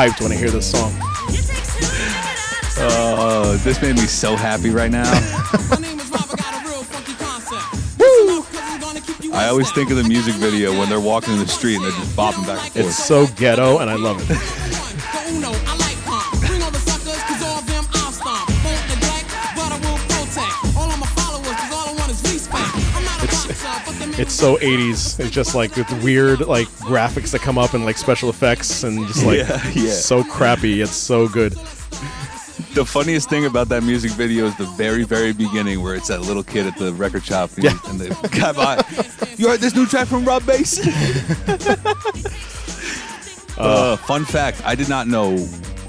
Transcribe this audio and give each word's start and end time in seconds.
Hyped 0.00 0.22
when 0.22 0.32
I 0.32 0.36
hear 0.36 0.48
this 0.48 0.70
song. 0.70 0.90
It 1.28 1.44
takes 1.46 1.76
two 1.76 1.84
to 1.84 1.92
make 1.92 2.00
it 2.00 2.16
out 2.16 2.64
of 2.64 2.70
sight. 2.72 3.18
Oh, 3.18 3.56
this 3.62 3.82
made 3.82 3.96
me 3.96 4.06
so 4.06 4.34
happy 4.34 4.70
right 4.70 4.90
now. 4.90 5.04
My 5.68 5.76
name 5.76 6.00
is 6.00 6.08
Rob, 6.10 6.24
I 6.32 6.36
got 6.36 6.64
a 6.64 6.66
real 6.66 6.82
funky 6.84 7.12
concept. 7.22 7.98
Listen 7.98 8.38
up, 8.38 8.50
'cause 8.50 8.60
I'm 8.62 8.80
gonna 8.80 9.00
keep 9.02 9.22
you 9.22 9.34
I 9.34 9.44
in 9.44 9.50
always 9.50 9.70
think 9.72 9.90
of 9.90 9.96
the 9.98 10.04
music 10.04 10.36
video 10.36 10.78
when 10.78 10.88
they're 10.88 11.00
walking 11.00 11.34
in 11.34 11.40
the 11.40 11.48
street 11.48 11.74
and 11.76 11.84
they're 11.84 11.90
just 11.92 12.16
knife. 12.16 12.34
bopping 12.34 12.46
back 12.46 12.64
and 12.64 12.72
forth. 12.72 12.86
It's 12.86 13.04
so 13.04 13.26
ghetto, 13.26 13.78
and 13.80 13.90
I 13.90 13.96
love 13.96 14.18
it. 14.22 14.38
So 24.40 24.56
80s. 24.56 25.20
It's 25.20 25.30
just 25.30 25.54
like 25.54 25.76
with 25.76 25.90
weird 26.02 26.40
like 26.40 26.66
graphics 26.68 27.30
that 27.32 27.40
come 27.42 27.58
up 27.58 27.74
and 27.74 27.84
like 27.84 27.98
special 27.98 28.30
effects 28.30 28.82
and 28.84 29.06
just 29.06 29.24
like 29.24 29.38
Yeah, 29.38 29.60
yeah. 29.74 29.90
so 29.92 30.24
crappy. 30.24 30.80
It's 30.80 30.92
so 30.92 31.28
good. 31.28 31.52
The 32.74 32.84
funniest 32.86 33.28
thing 33.28 33.44
about 33.46 33.68
that 33.68 33.82
music 33.82 34.12
video 34.12 34.46
is 34.46 34.56
the 34.56 34.64
very, 34.76 35.02
very 35.04 35.32
beginning 35.32 35.82
where 35.82 35.94
it's 35.94 36.08
that 36.08 36.20
little 36.22 36.42
kid 36.42 36.66
at 36.66 36.76
the 36.78 36.92
record 36.94 37.24
shop 37.24 37.50
and, 37.56 37.64
Yeah. 37.64 37.78
and 37.86 38.00
the 38.00 38.28
guy 38.30 38.52
by, 38.52 38.82
you 39.36 39.48
heard 39.48 39.60
this 39.60 39.74
new 39.74 39.86
track 39.86 40.08
from 40.08 40.24
Rob 40.24 40.46
Bass? 40.46 40.78
uh, 43.58 43.96
fun 43.98 44.24
fact, 44.24 44.62
I 44.64 44.74
did 44.74 44.88
not 44.88 45.06
know 45.08 45.36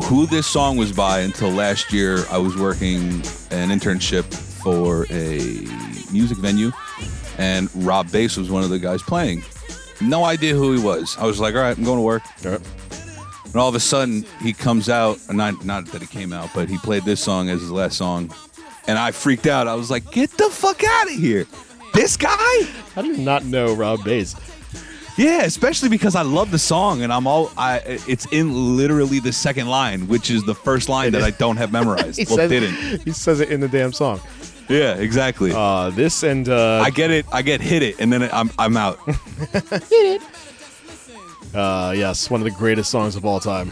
who 0.04 0.25
this 0.25 0.48
song 0.48 0.75
was 0.75 0.92
by 0.92 1.20
until 1.20 1.52
last 1.52 1.94
year. 1.94 2.25
I 2.30 2.38
was 2.38 2.58
working 2.58 3.02
an 3.52 3.70
internship 3.70 4.25
for 4.62 5.06
a 5.09 5.40
music 6.12 6.38
venue 6.40 6.72
and 7.41 7.69
Rob 7.75 8.12
Bass 8.12 8.38
was 8.38 8.52
one 8.52 8.63
of 8.63 8.69
the 8.69 8.78
guys 8.78 9.02
playing. 9.02 9.44
No 10.00 10.24
idea 10.24 10.53
who 10.53 10.74
he 10.74 10.81
was. 10.81 11.18
I 11.18 11.25
was 11.25 11.40
like, 11.40 11.56
all 11.56 11.62
right, 11.62 11.75
I'm 11.75 11.84
going 11.84 11.97
to 11.97 12.03
work. 12.03 12.22
All 12.46 12.52
right. 12.52 12.62
And 13.46 13.56
all 13.56 13.68
of 13.68 13.75
a 13.75 13.79
sudden, 13.79 14.24
he 14.41 14.53
comes 14.53 14.90
out. 14.90 15.18
Not 15.29 15.66
not 15.66 15.85
that 15.88 16.01
he 16.01 16.07
came 16.07 16.31
out, 16.31 16.51
but 16.53 16.69
he 16.69 16.78
played 16.78 17.03
this 17.03 17.19
song 17.19 17.50
as 17.50 17.59
his 17.59 17.72
last 17.72 17.97
song, 17.97 18.34
and 18.88 18.97
I 18.97 19.12
freaked 19.12 19.46
out. 19.46 19.68
I 19.68 19.75
was 19.75 19.91
like, 19.91 20.09
"Get 20.12 20.30
the 20.38 20.50
fuck 20.50 20.81
out 20.85 21.07
of 21.07 21.13
here!" 21.13 21.46
This 21.94 22.16
guy? 22.16 22.63
How 22.96 23.01
do 23.01 23.09
you 23.09 23.18
not 23.18 23.44
know 23.44 23.74
Rob 23.74 24.06
Bass? 24.06 24.35
Yeah, 25.18 25.41
especially 25.41 25.90
because 25.90 26.16
I 26.16 26.22
love 26.22 26.51
the 26.51 26.59
song, 26.59 27.01
and 27.01 27.12
I'm 27.12 27.28
all. 27.28 27.51
I 27.57 27.80
it's 28.07 28.25
in 28.31 28.78
literally 28.78 29.19
the 29.19 29.34
second 29.34 29.68
line, 29.68 30.07
which 30.07 30.31
is 30.31 30.44
the 30.46 30.56
first 30.56 30.88
line 30.88 31.12
that 31.12 31.22
I 31.22 31.31
don't 31.31 31.57
have 31.57 31.72
memorized. 31.80 32.19
Well, 32.30 32.38
says, 32.38 32.50
didn't. 32.50 33.01
He 33.03 33.12
says 33.12 33.41
it 33.41 33.50
in 33.51 33.59
the 33.59 33.68
damn 33.68 33.91
song. 33.91 34.22
Yeah, 34.70 34.96
exactly. 34.96 35.52
Uh, 35.54 35.90
this 35.90 36.24
and 36.24 36.48
uh, 36.48 36.82
I 36.86 36.90
get 36.92 37.12
it. 37.12 37.26
I 37.32 37.42
get 37.42 37.60
hit 37.62 37.84
it, 37.84 38.00
and 38.00 38.12
then 38.12 38.24
I'm 38.32 38.50
I'm 38.58 38.78
out. 38.78 39.00
uh, 41.54 41.94
yes, 41.96 42.30
one 42.30 42.40
of 42.42 42.46
the 42.46 42.52
greatest 42.58 42.90
songs 42.90 43.16
of 43.16 43.26
all 43.26 43.40
time. 43.40 43.72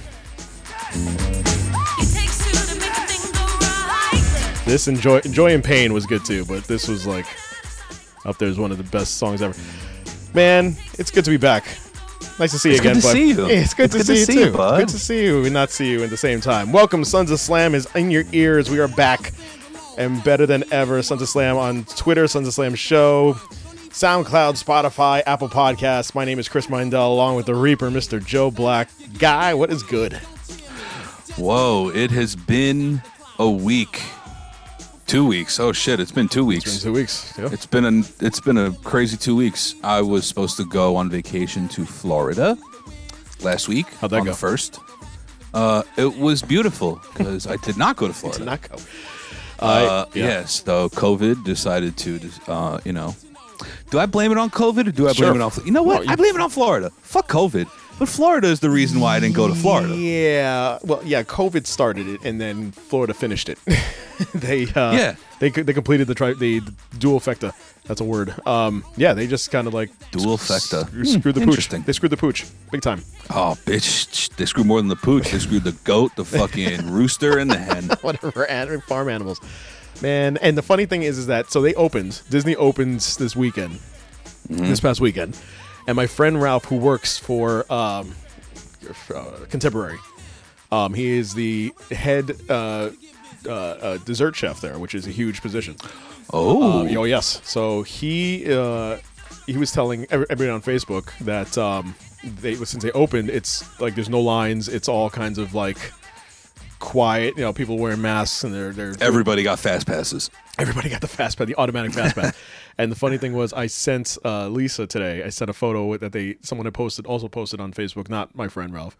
It 0.92 2.14
takes 2.14 2.38
two 2.44 2.52
to 2.52 2.76
make 2.80 2.90
a 2.92 3.02
thing 3.08 3.32
go 3.32 3.46
right. 3.46 4.62
This 4.66 4.88
and 4.88 5.00
Joy, 5.00 5.22
Joy 5.22 5.54
and 5.54 5.64
Pain 5.64 5.94
was 5.94 6.06
good 6.06 6.26
too, 6.26 6.44
but 6.46 6.66
this 6.66 6.88
was 6.88 7.06
like 7.08 7.26
up 8.26 8.38
there 8.38 8.50
as 8.50 8.60
one 8.60 8.72
of 8.72 8.78
the 8.78 8.84
best 8.86 9.18
songs 9.18 9.42
ever. 9.42 9.58
Man, 10.34 10.76
it's 10.98 11.12
good 11.12 11.24
to 11.26 11.32
be 11.32 11.38
back. 11.38 11.66
Nice 12.38 12.52
to 12.52 12.60
see 12.60 12.70
you 12.70 12.76
It's 12.76 12.84
good 12.84 12.96
to 12.96 13.02
bud. 13.02 13.12
see 13.12 13.30
you. 13.32 13.48
Yeah, 13.48 13.54
it's 13.62 13.74
good 13.74 13.86
It's 13.86 13.94
to 13.94 13.98
good 14.00 14.06
see 14.08 14.14
to 14.14 14.20
you 14.20 14.26
see 14.26 14.34
too. 14.36 14.46
you, 14.52 14.52
bud. 14.58 14.80
Good 14.80 14.90
to 14.90 15.00
see 15.00 15.24
you 15.26 15.44
and 15.44 15.54
not 15.54 15.72
see 15.72 15.90
you 15.92 16.04
at 16.04 16.10
the 16.10 16.16
same 16.18 16.40
time. 16.40 16.72
Welcome, 16.72 17.04
Sons 17.04 17.32
of 17.32 17.40
Slam 17.40 17.76
is 17.76 17.88
in 17.96 18.10
your 18.12 18.24
ears. 18.32 18.70
We 18.70 18.80
are 18.80 18.88
back 18.88 19.34
and 20.00 20.24
better 20.24 20.48
than 20.48 20.64
ever. 20.72 21.04
Sons 21.04 21.22
of 21.22 21.30
Slam 21.30 21.58
on 21.58 21.84
Twitter, 21.84 22.28
Sons 22.28 22.48
of 22.48 22.54
Slam 22.54 22.74
Show, 22.74 23.34
SoundCloud, 23.90 24.64
Spotify, 24.64 25.22
Apple 25.28 25.50
Podcasts. 25.50 26.16
My 26.16 26.26
name 26.26 26.40
is 26.40 26.48
Chris 26.48 26.68
Mindell, 26.68 27.12
along 27.12 27.36
with 27.36 27.46
the 27.46 27.54
Reaper, 27.54 27.92
Mr. 27.92 28.26
Joe 28.26 28.50
Black. 28.50 28.90
Guy, 29.20 29.54
what 29.54 29.70
is 29.70 29.84
good? 29.84 30.14
Whoa! 31.38 31.90
It 31.90 32.12
has 32.12 32.36
been 32.36 33.02
a 33.38 33.50
week, 33.50 34.02
two 35.06 35.26
weeks. 35.26 35.60
Oh 35.60 35.72
shit! 35.74 36.00
It's 36.00 36.12
been 36.12 36.28
two 36.28 36.46
weeks. 36.46 36.66
It's 36.66 36.84
been 36.84 36.94
two 36.94 37.00
weeks. 37.00 37.34
Yeah. 37.38 37.50
It's 37.52 37.66
been 37.66 37.86
a 37.86 38.26
it's 38.26 38.40
been 38.40 38.58
a 38.58 38.72
crazy 38.84 39.18
two 39.18 39.36
weeks. 39.36 39.76
I 39.84 40.02
was 40.02 40.26
supposed 40.26 40.58
to 40.58 40.66
go 40.66 40.96
on 40.96 41.10
vacation 41.10 41.68
to 41.70 41.86
Florida 41.86 42.58
last 43.42 43.68
week. 43.68 43.88
How'd 43.96 44.12
that 44.12 44.20
on 44.20 44.26
go? 44.26 44.32
The 44.32 44.38
first, 44.38 44.80
uh, 45.54 45.84
it 45.98 46.18
was 46.18 46.42
beautiful 46.42 47.02
because 47.14 47.48
I 47.48 47.58
did 47.58 47.78
not 47.78 47.96
go 47.96 48.08
to 48.08 48.14
Florida. 48.22 48.40
Did 48.40 48.46
not 48.46 48.70
go. 48.70 48.78
Uh, 49.62 50.06
yeah. 50.14 50.28
yeah. 50.28 50.46
so 50.46 50.90
COVID 50.90 51.44
decided 51.44 51.98
to, 51.98 52.20
uh, 52.48 52.80
you 52.86 52.94
know, 52.94 53.16
do 53.90 54.00
I 54.00 54.06
blame 54.06 54.32
it 54.32 54.38
on 54.38 54.50
COVID 54.50 54.88
or 54.88 54.92
do 54.92 55.08
I 55.08 55.14
blame 55.14 55.34
Sure. 55.34 55.36
it 55.36 55.42
on? 55.42 55.52
You 55.66 55.72
know 55.72 55.84
what? 55.84 55.96
No, 55.98 56.02
you- 56.04 56.10
I 56.10 56.16
blame 56.16 56.36
it 56.36 56.42
on 56.42 56.50
Florida. 56.50 56.92
Fuck 57.02 57.28
COVID. 57.28 57.68
But 58.00 58.08
Florida 58.08 58.48
is 58.48 58.62
the 58.62 58.70
reason 58.70 59.02
why 59.02 59.18
I 59.18 59.20
didn't 59.20 59.36
go 59.36 59.50
to 59.50 59.54
Florida. 59.56 59.94
Yeah, 59.94 60.80
well, 60.84 61.02
yeah, 61.04 61.24
COVID 61.24 61.68
started 61.68 62.08
it, 62.08 62.22
and 62.24 62.40
then 62.40 62.72
Florida 62.72 63.14
finished 63.14 63.50
it. 63.50 63.60
they, 64.34 64.68
uh, 64.68 64.94
Yeah. 64.94 65.16
They 65.40 65.50
they 65.50 65.74
completed 65.74 66.08
the 66.08 66.16
tri- 66.16 66.34
the 66.34 66.62
dual 66.98 67.20
fecta. 67.20 67.54
That's 67.86 68.02
a 68.02 68.04
word. 68.04 68.36
Um, 68.46 68.84
yeah, 68.98 69.14
they 69.14 69.26
just 69.26 69.50
kind 69.52 69.66
of 69.68 69.74
like 69.74 69.90
Dual 70.12 70.34
s- 70.36 70.48
fecta. 70.50 71.02
s- 71.02 71.14
screwed 71.14 71.34
the 71.36 71.46
pooch. 71.46 71.70
They 71.70 71.94
screwed 71.94 72.12
the 72.12 72.18
pooch 72.18 72.46
big 72.72 72.82
time. 72.82 73.02
Oh, 73.32 73.58
bitch! 73.66 74.36
They 74.36 74.46
screwed 74.46 74.68
more 74.68 74.80
than 74.80 74.90
the 74.90 74.96
pooch. 74.96 75.32
They 75.32 75.40
screwed 75.40 75.64
the 75.64 75.72
goat, 75.86 76.16
the 76.16 76.26
fucking 76.26 76.92
rooster, 76.92 77.40
and 77.40 77.50
the 77.50 77.58
hen. 77.58 77.86
Whatever, 78.02 78.46
an- 78.48 78.82
farm 78.82 79.10
animals, 79.10 79.40
man. 80.02 80.38
And 80.38 80.56
the 80.58 80.62
funny 80.62 80.86
thing 80.86 81.02
is, 81.04 81.18
is 81.18 81.28
that 81.28 81.50
so 81.52 81.62
they 81.62 81.74
opened. 81.76 82.22
Disney 82.30 82.56
opens 82.56 83.18
this 83.18 83.36
weekend, 83.36 83.80
Mm-hmm. 84.50 84.66
this 84.66 84.80
past 84.80 85.00
weekend, 85.02 85.40
and 85.88 85.96
my 85.96 86.06
friend 86.08 86.42
Ralph, 86.42 86.66
who 86.66 86.76
works 86.78 87.18
for 87.18 87.72
um, 87.72 88.14
uh, 89.14 89.24
Contemporary, 89.50 89.98
um, 90.72 90.94
he 90.94 91.18
is 91.18 91.34
the 91.34 91.74
head 91.92 92.32
uh, 92.50 92.90
uh, 93.46 93.52
uh, 93.52 93.98
dessert 94.00 94.36
chef 94.36 94.62
there, 94.62 94.78
which 94.80 94.96
is 94.96 95.08
a 95.08 95.12
huge 95.12 95.42
position. 95.42 95.76
Oh, 96.34 96.88
oh 96.88 97.04
yes. 97.06 97.42
So 97.44 97.84
he 97.84 98.52
uh, 98.52 98.98
he 99.46 99.58
was 99.58 99.72
telling 99.72 100.06
every- 100.10 100.26
everybody 100.30 100.50
on 100.50 100.62
Facebook 100.62 101.18
that 101.20 101.58
um, 101.58 101.96
they 102.24 102.56
since 102.56 102.84
they 102.84 102.92
opened, 102.92 103.30
it's 103.30 103.80
like 103.80 103.96
there's 103.96 104.10
no 104.10 104.22
lines. 104.22 104.68
It's 104.68 104.88
all 104.88 105.10
kinds 105.10 105.38
of 105.38 105.54
like 105.54 105.78
quiet. 106.80 107.36
You 107.38 107.44
know, 107.44 107.54
people 107.54 107.78
wearing 107.78 108.02
masks 108.02 108.44
and 108.44 108.54
they're 108.54 108.72
they're 108.72 108.94
Everybody 109.02 109.44
got 109.44 109.60
fast 109.60 109.88
passes. 109.88 110.30
everybody 110.58 110.90
got 110.90 111.02
the 111.02 111.08
fast 111.08 111.38
pass, 111.38 111.48
the 111.48 111.56
automatic 111.56 111.94
fast 111.94 112.16
pass. 112.16 112.38
and 112.78 112.92
the 112.92 112.96
funny 112.96 113.18
thing 113.18 113.34
was, 113.34 113.54
I 113.54 113.68
sent 113.68 114.18
uh, 114.26 114.48
Lisa 114.50 114.86
today. 114.88 115.24
I 115.24 115.30
sent 115.30 115.50
a 115.50 115.54
photo 115.54 115.98
that 115.98 116.12
they 116.12 116.36
someone 116.42 116.66
had 116.66 116.74
posted, 116.74 117.06
also 117.06 117.28
posted 117.28 117.60
on 117.60 117.74
Facebook, 117.74 118.10
not 118.10 118.36
my 118.36 118.48
friend 118.48 118.74
Ralph, 118.74 118.98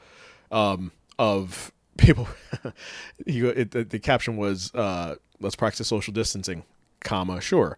um, 0.52 0.92
of 1.18 1.72
people. 2.00 2.28
he, 3.26 3.42
it, 3.42 3.72
the, 3.72 3.84
the 3.84 4.00
caption 4.00 4.38
was, 4.38 4.74
uh, 4.74 5.16
"Let's 5.40 5.56
practice 5.56 5.88
social 5.88 6.14
distancing, 6.14 6.64
comma 7.02 7.42
sure," 7.42 7.78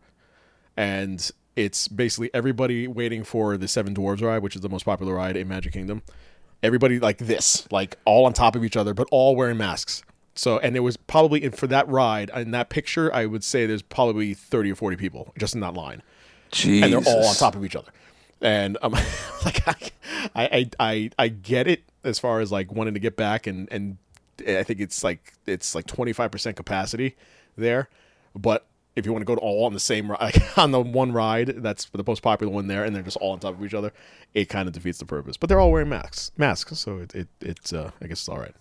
and 0.77 1.29
it's 1.55 1.87
basically 1.87 2.29
everybody 2.33 2.87
waiting 2.87 3.23
for 3.23 3.57
the 3.57 3.67
Seven 3.67 3.93
Dwarves 3.93 4.21
ride, 4.21 4.41
which 4.41 4.55
is 4.55 4.61
the 4.61 4.69
most 4.69 4.85
popular 4.85 5.15
ride 5.15 5.35
in 5.35 5.47
Magic 5.47 5.73
Kingdom. 5.73 6.01
Everybody 6.63 6.99
like 6.99 7.17
this, 7.17 7.67
like 7.71 7.97
all 8.05 8.25
on 8.25 8.33
top 8.33 8.55
of 8.55 8.63
each 8.63 8.77
other, 8.77 8.93
but 8.93 9.07
all 9.11 9.35
wearing 9.35 9.57
masks. 9.57 10.03
So, 10.35 10.59
and 10.59 10.73
there 10.73 10.83
was 10.83 10.95
probably 10.95 11.43
in- 11.43 11.51
for 11.51 11.67
that 11.67 11.87
ride 11.87 12.31
in 12.35 12.51
that 12.51 12.69
picture, 12.69 13.13
I 13.13 13.25
would 13.25 13.43
say 13.43 13.65
there's 13.65 13.81
probably 13.81 14.33
thirty 14.33 14.71
or 14.71 14.75
forty 14.75 14.95
people 14.95 15.33
just 15.37 15.55
in 15.55 15.61
that 15.61 15.73
line, 15.73 16.01
Jesus. 16.51 16.83
and 16.83 16.93
they're 16.93 17.13
all 17.13 17.27
on 17.27 17.35
top 17.35 17.55
of 17.55 17.65
each 17.65 17.75
other. 17.75 17.91
And 18.41 18.77
um, 18.81 18.93
like 19.45 19.67
I, 19.67 19.75
I, 20.35 20.69
I, 20.79 21.09
I 21.19 21.27
get 21.27 21.67
it 21.67 21.83
as 22.03 22.17
far 22.17 22.39
as 22.39 22.51
like 22.51 22.71
wanting 22.71 22.93
to 22.93 22.99
get 22.99 23.15
back, 23.15 23.45
and 23.45 23.67
and 23.71 23.97
I 24.47 24.63
think 24.63 24.79
it's 24.79 25.03
like 25.03 25.33
it's 25.45 25.73
like 25.75 25.87
twenty 25.87 26.13
five 26.13 26.31
percent 26.31 26.55
capacity 26.55 27.15
there, 27.57 27.89
but 28.35 28.65
if 28.95 29.05
you 29.05 29.13
want 29.13 29.21
to 29.21 29.25
go 29.25 29.35
to 29.35 29.41
all 29.41 29.63
on 29.65 29.73
the 29.73 29.79
same 29.79 30.11
ride, 30.11 30.19
like 30.21 30.57
on 30.57 30.71
the 30.71 30.81
one 30.81 31.11
ride, 31.13 31.47
that's 31.63 31.85
the 31.93 32.03
most 32.05 32.21
popular 32.21 32.51
one 32.51 32.67
there, 32.67 32.83
and 32.83 32.95
they're 32.95 33.03
just 33.03 33.17
all 33.17 33.31
on 33.31 33.39
top 33.39 33.53
of 33.53 33.63
each 33.63 33.73
other. 33.73 33.93
It 34.33 34.49
kind 34.49 34.67
of 34.67 34.73
defeats 34.73 34.97
the 34.97 35.05
purpose. 35.05 35.37
But 35.37 35.49
they're 35.49 35.59
all 35.59 35.71
wearing 35.71 35.89
masks, 35.89 36.31
masks, 36.37 36.77
so 36.79 36.97
it, 36.99 37.15
it 37.15 37.27
it's 37.41 37.71
uh, 37.73 37.91
I 38.01 38.07
guess 38.07 38.19
it's 38.19 38.29
all 38.29 38.39
right. 38.39 38.53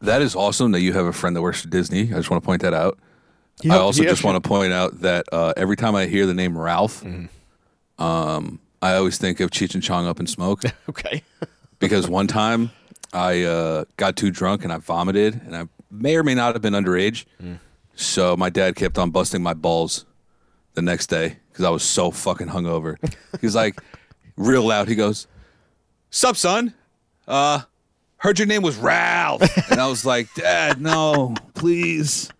That 0.00 0.20
is 0.20 0.34
awesome 0.36 0.72
that 0.72 0.80
you 0.80 0.92
have 0.92 1.06
a 1.06 1.12
friend 1.12 1.34
that 1.34 1.40
works 1.42 1.62
for 1.62 1.68
Disney. 1.68 2.02
I 2.12 2.16
just 2.16 2.30
want 2.30 2.42
to 2.42 2.46
point 2.46 2.60
that 2.62 2.74
out. 2.74 2.98
I 3.70 3.76
also 3.76 4.02
just 4.02 4.24
want 4.24 4.42
to 4.42 4.46
point 4.46 4.72
out 4.72 5.00
that 5.00 5.26
uh, 5.32 5.54
every 5.56 5.76
time 5.76 5.94
I 5.94 6.06
hear 6.06 6.26
the 6.26 6.34
name 6.34 6.58
Ralph, 6.58 7.02
Mm-hmm. 7.04 8.02
um, 8.02 8.60
I 8.82 8.96
always 8.96 9.16
think 9.16 9.40
of 9.40 9.50
Cheech 9.50 9.72
and 9.74 9.82
Chong 9.82 10.06
Up 10.06 10.20
in 10.20 10.26
Smoke 10.26 10.62
Okay. 10.90 11.22
because 11.78 12.06
one 12.08 12.26
time 12.26 12.70
I 13.14 13.42
uh, 13.44 13.84
got 13.96 14.16
too 14.16 14.30
drunk 14.30 14.64
and 14.64 14.72
I 14.72 14.78
vomited, 14.78 15.40
and 15.46 15.56
I 15.56 15.68
may 15.90 16.16
or 16.16 16.22
may 16.22 16.34
not 16.34 16.54
have 16.54 16.62
been 16.62 16.74
underage. 16.74 17.24
Mm. 17.42 17.58
So 17.94 18.36
my 18.36 18.50
dad 18.50 18.74
kept 18.76 18.98
on 18.98 19.10
busting 19.10 19.42
my 19.42 19.54
balls 19.54 20.04
the 20.74 20.82
next 20.82 21.06
day 21.06 21.38
because 21.50 21.64
I 21.64 21.70
was 21.70 21.84
so 21.84 22.10
fucking 22.10 22.48
hungover. 22.48 22.96
He's 23.40 23.54
like, 23.54 23.80
real 24.36 24.66
loud. 24.66 24.88
He 24.88 24.96
goes, 24.96 25.28
"Sup, 26.10 26.36
son? 26.36 26.74
Uh, 27.26 27.62
heard 28.16 28.38
your 28.38 28.46
name 28.46 28.62
was 28.62 28.76
Ralph," 28.76 29.42
and 29.70 29.80
I 29.80 29.86
was 29.86 30.04
like, 30.04 30.28
"Dad, 30.34 30.80
no, 30.80 31.34
please." 31.54 32.30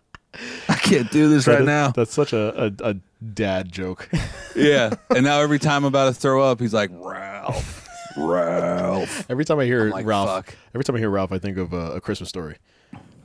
I 0.69 0.75
can't 0.75 1.11
do 1.13 1.29
this 1.29 1.47
right 1.47 1.63
now. 1.63 1.91
That's 1.91 2.13
such 2.13 2.33
a, 2.33 2.65
a, 2.65 2.91
a 2.91 2.95
dad 3.25 3.71
joke. 3.71 4.09
Yeah. 4.57 4.95
And 5.11 5.25
now 5.25 5.41
every 5.43 5.59
time 5.59 5.85
I'm 5.85 5.87
about 5.87 6.07
to 6.07 6.15
throw 6.15 6.43
up, 6.43 6.61
he's 6.61 6.75
like, 6.75 6.91
Ralph, 6.93 7.89
Ralph. 8.17 8.84
Every 9.29 9.45
time 9.45 9.59
I 9.59 9.65
hear 9.65 9.91
like, 9.91 10.07
Ralph, 10.07 10.29
fuck. 10.29 10.55
every 10.75 10.85
time 10.85 10.97
I 10.97 10.99
hear 10.99 11.11
Ralph, 11.11 11.33
I 11.33 11.39
think 11.39 11.57
of 11.59 11.73
uh, 11.73 11.93
a 11.95 12.01
Christmas 12.01 12.29
story. 12.29 12.57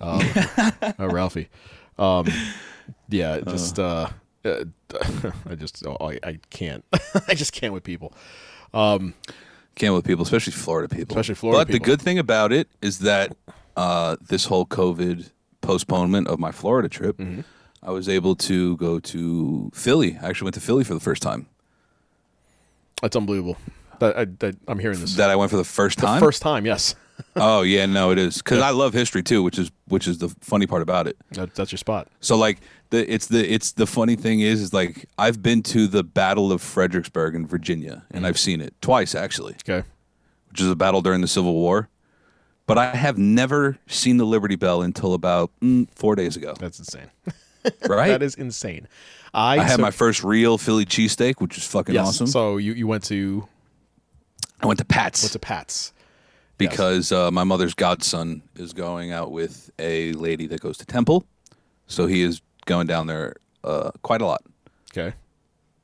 Um, 0.01 0.21
uh, 0.99 1.09
Ralphie. 1.09 1.49
Um, 1.97 2.27
yeah, 3.09 3.39
just 3.41 3.77
uh, 3.79 4.09
uh, 4.45 4.63
I 5.49 5.55
just 5.55 5.85
oh, 5.85 5.97
I, 5.99 6.19
I 6.23 6.39
can't. 6.49 6.83
I 7.27 7.33
just 7.33 7.53
can't 7.53 7.73
with 7.73 7.83
people. 7.83 8.13
Can't 8.73 9.93
with 9.93 10.05
people, 10.05 10.23
especially 10.23 10.53
Florida 10.53 10.93
people. 10.93 11.15
Especially 11.15 11.35
Florida 11.35 11.65
But 11.65 11.71
the 11.71 11.79
good 11.79 12.01
thing 12.01 12.19
about 12.19 12.51
it 12.51 12.67
is 12.81 12.99
that 12.99 13.35
uh, 13.77 14.17
this 14.21 14.45
whole 14.45 14.65
COVID 14.65 15.29
postponement 15.61 16.27
of 16.27 16.39
my 16.39 16.51
Florida 16.51 16.89
trip, 16.89 17.17
Mm-hmm. 17.17 17.41
I 17.81 17.91
was 17.91 18.09
able 18.09 18.35
to 18.35 18.75
go 18.75 18.99
to 18.99 19.71
Philly. 19.73 20.17
I 20.21 20.27
actually 20.27 20.47
went 20.47 20.55
to 20.55 20.59
Philly 20.61 20.83
for 20.83 20.93
the 20.93 20.99
first 20.99 21.21
time. 21.21 21.47
That's 23.01 23.15
unbelievable. 23.15 23.55
That, 23.99 24.17
I, 24.17 24.25
that 24.39 24.55
I'm 24.67 24.79
hearing 24.79 24.99
this. 24.99 25.15
That 25.15 25.29
I 25.29 25.35
went 25.35 25.51
for 25.51 25.57
the 25.57 25.63
first 25.63 25.99
the 25.99 26.07
time. 26.07 26.19
first 26.19 26.41
time, 26.41 26.65
yes. 26.65 26.95
oh 27.35 27.61
yeah, 27.61 27.85
no, 27.85 28.11
it 28.11 28.17
is 28.17 28.37
because 28.37 28.61
I 28.61 28.69
love 28.69 28.93
history 28.93 29.23
too, 29.23 29.43
which 29.43 29.59
is 29.59 29.71
which 29.87 30.07
is 30.07 30.19
the 30.19 30.29
funny 30.39 30.65
part 30.67 30.81
about 30.81 31.07
it. 31.07 31.17
That, 31.31 31.53
that's 31.53 31.71
your 31.71 31.77
spot. 31.77 32.07
So 32.21 32.37
like 32.37 32.59
the 32.91 33.11
it's 33.13 33.27
the 33.27 33.51
it's 33.51 33.73
the 33.73 33.85
funny 33.85 34.15
thing 34.15 34.39
is 34.39 34.61
is 34.61 34.73
like 34.73 35.05
I've 35.17 35.41
been 35.41 35.61
to 35.63 35.87
the 35.87 36.03
Battle 36.03 36.51
of 36.51 36.61
Fredericksburg 36.61 37.35
in 37.35 37.45
Virginia 37.45 38.05
and 38.11 38.25
I've 38.25 38.39
seen 38.39 38.61
it 38.61 38.73
twice 38.81 39.15
actually, 39.15 39.55
Okay. 39.67 39.85
which 40.49 40.61
is 40.61 40.69
a 40.69 40.75
battle 40.75 41.01
during 41.01 41.21
the 41.21 41.27
Civil 41.27 41.53
War. 41.53 41.89
But 42.65 42.77
I 42.77 42.95
have 42.95 43.17
never 43.17 43.79
seen 43.87 44.17
the 44.17 44.25
Liberty 44.25 44.55
Bell 44.55 44.83
until 44.83 45.13
about 45.15 45.51
mm, 45.59 45.87
four 45.95 46.15
days 46.15 46.37
ago. 46.37 46.53
That's 46.59 46.79
insane. 46.79 47.09
Right? 47.89 48.07
That 48.07 48.23
is 48.23 48.35
insane. 48.35 48.87
I, 49.33 49.57
I 49.59 49.63
had 49.63 49.75
so- 49.75 49.81
my 49.81 49.91
first 49.91 50.23
real 50.23 50.57
Philly 50.57 50.85
cheesesteak, 50.85 51.41
which 51.41 51.55
was 51.55 51.67
fucking 51.67 51.93
yes. 51.93 52.07
awesome. 52.07 52.27
So 52.27 52.55
you, 52.55 52.71
you 52.73 52.87
went 52.87 53.03
to 53.05 53.47
I 54.61 54.67
went 54.67 54.79
to 54.79 54.85
Pat's 54.85 55.23
went 55.23 55.33
to 55.33 55.39
Pat's. 55.39 55.93
because 56.57 57.11
uh, 57.11 57.31
my 57.31 57.43
mother's 57.43 57.73
godson 57.73 58.41
is 58.55 58.73
going 58.73 59.11
out 59.11 59.31
with 59.31 59.71
a 59.79 60.11
lady 60.13 60.47
that 60.47 60.59
goes 60.61 60.77
to 60.79 60.85
Temple, 60.85 61.25
so 61.87 62.05
he 62.05 62.21
is 62.21 62.41
going 62.65 62.87
down 62.87 63.07
there 63.07 63.35
uh, 63.63 63.91
quite 64.01 64.21
a 64.21 64.25
lot. 64.25 64.41
Okay. 64.91 65.13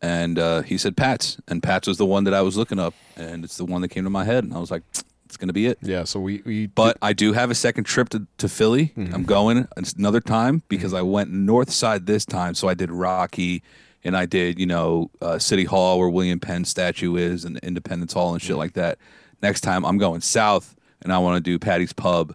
and 0.01 0.37
uh, 0.39 0.61
he 0.63 0.77
said 0.77 0.97
Pat's, 0.97 1.37
and 1.47 1.61
Pat's 1.63 1.87
was 1.87 1.97
the 1.97 2.05
one 2.05 2.23
that 2.25 2.33
I 2.33 2.41
was 2.41 2.57
looking 2.57 2.79
up, 2.79 2.93
and 3.15 3.43
it's 3.43 3.57
the 3.57 3.65
one 3.65 3.81
that 3.81 3.89
came 3.89 4.03
to 4.03 4.09
my 4.09 4.23
head, 4.25 4.43
and 4.43 4.53
I 4.53 4.57
was 4.59 4.71
like, 4.71 4.83
it's 5.25 5.37
gonna 5.37 5.53
be 5.53 5.67
it. 5.67 5.77
Yeah. 5.81 6.03
So 6.03 6.19
we 6.19 6.41
we 6.45 6.67
But 6.67 6.97
I 7.01 7.13
do 7.13 7.33
have 7.33 7.49
a 7.51 7.55
second 7.55 7.85
trip 7.85 8.09
to, 8.09 8.27
to 8.37 8.47
Philly. 8.49 8.93
I'm 9.13 9.23
going 9.23 9.67
another 9.97 10.21
time 10.21 10.63
because 10.67 10.93
I 10.93 11.01
went 11.01 11.31
north 11.31 11.71
side 11.71 12.05
this 12.05 12.25
time, 12.25 12.53
so 12.55 12.67
I 12.67 12.73
did 12.73 12.91
Rocky, 12.91 13.63
and 14.05 14.15
I 14.15 14.25
did 14.25 14.57
you 14.59 14.65
know 14.65 15.11
uh, 15.21 15.37
City 15.39 15.65
Hall 15.65 15.99
where 15.99 16.09
William 16.09 16.39
Penn 16.39 16.63
statue 16.63 17.17
is, 17.17 17.43
and 17.43 17.57
Independence 17.57 18.13
Hall 18.13 18.31
and 18.31 18.41
shit 18.41 18.55
like 18.55 18.73
that. 18.73 18.97
Next 19.41 19.61
time 19.61 19.85
I'm 19.85 19.97
going 19.97 20.21
south, 20.21 20.75
and 21.01 21.11
I 21.11 21.17
want 21.17 21.43
to 21.43 21.51
do 21.51 21.59
Patty's 21.59 21.91
Pub, 21.91 22.33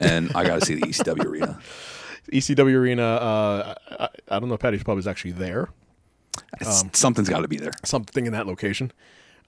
and 0.00 0.32
I 0.34 0.42
got 0.44 0.58
to 0.58 0.66
see 0.66 0.74
the 0.74 0.82
ECW 0.86 1.24
arena. 1.30 1.60
ECW 2.32 2.74
Arena. 2.74 3.02
Uh, 3.02 3.74
I, 4.00 4.08
I 4.28 4.38
don't 4.40 4.48
know 4.48 4.54
if 4.56 4.60
Patty's 4.60 4.82
Pub 4.82 4.98
is 4.98 5.06
actually 5.06 5.32
there. 5.32 5.68
It's, 6.60 6.84
something's 6.98 7.28
got 7.28 7.40
to 7.40 7.48
be 7.48 7.56
there. 7.58 7.72
Something 7.84 8.26
in 8.26 8.32
that 8.32 8.46
location. 8.46 8.90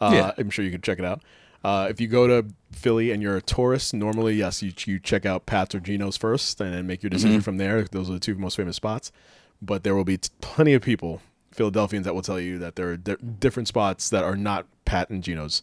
Uh, 0.00 0.10
Yeah. 0.12 0.32
I'm 0.36 0.50
sure 0.50 0.64
you 0.64 0.70
can 0.70 0.80
check 0.82 0.98
it 0.98 1.04
out. 1.04 1.22
Uh, 1.62 1.86
if 1.88 1.98
you 2.00 2.06
go 2.08 2.26
to 2.26 2.46
Philly 2.72 3.10
and 3.10 3.22
you're 3.22 3.36
a 3.36 3.42
tourist, 3.42 3.94
normally 3.94 4.34
yes, 4.34 4.62
you 4.62 4.70
you 4.84 4.98
check 4.98 5.24
out 5.24 5.46
Pat's 5.46 5.74
or 5.74 5.80
Geno's 5.80 6.16
first, 6.18 6.60
and 6.60 6.74
then 6.74 6.86
make 6.86 7.02
your 7.02 7.08
decision 7.10 7.40
from 7.40 7.56
there. 7.56 7.84
Those 7.84 8.10
are 8.10 8.14
the 8.14 8.20
two 8.20 8.34
most 8.34 8.56
famous 8.56 8.76
spots. 8.76 9.10
But 9.62 9.82
there 9.82 9.94
will 9.94 10.04
be 10.04 10.18
t- 10.18 10.28
plenty 10.42 10.74
of 10.74 10.82
people, 10.82 11.22
Philadelphians, 11.54 12.04
that 12.04 12.14
will 12.14 12.22
tell 12.22 12.40
you 12.40 12.58
that 12.58 12.76
there 12.76 12.90
are 12.90 12.96
di- 12.96 13.16
different 13.38 13.68
spots 13.68 14.10
that 14.10 14.24
are 14.24 14.36
not 14.36 14.66
Pat 14.84 15.10
and 15.10 15.22
Geno's. 15.22 15.62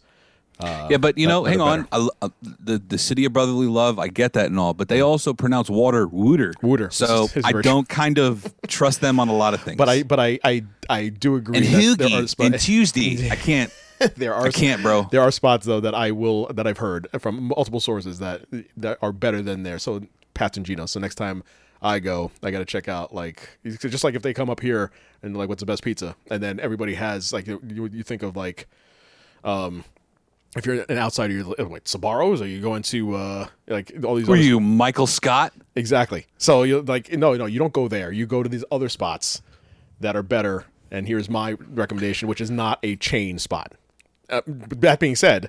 yeah, 0.60 0.96
but 0.96 1.18
you 1.18 1.26
know, 1.26 1.44
hang 1.44 1.60
on. 1.60 1.88
I, 1.90 2.08
uh, 2.20 2.28
the 2.42 2.78
the 2.78 2.98
city 2.98 3.24
of 3.24 3.32
brotherly 3.32 3.66
love, 3.66 3.98
I 3.98 4.08
get 4.08 4.34
that 4.34 4.46
and 4.46 4.58
all, 4.58 4.74
but 4.74 4.88
they 4.88 5.00
also 5.00 5.32
pronounce 5.34 5.68
water 5.68 6.06
wooter. 6.06 6.54
Wooter. 6.62 6.90
So 6.90 7.28
I 7.44 7.52
don't 7.52 7.88
kind 7.88 8.18
of 8.18 8.54
trust 8.68 9.00
them 9.00 9.18
on 9.18 9.28
a 9.28 9.34
lot 9.34 9.54
of 9.54 9.62
things. 9.62 9.76
But 9.76 9.88
I 9.88 10.02
but 10.04 10.20
I 10.20 10.38
I, 10.44 10.64
I 10.88 11.08
do 11.08 11.36
agree 11.36 11.58
and 11.58 11.66
that 11.66 11.98
there 11.98 12.06
are 12.06 12.22
Hoagie 12.22 12.28
spots. 12.28 12.50
and 12.50 12.60
Tuesday, 12.60 13.30
I 13.30 13.36
can't. 13.36 13.72
there 14.16 14.34
are 14.34 14.46
I 14.46 14.50
can't, 14.50 14.82
bro. 14.82 15.08
There 15.10 15.20
are 15.20 15.30
spots 15.30 15.66
though 15.66 15.80
that 15.80 15.94
I 15.94 16.10
will 16.12 16.46
that 16.48 16.66
I've 16.66 16.78
heard 16.78 17.08
from 17.18 17.48
multiple 17.48 17.80
sources 17.80 18.18
that 18.20 18.42
that 18.76 18.98
are 19.02 19.12
better 19.12 19.42
than 19.42 19.62
there. 19.64 19.78
So 19.78 20.02
Pat 20.34 20.56
and 20.56 20.64
Geno. 20.66 20.86
So 20.86 21.00
next 21.00 21.16
time 21.16 21.42
I 21.82 21.98
go, 21.98 22.30
I 22.42 22.50
got 22.52 22.60
to 22.60 22.64
check 22.64 22.88
out 22.88 23.12
like 23.14 23.58
just 23.80 24.04
like 24.04 24.14
if 24.14 24.22
they 24.22 24.32
come 24.32 24.48
up 24.48 24.60
here 24.60 24.90
and 25.22 25.36
like 25.36 25.48
what's 25.48 25.60
the 25.60 25.66
best 25.66 25.82
pizza, 25.82 26.14
and 26.30 26.42
then 26.42 26.60
everybody 26.60 26.94
has 26.94 27.32
like 27.32 27.46
you, 27.46 27.60
you 27.92 28.02
think 28.02 28.22
of 28.22 28.36
like 28.36 28.66
um 29.44 29.84
if 30.54 30.66
you're 30.66 30.84
an 30.88 30.98
outsider, 30.98 31.32
you're 31.32 31.44
like, 31.44 31.60
oh, 31.60 31.64
wait, 31.66 31.84
Sbarros? 31.84 32.42
Are 32.42 32.46
you 32.46 32.60
going 32.60 32.82
to 32.84 33.14
uh 33.14 33.46
like 33.66 33.92
all 34.04 34.14
these? 34.16 34.28
Were 34.28 34.36
you 34.36 34.60
Michael 34.60 35.06
Scott? 35.06 35.52
Exactly. 35.74 36.26
So 36.38 36.62
you 36.62 36.82
like 36.82 37.10
no 37.12 37.34
no 37.34 37.46
you 37.46 37.58
don't 37.58 37.72
go 37.72 37.88
there. 37.88 38.12
You 38.12 38.26
go 38.26 38.42
to 38.42 38.48
these 38.48 38.64
other 38.70 38.88
spots 38.88 39.42
that 40.00 40.14
are 40.14 40.22
better. 40.22 40.66
And 40.90 41.08
here's 41.08 41.30
my 41.30 41.52
recommendation, 41.52 42.28
which 42.28 42.40
is 42.40 42.50
not 42.50 42.78
a 42.82 42.96
chain 42.96 43.38
spot. 43.38 43.72
Uh, 44.28 44.42
that 44.46 45.00
being 45.00 45.16
said, 45.16 45.48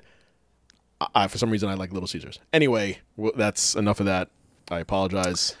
I, 1.00 1.06
I- 1.14 1.28
for 1.28 1.36
some 1.38 1.50
reason 1.50 1.68
I 1.68 1.74
like 1.74 1.92
Little 1.92 2.06
Caesars. 2.08 2.38
Anyway, 2.52 2.98
well, 3.16 3.32
that's 3.36 3.74
enough 3.74 4.00
of 4.00 4.06
that. 4.06 4.30
I 4.70 4.78
apologize. 4.80 5.54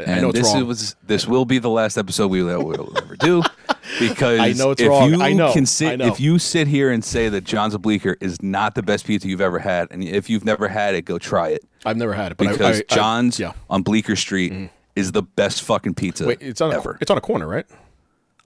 I 0.00 0.12
And 0.12 0.32
this 0.32 0.54
was 0.54 0.96
this 1.06 1.26
will 1.26 1.44
be 1.44 1.58
the 1.58 1.70
last 1.70 1.96
episode 1.96 2.28
we 2.28 2.42
will 2.42 2.96
ever 2.96 3.16
do 3.16 3.42
because 4.00 4.40
I 4.40 4.52
know 4.52 4.70
it's 4.70 4.80
if 4.80 4.88
wrong. 4.88 5.10
you 5.10 5.22
I 5.22 5.32
know. 5.32 5.52
can 5.52 5.62
I 5.62 5.66
sit 5.66 5.98
know. 5.98 6.06
if 6.06 6.20
you 6.20 6.38
sit 6.38 6.68
here 6.68 6.90
and 6.90 7.04
say 7.04 7.28
that 7.28 7.44
John's 7.44 7.74
of 7.74 7.82
Bleecker 7.82 8.16
is 8.20 8.42
not 8.42 8.74
the 8.74 8.82
best 8.82 9.06
pizza 9.06 9.28
you've 9.28 9.40
ever 9.40 9.58
had, 9.58 9.88
and 9.90 10.02
if 10.02 10.30
you've 10.30 10.44
never 10.44 10.68
had 10.68 10.94
it, 10.94 11.02
go 11.02 11.18
try 11.18 11.48
it 11.48 11.64
I've 11.84 11.96
never 11.96 12.12
had 12.12 12.32
it, 12.32 12.38
but 12.38 12.50
because 12.50 12.78
I, 12.78 12.84
I, 12.90 12.94
John's 12.94 13.38
yeah. 13.38 13.52
on 13.68 13.82
Bleecker 13.82 14.16
Street 14.16 14.52
mm. 14.52 14.70
is 14.94 15.12
the 15.12 15.22
best 15.22 15.62
fucking 15.62 15.94
pizza 15.94 16.26
Wait, 16.26 16.38
it's 16.40 16.60
on 16.60 16.72
a, 16.72 16.90
it's 17.00 17.10
on 17.10 17.18
a 17.18 17.20
corner, 17.20 17.46
right? 17.46 17.66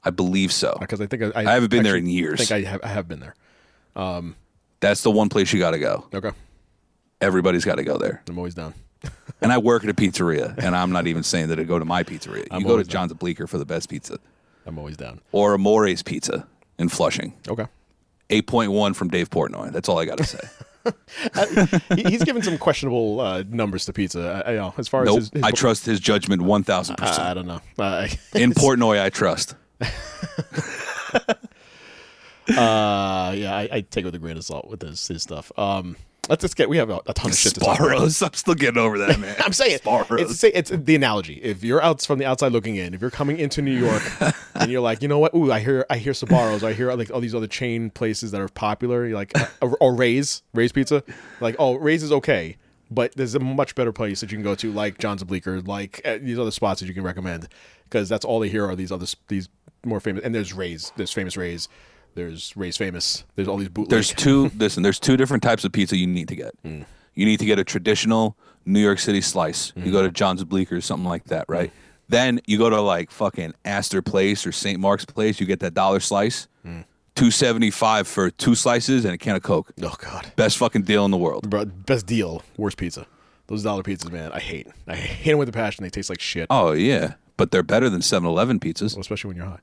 I 0.04 0.10
believe 0.10 0.52
so. 0.52 0.70
Uh, 0.70 0.80
because 0.80 1.00
I 1.00 1.06
think 1.06 1.22
I, 1.22 1.32
I 1.34 1.54
haven't 1.54 1.70
been 1.70 1.82
there 1.82 1.96
in 1.96 2.06
years. 2.06 2.40
I 2.40 2.44
think 2.44 2.66
I 2.66 2.70
have, 2.70 2.80
I 2.84 2.88
have 2.88 3.08
been 3.08 3.20
there. 3.20 3.34
Um, 3.96 4.36
That's 4.80 5.02
the 5.02 5.10
one 5.10 5.28
place 5.28 5.52
you 5.52 5.58
got 5.58 5.70
to 5.70 5.78
go. 5.78 6.06
Okay, 6.12 6.30
Everybody's 7.20 7.64
got 7.64 7.76
to 7.76 7.84
go 7.84 7.96
there. 7.96 8.22
I'm 8.28 8.38
always 8.38 8.54
down. 8.54 8.74
And 9.40 9.52
I 9.52 9.58
work 9.58 9.84
at 9.84 9.90
a 9.90 9.94
pizzeria, 9.94 10.56
and 10.58 10.74
I'm 10.76 10.90
not 10.92 11.06
even 11.06 11.22
saying 11.22 11.48
that 11.48 11.58
I 11.60 11.64
go 11.64 11.78
to 11.78 11.84
my 11.84 12.02
pizzeria. 12.02 12.46
I'm 12.50 12.62
you 12.62 12.66
go 12.66 12.76
to 12.76 12.84
down. 12.84 13.08
John's 13.08 13.12
Bleecker 13.14 13.46
for 13.46 13.58
the 13.58 13.64
best 13.66 13.88
pizza, 13.88 14.18
I'm 14.66 14.78
always 14.78 14.96
down. 14.96 15.20
or 15.32 15.54
Amore's 15.54 16.02
Pizza 16.02 16.46
in 16.78 16.88
Flushing. 16.88 17.34
Okay. 17.48 17.66
8.1 18.30 18.96
from 18.96 19.08
Dave 19.08 19.30
Portnoy. 19.30 19.70
That's 19.72 19.88
all 19.88 19.98
I 19.98 20.04
got 20.06 20.18
to 20.18 20.24
say. 20.24 20.40
He- 21.94 22.02
He's 22.10 22.24
given 22.24 22.42
some 22.42 22.58
questionable 22.58 23.18
uh, 23.20 23.42
numbers 23.48 23.86
to 23.86 23.92
pizza. 23.94 24.42
I, 24.46 24.52
I 24.52 24.56
know 24.56 24.74
as 24.76 24.86
far 24.86 25.04
as 25.04 25.14
his, 25.14 25.30
his 25.30 25.42
I 25.42 25.50
trust 25.50 25.86
his 25.86 25.98
judgment 25.98 26.42
1,000%. 26.42 26.96
I, 27.00 27.30
I 27.30 27.34
don't 27.34 27.46
know. 27.46 27.60
Uh, 27.78 28.06
in 28.34 28.52
Portnoy, 28.52 29.00
I 29.00 29.08
trust. 29.08 29.54
uh, 29.80 29.86
yeah, 32.48 33.54
I, 33.54 33.68
I 33.72 33.80
take 33.80 34.02
it 34.02 34.06
with 34.06 34.14
a 34.14 34.18
grain 34.18 34.36
of 34.36 34.44
salt 34.44 34.68
with 34.68 34.82
his 34.82 35.06
his 35.08 35.22
stuff. 35.22 35.50
Um, 35.58 35.96
let's 36.28 36.42
just 36.42 36.56
get. 36.56 36.68
We 36.68 36.76
have 36.78 36.90
a, 36.90 37.00
a 37.06 37.14
ton 37.14 37.30
of 37.30 37.36
shit 37.36 37.54
to 37.54 37.60
talk 37.60 37.78
about. 37.78 37.88
Sparrows. 37.88 38.22
I'm 38.22 38.32
still 38.34 38.54
getting 38.54 38.78
over 38.78 38.98
that, 38.98 39.18
man. 39.18 39.34
I'm 39.40 39.52
saying 39.52 39.78
Sparrows. 39.78 40.20
it's 40.20 40.40
say 40.40 40.50
it's 40.54 40.70
the 40.70 40.94
analogy. 40.94 41.34
If 41.34 41.64
you're 41.64 41.82
out 41.82 42.02
from 42.02 42.18
the 42.18 42.26
outside 42.26 42.52
looking 42.52 42.76
in, 42.76 42.94
if 42.94 43.00
you're 43.00 43.10
coming 43.10 43.38
into 43.38 43.62
New 43.62 43.76
York 43.76 44.02
and 44.54 44.70
you're 44.70 44.80
like, 44.80 45.02
you 45.02 45.08
know 45.08 45.18
what? 45.18 45.34
Ooh, 45.34 45.52
I 45.52 45.60
hear 45.60 45.86
I 45.90 45.96
hear 45.98 46.12
Sbarros. 46.12 46.62
I 46.62 46.72
hear 46.72 46.92
like 46.94 47.10
all 47.10 47.20
these 47.20 47.34
other 47.34 47.46
chain 47.46 47.90
places 47.90 48.30
that 48.32 48.40
are 48.40 48.48
popular. 48.48 49.06
You're 49.06 49.16
like, 49.16 49.36
uh, 49.38 49.46
or, 49.60 49.76
or 49.80 49.94
Ray's 49.94 50.42
Ray's 50.52 50.72
Pizza. 50.72 51.02
Like, 51.40 51.56
oh, 51.58 51.74
Ray's 51.76 52.02
is 52.02 52.12
okay, 52.12 52.56
but 52.90 53.14
there's 53.16 53.34
a 53.34 53.40
much 53.40 53.74
better 53.74 53.92
place 53.92 54.20
that 54.20 54.30
you 54.30 54.36
can 54.36 54.44
go 54.44 54.54
to, 54.54 54.72
like 54.72 54.98
John's 54.98 55.22
of 55.22 55.28
Bleecker, 55.28 55.60
like 55.60 56.00
uh, 56.04 56.18
these 56.20 56.38
other 56.38 56.50
spots 56.50 56.80
that 56.80 56.86
you 56.86 56.94
can 56.94 57.02
recommend, 57.02 57.48
because 57.84 58.08
that's 58.08 58.24
all 58.24 58.40
they 58.40 58.48
hear 58.48 58.66
are 58.66 58.76
these 58.76 58.92
other 58.92 59.06
these 59.28 59.48
more 59.84 60.00
famous. 60.00 60.24
And 60.24 60.34
there's 60.34 60.52
Ray's. 60.52 60.92
There's 60.96 61.12
famous 61.12 61.36
Ray's. 61.36 61.68
There's 62.14 62.56
Ray's 62.56 62.76
famous. 62.76 63.24
There's 63.34 63.48
all 63.48 63.56
these 63.56 63.68
bootleg. 63.68 63.90
There's 63.90 64.12
two. 64.14 64.50
listen, 64.56 64.82
there's 64.82 65.00
two 65.00 65.16
different 65.16 65.42
types 65.42 65.64
of 65.64 65.72
pizza 65.72 65.96
you 65.96 66.06
need 66.06 66.28
to 66.28 66.36
get. 66.36 66.54
Mm. 66.64 66.84
You 67.14 67.26
need 67.26 67.38
to 67.40 67.46
get 67.46 67.58
a 67.58 67.64
traditional 67.64 68.36
New 68.64 68.80
York 68.80 68.98
City 68.98 69.20
slice. 69.20 69.72
You 69.76 69.84
Mm. 69.84 69.92
go 69.92 70.02
to 70.02 70.10
John's 70.10 70.42
Bleecker, 70.44 70.76
or 70.76 70.80
something 70.80 71.08
like 71.08 71.24
that, 71.26 71.44
right? 71.48 71.70
Then 72.08 72.40
you 72.46 72.58
go 72.58 72.70
to 72.70 72.80
like 72.80 73.10
fucking 73.10 73.54
Astor 73.64 74.02
Place 74.02 74.46
or 74.46 74.52
St. 74.52 74.78
Mark's 74.78 75.04
Place. 75.04 75.40
You 75.40 75.46
get 75.46 75.60
that 75.60 75.74
dollar 75.74 76.00
slice, 76.00 76.48
Mm. 76.66 76.84
two 77.14 77.30
seventy 77.30 77.70
five 77.70 78.06
for 78.06 78.30
two 78.30 78.54
slices 78.54 79.04
and 79.04 79.14
a 79.14 79.18
can 79.18 79.36
of 79.36 79.42
Coke. 79.42 79.72
oh 79.82 79.94
god. 79.98 80.32
Best 80.36 80.56
fucking 80.58 80.82
deal 80.82 81.04
in 81.04 81.10
the 81.10 81.16
world. 81.16 81.48
Bro, 81.50 81.66
best 81.66 82.06
deal, 82.06 82.42
worst 82.56 82.76
pizza. 82.76 83.06
Those 83.46 83.62
dollar 83.62 83.82
pizzas, 83.82 84.10
man, 84.10 84.32
I 84.32 84.40
hate. 84.40 84.66
I 84.88 84.96
hate 84.96 85.32
them 85.32 85.38
with 85.38 85.48
a 85.48 85.52
passion. 85.52 85.82
They 85.84 85.90
taste 85.90 86.08
like 86.10 86.20
shit, 86.20 86.46
Oh 86.50 86.72
yeah, 86.72 87.14
but 87.36 87.50
they're 87.50 87.62
better 87.62 87.90
than 87.90 88.00
7-Eleven 88.00 88.60
pizzas. 88.60 88.96
especially 88.98 89.28
when 89.28 89.36
you're 89.36 89.46
high. 89.46 89.58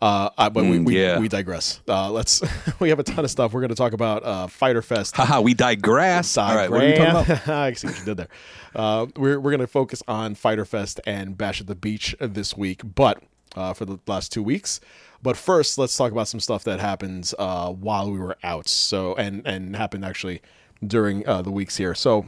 Uh, 0.00 0.30
uh, 0.38 0.50
but 0.50 0.64
we, 0.64 0.78
Mm, 0.78 0.84
we, 0.86 1.00
yeah. 1.00 1.18
we 1.18 1.28
digress. 1.28 1.80
Uh, 1.88 2.10
let's. 2.10 2.42
we 2.80 2.90
have 2.90 2.98
a 2.98 3.02
ton 3.02 3.24
of 3.24 3.30
stuff. 3.30 3.52
We're 3.52 3.62
going 3.62 3.70
to 3.70 3.74
talk 3.74 3.92
about 3.94 4.24
uh, 4.24 4.46
Fighter 4.46 4.82
Fest. 4.82 5.16
Haha, 5.16 5.40
we 5.40 5.54
digress. 5.54 6.36
All 6.36 6.54
right, 6.54 6.70
what 6.70 6.82
are 6.84 6.88
you 6.88 6.96
talking 6.96 7.32
about? 7.32 7.48
I 7.48 7.72
see 7.72 7.86
what 7.88 7.98
you 7.98 8.04
did 8.04 8.16
there. 8.18 8.28
Uh, 8.74 9.06
we're 9.16 9.40
we're 9.40 9.50
going 9.50 9.60
to 9.60 9.66
focus 9.66 10.02
on 10.06 10.34
Fighter 10.34 10.64
Fest 10.66 11.00
and 11.06 11.36
Bash 11.38 11.60
at 11.62 11.66
the 11.66 11.74
Beach 11.74 12.14
this 12.20 12.56
week, 12.56 12.82
but 12.94 13.22
uh, 13.56 13.72
for 13.72 13.86
the 13.86 13.98
last 14.06 14.32
two 14.32 14.42
weeks. 14.42 14.80
But 15.22 15.38
first, 15.38 15.78
let's 15.78 15.96
talk 15.96 16.12
about 16.12 16.28
some 16.28 16.40
stuff 16.40 16.62
that 16.64 16.78
happened 16.78 17.32
uh, 17.38 17.72
while 17.72 18.10
we 18.12 18.18
were 18.18 18.36
out. 18.44 18.68
So 18.68 19.14
and 19.14 19.40
and 19.46 19.74
happened 19.74 20.04
actually 20.04 20.42
during 20.86 21.26
uh, 21.26 21.40
the 21.40 21.50
weeks 21.50 21.78
here. 21.78 21.94
So 21.94 22.26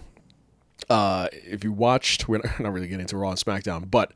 uh, 0.88 1.28
if 1.32 1.64
you 1.64 1.72
watched, 1.72 2.28
we're 2.28 2.40
not 2.58 2.72
really 2.72 2.88
getting 2.88 3.00
into 3.02 3.18
Raw 3.18 3.28
and 3.30 3.38
SmackDown, 3.38 3.90
but 3.90 4.12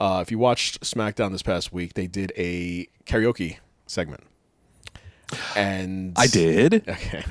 uh, 0.00 0.20
if 0.22 0.30
you 0.30 0.38
watched 0.38 0.80
SmackDown 0.80 1.32
this 1.32 1.42
past 1.42 1.72
week, 1.72 1.94
they 1.94 2.06
did 2.06 2.32
a 2.36 2.86
karaoke 3.04 3.58
segment, 3.86 4.24
and 5.54 6.12
I 6.16 6.26
did. 6.26 6.84
Okay, 6.88 7.24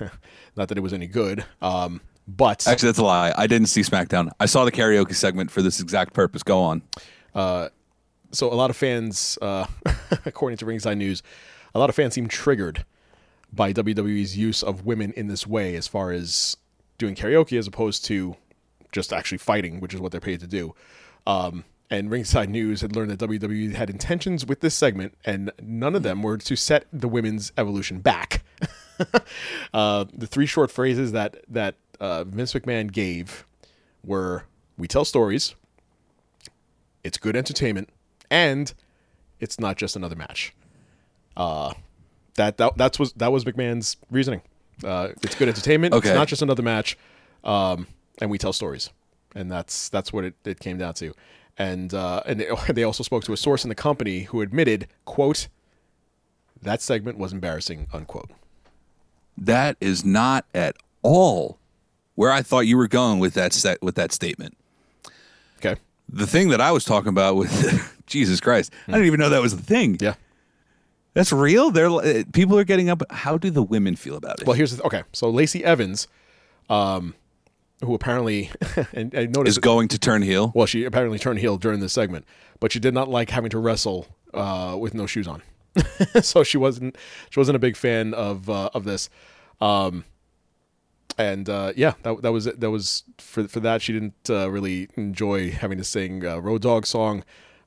not 0.57 0.69
that 0.69 0.77
it 0.77 0.81
was 0.81 0.93
any 0.93 1.07
good, 1.07 1.43
um, 1.61 1.99
but 2.27 2.67
Actually, 2.67 2.87
that's 2.87 2.99
a 2.99 3.03
lie. 3.03 3.33
I 3.37 3.45
didn't 3.47 3.67
see 3.67 3.81
SmackDown. 3.81 4.31
I 4.39 4.45
saw 4.45 4.63
the 4.63 4.71
karaoke 4.71 5.13
segment 5.13 5.51
for 5.51 5.61
this 5.61 5.81
exact 5.81 6.13
purpose. 6.13 6.43
Go 6.43 6.59
on. 6.59 6.81
so 7.33 8.51
a 8.51 8.55
lot 8.55 8.69
of 8.69 8.77
fans, 8.77 9.37
uh, 9.41 9.65
according 10.25 10.57
to 10.59 10.65
Ringside 10.65 10.97
News, 10.97 11.21
a 11.73 11.79
lot 11.79 11.89
of 11.89 11.95
fans 11.95 12.13
seem 12.13 12.27
triggered 12.27 12.85
by 13.51 13.73
WWE's 13.73 14.37
use 14.37 14.63
of 14.63 14.85
women 14.85 15.11
in 15.13 15.27
this 15.27 15.45
way, 15.45 15.75
as 15.75 15.87
far 15.87 16.11
as 16.11 16.57
doing 16.97 17.15
karaoke 17.15 17.57
as 17.57 17.67
opposed 17.67 18.05
to 18.05 18.35
just 18.91 19.11
actually 19.11 19.37
fighting, 19.37 19.79
which 19.79 19.93
is 19.93 19.99
what 19.99 20.11
they're 20.11 20.21
paid 20.21 20.39
to 20.39 20.47
do. 20.47 20.73
Um, 21.27 21.65
and 21.89 22.09
Ringside 22.09 22.49
News 22.49 22.81
had 22.81 22.95
learned 22.95 23.11
that 23.11 23.19
WWE 23.19 23.73
had 23.75 23.89
intentions 23.89 24.45
with 24.45 24.61
this 24.61 24.75
segment, 24.75 25.13
and 25.23 25.51
none 25.61 25.95
of 25.95 26.03
them 26.03 26.23
were 26.23 26.37
to 26.37 26.55
set 26.55 26.85
the 26.91 27.07
women's 27.07 27.51
evolution 27.57 27.99
back. 27.99 28.43
uh, 29.73 30.05
the 30.13 30.27
three 30.27 30.45
short 30.45 30.71
phrases 30.71 31.11
that 31.11 31.43
that 31.47 31.75
uh, 31.99 32.23
Vince 32.23 32.53
McMahon 32.53 32.91
gave 32.91 33.45
were: 34.03 34.45
"We 34.77 34.87
tell 34.87 35.05
stories, 35.05 35.55
it's 37.03 37.17
good 37.17 37.35
entertainment, 37.35 37.89
and 38.29 38.73
it's 39.39 39.59
not 39.59 39.77
just 39.77 39.95
another 39.95 40.15
match." 40.15 40.53
Uh, 41.37 41.73
that 42.35 42.57
that 42.57 42.77
that's 42.77 42.97
was 42.97 43.13
that 43.13 43.31
was 43.31 43.43
McMahon's 43.43 43.97
reasoning. 44.09 44.41
Uh, 44.83 45.09
it's 45.21 45.35
good 45.35 45.47
entertainment. 45.47 45.93
Okay. 45.93 46.09
It's 46.09 46.15
not 46.15 46.27
just 46.27 46.41
another 46.41 46.63
match, 46.63 46.97
um, 47.43 47.87
and 48.19 48.29
we 48.29 48.37
tell 48.37 48.53
stories, 48.53 48.89
and 49.35 49.51
that's 49.51 49.89
that's 49.89 50.11
what 50.11 50.25
it, 50.25 50.33
it 50.45 50.59
came 50.59 50.77
down 50.77 50.93
to. 50.95 51.13
And 51.57 51.93
uh, 51.93 52.21
and 52.25 52.39
they, 52.69 52.83
also 52.83 53.03
spoke 53.03 53.23
to 53.25 53.33
a 53.33 53.37
source 53.37 53.63
in 53.63 53.69
the 53.69 53.75
company 53.75 54.21
who 54.23 54.41
admitted, 54.41 54.87
"quote 55.05 55.47
That 56.61 56.81
segment 56.81 57.17
was 57.17 57.33
embarrassing." 57.33 57.87
Unquote. 57.93 58.29
That 59.37 59.77
is 59.81 60.05
not 60.05 60.45
at 60.53 60.75
all 61.01 61.59
where 62.15 62.31
I 62.31 62.41
thought 62.41 62.61
you 62.61 62.77
were 62.77 62.87
going 62.87 63.19
with 63.19 63.33
that 63.35 63.53
set 63.53 63.81
with 63.81 63.95
that 63.95 64.11
statement. 64.11 64.57
Okay. 65.57 65.79
The 66.09 66.27
thing 66.27 66.49
that 66.49 66.61
I 66.61 66.71
was 66.71 66.85
talking 66.85 67.09
about 67.09 67.35
with 67.35 68.03
Jesus 68.05 68.39
Christ, 68.39 68.71
I 68.87 68.93
didn't 68.93 69.07
even 69.07 69.19
know 69.19 69.29
that 69.29 69.41
was 69.41 69.53
a 69.53 69.57
thing. 69.57 69.97
Yeah. 69.99 70.15
That's 71.13 71.31
real. 71.31 71.71
They're 71.71 71.89
uh, 71.89 72.23
people 72.33 72.59
are 72.59 72.65
getting 72.65 72.89
up. 72.89 73.01
How 73.09 73.37
do 73.37 73.49
the 73.49 73.63
women 73.63 73.95
feel 73.95 74.17
about 74.17 74.41
it? 74.41 74.47
Well, 74.47 74.55
here's 74.55 74.75
the 74.75 74.83
okay. 74.83 75.03
So 75.13 75.29
Lacey 75.29 75.63
Evans, 75.63 76.07
um, 76.69 77.15
who 77.83 77.93
apparently 77.93 78.51
and 78.93 79.13
I 79.15 79.25
noticed 79.25 79.57
is 79.57 79.59
going 79.59 79.87
to 79.89 79.99
turn 79.99 80.21
heel. 80.21 80.51
Well, 80.55 80.65
she 80.65 80.85
apparently 80.85 81.19
turned 81.19 81.39
heel 81.39 81.57
during 81.57 81.79
this 81.79 81.93
segment, 81.93 82.25
but 82.59 82.71
she 82.71 82.79
did 82.79 82.93
not 82.93 83.09
like 83.09 83.29
having 83.31 83.49
to 83.51 83.59
wrestle 83.59 84.07
uh, 84.33 84.75
with 84.79 84.93
no 84.93 85.05
shoes 85.05 85.27
on. 85.27 85.41
so 86.21 86.43
she 86.43 86.57
wasn't 86.57 86.95
she 87.29 87.39
wasn't 87.39 87.55
a 87.55 87.59
big 87.59 87.75
fan 87.75 88.13
of 88.13 88.49
uh, 88.49 88.69
of 88.73 88.83
this. 88.85 89.09
Um, 89.61 90.05
and 91.17 91.47
uh, 91.49 91.71
yeah, 91.75 91.93
that, 92.03 92.21
that 92.23 92.31
was 92.31 92.45
it. 92.47 92.59
That 92.59 92.71
was 92.71 93.03
for 93.17 93.47
for 93.47 93.59
that. 93.61 93.81
She 93.81 93.93
didn't 93.93 94.29
uh, 94.29 94.49
really 94.51 94.89
enjoy 94.95 95.51
having 95.51 95.77
to 95.77 95.83
sing 95.83 96.25
uh, 96.25 96.39
Road 96.39 96.61
Dog 96.61 96.85
song. 96.85 97.23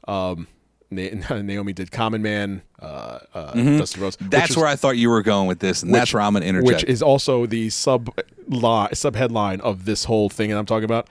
Um, 0.06 0.46
Na- 0.90 1.08
Naomi 1.42 1.72
did 1.72 1.90
Common 1.90 2.22
Man. 2.22 2.62
Uh, 2.80 3.18
uh, 3.34 3.52
Dusty 3.54 4.00
Rhodes. 4.00 4.16
which 4.18 4.24
Mm-hmm. 4.24 4.28
That's 4.30 4.50
is- 4.50 4.56
where 4.56 4.66
I 4.66 4.76
thought 4.76 4.96
you 4.96 5.08
were 5.10 5.22
going 5.22 5.46
with 5.48 5.60
this, 5.60 5.82
and 5.82 5.94
that's 5.94 6.12
where 6.12 6.22
I'm 6.22 6.32
going 6.32 6.42
to 6.42 6.48
interject. 6.48 6.82
which 6.82 6.84
is 6.90 7.02
also 7.02 7.46
the 7.46 7.70
sub 7.70 8.10
line, 8.48 8.94
sub 8.94 9.16
headline 9.16 9.60
of 9.60 9.84
this 9.84 10.04
whole 10.04 10.28
thing 10.28 10.50
that 10.50 10.58
I'm 10.58 10.66
talking 10.66 10.84
about. 10.84 11.08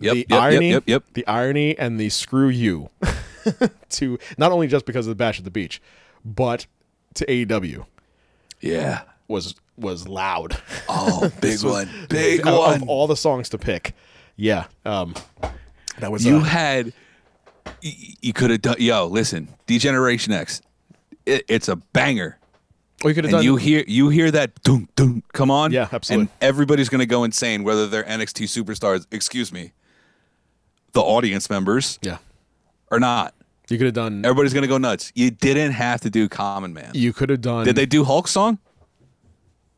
Yep, 0.00 0.12
the 0.12 0.26
yep, 0.28 0.40
irony, 0.42 0.70
yep, 0.70 0.82
yep. 0.86 1.04
the 1.12 1.26
irony, 1.26 1.78
and 1.78 2.00
the 2.00 2.08
screw 2.08 2.48
you 2.48 2.90
to 3.90 4.18
not 4.36 4.52
only 4.52 4.66
just 4.66 4.86
because 4.86 5.06
of 5.06 5.10
the 5.10 5.14
bash 5.14 5.38
at 5.38 5.44
the 5.44 5.50
beach, 5.50 5.80
but 6.24 6.66
to 7.14 7.26
AEW 7.26 7.86
yeah. 8.60 9.02
was 9.28 9.54
was 9.76 10.08
loud. 10.08 10.56
Oh, 10.88 11.30
big 11.40 11.62
one, 11.62 11.88
big 12.08 12.46
Out 12.46 12.58
one. 12.58 12.82
Of 12.82 12.88
all 12.88 13.06
the 13.06 13.16
songs 13.16 13.48
to 13.50 13.58
pick, 13.58 13.94
yeah, 14.36 14.66
um, 14.84 15.14
that 15.98 16.10
was 16.10 16.24
you 16.24 16.38
uh, 16.38 16.40
had 16.40 16.92
you 17.80 18.32
could 18.32 18.50
have 18.50 18.62
done 18.62 18.76
yo 18.78 19.06
listen 19.06 19.48
D-Generation 19.66 20.32
X 20.32 20.60
it, 21.26 21.44
it's 21.48 21.68
a 21.68 21.76
banger 21.76 22.38
oh, 23.02 23.08
you 23.08 23.14
could 23.14 23.24
have 23.24 23.32
done. 23.32 23.42
you 23.44 23.56
hear 23.56 23.82
you 23.88 24.08
hear 24.10 24.30
that 24.30 24.62
doom 24.62 24.88
doom 24.96 25.22
come 25.32 25.50
on 25.50 25.72
Yeah, 25.72 25.88
absolutely. 25.90 26.22
and 26.22 26.30
everybody's 26.40 26.88
gonna 26.88 27.06
go 27.06 27.24
insane 27.24 27.64
whether 27.64 27.86
they're 27.86 28.04
nxt 28.04 28.44
superstars 28.62 29.06
excuse 29.10 29.52
me 29.52 29.72
the 30.92 31.00
audience 31.00 31.50
members 31.50 31.98
yeah, 32.02 32.18
or 32.90 33.00
not 33.00 33.34
you 33.68 33.78
could 33.78 33.86
have 33.86 33.94
done. 33.94 34.24
everybody's 34.24 34.54
gonna 34.54 34.66
go 34.68 34.78
nuts 34.78 35.10
you 35.14 35.30
didn't 35.30 35.72
have 35.72 36.00
to 36.02 36.10
do 36.10 36.28
common 36.28 36.72
man 36.74 36.90
You 36.94 37.12
could 37.12 37.30
have 37.30 37.40
done. 37.40 37.64
did 37.64 37.74
they 37.76 37.86
do 37.86 38.04
hulk 38.04 38.28
song 38.28 38.58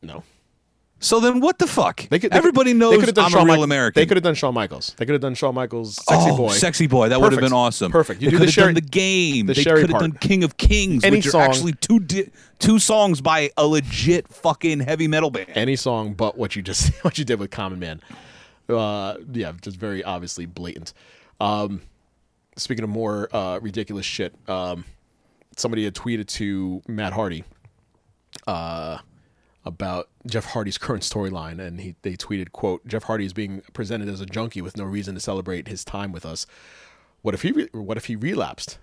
No. 0.01 0.23
So 0.99 1.19
then 1.19 1.39
what 1.39 1.59
the 1.59 1.67
fuck 1.67 2.07
They 2.09 2.19
could, 2.19 2.31
they 2.31 2.37
everybody 2.37 2.71
could, 2.71 2.79
knows 2.79 2.91
they 2.91 2.97
could 2.97 3.05
have 3.07 3.15
done 3.15 3.25
i'm 3.25 3.31
Shawn 3.31 3.41
a 3.41 3.45
real 3.45 3.57
Mi- 3.57 3.63
american 3.63 4.01
They 4.01 4.05
could 4.05 4.17
have 4.17 4.23
done 4.23 4.35
Shawn 4.35 4.53
Michaels. 4.53 4.95
They 4.97 5.05
could 5.05 5.13
have 5.13 5.21
done 5.21 5.35
Shawn 5.35 5.53
Michaels, 5.55 5.95
"Sexy 5.95 6.29
oh, 6.29 6.37
Boy." 6.37 6.49
Sexy 6.49 6.87
Boy. 6.87 7.09
That 7.09 7.21
would 7.21 7.31
have 7.31 7.41
been 7.41 7.53
awesome. 7.53 7.91
Perfect. 7.91 8.21
You 8.21 8.27
they 8.27 8.31
do 8.31 8.37
the 8.39 8.45
could 8.45 8.55
have 8.55 8.65
done 8.65 8.73
the 8.73 8.81
game. 8.81 9.45
the 9.45 9.53
they 9.53 9.63
could 9.63 9.89
have 9.89 9.99
done 9.99 10.11
King 10.13 10.43
of 10.43 10.57
Kings, 10.57 11.03
Any 11.03 11.17
which 11.17 11.27
song- 11.27 11.41
are 11.41 11.45
actually 11.45 11.73
two 11.73 11.99
di- 11.99 12.29
two 12.59 12.79
songs 12.79 13.21
by 13.21 13.51
a 13.57 13.65
legit 13.65 14.27
fucking 14.27 14.79
heavy 14.81 15.07
metal 15.07 15.29
band. 15.29 15.49
any 15.53 15.75
song 15.75 16.13
but 16.13 16.37
what 16.37 16.55
you 16.55 16.61
just 16.61 16.91
what 17.03 17.17
you 17.17 17.25
did 17.25 17.39
with 17.39 17.51
Common 17.51 17.79
Man. 17.79 18.01
Uh, 18.69 19.17
yeah, 19.31 19.53
just 19.61 19.77
very 19.77 20.03
obviously 20.03 20.45
blatant. 20.45 20.93
Um, 21.39 21.81
speaking 22.55 22.83
of 22.83 22.89
more 22.89 23.29
uh, 23.33 23.59
ridiculous 23.61 24.05
shit, 24.05 24.33
um, 24.49 24.83
somebody 25.55 25.83
had 25.85 25.93
tweeted 25.93 26.27
to 26.27 26.81
Matt 26.87 27.13
Hardy 27.13 27.43
uh, 28.47 28.97
about 29.67 30.09
Jeff 30.25 30.45
Hardy's 30.45 30.77
current 30.77 31.03
storyline, 31.03 31.59
and 31.59 31.81
he 31.81 31.95
they 32.01 32.15
tweeted, 32.15 32.51
"quote 32.51 32.85
Jeff 32.87 33.03
Hardy 33.03 33.25
is 33.25 33.33
being 33.33 33.61
presented 33.73 34.09
as 34.09 34.21
a 34.21 34.25
junkie 34.25 34.61
with 34.61 34.77
no 34.77 34.83
reason 34.83 35.15
to 35.15 35.21
celebrate 35.21 35.67
his 35.67 35.83
time 35.83 36.11
with 36.11 36.25
us. 36.25 36.47
What 37.21 37.33
if 37.33 37.41
he 37.41 37.51
re- 37.51 37.69
what 37.73 37.97
if 37.97 38.05
he 38.05 38.15
relapsed?" 38.15 38.79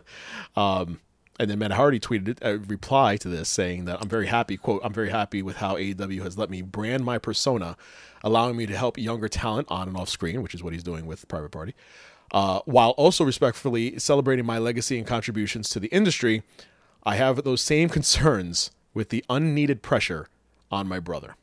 um, 0.56 1.00
and 1.38 1.50
then 1.50 1.58
Matt 1.58 1.72
Hardy 1.72 1.98
tweeted 1.98 2.38
a 2.42 2.58
reply 2.58 3.16
to 3.16 3.28
this 3.28 3.48
saying 3.48 3.86
that 3.86 4.00
I'm 4.00 4.08
very 4.08 4.28
happy, 4.28 4.56
quote, 4.56 4.82
I'm 4.84 4.92
very 4.92 5.10
happy 5.10 5.42
with 5.42 5.56
how 5.56 5.74
AEW 5.74 6.22
has 6.22 6.38
let 6.38 6.48
me 6.48 6.62
brand 6.62 7.04
my 7.04 7.18
persona, 7.18 7.76
allowing 8.22 8.56
me 8.56 8.66
to 8.66 8.76
help 8.76 8.98
younger 8.98 9.28
talent 9.28 9.66
on 9.70 9.88
and 9.88 9.96
off 9.96 10.08
screen, 10.08 10.42
which 10.42 10.54
is 10.54 10.62
what 10.62 10.72
he's 10.72 10.84
doing 10.84 11.06
with 11.06 11.26
Private 11.26 11.50
Party, 11.50 11.74
uh, 12.32 12.60
while 12.66 12.90
also 12.90 13.24
respectfully 13.24 13.98
celebrating 13.98 14.46
my 14.46 14.58
legacy 14.58 14.96
and 14.96 15.06
contributions 15.06 15.68
to 15.70 15.80
the 15.80 15.88
industry. 15.88 16.42
I 17.02 17.16
have 17.16 17.42
those 17.42 17.60
same 17.60 17.88
concerns 17.88 18.70
with 18.94 19.10
the 19.10 19.24
unneeded 19.28 19.82
pressure 19.82 20.28
on 20.70 20.88
my 20.88 21.00
brother. 21.00 21.34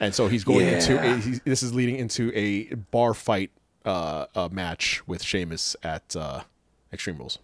And 0.00 0.14
so 0.14 0.28
he's 0.28 0.44
going 0.44 0.66
into 0.66 1.00
a, 1.00 1.16
he's, 1.16 1.40
this 1.40 1.62
is 1.62 1.74
leading 1.74 1.96
into 1.96 2.30
a 2.34 2.74
bar 2.74 3.14
fight 3.14 3.50
uh, 3.84 4.26
uh, 4.34 4.48
match 4.52 5.06
with 5.06 5.22
Sheamus 5.22 5.76
at 5.82 6.14
uh, 6.14 6.42
Extreme 6.92 7.18
Rules. 7.18 7.38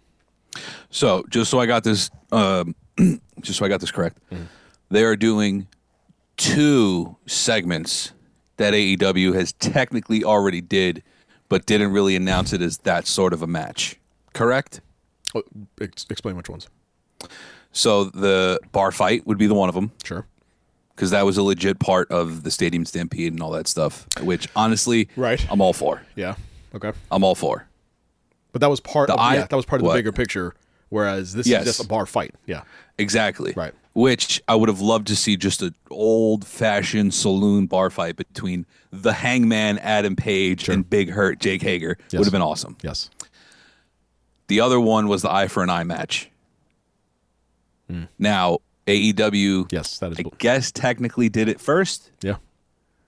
So 0.90 1.24
just 1.30 1.50
so 1.50 1.60
I 1.60 1.66
got 1.66 1.84
this, 1.84 2.10
um, 2.32 2.74
just 3.40 3.58
so 3.58 3.64
I 3.64 3.68
got 3.68 3.80
this 3.80 3.90
correct, 3.90 4.18
they 4.90 5.04
are 5.04 5.16
doing 5.16 5.68
two 6.36 7.16
segments 7.26 8.12
that 8.56 8.74
AEW 8.74 9.34
has 9.34 9.52
technically 9.52 10.24
already 10.24 10.60
did, 10.60 11.02
but 11.48 11.66
didn't 11.66 11.92
really 11.92 12.16
announce 12.16 12.52
it 12.52 12.60
as 12.60 12.78
that 12.78 13.06
sort 13.06 13.32
of 13.32 13.42
a 13.42 13.46
match. 13.46 13.96
Correct. 14.34 14.80
Oh, 15.34 15.42
ex- 15.80 16.06
explain 16.10 16.36
which 16.36 16.48
ones. 16.48 16.68
So 17.72 18.04
the 18.04 18.58
bar 18.72 18.90
fight 18.92 19.26
would 19.26 19.38
be 19.38 19.46
the 19.46 19.54
one 19.54 19.68
of 19.68 19.74
them 19.74 19.92
Sure. 20.04 20.26
because 20.94 21.10
that 21.12 21.24
was 21.24 21.36
a 21.36 21.42
legit 21.42 21.78
part 21.78 22.10
of 22.10 22.42
the 22.42 22.50
Stadium 22.50 22.84
Stampede 22.84 23.32
and 23.32 23.42
all 23.42 23.50
that 23.52 23.68
stuff. 23.68 24.06
Which 24.22 24.48
honestly, 24.56 25.08
Right. 25.16 25.44
I'm 25.50 25.60
all 25.60 25.72
for. 25.72 26.02
Yeah. 26.16 26.34
Okay. 26.74 26.92
I'm 27.10 27.22
all 27.24 27.34
for. 27.34 27.66
But 28.52 28.60
that 28.60 28.70
was 28.70 28.80
part 28.80 29.06
The 29.08 29.14
of 29.14 29.20
I- 29.20 29.34
yeah, 29.36 29.46
that 29.48 29.56
was 29.56 29.64
part 29.64 29.80
of 29.82 29.86
the 29.88 29.94
bigger 29.94 30.12
picture. 30.12 30.54
Whereas 30.88 31.32
this 31.34 31.46
Yes. 31.46 31.60
is 31.62 31.66
just 31.76 31.84
a 31.84 31.86
bar 31.88 32.04
fight. 32.06 32.34
Yeah. 32.46 32.62
Exactly. 32.98 33.52
Right. 33.56 33.72
Which 33.92 34.42
I 34.48 34.56
would 34.56 34.68
have 34.68 34.80
loved 34.80 35.06
to 35.08 35.16
see 35.16 35.36
just 35.36 35.62
an 35.62 35.74
old 35.90 36.44
fashioned 36.44 37.14
saloon 37.14 37.66
bar 37.66 37.90
fight 37.90 38.16
between 38.16 38.66
the 38.92 39.12
hangman 39.12 39.78
Adam 39.78 40.16
Page 40.16 40.68
and 40.68 40.88
Big 40.88 41.10
Hurt 41.10 41.38
Jake 41.38 41.62
Hager. 41.62 41.96
Yes. 42.10 42.18
Would 42.18 42.26
have 42.26 42.32
been 42.32 42.42
awesome. 42.42 42.76
Yes. 42.82 43.08
The 44.48 44.60
other 44.60 44.80
one 44.80 45.06
was 45.06 45.22
the 45.22 45.30
eye 45.32 45.46
for 45.46 45.62
an 45.62 45.70
eye 45.70 45.84
match. 45.84 46.28
Now, 48.18 48.58
AEW. 48.86 49.70
Yes, 49.72 49.98
that 49.98 50.12
is. 50.12 50.18
I 50.18 50.24
guess, 50.38 50.72
technically 50.72 51.28
did 51.28 51.48
it 51.48 51.60
first. 51.60 52.10
Yeah. 52.22 52.36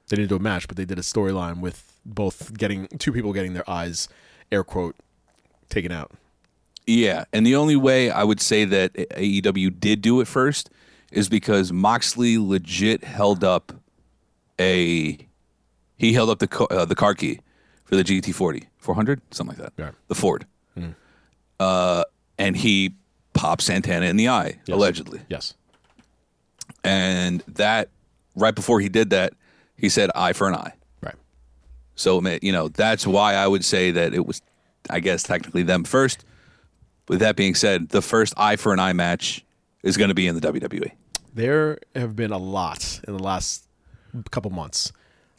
They 0.09 0.17
didn't 0.17 0.29
do 0.29 0.37
a 0.37 0.41
match, 0.41 0.69
but 0.69 0.77
they 0.77 0.85
did 0.85 0.99
a 0.99 1.03
storyline 1.03 1.61
with 1.61 1.99
both 2.05 2.57
getting 2.57 2.89
two 2.99 3.13
people 3.13 3.33
getting 3.33 3.55
their 3.55 3.69
eyes, 3.69 4.09
air 4.51 4.65
quote, 4.65 4.97
taken 5.69 5.93
out. 5.93 6.13
Yeah, 6.87 7.25
and 7.33 7.47
the 7.47 7.55
only 7.55 7.77
way 7.77 8.11
I 8.11 8.25
would 8.25 8.41
say 8.41 8.65
that 8.65 8.93
AEW 8.95 9.79
did 9.79 10.03
do 10.03 10.21
it 10.21 10.27
first 10.27 10.69
is 11.13 11.29
because 11.29 11.73
Moxley 11.73 12.39
legit 12.39 13.05
held 13.05 13.45
up 13.45 13.73
a 14.59 15.19
he 15.97 16.13
held 16.13 16.31
up 16.31 16.41
the 16.41 16.67
uh, 16.71 16.85
the 16.85 16.95
car 16.95 17.15
key 17.15 17.41
for 17.85 17.95
the 17.95 18.03
GT40 18.03 18.67
400 18.79 19.21
something 19.31 19.57
like 19.57 19.75
that. 19.77 19.83
Right. 19.83 19.95
The 20.09 20.15
Ford. 20.15 20.47
Uh, 21.61 22.03
and 22.39 22.57
he 22.57 22.95
popped 23.33 23.63
Santana 23.63 24.07
in 24.07 24.17
the 24.17 24.29
eye 24.29 24.59
Yes. 24.67 24.75
allegedly. 24.75 25.21
Yes. 25.29 25.55
And 26.85 27.43
that 27.49 27.89
right 28.37 28.55
before 28.55 28.81
he 28.81 28.89
did 28.89 29.11
that, 29.11 29.35
he 29.77 29.89
said 29.89 30.11
eye 30.15 30.33
for 30.33 30.49
an 30.49 30.55
eye. 30.55 30.73
Right. 31.01 31.15
So 31.95 32.21
you 32.43 32.53
know 32.53 32.69
that's 32.69 33.07
why 33.07 33.35
I 33.35 33.47
would 33.47 33.65
say 33.65 33.91
that 33.93 34.15
it 34.15 34.27
was, 34.27 34.43
I 34.91 35.01
guess 35.01 35.23
technically 35.23 35.63
them 35.63 35.85
first. 35.85 36.25
With 37.09 37.21
that 37.21 37.37
being 37.37 37.55
said, 37.55 37.89
the 37.91 38.03
first 38.03 38.33
eye 38.37 38.57
for 38.57 38.73
an 38.73 38.79
eye 38.79 38.93
match 38.93 39.45
is 39.83 39.97
going 39.97 40.09
to 40.09 40.15
be 40.15 40.27
in 40.27 40.35
the. 40.35 40.41
WWE. 40.41 40.93
There 41.35 41.79
have 41.97 42.15
been 42.15 42.31
a 42.31 42.39
lot 42.39 43.01
in 43.07 43.17
the 43.17 43.23
last 43.23 43.67
couple 44.31 44.51
months. 44.51 44.93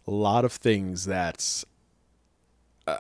A 0.07 0.11
lot 0.11 0.43
of 0.43 0.51
things 0.51 1.05
that, 1.05 1.63
uh, 2.87 2.97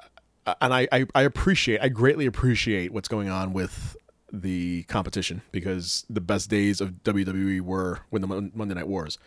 and 0.61 0.73
I, 0.73 0.87
I, 0.91 1.05
I 1.13 1.23
appreciate, 1.23 1.81
I 1.81 1.89
greatly 1.89 2.25
appreciate 2.25 2.93
what's 2.93 3.09
going 3.09 3.29
on 3.29 3.51
with 3.51 3.97
the 4.33 4.83
competition 4.83 5.43
because 5.51 6.05
the 6.09 6.19
best 6.19 6.49
days 6.49 6.81
of 6.81 7.03
WWE 7.03 7.61
were 7.61 7.99
when 8.09 8.21
the 8.23 8.51
Monday 8.53 8.73
Night 8.73 8.87
Wars. 8.87 9.17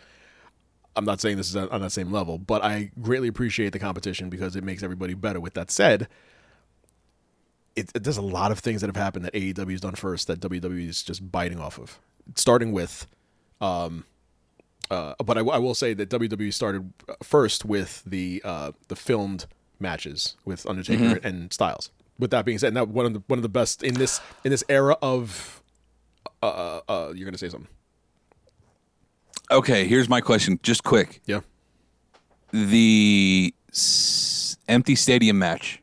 I'm 0.95 1.05
not 1.05 1.21
saying 1.21 1.37
this 1.37 1.47
is 1.49 1.55
on 1.55 1.79
that 1.81 1.91
same 1.91 2.11
level, 2.11 2.37
but 2.37 2.63
I 2.63 2.91
greatly 3.01 3.27
appreciate 3.27 3.71
the 3.71 3.79
competition 3.79 4.29
because 4.29 4.55
it 4.55 4.63
makes 4.63 4.81
everybody 4.83 5.13
better. 5.13 5.39
With 5.39 5.53
that 5.53 5.69
said, 5.71 6.07
it, 7.75 7.91
it- 7.95 8.03
there's 8.03 8.17
a 8.17 8.21
lot 8.23 8.51
of 8.51 8.59
things 8.59 8.81
that 8.81 8.87
have 8.87 8.95
happened 8.95 9.23
that 9.25 9.33
AEW 9.33 9.71
has 9.71 9.81
done 9.81 9.95
first 9.95 10.27
that 10.27 10.39
WWE 10.39 10.89
is 10.89 11.03
just 11.03 11.31
biting 11.31 11.59
off 11.59 11.77
of. 11.79 11.99
Starting 12.35 12.71
with 12.71 13.05
uh, 14.89 15.13
but 15.23 15.37
I, 15.37 15.41
I 15.41 15.57
will 15.57 15.75
say 15.75 15.93
that 15.93 16.09
WWE 16.09 16.53
started 16.53 16.91
first 17.21 17.65
with 17.65 18.03
the 18.05 18.41
uh, 18.45 18.71
the 18.87 18.95
filmed 18.95 19.45
matches 19.79 20.35
with 20.45 20.65
Undertaker 20.67 21.19
and 21.23 21.51
Styles. 21.53 21.91
With 22.19 22.31
that 22.31 22.45
being 22.45 22.57
said, 22.57 22.73
now 22.73 22.83
one 22.83 23.05
of 23.05 23.13
the 23.13 23.21
one 23.27 23.37
of 23.39 23.43
the 23.43 23.49
best 23.49 23.83
in 23.83 23.93
this 23.93 24.19
in 24.43 24.51
this 24.51 24.63
era 24.69 24.97
of 25.01 25.61
uh, 26.41 26.79
uh, 26.87 27.13
you're 27.15 27.25
gonna 27.25 27.37
say 27.37 27.49
something, 27.49 27.69
Okay, 29.51 29.85
here's 29.87 30.09
my 30.09 30.19
question, 30.21 30.59
just 30.63 30.83
quick. 30.83 31.21
yeah? 31.25 31.41
The 32.51 33.53
s- 33.71 34.57
empty 34.67 34.95
stadium 34.95 35.37
match 35.39 35.81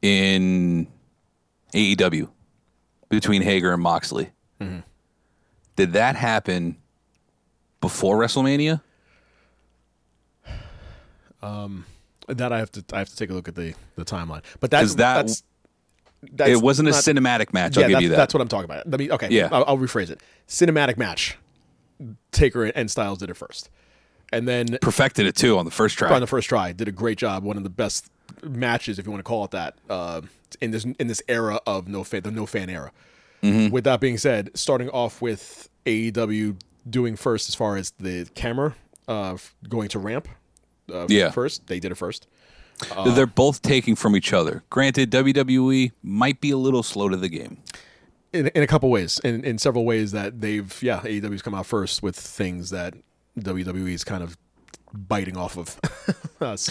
in 0.00 0.86
AEW 1.74 2.30
between 3.08 3.42
Hager 3.42 3.72
and 3.72 3.82
Moxley. 3.82 4.30
Did 5.76 5.92
that 5.94 6.16
happen 6.16 6.76
before 7.80 8.16
WrestleMania? 8.18 8.80
That 12.28 12.52
I 12.52 12.58
have 12.58 12.70
to 12.72 12.84
I 12.92 12.98
have 12.98 13.08
to 13.08 13.16
take 13.16 13.30
a 13.30 13.34
look 13.34 13.48
at 13.48 13.54
the 13.54 13.74
the 13.96 14.04
timeline, 14.04 14.42
but 14.60 14.70
that's 14.70 14.94
that- 14.94 15.26
that's, 15.26 15.42
that's 16.34 16.50
it 16.50 16.62
wasn't 16.62 16.88
a 16.88 16.92
cinematic 16.92 17.52
match. 17.52 17.76
Yeah, 17.76 17.82
I'll 17.82 17.88
give 17.88 17.94
that's, 17.94 18.02
you 18.02 18.08
that. 18.10 18.16
that's 18.16 18.34
what 18.34 18.40
I'm 18.40 18.48
talking 18.48 18.66
about. 18.66 18.88
Let 18.88 19.00
me 19.00 19.10
okay. 19.10 19.28
Yeah. 19.30 19.48
I'll, 19.50 19.64
I'll 19.66 19.78
rephrase 19.78 20.08
it. 20.10 20.20
Cinematic 20.46 20.96
match. 20.96 21.36
Taker 22.30 22.64
and 22.64 22.90
Styles 22.90 23.18
did 23.18 23.30
it 23.30 23.36
first, 23.36 23.70
and 24.32 24.46
then 24.48 24.78
Perfected 24.80 25.26
it 25.26 25.36
too 25.36 25.58
on 25.58 25.64
the 25.64 25.70
first 25.70 25.96
try. 25.98 26.12
on 26.12 26.20
the 26.20 26.26
first 26.26 26.48
try. 26.48 26.72
Did 26.72 26.88
a 26.88 26.92
great 26.92 27.18
job. 27.18 27.44
One 27.44 27.56
of 27.56 27.62
the 27.62 27.70
best 27.70 28.08
matches, 28.42 28.98
if 28.98 29.04
you 29.06 29.12
want 29.12 29.20
to 29.20 29.28
call 29.28 29.44
it 29.44 29.52
that, 29.52 29.76
uh, 29.88 30.22
in 30.60 30.70
this 30.72 30.84
in 30.84 31.06
this 31.06 31.22
era 31.28 31.60
of 31.66 31.88
no 31.88 32.02
fan, 32.04 32.22
the 32.22 32.30
no 32.30 32.46
fan 32.46 32.70
era. 32.70 32.92
Mm-hmm. 33.42 33.72
With 33.72 33.84
that 33.84 34.00
being 34.00 34.18
said, 34.18 34.50
starting 34.54 34.88
off 34.90 35.20
with 35.22 35.68
AEW 35.86 36.60
doing 36.88 37.16
first 37.16 37.48
as 37.48 37.54
far 37.54 37.76
as 37.76 37.90
the 37.98 38.28
camera 38.34 38.74
uh, 39.08 39.36
going 39.68 39.88
to 39.90 39.98
ramp. 39.98 40.28
Uh, 40.92 41.06
Yeah. 41.08 41.30
First, 41.30 41.66
they 41.66 41.80
did 41.80 41.92
it 41.92 41.96
first. 41.96 42.26
They're 43.04 43.26
both 43.26 43.62
taking 43.62 43.94
from 43.94 44.16
each 44.16 44.32
other. 44.32 44.64
Granted, 44.70 45.10
WWE 45.12 45.92
might 46.02 46.40
be 46.40 46.50
a 46.50 46.56
little 46.56 46.82
slow 46.82 47.08
to 47.08 47.16
the 47.16 47.28
game. 47.28 47.58
in, 48.32 48.48
in 48.48 48.62
a 48.62 48.66
couple 48.66 48.90
ways, 48.90 49.20
in, 49.22 49.44
in 49.44 49.58
several 49.58 49.84
ways 49.84 50.12
that 50.12 50.40
they've 50.40 50.82
yeah 50.82 51.00
AEW's 51.00 51.42
come 51.42 51.54
out 51.54 51.66
first 51.66 52.02
with 52.02 52.16
things 52.16 52.70
that 52.70 52.94
WWE 53.38 53.90
is 53.92 54.04
kind 54.04 54.22
of 54.22 54.36
biting 54.92 55.36
off 55.36 55.56
of 55.56 55.78
us. 56.40 56.70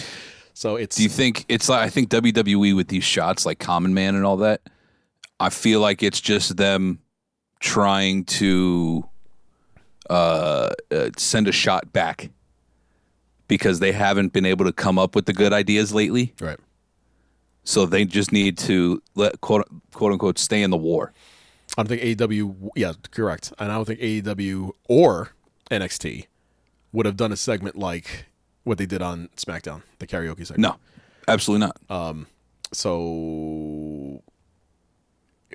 So 0.54 0.76
it's 0.76 0.96
Do 0.96 1.02
you 1.02 1.08
think 1.08 1.46
it's 1.48 1.68
like 1.68 1.80
I 1.80 1.88
think 1.88 2.10
WWE 2.10 2.76
with 2.76 2.88
these 2.88 3.04
shots 3.04 3.46
like 3.46 3.58
Common 3.58 3.94
Man 3.94 4.14
and 4.14 4.26
all 4.26 4.36
that? 4.38 4.60
I 5.40 5.48
feel 5.48 5.80
like 5.80 6.02
it's 6.02 6.20
just 6.20 6.56
them 6.56 6.98
trying 7.60 8.24
to 8.26 9.08
uh, 10.10 10.70
uh, 10.90 11.10
send 11.16 11.48
a 11.48 11.52
shot 11.52 11.92
back 11.92 12.30
because 13.52 13.80
they 13.80 13.92
haven't 13.92 14.32
been 14.32 14.46
able 14.46 14.64
to 14.64 14.72
come 14.72 14.98
up 14.98 15.14
with 15.14 15.26
the 15.26 15.32
good 15.34 15.52
ideas 15.52 15.92
lately. 15.92 16.32
right. 16.40 16.58
So 17.64 17.84
they 17.86 18.04
just 18.06 18.32
need 18.32 18.56
to 18.58 19.02
let 19.14 19.40
quote 19.42 19.68
quote 19.92 20.12
unquote 20.12 20.38
stay 20.38 20.62
in 20.62 20.70
the 20.70 20.76
war. 20.76 21.12
I 21.76 21.82
don't 21.82 21.88
think 21.88 22.02
AEW 22.18 22.70
yeah 22.74 22.92
correct, 23.10 23.52
and 23.58 23.70
I 23.70 23.74
don't 23.76 23.84
think 23.84 24.00
AEW 24.00 24.70
or 24.88 25.30
NXT 25.70 26.26
would 26.92 27.06
have 27.06 27.16
done 27.16 27.30
a 27.30 27.36
segment 27.36 27.76
like 27.76 28.26
what 28.64 28.78
they 28.78 28.86
did 28.86 29.02
on 29.02 29.28
SmackDown, 29.36 29.82
the 29.98 30.06
karaoke 30.06 30.46
segment. 30.46 30.60
No, 30.60 30.76
absolutely 31.28 31.66
not. 31.66 31.76
Um, 31.88 32.26
so 32.72 34.22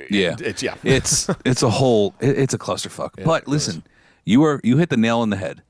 yeah, 0.10 0.36
it's 0.40 0.62
yeah. 0.64 0.76
it's 0.84 1.30
it's 1.46 1.64
a 1.64 1.70
whole 1.70 2.14
it- 2.20 2.38
it's 2.38 2.54
a 2.54 2.58
clusterfuck. 2.58 3.24
but 3.26 3.48
listen, 3.48 3.84
you 4.24 4.44
are 4.44 4.62
you 4.64 4.78
hit 4.78 4.90
the 4.90 4.98
nail 4.98 5.20
on 5.20 5.30
the 5.30 5.38
head. 5.38 5.62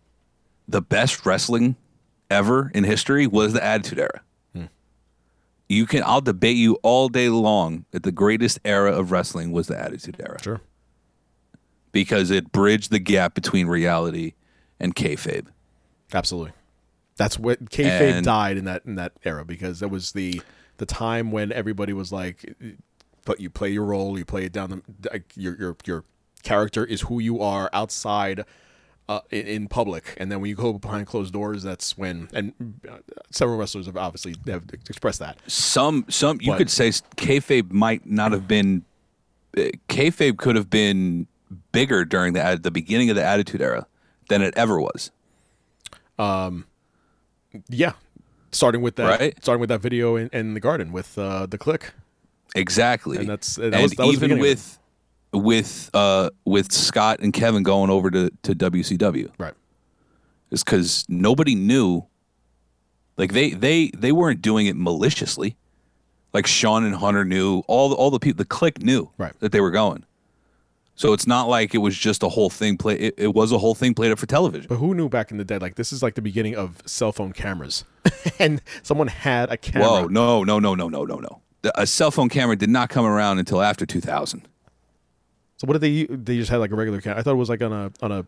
The 0.68 0.82
best 0.82 1.26
wrestling 1.26 1.78
ever 2.30 2.72
in 2.74 2.84
history 2.84 3.28
was 3.28 3.54
the 3.54 3.64
Attitude 3.64 4.00
Era. 4.00 4.22
Hmm. 4.54 4.66
You 5.70 5.86
can 5.86 6.04
I'll 6.04 6.22
debate 6.22 6.58
you 6.58 6.76
all 6.84 7.10
day 7.10 7.30
long 7.30 7.86
that 7.92 8.04
the 8.04 8.12
greatest 8.12 8.60
era 8.66 8.92
of 8.92 9.12
wrestling 9.12 9.52
was 9.52 9.68
the 9.68 9.80
Attitude 9.80 10.18
Era. 10.20 10.38
sure. 10.42 10.62
because 11.92 12.30
it 12.32 12.52
bridged 12.52 12.92
the 12.92 13.00
gap 13.00 13.34
between 13.34 13.68
reality 13.68 14.34
and 14.80 14.96
kayfabe. 14.96 15.48
Absolutely. 16.14 16.52
That's 17.18 17.40
what 17.40 17.66
kayfabe 17.72 18.18
And- 18.18 18.26
died 18.26 18.58
in 18.58 18.66
that 18.66 18.84
in 18.86 18.96
that 18.96 19.14
era 19.24 19.44
because 19.46 19.80
that 19.80 19.88
was 19.90 20.12
the 20.12 20.42
the 20.78 20.86
time 20.86 21.32
when 21.32 21.52
everybody 21.52 21.92
was 21.94 22.12
like, 22.12 22.54
but 23.26 23.40
you 23.40 23.50
play 23.50 23.70
your 23.70 23.86
role, 23.86 24.18
you 24.20 24.26
play 24.26 24.46
it 24.46 24.52
down 24.52 24.70
the 24.70 25.10
like, 25.12 25.34
your 25.36 25.56
your 25.58 25.78
your 25.86 26.04
character 26.44 26.86
is 26.86 27.02
who 27.02 27.20
you 27.20 27.42
are 27.42 27.70
outside. 27.74 28.46
Uh, 29.10 29.22
in, 29.32 29.48
in 29.48 29.68
public, 29.70 30.14
and 30.18 30.30
then 30.30 30.42
when 30.42 30.50
you 30.50 30.56
go 30.56 30.74
behind 30.74 31.08
closed 31.08 31.32
doors, 31.32 31.64
that's 31.64 31.98
when. 31.98 32.28
And 32.34 32.52
uh, 32.90 32.98
several 33.32 33.58
wrestlers 33.58 33.86
have 33.86 33.96
obviously 33.96 34.36
have 34.48 34.64
expressed 34.90 35.20
that. 35.20 35.38
Some 35.48 36.04
some 36.10 36.40
you 36.42 36.50
What? 36.52 36.58
could 36.58 36.70
say 36.70 36.90
kayfabe 37.16 37.72
might 37.72 38.06
not 38.06 38.34
have 38.34 38.50
been 38.50 38.84
uh, 39.58 39.70
kayfabe 39.88 40.36
could 40.38 40.58
have 40.58 40.70
been 40.70 41.28
bigger 41.72 42.04
during 42.04 42.34
the 42.34 42.60
the 42.62 42.70
beginning 42.70 43.10
of 43.10 43.16
the 43.16 43.24
Attitude 43.24 43.62
Era 43.62 43.88
than 44.28 44.42
it 44.42 44.54
ever 44.58 44.78
was. 44.82 45.12
Um, 46.20 46.66
Yeah, 47.70 47.94
starting 48.52 48.82
with 48.82 48.98
that, 48.98 49.20
Right. 49.20 49.34
starting 49.42 49.62
with 49.62 49.70
that 49.70 49.80
video 49.82 50.18
in, 50.18 50.30
in 50.34 50.54
the 50.54 50.60
garden 50.60 50.92
with 50.92 51.18
uh, 51.18 51.46
the 51.46 51.58
Kliq. 51.58 51.92
Exactly, 52.56 53.18
And 53.20 53.30
that's- 53.30 53.56
that 53.56 53.74
and 53.74 53.84
was- 53.84 53.92
that 53.94 54.06
was 54.06 54.16
even 54.22 54.40
with 54.40 54.80
with 55.34 55.90
uh 55.94 56.30
with 56.46 56.72
Scott 56.72 57.20
and 57.20 57.34
Kevin 57.34 57.64
going 57.64 57.90
over 57.90 58.10
to 58.12 58.32
to 58.44 58.54
WCW. 58.56 59.32
Right. 59.38 59.54
is 60.52 60.64
because 60.64 61.06
nobody 61.10 61.56
knew. 61.56 62.06
Like 63.18 63.34
they 63.34 63.52
they 63.52 63.90
they 63.90 64.12
weren't 64.12 64.42
doing 64.42 64.68
it 64.68 64.76
maliciously. 64.76 65.56
Like 66.34 66.46
Shawn 66.46 66.84
and 66.84 66.96
Hunter 66.96 67.26
knew 67.26 67.64
all 67.68 67.90
the, 67.90 67.96
all 67.96 68.12
the 68.12 68.20
people. 68.20 68.38
The 68.38 68.46
Kliq 68.46 68.84
knew 68.84 69.10
Right. 69.18 69.34
that 69.40 69.52
they 69.52 69.62
were 69.62 69.72
going. 69.72 70.04
So 70.96 71.14
it's 71.14 71.28
not 71.28 71.48
like 71.48 71.76
it 71.76 71.78
was 71.80 71.96
just 71.98 72.24
a 72.24 72.30
whole 72.30 72.50
thing 72.50 72.76
play. 72.78 72.96
It, 72.96 73.14
it 73.18 73.34
was 73.36 73.52
a 73.52 73.58
whole 73.60 73.76
thing 73.76 73.94
played 73.94 74.12
up 74.12 74.18
for 74.20 74.26
television. 74.26 74.68
But 74.68 74.78
who 74.78 74.94
knew 74.96 75.10
back 75.10 75.30
in 75.32 75.38
the 75.38 75.44
day? 75.46 75.58
Like 75.60 75.76
this 75.76 75.92
is 75.94 76.02
like 76.04 76.16
the 76.16 76.22
beginning 76.22 76.56
of 76.56 76.82
cell 76.86 77.12
phone 77.12 77.34
cameras, 77.34 77.86
and 78.40 78.62
someone 78.84 79.08
had 79.08 79.52
a 79.52 79.58
camera. 79.58 79.88
Whoa! 79.88 80.06
No! 80.08 80.44
No! 80.44 80.60
No! 80.60 80.74
No! 80.76 80.88
No! 80.90 81.06
No! 81.06 81.16
No! 81.20 81.42
A 81.76 81.86
cell 81.88 82.12
phone 82.12 82.30
camera 82.30 82.56
did 82.56 82.70
not 82.70 82.90
come 82.90 83.06
around 83.06 83.40
until 83.40 83.62
after 83.62 83.86
2000. 83.86 84.48
So 85.58 85.66
what 85.68 85.74
did 85.74 85.82
they? 85.82 86.06
They 86.16 86.38
just 86.38 86.50
had 86.52 86.58
like 86.58 86.72
a 86.72 86.76
regular 86.76 87.02
camera. 87.02 87.20
I 87.20 87.24
thought 87.24 87.32
it 87.34 87.38
was 87.38 87.50
like 87.50 87.62
on 87.62 87.74
a 87.74 87.92
on 88.02 88.12
a 88.12 88.26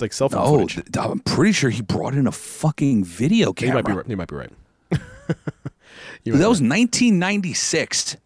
like 0.00 0.12
cell 0.12 0.28
phone 0.30 0.40
Oh, 0.62 0.66
th- 0.66 0.86
I'm 0.98 1.20
pretty 1.20 1.52
sure 1.52 1.68
he 1.70 1.82
brought 1.82 2.14
in 2.14 2.26
a 2.26 2.32
fucking 2.32 3.04
video 3.04 3.48
you 3.48 3.54
camera. 3.54 3.74
might 3.76 3.84
be 3.86 3.92
right. 3.92 4.08
You 4.08 4.16
might 4.16 4.28
be 4.28 4.36
right. 4.36 4.50
You 6.24 6.32
That 6.32 6.38
might 6.40 6.48
was 6.48 6.60
1996. 6.62 8.16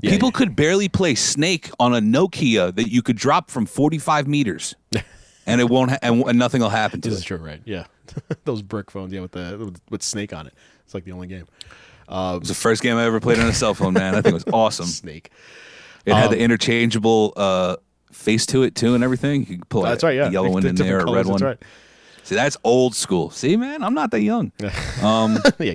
Yeah, 0.00 0.10
People 0.10 0.28
yeah. 0.28 0.32
could 0.38 0.56
barely 0.56 0.88
play 0.88 1.14
Snake 1.14 1.70
on 1.78 1.94
a 1.94 2.00
Nokia 2.00 2.74
that 2.74 2.88
you 2.90 3.02
could 3.02 3.16
drop 3.16 3.50
from 3.50 3.66
45 3.66 4.26
meters, 4.26 4.74
and 5.46 5.60
it 5.60 5.68
won't, 5.70 5.92
ha- 5.92 5.98
and, 6.02 6.24
and 6.24 6.36
nothing 6.38 6.60
will 6.60 6.68
happen 6.70 7.00
to 7.02 7.08
This 7.08 7.18
is 7.18 7.24
it. 7.24 7.26
true, 7.28 7.36
right? 7.38 7.60
Yeah, 7.64 7.84
those 8.44 8.62
brick 8.62 8.90
phones, 8.90 9.12
yeah, 9.12 9.20
with 9.20 9.30
the 9.32 9.56
with, 9.60 9.80
with 9.90 10.02
Snake 10.02 10.32
on 10.32 10.48
it. 10.48 10.54
It's 10.84 10.94
like 10.94 11.04
the 11.04 11.12
only 11.12 11.28
game. 11.28 11.46
It 12.08 12.40
was 12.40 12.48
the 12.48 12.54
first 12.54 12.82
game 12.82 12.96
I 12.96 13.04
ever 13.04 13.20
played 13.20 13.38
on 13.38 13.46
a 13.46 13.52
cell 13.52 13.74
phone, 13.74 13.94
man. 13.94 14.14
I 14.16 14.22
think 14.22 14.32
it 14.32 14.34
was 14.34 14.44
awesome. 14.52 14.86
Snake. 14.86 15.30
It 16.04 16.14
had 16.14 16.26
Um, 16.26 16.32
the 16.32 16.38
interchangeable 16.40 17.32
uh, 17.36 17.76
face 18.10 18.46
to 18.46 18.62
it 18.62 18.74
too, 18.74 18.94
and 18.94 19.02
everything. 19.04 19.40
You 19.48 19.58
could 19.58 19.68
pull 19.68 19.82
That's 19.82 20.02
a, 20.02 20.06
right. 20.06 20.16
Yeah, 20.16 20.30
yellow 20.30 20.50
one 20.50 20.66
in 20.66 20.74
there, 20.74 21.00
a 21.00 21.04
red 21.12 21.26
one. 21.26 21.40
That's 21.40 21.42
right. 21.42 21.58
See, 22.24 22.36
that's 22.36 22.56
old 22.62 22.94
school. 22.94 23.30
See, 23.30 23.56
man, 23.56 23.82
I'm 23.82 23.94
not 23.94 24.10
that 24.12 24.20
young. 24.22 24.52
Um, 25.02 25.38
Yeah. 25.58 25.74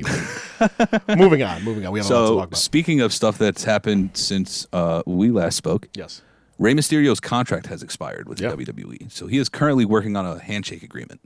moving 1.18 1.44
on. 1.44 1.64
Moving 1.64 1.86
on. 1.86 1.92
We 1.92 2.00
have 2.00 2.10
a 2.10 2.14
lot 2.14 2.22
to 2.22 2.28
so, 2.28 2.36
talk 2.38 2.48
about. 2.48 2.58
speaking 2.58 3.02
of 3.02 3.12
stuff 3.14 3.38
that's 3.38 3.64
happened 3.66 4.12
since 4.16 4.66
uh, 4.74 5.04
we 5.06 5.30
last 5.32 5.56
spoke, 5.58 5.88
Yes. 5.94 6.22
Rey 6.58 6.74
Mysterio's 6.74 7.20
contract 7.20 7.68
has 7.68 7.84
expired 7.84 8.28
with 8.30 8.40
Yeah. 8.40 8.52
WWE. 8.54 9.12
So 9.12 9.28
he 9.28 9.38
is 9.38 9.50
currently 9.50 9.86
working 9.86 10.16
on 10.16 10.26
a 10.26 10.40
handshake 10.40 10.84
agreement. 10.84 11.20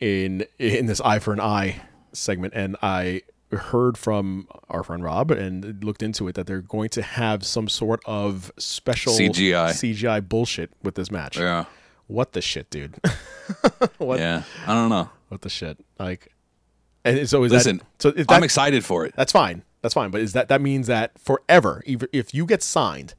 in 0.00 0.44
in 0.58 0.86
this 0.86 1.00
eye 1.02 1.18
for 1.18 1.32
an 1.32 1.40
eye 1.40 1.80
segment, 2.12 2.54
and 2.54 2.76
I 2.82 3.22
heard 3.56 3.96
from 3.96 4.46
our 4.68 4.82
friend 4.82 5.02
Rob 5.02 5.30
and 5.30 5.82
looked 5.82 6.02
into 6.02 6.28
it 6.28 6.34
that 6.34 6.46
they're 6.46 6.60
going 6.60 6.90
to 6.90 7.02
have 7.02 7.44
some 7.44 7.68
sort 7.68 8.00
of 8.04 8.52
special 8.58 9.14
CGI. 9.14 9.70
CGI 9.70 10.26
bullshit 10.28 10.70
with 10.82 10.94
this 10.94 11.10
match. 11.10 11.38
Yeah. 11.38 11.64
What 12.06 12.32
the 12.32 12.40
shit, 12.42 12.70
dude? 12.70 12.98
what 13.98 14.18
Yeah. 14.18 14.42
I 14.66 14.74
don't 14.74 14.88
know. 14.90 15.10
what 15.28 15.42
the 15.42 15.48
shit? 15.48 15.78
Like, 15.98 16.32
and 17.04 17.28
so 17.28 17.42
is 17.44 17.52
Listen, 17.52 17.78
that 17.78 17.84
so? 17.98 18.08
Is 18.10 18.26
I'm 18.28 18.42
excited 18.44 18.84
for 18.84 19.06
it. 19.06 19.14
That's 19.16 19.32
fine. 19.32 19.62
That's 19.82 19.94
fine. 19.94 20.10
But 20.10 20.20
is 20.20 20.32
that 20.32 20.48
that 20.48 20.60
means 20.60 20.86
that 20.88 21.18
forever, 21.18 21.82
if 21.86 22.34
you 22.34 22.44
get 22.44 22.62
signed 22.62 23.14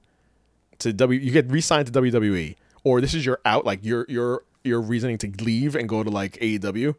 to 0.80 0.92
W, 0.94 1.20
you 1.20 1.32
get 1.32 1.50
re-signed 1.50 1.92
to 1.92 2.02
WWE, 2.02 2.56
or 2.84 3.02
this 3.02 3.14
is 3.14 3.26
your 3.26 3.40
out, 3.46 3.66
like 3.66 3.84
your 3.84 4.06
your 4.10 4.44
your 4.64 4.82
reasoning 4.82 5.18
to 5.20 5.32
leave 5.44 5.76
and 5.76 5.88
go 5.88 6.04
to 6.04 6.10
like 6.10 6.34
AEW, 6.34 6.96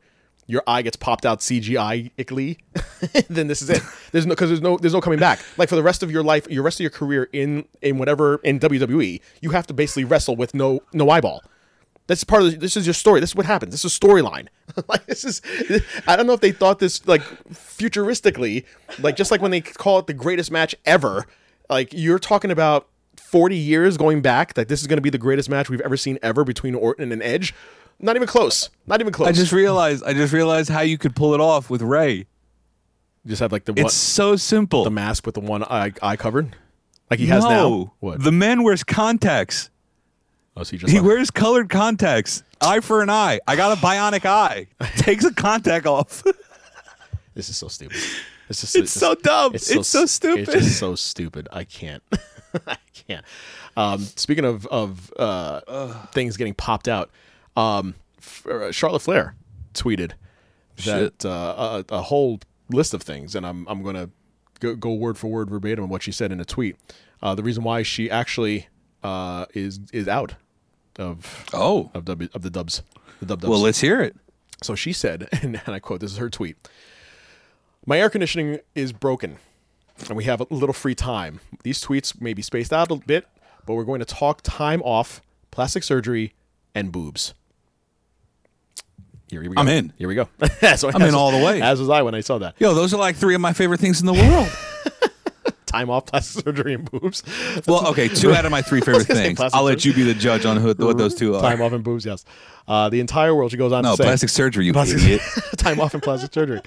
your 0.50 0.62
eye 0.66 0.82
gets 0.82 0.96
popped 0.96 1.24
out 1.24 1.40
CGI-ically, 1.40 2.58
then 3.28 3.46
this 3.46 3.62
is 3.62 3.70
it. 3.70 3.82
There's 4.12 4.26
no 4.26 4.34
because 4.34 4.50
there's 4.50 4.60
no 4.60 4.76
there's 4.76 4.92
no 4.92 5.00
coming 5.00 5.18
back. 5.18 5.40
Like 5.56 5.68
for 5.68 5.76
the 5.76 5.82
rest 5.82 6.02
of 6.02 6.10
your 6.10 6.22
life, 6.22 6.48
your 6.50 6.62
rest 6.62 6.80
of 6.80 6.82
your 6.82 6.90
career 6.90 7.28
in 7.32 7.64
in 7.80 7.98
whatever 7.98 8.36
in 8.42 8.58
WWE, 8.58 9.20
you 9.40 9.50
have 9.50 9.66
to 9.68 9.74
basically 9.74 10.04
wrestle 10.04 10.36
with 10.36 10.54
no 10.54 10.80
no 10.92 11.08
eyeball. 11.08 11.42
That's 12.08 12.24
part 12.24 12.42
of 12.42 12.50
the, 12.50 12.56
this 12.56 12.76
is 12.76 12.86
your 12.86 12.94
story. 12.94 13.20
This 13.20 13.30
is 13.30 13.36
what 13.36 13.46
happens. 13.46 13.72
This 13.72 13.84
is 13.84 13.96
storyline. 13.96 14.48
like 14.88 15.06
this 15.06 15.24
is 15.24 15.40
I 16.06 16.16
don't 16.16 16.26
know 16.26 16.32
if 16.32 16.40
they 16.40 16.52
thought 16.52 16.80
this 16.80 17.06
like 17.06 17.22
futuristically, 17.50 18.64
like 18.98 19.16
just 19.16 19.30
like 19.30 19.40
when 19.40 19.52
they 19.52 19.60
call 19.60 20.00
it 20.00 20.08
the 20.08 20.14
greatest 20.14 20.50
match 20.50 20.74
ever. 20.84 21.26
Like 21.68 21.92
you're 21.92 22.18
talking 22.18 22.50
about 22.50 22.88
40 23.16 23.56
years 23.56 23.96
going 23.96 24.22
back 24.22 24.54
that 24.54 24.66
this 24.66 24.80
is 24.80 24.88
going 24.88 24.96
to 24.96 25.02
be 25.02 25.10
the 25.10 25.18
greatest 25.18 25.48
match 25.48 25.70
we've 25.70 25.80
ever 25.82 25.96
seen 25.96 26.18
ever 26.20 26.42
between 26.42 26.74
Orton 26.74 27.12
and 27.12 27.22
Edge. 27.22 27.54
Not 28.00 28.16
even 28.16 28.26
close. 28.26 28.70
Not 28.86 29.00
even 29.00 29.12
close. 29.12 29.28
I 29.28 29.32
just 29.32 29.52
realized 29.52 30.02
I 30.04 30.14
just 30.14 30.32
realized 30.32 30.70
how 30.70 30.80
you 30.80 30.96
could 30.98 31.14
pull 31.14 31.34
it 31.34 31.40
off 31.40 31.68
with 31.68 31.82
Rey. 31.82 32.26
just 33.26 33.40
have 33.40 33.52
like 33.52 33.66
the 33.66 33.72
one, 33.72 33.86
It's 33.86 33.94
so 33.94 34.36
simple. 34.36 34.84
the 34.84 34.90
mask 34.90 35.26
with 35.26 35.34
the 35.34 35.40
one 35.40 35.62
eye, 35.64 35.92
eye 36.02 36.16
covered, 36.16 36.56
like 37.10 37.20
he 37.20 37.26
has 37.26 37.44
no, 37.44 37.50
now. 37.50 37.92
What? 38.00 38.22
The 38.22 38.32
man 38.32 38.62
wears 38.62 38.82
contacts. 38.82 39.70
oh, 40.56 40.62
so 40.62 40.70
he 40.72 40.78
just 40.78 40.92
He 40.92 41.00
wears 41.00 41.30
colored 41.30 41.68
contacts. 41.68 42.42
Eye 42.62 42.80
for 42.80 43.02
an 43.02 43.10
eye. 43.10 43.40
I 43.46 43.56
got 43.56 43.76
a 43.76 43.80
bionic 43.80 44.24
eye. 44.26 44.66
Takes 44.96 45.24
a 45.24 45.32
contact 45.32 45.86
off. 45.86 46.24
This 47.32 47.48
is 47.48 47.56
so 47.56 47.68
stupid. 47.68 47.96
It's 48.48 48.60
just 48.60 48.74
It's 48.74 48.90
so 48.92 49.14
dumb. 49.14 49.54
It's 49.54 49.88
so 49.88 50.04
stupid. 50.04 50.48
It's 50.48 50.52
just 50.52 50.78
so 50.80 50.96
stupid. 50.96 51.48
I 51.52 51.62
can't. 51.62 52.02
I 52.66 52.76
can't. 52.92 53.24
Um, 53.76 54.00
speaking 54.00 54.44
of 54.44 54.66
of 54.66 55.12
uh, 55.16 55.92
things 56.08 56.36
getting 56.36 56.54
popped 56.54 56.88
out, 56.88 57.08
um, 57.56 57.94
uh, 58.50 58.70
Charlotte 58.70 59.00
Flair 59.02 59.34
tweeted 59.74 60.12
that 60.84 61.24
uh, 61.24 61.82
a, 61.90 61.94
a 61.96 62.02
whole 62.02 62.40
list 62.70 62.94
of 62.94 63.02
things, 63.02 63.34
and 63.34 63.46
I'm 63.46 63.66
I'm 63.68 63.82
gonna 63.82 64.10
go, 64.60 64.74
go 64.74 64.94
word 64.94 65.18
for 65.18 65.28
word 65.28 65.50
verbatim 65.50 65.88
what 65.88 66.02
she 66.02 66.12
said 66.12 66.32
in 66.32 66.40
a 66.40 66.44
tweet. 66.44 66.76
Uh, 67.22 67.34
the 67.34 67.42
reason 67.42 67.62
why 67.64 67.82
she 67.82 68.10
actually 68.10 68.68
uh, 69.02 69.46
is 69.54 69.80
is 69.92 70.08
out 70.08 70.34
of 70.98 71.46
Oh. 71.54 71.90
of, 71.94 72.04
w, 72.04 72.28
of 72.34 72.42
the 72.42 72.50
Dubs, 72.50 72.82
the 73.20 73.26
Dub 73.26 73.40
Dubs. 73.40 73.50
Well, 73.50 73.60
let's 73.60 73.80
hear 73.80 74.00
it. 74.00 74.16
So 74.62 74.74
she 74.74 74.92
said, 74.92 75.28
and, 75.42 75.60
I 75.66 75.78
quote, 75.78 76.00
this 76.00 76.12
is 76.12 76.18
her 76.18 76.28
tweet 76.30 76.56
My 77.86 77.98
air 77.98 78.10
conditioning 78.10 78.58
is 78.74 78.92
broken, 78.92 79.38
and 80.08 80.16
we 80.16 80.24
have 80.24 80.40
a 80.40 80.46
little 80.50 80.72
free 80.74 80.94
time. 80.94 81.40
These 81.62 81.82
tweets 81.82 82.20
may 82.20 82.34
be 82.34 82.42
spaced 82.42 82.72
out 82.72 82.90
a 82.90 82.96
bit, 82.96 83.26
but 83.66 83.74
we're 83.74 83.84
going 83.84 84.00
to 84.00 84.04
talk 84.06 84.40
time 84.42 84.82
off, 84.82 85.20
plastic 85.50 85.82
surgery, 85.82 86.34
and 86.74 86.92
boobs. 86.92 87.34
Here, 89.30 89.40
we 89.40 89.48
go. 89.48 89.54
I'm 89.56 89.68
in. 89.68 89.92
Here 89.96 90.08
we 90.08 90.14
go. 90.16 90.28
so 90.76 90.90
I'm 90.92 91.02
in 91.02 91.14
all 91.14 91.30
the 91.30 91.44
way. 91.44 91.62
As 91.62 91.78
was 91.80 91.88
I 91.88 92.02
when 92.02 92.14
I 92.14 92.20
saw 92.20 92.38
that. 92.38 92.56
Yo, 92.58 92.74
those 92.74 92.92
are 92.92 92.96
like 92.98 93.16
three 93.16 93.34
of 93.34 93.40
my 93.40 93.52
favorite 93.52 93.78
things 93.80 94.00
in 94.00 94.06
the 94.06 94.12
world. 94.12 94.48
Time 95.66 95.88
off, 95.88 96.06
plastic 96.06 96.44
surgery, 96.44 96.74
and 96.74 96.90
boobs. 96.90 97.22
well, 97.68 97.86
okay, 97.88 98.08
two 98.08 98.34
out 98.34 98.44
of 98.44 98.50
my 98.50 98.60
three 98.60 98.80
favorite 98.84 99.06
things. 99.06 99.38
I'll 99.40 99.62
let 99.62 99.84
you 99.84 99.94
be 99.94 100.02
the 100.02 100.14
judge 100.14 100.44
on 100.44 100.56
who, 100.56 100.74
what 100.74 100.98
those 100.98 101.14
two 101.14 101.36
are. 101.36 101.40
Time 101.40 101.62
off 101.62 101.70
and 101.70 101.84
boobs, 101.84 102.04
yes. 102.04 102.24
Uh, 102.66 102.88
the 102.88 102.98
entire 102.98 103.32
world, 103.36 103.52
she 103.52 103.56
goes 103.56 103.70
on 103.70 103.84
No, 103.84 103.92
to 103.92 103.96
say. 103.96 104.02
No, 104.02 104.08
plastic 104.08 104.30
surgery, 104.30 104.66
you 104.66 104.72
Plastic- 104.72 104.98
idiot. 105.00 105.20
time 105.58 105.78
off 105.80 105.94
and 105.94 106.02
plastic 106.02 106.34
surgery. 106.34 106.60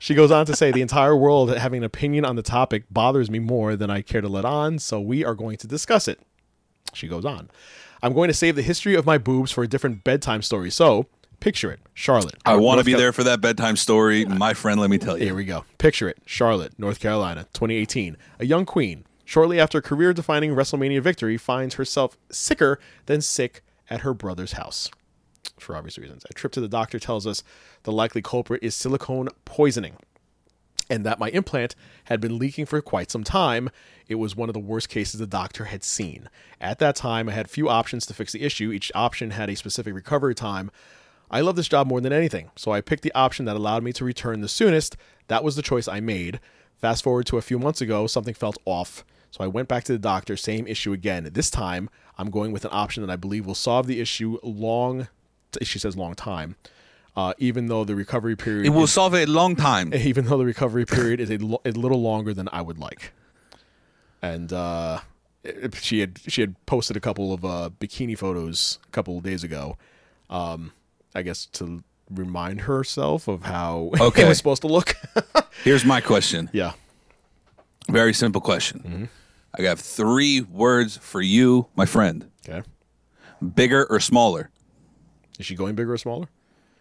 She 0.00 0.14
goes 0.16 0.32
on 0.32 0.44
to 0.46 0.56
say 0.56 0.72
the 0.72 0.82
entire 0.82 1.14
world 1.16 1.56
having 1.56 1.78
an 1.78 1.84
opinion 1.84 2.24
on 2.24 2.34
the 2.34 2.42
topic 2.42 2.82
bothers 2.90 3.30
me 3.30 3.38
more 3.38 3.76
than 3.76 3.90
I 3.90 4.02
care 4.02 4.20
to 4.22 4.28
let 4.28 4.44
on, 4.44 4.80
so 4.80 5.00
we 5.00 5.24
are 5.24 5.36
going 5.36 5.56
to 5.58 5.68
discuss 5.68 6.08
it. 6.08 6.18
She 6.94 7.06
goes 7.06 7.24
on. 7.24 7.50
I'm 8.02 8.12
going 8.12 8.26
to 8.26 8.34
save 8.34 8.56
the 8.56 8.62
history 8.62 8.96
of 8.96 9.06
my 9.06 9.18
boobs 9.18 9.52
for 9.52 9.62
a 9.62 9.68
different 9.68 10.02
bedtime 10.02 10.42
story. 10.42 10.70
So, 10.70 11.06
picture 11.40 11.70
it. 11.70 11.80
Charlotte. 11.94 12.36
I 12.44 12.56
want 12.56 12.78
to 12.78 12.84
be 12.84 12.92
Car- 12.92 13.00
there 13.00 13.12
for 13.12 13.24
that 13.24 13.40
bedtime 13.40 13.76
story. 13.76 14.24
My 14.24 14.54
friend, 14.54 14.80
let 14.80 14.90
me 14.90 14.98
tell 14.98 15.18
you. 15.18 15.24
Here 15.26 15.34
we 15.34 15.44
go. 15.44 15.64
Picture 15.78 16.08
it. 16.08 16.18
Charlotte, 16.26 16.78
North 16.78 17.00
Carolina, 17.00 17.46
2018. 17.52 18.16
A 18.38 18.46
young 18.46 18.64
queen, 18.64 19.04
shortly 19.24 19.58
after 19.60 19.78
a 19.78 19.82
career 19.82 20.12
defining 20.12 20.54
WrestleMania 20.54 21.00
victory, 21.00 21.36
finds 21.36 21.74
herself 21.76 22.16
sicker 22.30 22.78
than 23.06 23.20
sick 23.20 23.62
at 23.90 24.00
her 24.02 24.14
brother's 24.14 24.52
house. 24.52 24.90
For 25.58 25.74
obvious 25.74 25.98
reasons. 25.98 26.24
A 26.30 26.34
trip 26.34 26.52
to 26.52 26.60
the 26.60 26.68
doctor 26.68 26.98
tells 26.98 27.26
us 27.26 27.42
the 27.82 27.92
likely 27.92 28.22
culprit 28.22 28.62
is 28.62 28.74
silicone 28.76 29.28
poisoning. 29.44 29.96
and 30.90 31.04
that 31.04 31.18
my 31.18 31.28
implant 31.30 31.74
had 32.04 32.18
been 32.18 32.38
leaking 32.38 32.64
for 32.64 32.80
quite 32.80 33.10
some 33.10 33.22
time. 33.22 33.68
It 34.08 34.14
was 34.14 34.34
one 34.34 34.48
of 34.48 34.54
the 34.54 34.58
worst 34.58 34.88
cases 34.88 35.20
the 35.20 35.26
doctor 35.26 35.66
had 35.66 35.84
seen. 35.84 36.30
At 36.62 36.78
that 36.78 36.96
time, 36.96 37.28
I 37.28 37.32
had 37.32 37.50
few 37.50 37.68
options 37.68 38.06
to 38.06 38.14
fix 38.14 38.32
the 38.32 38.40
issue. 38.42 38.72
Each 38.72 38.90
option 38.94 39.32
had 39.32 39.50
a 39.50 39.56
specific 39.56 39.92
recovery 39.94 40.34
time. 40.34 40.70
I 41.30 41.40
love 41.40 41.56
this 41.56 41.68
job 41.68 41.86
more 41.86 42.00
than 42.00 42.12
anything, 42.12 42.50
so 42.56 42.72
I 42.72 42.80
picked 42.80 43.02
the 43.02 43.12
option 43.14 43.44
that 43.46 43.56
allowed 43.56 43.82
me 43.82 43.92
to 43.94 44.04
return 44.04 44.40
the 44.40 44.48
soonest. 44.48 44.96
That 45.28 45.44
was 45.44 45.56
the 45.56 45.62
choice 45.62 45.86
I 45.88 46.00
made. 46.00 46.40
Fast 46.80 47.02
forward 47.04 47.26
to 47.26 47.36
a 47.38 47.42
few 47.42 47.58
months 47.58 47.80
ago, 47.80 48.06
something 48.06 48.34
felt 48.34 48.56
off, 48.64 49.04
so 49.30 49.42
I 49.44 49.46
went 49.46 49.68
back 49.68 49.84
to 49.84 49.92
the 49.92 49.98
doctor, 49.98 50.36
same 50.36 50.66
issue 50.66 50.92
again. 50.92 51.28
This 51.32 51.50
time, 51.50 51.90
I'm 52.16 52.30
going 52.30 52.52
with 52.52 52.64
an 52.64 52.70
option 52.72 53.04
that 53.04 53.12
I 53.12 53.16
believe 53.16 53.44
will 53.46 53.54
solve 53.54 53.86
the 53.86 54.00
issue 54.00 54.38
long, 54.42 55.08
she 55.60 55.78
says 55.78 55.96
long 55.96 56.14
time, 56.14 56.56
uh, 57.16 57.34
even 57.38 57.66
though 57.66 57.84
the 57.84 57.94
recovery 57.96 58.36
period 58.36 58.64
It 58.66 58.70
will 58.70 58.84
is- 58.84 58.92
solve 58.92 59.12
it 59.14 59.28
a 59.28 59.32
long 59.32 59.54
time. 59.56 59.92
even 59.94 60.26
though 60.26 60.38
the 60.38 60.44
recovery 60.46 60.86
period 60.86 61.20
is 61.20 61.30
a, 61.30 61.36
lo- 61.38 61.60
a 61.64 61.72
little 61.72 62.00
longer 62.00 62.32
than 62.32 62.48
I 62.52 62.62
would 62.62 62.78
like. 62.78 63.12
And 64.22 64.52
uh, 64.52 65.00
it- 65.44 65.74
she 65.76 66.00
had 66.00 66.18
she 66.26 66.40
had 66.40 66.54
posted 66.66 66.96
a 66.96 67.00
couple 67.00 67.32
of 67.32 67.44
uh, 67.44 67.70
bikini 67.80 68.16
photos 68.16 68.78
a 68.86 68.90
couple 68.90 69.18
of 69.18 69.24
days 69.24 69.44
ago, 69.44 69.76
um, 70.30 70.72
I 71.14 71.22
guess 71.22 71.46
to 71.46 71.82
remind 72.10 72.62
herself 72.62 73.28
of 73.28 73.42
how 73.42 73.90
Okay. 74.00 74.22
it 74.24 74.28
was 74.28 74.38
supposed 74.38 74.62
to 74.62 74.68
look. 74.68 74.94
Here's 75.64 75.84
my 75.84 76.00
question. 76.00 76.48
yeah. 76.52 76.72
Very 77.90 78.12
simple 78.12 78.40
question. 78.40 78.80
Mm-hmm. 78.80 79.04
I 79.58 79.62
got 79.62 79.78
three 79.78 80.42
words 80.42 80.98
for 80.98 81.22
you, 81.22 81.66
my 81.74 81.86
friend. 81.86 82.30
Okay. 82.46 82.62
Bigger 83.54 83.86
or 83.86 83.98
smaller? 84.00 84.50
Is 85.38 85.46
she 85.46 85.54
going 85.54 85.74
bigger 85.74 85.92
or 85.94 85.98
smaller? 85.98 86.28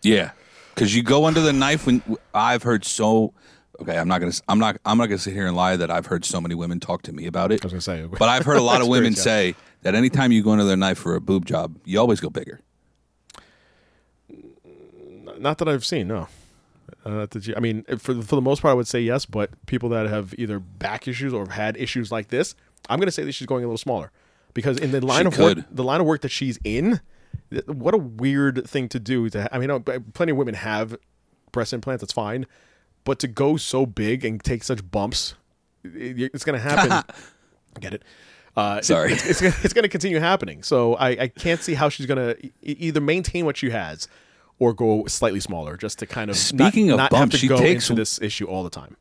Yeah, 0.02 0.32
because 0.76 0.96
you 0.96 1.04
go 1.04 1.26
under 1.26 1.40
the 1.42 1.54
knife 1.54 1.86
when 1.86 2.02
I've 2.34 2.64
heard 2.64 2.84
so. 2.84 3.34
Okay, 3.80 3.98
I'm 3.98 4.08
not 4.08 4.20
gonna. 4.20 4.34
I'm 4.50 4.60
not. 4.60 4.78
I'm 4.86 4.98
not 4.98 5.06
gonna 5.08 5.18
sit 5.20 5.34
here 5.34 5.48
and 5.48 5.56
lie 5.56 5.76
that 5.78 5.90
I've 5.92 6.08
heard 6.08 6.26
so 6.26 6.42
many 6.42 6.56
women 6.56 6.80
talk 6.80 7.04
to 7.04 7.14
me 7.14 7.26
about 7.28 7.52
it. 7.52 7.64
I 7.64 7.66
was 7.66 7.74
gonna 7.74 7.82
say, 7.82 8.06
but 8.06 8.28
I've 8.28 8.44
heard 8.46 8.58
a 8.58 8.62
lot 8.62 8.82
of 8.84 8.88
women 8.88 9.16
say 9.16 9.56
that 9.84 9.96
anytime 9.96 10.32
you 10.32 10.44
go 10.44 10.52
under 10.52 10.66
their 10.66 10.78
knife 10.78 10.98
for 10.98 11.16
a 11.16 11.22
boob 11.22 11.46
job, 11.46 11.78
you 11.86 12.00
always 12.00 12.20
go 12.20 12.30
bigger. 12.30 12.60
Not 15.40 15.58
that 15.60 15.68
I've 15.68 15.86
seen, 15.86 16.08
no. 16.08 16.28
Uh, 17.06 17.10
not 17.10 17.32
that 17.32 17.46
you, 17.48 17.54
I 17.56 17.60
mean, 17.60 17.84
for 17.98 18.14
the, 18.14 18.22
for 18.24 18.36
the 18.36 18.42
most 18.42 18.62
part, 18.62 18.72
I 18.72 18.76
would 18.76 18.88
say 18.88 19.02
yes. 19.02 19.26
But 19.26 19.50
people 19.66 19.90
that 19.90 20.08
have 20.08 20.34
either 20.38 20.60
back 20.60 21.08
issues 21.08 21.34
or 21.34 21.40
have 21.42 21.52
had 21.54 21.78
issues 21.78 22.12
like 22.12 22.30
this, 22.30 22.56
I'm 22.90 23.00
going 23.00 23.08
to 23.08 23.12
say 23.12 23.24
that 23.24 23.32
she's 23.34 23.48
going 23.48 23.64
a 23.64 23.68
little 23.68 23.78
smaller 23.78 24.12
because 24.54 24.78
in 24.78 24.92
the 24.92 25.06
line 25.06 25.24
She 25.24 25.28
of 25.28 25.38
work, 25.40 25.58
the 25.72 25.84
line 25.84 26.00
of 26.02 26.08
work 26.08 26.22
that 26.22 26.30
she's 26.30 26.58
in, 26.64 27.02
what 27.66 27.94
a 27.94 27.98
weird 27.98 28.68
thing 28.68 28.88
to 28.90 29.00
do. 29.00 29.30
To 29.30 29.54
I 29.54 29.60
mean, 29.60 29.84
plenty 30.14 30.32
of 30.32 30.38
women 30.38 30.56
have 30.56 30.96
breast 31.52 31.74
implants. 31.74 32.02
That's 32.02 32.14
fine, 32.14 32.46
but 33.04 33.20
to 33.20 33.28
go 33.28 33.58
so 33.58 33.86
big 33.86 34.24
and 34.26 34.42
take 34.44 34.64
such 34.64 34.90
bumps, 34.90 35.36
it- 35.84 36.32
it's 36.34 36.44
going 36.46 36.60
to 36.60 36.64
happen. 36.64 37.04
Get 37.80 37.94
it? 37.94 38.04
Uh, 38.56 38.78
it- 38.80 38.86
Sorry. 38.86 39.12
it's, 39.14 39.26
it's, 39.26 39.42
gonna- 39.42 39.56
it's 39.64 39.74
going 39.74 39.84
to 39.84 39.90
continue 39.90 40.20
happening. 40.20 40.64
So 40.64 40.96
I, 40.96 41.10
I 41.10 41.28
can't 41.28 41.62
see 41.62 41.74
how 41.74 41.90
she's 41.90 42.06
going 42.06 42.18
to 42.36 42.50
either 42.64 43.02
maintain 43.02 43.46
what 43.46 43.56
she 43.58 43.70
has 43.70 44.08
or 44.60 44.74
go 44.74 45.06
slightly 45.06 45.40
smaller, 45.40 45.78
just 45.78 46.00
to 46.00 46.06
kind 46.06 46.30
of 46.30 46.36
not- 46.36 46.70
Speaking 46.70 46.90
of 46.92 46.98
not 46.98 47.12
bumps, 47.12 47.20
have 47.22 47.30
to 47.32 47.38
she 47.38 47.48
go 47.48 47.58
takes- 47.58 47.90
into 47.90 48.00
this 48.02 48.22
issue 48.22 48.46
all 48.46 48.64
the 48.64 48.70
time. 48.70 48.98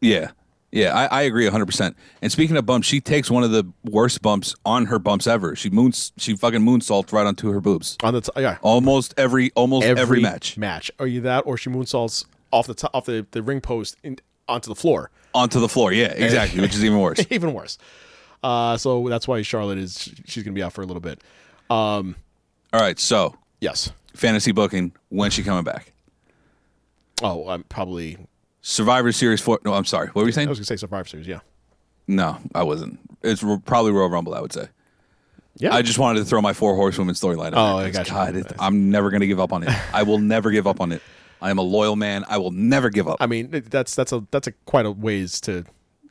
Yeah, 0.00 0.30
yeah, 0.72 0.94
I, 0.96 1.06
I 1.06 1.22
agree 1.22 1.44
100. 1.44 1.66
percent 1.66 1.96
And 2.22 2.30
speaking 2.30 2.56
of 2.56 2.64
bumps, 2.64 2.86
she 2.86 3.00
takes 3.00 3.30
one 3.30 3.42
of 3.42 3.50
the 3.50 3.64
worst 3.84 4.22
bumps 4.22 4.54
on 4.64 4.86
her 4.86 4.98
bumps 4.98 5.26
ever. 5.26 5.56
She 5.56 5.68
moons. 5.68 6.12
She 6.16 6.36
fucking 6.36 6.60
moonsaults 6.60 7.12
right 7.12 7.26
onto 7.26 7.50
her 7.50 7.60
boobs. 7.60 7.96
On 8.02 8.14
the 8.14 8.20
t- 8.20 8.30
yeah, 8.36 8.58
Almost 8.62 9.14
every, 9.16 9.50
almost 9.56 9.84
every, 9.86 10.20
match 10.20 10.56
match. 10.56 10.90
Are 10.98 11.06
you 11.06 11.20
that, 11.22 11.40
or 11.46 11.56
she 11.56 11.70
moonsaults 11.70 12.24
off 12.52 12.66
the 12.66 12.74
top, 12.74 12.90
off 12.94 13.04
the, 13.06 13.26
the 13.32 13.42
ring 13.42 13.60
post 13.60 13.96
in, 14.02 14.18
onto 14.48 14.68
the 14.68 14.74
floor? 14.76 15.10
onto 15.34 15.60
the 15.60 15.68
floor. 15.68 15.92
Yeah, 15.92 16.06
exactly. 16.06 16.60
which 16.60 16.74
is 16.74 16.84
even 16.84 16.98
worse. 16.98 17.24
Even 17.30 17.52
worse. 17.52 17.78
Uh, 18.42 18.76
so 18.76 19.06
that's 19.08 19.28
why 19.28 19.42
Charlotte 19.42 19.78
is 19.78 20.08
she's 20.24 20.42
going 20.42 20.54
to 20.54 20.58
be 20.58 20.62
out 20.62 20.72
for 20.72 20.82
a 20.82 20.86
little 20.86 21.00
bit. 21.02 21.22
All 21.68 22.04
right, 22.72 22.98
so 22.98 23.36
Yes. 23.60 23.92
Fantasy 24.14 24.52
booking. 24.52 24.92
When's 25.08 25.34
she 25.34 25.42
coming 25.42 25.64
back? 25.64 25.92
Oh, 27.22 27.48
I'm 27.48 27.64
probably. 27.64 28.18
Survivor 28.62 29.12
Series 29.12 29.40
four. 29.40 29.58
No, 29.64 29.72
I'm 29.74 29.84
sorry. 29.84 30.08
What 30.08 30.22
were 30.22 30.26
you 30.26 30.32
saying? 30.32 30.48
I 30.48 30.50
was 30.50 30.58
going 30.58 30.64
to 30.64 30.68
say 30.68 30.76
Survivor 30.76 31.08
Series. 31.08 31.26
Yeah. 31.26 31.40
No, 32.06 32.38
I 32.54 32.62
wasn't. 32.62 32.98
It's 33.22 33.42
ro- 33.42 33.58
probably 33.64 33.92
Royal 33.92 34.10
Rumble. 34.10 34.34
I 34.34 34.40
would 34.40 34.52
say. 34.52 34.68
Yeah. 35.56 35.74
I 35.74 35.82
just 35.82 35.98
wanted 35.98 36.20
to 36.20 36.24
throw 36.24 36.40
my 36.40 36.52
four 36.52 36.74
horsewomen 36.76 37.14
storyline. 37.14 37.52
Oh, 37.54 37.78
I 37.78 37.90
got 37.90 38.06
you. 38.08 38.14
God, 38.14 38.36
it, 38.36 38.52
I'm 38.58 38.90
never 38.90 39.10
going 39.10 39.20
to 39.20 39.26
give 39.26 39.40
up 39.40 39.52
on 39.52 39.62
it. 39.62 39.68
I 39.92 40.02
will 40.04 40.18
never 40.18 40.50
give 40.50 40.66
up 40.66 40.80
on 40.80 40.92
it. 40.92 41.02
I 41.42 41.50
am 41.50 41.58
a 41.58 41.62
loyal 41.62 41.96
man. 41.96 42.24
I 42.28 42.38
will 42.38 42.50
never 42.50 42.88
give 42.90 43.08
up. 43.08 43.16
I 43.20 43.26
mean, 43.26 43.50
that's 43.68 43.94
that's 43.94 44.12
a 44.12 44.24
that's 44.30 44.46
a 44.46 44.52
quite 44.66 44.86
a 44.86 44.90
ways 44.90 45.40
to 45.42 45.64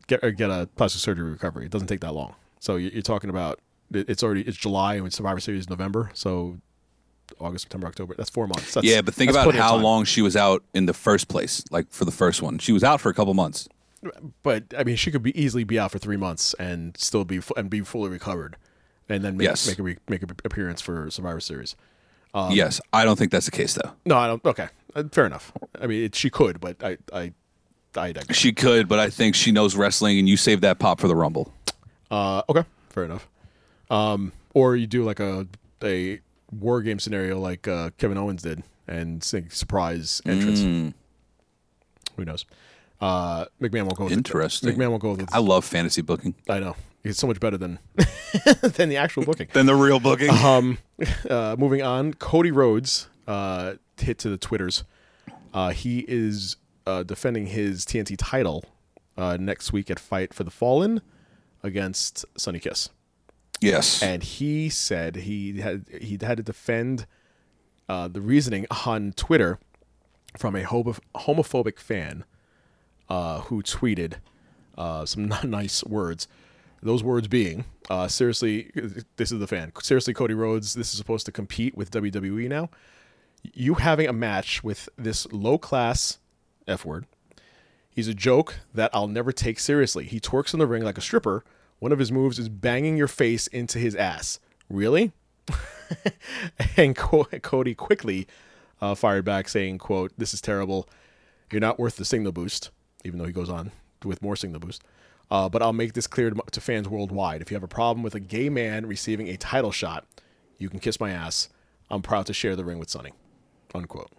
get 0.07 0.23
or 0.23 0.31
get 0.31 0.49
a 0.49 0.67
plastic 0.75 1.01
surgery 1.01 1.29
recovery. 1.31 1.65
It 1.65 1.71
doesn't 1.71 1.87
take 1.87 2.01
that 2.01 2.13
long. 2.13 2.35
So 2.59 2.75
you- 2.75 2.89
you're 2.93 3.01
talking 3.01 3.29
about 3.29 3.59
it's 3.91 4.21
already 4.23 4.41
it's 4.41 4.57
July 4.57 4.95
and 4.95 5.11
Survivor 5.13 5.39
Series 5.39 5.61
is 5.61 5.69
November. 5.69 6.11
So 6.13 6.57
August, 7.39 7.63
September, 7.63 7.87
October. 7.87 8.15
That's 8.17 8.29
four 8.29 8.47
months. 8.47 8.73
That's, 8.73 8.85
yeah, 8.85 9.01
but 9.01 9.13
think 9.13 9.31
about 9.31 9.53
how 9.55 9.75
long 9.75 10.05
she 10.05 10.21
was 10.21 10.35
out 10.35 10.63
in 10.73 10.85
the 10.85 10.93
first 10.93 11.27
place. 11.27 11.63
Like 11.71 11.91
for 11.91 12.05
the 12.05 12.11
first 12.11 12.41
one, 12.41 12.57
she 12.59 12.71
was 12.71 12.83
out 12.83 12.99
for 13.01 13.09
a 13.09 13.13
couple 13.13 13.33
months. 13.33 13.67
But 14.43 14.63
I 14.77 14.83
mean, 14.83 14.95
she 14.95 15.11
could 15.11 15.23
be 15.23 15.37
easily 15.39 15.63
be 15.63 15.77
out 15.77 15.91
for 15.91 15.99
three 15.99 16.15
months 16.17 16.53
and 16.55 16.95
still 16.97 17.25
be 17.25 17.41
and 17.57 17.69
be 17.69 17.81
fully 17.81 18.09
recovered, 18.09 18.55
and 19.09 19.23
then 19.23 19.35
make 19.37 19.45
Yes. 19.45 19.67
make 19.67 19.79
a 19.79 19.83
re- 19.83 19.97
make 20.07 20.23
an 20.23 20.29
appearance 20.45 20.81
for 20.81 21.09
Survivor 21.11 21.39
Series. 21.41 21.75
Um, 22.33 22.51
yes, 22.53 22.79
I 22.93 23.03
don't 23.05 23.17
think 23.17 23.31
that's 23.31 23.45
the 23.45 23.51
case 23.51 23.73
though. 23.73 23.91
No, 24.05 24.17
I 24.17 24.27
don't. 24.27 24.45
Okay, 24.45 24.69
Uh, 24.95 25.03
fair 25.11 25.25
enough. 25.25 25.51
I 25.81 25.87
mean, 25.87 26.03
it, 26.05 26.15
she 26.15 26.29
could, 26.29 26.59
but 26.61 26.81
I 26.83 26.97
I 27.11 27.33
I 27.95 28.11
digress. 28.13 28.37
She 28.37 28.53
could, 28.53 28.87
but 28.87 28.99
I 28.99 29.09
think 29.09 29.35
she 29.35 29.51
knows 29.51 29.75
wrestling, 29.75 30.17
and 30.19 30.29
you 30.29 30.37
save 30.37 30.61
that 30.61 30.79
pop 30.79 31.01
for 31.01 31.07
the 31.09 31.15
Rumble. 31.15 31.51
Uh, 32.09 32.41
okay, 32.47 32.63
fair 32.89 33.03
enough. 33.03 33.27
Um, 33.89 34.31
or 34.53 34.75
you 34.77 34.87
do 34.87 35.03
like 35.03 35.19
a 35.19 35.45
a 35.83 36.19
war 36.51 36.81
game 36.81 36.99
scenario 36.99 37.39
like 37.39 37.67
uh, 37.67 37.91
Kevin 37.97 38.17
Owens 38.17 38.41
did 38.41 38.63
and 38.87 39.23
sing 39.23 39.49
surprise 39.49 40.21
entrance. 40.25 40.61
Mm. 40.61 40.93
Who 42.15 42.25
knows? 42.25 42.45
Uh, 42.99 43.45
McMahon 43.61 43.83
won't 43.83 43.95
go. 43.95 44.03
With 44.05 44.13
it. 44.13 44.17
Interesting. 44.17 44.75
McMahon 44.75 44.89
won't 44.89 45.01
go 45.01 45.11
with. 45.13 45.33
I 45.33 45.39
love 45.39 45.63
fantasy 45.63 46.01
booking. 46.01 46.35
I 46.49 46.59
know 46.59 46.75
it's 47.03 47.19
so 47.19 47.27
much 47.27 47.39
better 47.39 47.57
than 47.57 47.79
than 48.61 48.89
the 48.89 48.97
actual 48.97 49.23
booking. 49.23 49.47
Than 49.53 49.65
the 49.65 49.75
real 49.75 49.99
booking. 49.99 50.29
Um, 50.29 50.77
uh, 51.29 51.55
moving 51.57 51.81
on, 51.81 52.13
Cody 52.15 52.51
Rhodes 52.51 53.07
uh, 53.27 53.75
hit 53.97 54.17
to 54.19 54.29
the 54.29 54.37
Twitters. 54.37 54.83
Uh, 55.53 55.69
he 55.69 56.05
is 56.07 56.57
uh, 56.85 57.03
defending 57.03 57.47
his 57.47 57.85
TNT 57.85 58.15
title 58.17 58.63
uh, 59.17 59.37
next 59.39 59.73
week 59.73 59.89
at 59.89 59.99
Fight 59.99 60.33
for 60.33 60.43
the 60.43 60.51
Fallen 60.51 61.01
against 61.63 62.25
Sonny 62.37 62.59
Kiss, 62.59 62.89
yes. 63.61 64.01
and 64.01 64.23
he 64.23 64.69
said 64.69 65.17
he 65.17 65.59
had 65.59 65.85
he 66.01 66.17
had 66.21 66.37
to 66.37 66.43
defend 66.43 67.05
uh, 67.87 68.07
the 68.07 68.21
reasoning 68.21 68.65
on 68.85 69.13
Twitter 69.13 69.59
from 70.37 70.55
a 70.55 70.63
homo- 70.63 70.95
homophobic 71.15 71.79
fan 71.79 72.23
uh, 73.09 73.41
who 73.41 73.63
tweeted 73.63 74.15
uh, 74.77 75.05
some 75.05 75.25
not 75.27 75.43
nice 75.43 75.83
words. 75.83 76.27
Those 76.81 77.03
words 77.03 77.27
being, 77.27 77.65
uh, 77.89 78.07
seriously, 78.07 78.71
this 79.17 79.33
is 79.33 79.39
the 79.39 79.47
fan. 79.47 79.73
Seriously, 79.81 80.13
Cody 80.13 80.33
Rhodes, 80.33 80.75
this 80.75 80.93
is 80.93 80.97
supposed 80.97 81.25
to 81.25 81.31
compete 81.31 81.75
with 81.75 81.91
WWE 81.91 82.47
now. 82.47 82.69
You 83.53 83.73
having 83.73 84.07
a 84.07 84.13
match 84.13 84.63
with 84.63 84.87
this 84.97 85.29
low 85.33 85.57
class 85.57 86.19
F 86.69 86.85
word. 86.85 87.05
He's 87.89 88.07
a 88.07 88.13
joke 88.13 88.59
that 88.73 88.91
I'll 88.93 89.09
never 89.09 89.33
take 89.33 89.59
seriously. 89.59 90.05
He 90.05 90.21
twerks 90.21 90.53
in 90.53 90.59
the 90.59 90.67
ring 90.67 90.83
like 90.83 90.97
a 90.97 91.01
stripper. 91.01 91.43
One 91.79 91.91
of 91.91 91.99
his 91.99 92.11
moves 92.11 92.39
is 92.39 92.49
banging 92.49 92.97
your 92.97 93.07
face 93.07 93.47
into 93.47 93.79
his 93.79 93.95
ass. 93.95 94.39
Really? 94.69 95.11
and 96.77 96.95
Co- 96.95 97.23
Cody 97.41 97.73
quickly 97.73 98.27
uh, 98.81 98.95
fired 98.95 99.25
back 99.25 99.49
saying, 99.49 99.77
quote, 99.77 100.11
this 100.17 100.33
is 100.33 100.41
terrible. 100.41 100.87
You're 101.51 101.61
not 101.61 101.79
worth 101.79 101.95
the 101.95 102.05
signal 102.05 102.31
boost, 102.31 102.69
even 103.03 103.19
though 103.19 103.25
he 103.25 103.31
goes 103.31 103.49
on 103.49 103.71
with 104.03 104.21
more 104.21 104.35
signal 104.35 104.59
boost. 104.59 104.83
Uh, 105.31 105.47
but 105.47 105.61
I'll 105.61 105.73
make 105.73 105.93
this 105.93 106.07
clear 106.07 106.29
to, 106.29 106.41
to 106.51 106.61
fans 106.61 106.87
worldwide. 106.87 107.41
If 107.41 107.51
you 107.51 107.55
have 107.55 107.63
a 107.63 107.67
problem 107.67 108.03
with 108.03 108.15
a 108.15 108.19
gay 108.19 108.49
man 108.49 108.85
receiving 108.85 109.27
a 109.27 109.37
title 109.37 109.71
shot, 109.71 110.05
you 110.57 110.69
can 110.69 110.79
kiss 110.79 110.99
my 110.99 111.11
ass. 111.11 111.49
I'm 111.89 112.01
proud 112.01 112.25
to 112.27 112.33
share 112.33 112.55
the 112.55 112.65
ring 112.65 112.79
with 112.79 112.89
Sonny. 112.89 113.11
Unquote. 113.73 114.11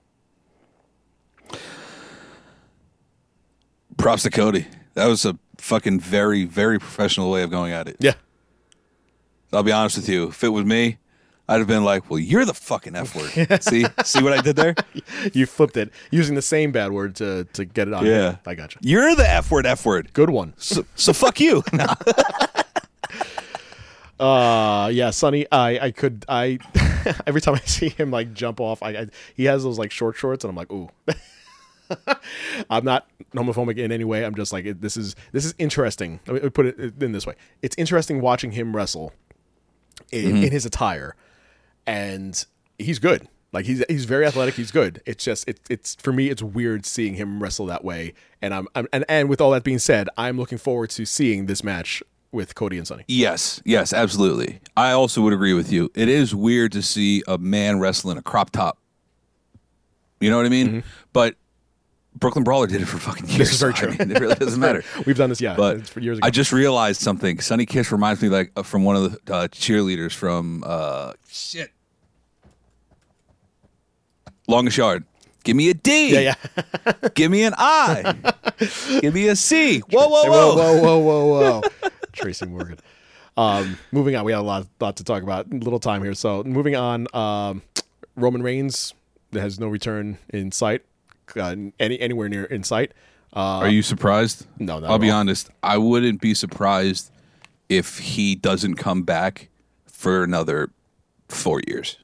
Props 3.97 4.23
to 4.23 4.31
Cody. 4.31 4.67
That 4.95 5.07
was 5.07 5.25
a 5.25 5.37
fucking 5.61 6.01
very, 6.01 6.45
very 6.45 6.79
professional 6.79 7.31
way 7.31 7.43
of 7.43 7.51
going 7.51 7.73
at 7.73 7.89
it. 7.89 7.97
Yeah. 8.01 8.15
I'll 9.53 9.63
be 9.63 9.73
honest 9.73 9.97
with 9.97 10.09
you. 10.09 10.29
If 10.29 10.45
it 10.45 10.49
was 10.49 10.65
me, 10.65 10.99
I'd 11.49 11.59
have 11.59 11.67
been 11.67 11.83
like, 11.83 12.09
"Well, 12.09 12.21
you're 12.21 12.45
the 12.45 12.55
fucking 12.55 12.95
f 12.95 13.17
word." 13.17 13.63
see, 13.63 13.85
see 14.05 14.23
what 14.23 14.33
I 14.33 14.41
did 14.41 14.57
there? 14.57 14.75
You 15.33 15.45
flipped 15.47 15.77
it 15.77 15.93
using 16.11 16.35
the 16.35 16.43
same 16.43 16.73
bad 16.73 16.93
word 16.93 17.17
to, 17.17 17.45
to 17.53 17.65
get 17.65 17.89
it 17.89 17.95
on. 17.95 18.07
Yeah, 18.07 18.37
I 18.47 18.55
got 18.55 18.75
you. 18.75 18.81
You're 18.83 19.15
the 19.15 19.29
f 19.29 19.51
word, 19.51 19.67
f 19.67 19.85
word. 19.85 20.13
Good 20.13 20.31
one. 20.31 20.55
So, 20.57 20.87
so 20.95 21.13
fuck 21.13 21.41
you. 21.41 21.63
Uh, 24.21 24.91
yeah, 24.93 25.09
Sonny. 25.09 25.47
I 25.51 25.87
I 25.87 25.91
could 25.93 26.27
I 26.29 26.59
every 27.27 27.41
time 27.41 27.55
I 27.55 27.61
see 27.61 27.89
him 27.89 28.11
like 28.11 28.35
jump 28.35 28.61
off, 28.61 28.83
I, 28.83 28.91
I 28.91 29.07
he 29.35 29.47
has 29.47 29.63
those 29.63 29.79
like 29.79 29.91
short 29.91 30.15
shorts, 30.17 30.45
and 30.45 30.51
I'm 30.51 30.57
like, 30.57 30.71
ooh. 30.71 30.91
I'm 32.71 32.85
not 32.85 33.07
homophobic 33.35 33.77
in 33.79 33.93
any 33.93 34.05
way. 34.05 34.25
I'm 34.25 34.35
just 34.35 34.53
like 34.53 34.65
it- 34.65 34.81
this 34.81 34.97
is 34.97 35.17
this 35.33 35.45
is 35.45 35.55
interesting. 35.59 36.21
Let 36.27 36.43
me 36.43 36.51
put 36.51 36.67
it 36.67 37.03
in 37.03 37.13
this 37.13 37.27
way: 37.27 37.35
it's 37.63 37.77
interesting 37.79 38.21
watching 38.21 38.53
him 38.53 38.75
wrestle 38.77 39.13
in, 40.13 40.27
Mm-hmm. 40.35 40.45
in 40.45 40.53
his 40.53 40.67
attire, 40.67 41.15
and 41.87 42.45
he's 42.79 42.99
good. 42.99 43.29
Like 43.53 43.67
he's 43.67 43.83
he's 43.89 44.05
very 44.05 44.25
athletic. 44.27 44.55
He's 44.55 44.71
good. 44.71 45.03
It's 45.07 45.25
just 45.25 45.49
it, 45.49 45.59
it's 45.69 45.97
for 45.97 46.13
me. 46.13 46.29
It's 46.29 46.43
weird 46.43 46.87
seeing 46.87 47.15
him 47.15 47.43
wrestle 47.43 47.67
that 47.67 47.85
way. 47.85 48.15
And 48.41 48.55
I'm, 48.55 48.69
I'm 48.77 48.87
and 48.93 49.05
and 49.09 49.29
with 49.29 49.41
all 49.41 49.51
that 49.51 49.65
being 49.65 49.81
said, 49.81 50.09
I'm 50.17 50.39
looking 50.39 50.59
forward 50.59 50.91
to 50.91 51.05
seeing 51.05 51.47
this 51.47 51.65
match 51.65 52.01
with 52.31 52.55
Cody 52.55 52.79
and 52.79 52.87
Sonny. 52.87 53.03
Yes, 53.09 53.61
yes, 53.65 53.93
absolutely. 53.93 54.61
I 54.77 54.93
also 54.93 55.21
would 55.23 55.33
agree 55.33 55.53
with 55.53 55.73
you. 55.73 55.91
It 55.97 56.09
is 56.09 56.33
weird 56.33 56.71
to 56.73 56.83
see 56.83 57.25
a 57.27 57.39
man 57.39 57.81
wrestle 57.81 58.13
in 58.13 58.19
a 58.19 58.23
crop 58.23 58.51
top. 58.51 58.79
You 60.21 60.31
know 60.31 60.37
what 60.37 60.47
I 60.47 60.51
mean? 60.51 60.69
Mm-hmm. 60.69 60.79
But 61.13 61.35
Brooklyn 62.17 62.45
Brawler 62.45 62.67
did 62.67 62.83
it 62.83 62.87
for 62.87 62.99
fucking 62.99 63.29
years. 63.29 63.53
is 63.53 63.61
very 63.61 63.75
so, 63.75 63.87
I 63.89 63.91
mean, 63.91 64.11
it 64.11 64.21
really 64.21 64.35
doesn't 64.35 64.61
matter. 64.61 64.83
We've 65.07 65.17
done 65.17 65.31
this, 65.31 65.41
yeah, 65.41 65.55
But 65.57 65.77
it's 65.77 65.91
for 65.91 66.01
years 66.01 66.19
ago. 66.19 66.27
I 66.27 66.31
just 66.31 66.53
realized 66.53 67.01
something. 67.01 67.41
Sonny 67.41 67.67
Kiss 67.67 67.93
reminds 67.93 68.21
me 68.21 68.29
like 68.29 68.53
from 68.65 68.85
one 68.85 68.97
of 68.97 69.13
the 69.25 69.35
uh, 69.35 69.49
cheerleaders 69.49 70.13
from 70.13 70.65
uh, 70.67 71.13
shit. 71.29 71.71
Longest 74.49 74.77
yard. 74.77 75.05
Give 75.45 75.57
me 75.57 75.71
a 75.71 75.75
D. 75.75 76.13
yeah, 76.13 76.35
yeah. 76.47 77.09
Give 77.15 77.31
me 77.31 77.45
an 77.45 77.55
I. 77.57 78.15
Give 79.01 79.15
me 79.15 79.29
a 79.29 79.37
C. 79.37 79.79
Whoa, 79.81 80.09
whoa, 80.09 80.25
whoa. 80.25 80.55
whoa, 80.55 80.81
whoa, 80.83 80.99
whoa, 80.99 81.61
whoa. 81.61 81.91
Tracy 82.13 82.47
Morgan. 82.47 82.79
Um, 83.37 83.79
moving 83.91 84.17
on, 84.17 84.25
we 84.25 84.33
had 84.33 84.41
a 84.41 84.43
lot, 84.43 84.67
lot 84.81 84.97
to 84.97 85.05
talk 85.05 85.23
about. 85.23 85.49
Little 85.51 85.79
time 85.81 86.03
here, 86.03 86.13
so 86.15 86.43
moving 86.43 86.77
on. 86.77 87.07
Um, 87.15 87.63
Roman 88.17 88.43
Reigns 88.43 88.93
has 89.33 89.59
no 89.59 89.69
return 89.69 90.19
in 90.29 90.53
sight, 90.53 90.83
uh, 91.37 91.55
any 91.79 92.01
anywhere 92.01 92.29
near 92.29 92.45
in 92.45 92.63
sight. 92.63 92.93
Uh, 93.35 93.59
Are 93.59 93.69
you 93.69 93.83
surprised? 93.83 94.47
No, 94.59 94.85
I'll 94.85 94.99
be 94.99 95.11
honest. 95.11 95.51
I 95.63 95.79
wouldn't 95.79 96.21
be 96.21 96.35
surprised 96.35 97.13
if 97.69 97.99
he 97.99 98.35
doesn't 98.35 98.75
come 98.75 99.05
back 99.05 99.49
for 99.87 100.25
another 100.25 100.71
four 101.29 101.63
years. 101.69 101.99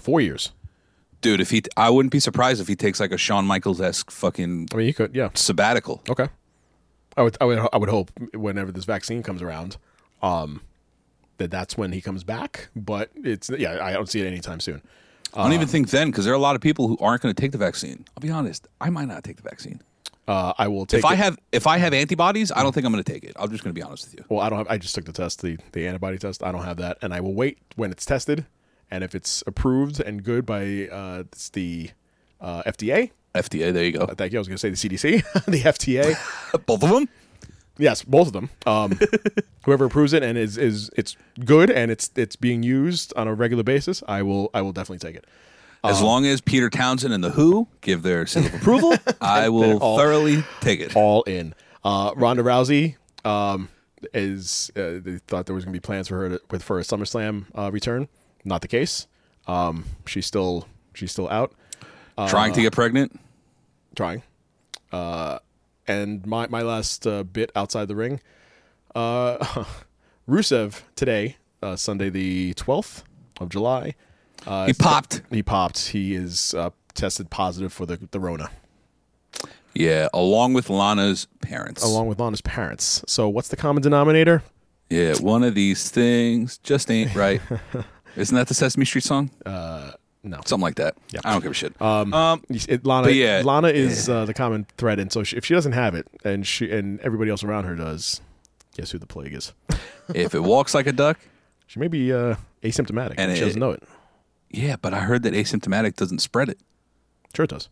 four 0.00 0.20
years. 0.20 0.52
Dude, 1.20 1.40
if 1.40 1.50
he, 1.50 1.62
I 1.76 1.90
wouldn't 1.90 2.10
be 2.10 2.18
surprised 2.18 2.60
if 2.60 2.66
he 2.66 2.74
takes 2.74 2.98
like 2.98 3.12
a 3.12 3.16
Shawn 3.18 3.46
Michaels 3.46 3.80
esque 3.80 4.10
fucking 4.10 4.68
I 4.72 4.76
mean, 4.76 4.86
you 4.86 4.94
could, 4.94 5.14
yeah. 5.14 5.28
sabbatical. 5.34 6.02
Okay. 6.08 6.28
I 7.16 7.22
would, 7.22 7.36
I 7.40 7.44
would, 7.44 7.68
I 7.72 7.76
would 7.76 7.90
hope 7.90 8.10
whenever 8.32 8.72
this 8.72 8.84
vaccine 8.84 9.22
comes 9.22 9.42
around, 9.42 9.76
um, 10.22 10.62
that 11.36 11.50
that's 11.50 11.76
when 11.76 11.92
he 11.92 12.00
comes 12.00 12.24
back. 12.24 12.70
But 12.74 13.10
it's, 13.14 13.50
yeah, 13.50 13.84
I 13.84 13.92
don't 13.92 14.08
see 14.08 14.20
it 14.20 14.26
anytime 14.26 14.58
soon. 14.58 14.82
I 15.34 15.44
don't 15.44 15.52
even 15.54 15.68
think 15.68 15.90
then 15.90 16.10
because 16.10 16.24
there 16.24 16.32
are 16.34 16.36
a 16.36 16.40
lot 16.40 16.54
of 16.56 16.60
people 16.60 16.88
who 16.88 16.96
aren't 17.00 17.22
going 17.22 17.34
to 17.34 17.40
take 17.40 17.52
the 17.52 17.58
vaccine. 17.58 18.04
I'll 18.16 18.20
be 18.20 18.30
honest. 18.30 18.68
I 18.80 18.90
might 18.90 19.08
not 19.08 19.24
take 19.24 19.36
the 19.36 19.42
vaccine. 19.42 19.80
Uh, 20.28 20.52
I 20.56 20.68
will 20.68 20.86
take. 20.86 20.98
If 20.98 21.04
I 21.04 21.14
it- 21.14 21.18
have 21.18 21.38
if 21.50 21.66
I 21.66 21.78
have 21.78 21.92
antibodies, 21.92 22.52
I 22.52 22.62
don't 22.62 22.72
think 22.72 22.86
I'm 22.86 22.92
going 22.92 23.02
to 23.02 23.12
take 23.12 23.24
it. 23.24 23.32
I'm 23.36 23.50
just 23.50 23.64
going 23.64 23.74
to 23.74 23.78
be 23.78 23.82
honest 23.82 24.04
with 24.06 24.20
you. 24.20 24.24
Well, 24.28 24.40
I 24.40 24.48
don't 24.50 24.58
have. 24.58 24.68
I 24.68 24.78
just 24.78 24.94
took 24.94 25.04
the 25.04 25.12
test, 25.12 25.42
the 25.42 25.58
the 25.72 25.86
antibody 25.86 26.18
test. 26.18 26.42
I 26.42 26.52
don't 26.52 26.64
have 26.64 26.76
that, 26.76 26.98
and 27.02 27.12
I 27.12 27.20
will 27.20 27.34
wait 27.34 27.58
when 27.76 27.90
it's 27.90 28.04
tested, 28.04 28.46
and 28.90 29.02
if 29.02 29.14
it's 29.14 29.42
approved 29.46 30.00
and 30.00 30.22
good 30.22 30.46
by 30.46 30.88
uh, 30.92 31.24
it's 31.32 31.48
the 31.50 31.90
uh, 32.40 32.62
FDA. 32.64 33.10
FDA, 33.34 33.72
there 33.72 33.84
you 33.84 33.92
go. 33.92 34.06
Thank 34.06 34.32
you. 34.34 34.38
I 34.38 34.40
was 34.40 34.48
going 34.48 34.58
to 34.58 34.76
say 34.76 34.88
the 34.88 34.96
CDC, 34.96 35.44
the 35.46 35.60
FTA. 35.62 36.14
Both 36.66 36.82
of 36.84 36.90
them. 36.90 37.08
Yes, 37.82 38.04
both 38.04 38.28
of 38.28 38.32
them. 38.32 38.48
Um, 38.64 38.96
whoever 39.64 39.86
approves 39.86 40.12
it 40.12 40.22
and 40.22 40.38
is 40.38 40.56
is 40.56 40.88
it's 40.96 41.16
good 41.44 41.68
and 41.68 41.90
it's 41.90 42.10
it's 42.14 42.36
being 42.36 42.62
used 42.62 43.12
on 43.16 43.26
a 43.26 43.34
regular 43.34 43.64
basis, 43.64 44.04
I 44.06 44.22
will 44.22 44.50
I 44.54 44.62
will 44.62 44.72
definitely 44.72 45.00
take 45.06 45.16
it. 45.16 45.26
As 45.84 46.00
long 46.00 46.24
as 46.26 46.40
Peter 46.40 46.70
Townshend 46.70 47.12
and 47.12 47.24
the 47.24 47.30
Who 47.30 47.66
give 47.80 48.04
their 48.04 48.24
seal 48.24 48.46
of 48.46 48.54
approval, 48.60 48.94
I 49.20 49.48
will 49.48 49.78
all- 49.78 49.98
thoroughly 49.98 50.44
take 50.60 50.78
it. 50.78 50.94
All 50.94 51.24
in. 51.24 51.54
Uh, 51.82 52.12
Ronda 52.14 52.44
Rousey 52.44 52.94
um, 53.24 53.68
is. 54.14 54.70
Uh, 54.76 55.00
they 55.02 55.18
thought 55.26 55.46
there 55.46 55.56
was 55.56 55.64
going 55.64 55.72
to 55.74 55.76
be 55.76 55.80
plans 55.84 56.06
for 56.06 56.18
her 56.18 56.28
to, 56.28 56.40
with 56.52 56.62
for 56.62 56.78
a 56.78 56.82
SummerSlam 56.82 57.46
uh, 57.58 57.72
return. 57.72 58.06
Not 58.44 58.60
the 58.60 58.68
case. 58.68 59.08
Um, 59.48 59.86
she's 60.06 60.24
still 60.26 60.68
she's 60.94 61.10
still 61.10 61.28
out. 61.28 61.52
Trying 62.28 62.52
to 62.52 62.62
get 62.62 62.72
pregnant. 62.72 63.18
trying. 63.96 64.22
And 65.88 66.24
my 66.26 66.46
my 66.48 66.62
last 66.62 67.06
uh, 67.06 67.22
bit 67.24 67.50
outside 67.56 67.88
the 67.88 67.96
ring, 67.96 68.20
uh, 68.94 69.64
Rusev 70.28 70.82
today, 70.94 71.36
uh, 71.62 71.76
Sunday 71.76 72.08
the 72.10 72.54
twelfth 72.54 73.04
of 73.40 73.48
July. 73.48 73.94
Uh, 74.46 74.66
He 74.66 74.72
popped. 74.72 75.22
He 75.30 75.42
popped. 75.42 75.88
He 75.88 76.14
is 76.14 76.54
uh, 76.54 76.70
tested 76.94 77.30
positive 77.30 77.72
for 77.72 77.86
the 77.86 77.98
the 78.12 78.20
Rona, 78.20 78.50
Yeah, 79.74 80.08
along 80.12 80.54
with 80.54 80.70
Lana's 80.70 81.26
parents. 81.40 81.82
along 81.82 82.06
with 82.06 82.20
Lana's 82.20 82.40
parents. 82.42 83.02
So 83.06 83.28
what's 83.28 83.48
the 83.48 83.56
common 83.56 83.82
denominator? 83.82 84.42
yeah, 84.90 85.14
one 85.20 85.42
of 85.42 85.54
these 85.54 85.90
things 85.90 86.58
just 86.58 86.90
ain't 86.90 87.14
right. 87.14 87.40
Isn't 88.16 88.36
that 88.36 88.46
the 88.48 88.54
Sesame 88.54 88.84
Street 88.84 89.04
song? 89.04 89.30
Uh, 89.46 89.92
no. 90.24 90.40
something 90.44 90.62
like 90.62 90.76
that. 90.76 90.96
Yeah. 91.10 91.20
I 91.24 91.32
don't 91.32 91.42
give 91.42 91.50
a 91.50 91.54
shit. 91.54 91.80
Um, 91.80 92.12
um, 92.14 92.42
It, 92.48 92.84
Lana, 92.86 93.10
yeah, 93.10 93.42
Lana 93.44 93.68
is 93.68 94.08
uh, 94.08 94.24
the 94.24 94.34
common 94.34 94.66
thread, 94.78 94.98
and 94.98 95.12
so 95.12 95.22
she, 95.22 95.36
if 95.36 95.44
she 95.44 95.54
doesn't 95.54 95.72
have 95.72 95.94
it, 95.94 96.06
and 96.24 96.46
she 96.46 96.70
and 96.70 97.00
everybody 97.00 97.30
else 97.30 97.42
around 97.44 97.64
her 97.64 97.74
does, 97.74 98.20
guess 98.76 98.90
who 98.90 98.98
the 98.98 99.06
plague 99.06 99.34
is? 99.34 99.52
if 100.14 100.34
it 100.34 100.40
walks 100.42 100.74
like 100.74 100.86
a 100.86 100.92
duck, 100.92 101.18
She 101.66 101.80
may 101.80 101.88
be 101.88 102.12
uh, 102.12 102.36
asymptomatic, 102.62 103.14
and 103.18 103.30
And 103.30 103.36
she 103.36 103.44
doesn't 103.44 103.60
know 103.60 103.70
it. 103.72 103.82
yeah, 104.50 104.76
but 104.80 104.92
I 104.94 105.00
heard 105.00 105.22
that 105.24 105.32
asymptomatic 105.34 105.96
doesn't 105.96 106.18
spread 106.20 106.48
it. 106.48 106.58
Sure, 107.34 107.44
it 107.44 107.50
does. 107.50 107.68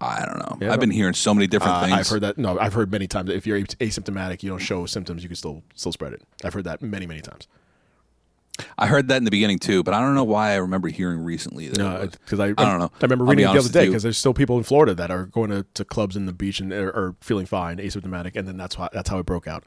I 0.00 0.24
don't 0.26 0.38
know. 0.38 0.58
Yeah, 0.60 0.72
I've 0.72 0.78
been 0.80 0.92
hearing 0.92 1.14
so 1.14 1.34
many 1.34 1.48
different 1.48 1.74
Uh, 1.74 1.80
things. 1.86 1.92
I've 1.94 2.08
heard 2.08 2.20
that. 2.22 2.38
No, 2.38 2.56
I've 2.58 2.72
heard 2.74 2.90
many 2.92 3.08
times 3.08 3.26
that 3.28 3.34
if 3.36 3.46
you're 3.48 3.58
asymptomatic, 3.60 4.44
you 4.44 4.50
don't 4.50 4.60
show 4.60 4.86
symptoms, 4.86 5.22
you 5.24 5.28
can 5.28 5.34
still 5.36 5.62
still 5.74 5.90
spread 5.92 6.12
it. 6.12 6.22
I've 6.44 6.54
heard 6.54 6.64
that 6.64 6.82
many 6.82 7.06
many 7.06 7.20
times. 7.20 7.48
I 8.76 8.86
heard 8.86 9.08
that 9.08 9.16
in 9.16 9.24
the 9.24 9.30
beginning 9.30 9.58
too, 9.58 9.82
but 9.82 9.94
I 9.94 10.00
don't 10.00 10.14
know 10.14 10.24
why 10.24 10.52
I 10.52 10.56
remember 10.56 10.88
hearing 10.88 11.20
recently 11.20 11.68
No, 11.68 12.06
because 12.06 12.40
I, 12.40 12.46
I 12.46 12.52
don't 12.52 12.78
know. 12.78 12.90
I 13.00 13.02
remember 13.02 13.24
reading 13.24 13.44
be 13.46 13.50
it 13.50 13.52
the 13.52 13.58
other 13.60 13.68
day 13.68 13.86
because 13.86 14.02
there's 14.02 14.18
still 14.18 14.34
people 14.34 14.58
in 14.58 14.64
Florida 14.64 14.94
that 14.94 15.10
are 15.10 15.26
going 15.26 15.50
to, 15.50 15.64
to 15.74 15.84
clubs 15.84 16.16
in 16.16 16.26
the 16.26 16.32
beach 16.32 16.60
and 16.60 16.72
are, 16.72 16.88
are 16.88 17.16
feeling 17.20 17.46
fine, 17.46 17.78
asymptomatic, 17.78 18.36
and 18.36 18.48
then 18.48 18.56
that's 18.56 18.76
why 18.76 18.88
that's 18.92 19.08
how 19.08 19.18
it 19.18 19.26
broke 19.26 19.46
out. 19.46 19.64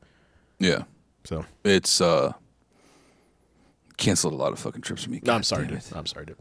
Yeah, 0.59 0.83
So 1.23 1.45
it's 1.63 2.01
uh 2.01 2.33
canceled 3.97 4.33
a 4.33 4.37
lot 4.37 4.51
of 4.51 4.59
fucking 4.59 4.81
trips 4.81 5.03
for 5.03 5.09
me. 5.11 5.21
I'm 5.27 5.43
sorry, 5.43 5.67
dude. 5.67 5.77
it. 5.77 5.91
I'm 5.95 6.05
sorry, 6.05 6.25
dude. 6.25 6.37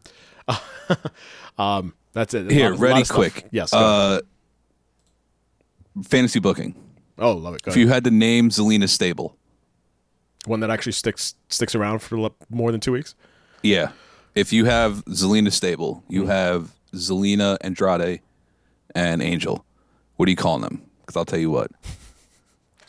um, 1.58 1.94
that's 2.12 2.34
it. 2.34 2.50
Here, 2.50 2.70
lot 2.70 2.80
ready, 2.80 3.04
quick. 3.04 3.46
Yes. 3.50 3.72
Uh, 3.72 4.20
fantasy 6.02 6.40
booking. 6.40 6.74
oh, 7.18 7.32
love 7.32 7.54
it. 7.54 7.62
Go 7.62 7.70
If 7.70 7.76
you 7.76 7.88
had 7.88 8.04
to 8.04 8.10
name 8.10 8.50
Zelina 8.50 8.88
Stable, 8.88 9.36
One 10.46 10.60
that 10.60 10.70
actually 10.70 10.92
sticks 10.92 11.34
sticks 11.48 11.74
around 11.74 12.00
for 12.00 12.30
more 12.48 12.72
than 12.72 12.80
two 12.80 12.92
weeks. 12.92 13.14
yeah. 13.62 13.90
If 14.34 14.52
you 14.52 14.64
have 14.66 15.04
Zelina 15.06 15.50
Stable, 15.52 16.04
you 16.08 16.20
Mm-hmm. 16.22 16.30
have 16.30 16.70
Zelina 16.94 17.56
Andrade 17.62 18.20
and 18.94 19.20
Angel. 19.20 19.64
What 20.16 20.28
are 20.28 20.30
you 20.30 20.36
calling 20.36 20.62
them? 20.62 20.82
Because 21.00 21.16
I'll 21.16 21.24
tell 21.24 21.38
you 21.40 21.50
what. 21.50 21.70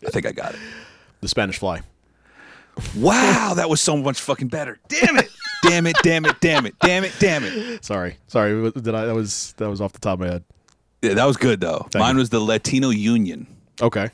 I 0.05 0.11
think 0.11 0.27
I 0.27 0.31
got 0.33 0.53
it. 0.53 0.59
The 1.21 1.27
Spanish 1.27 1.57
Fly. 1.57 1.81
Wow, 2.95 3.53
that 3.55 3.69
was 3.69 3.81
so 3.81 3.97
much 3.97 4.19
fucking 4.21 4.47
better. 4.49 4.79
Damn 4.87 5.17
it. 5.17 5.29
damn 5.63 5.87
it, 5.87 5.95
damn 6.03 6.25
it, 6.25 6.39
damn 6.41 6.65
it, 6.65 6.75
damn 6.79 7.03
it, 7.03 7.11
damn 7.19 7.43
it. 7.43 7.83
Sorry, 7.83 8.17
sorry. 8.27 8.71
Did 8.71 8.93
I? 8.95 9.05
That 9.05 9.15
was 9.15 9.53
that 9.57 9.69
was 9.69 9.81
off 9.81 9.93
the 9.93 9.99
top 9.99 10.13
of 10.15 10.19
my 10.21 10.27
head. 10.27 10.43
Yeah, 11.01 11.13
that 11.15 11.25
was 11.25 11.37
good 11.37 11.59
though. 11.59 11.87
Thank 11.91 12.01
Mine 12.01 12.15
you. 12.15 12.19
was 12.19 12.29
the 12.29 12.39
Latino 12.39 12.89
Union. 12.89 13.47
Okay, 13.81 14.09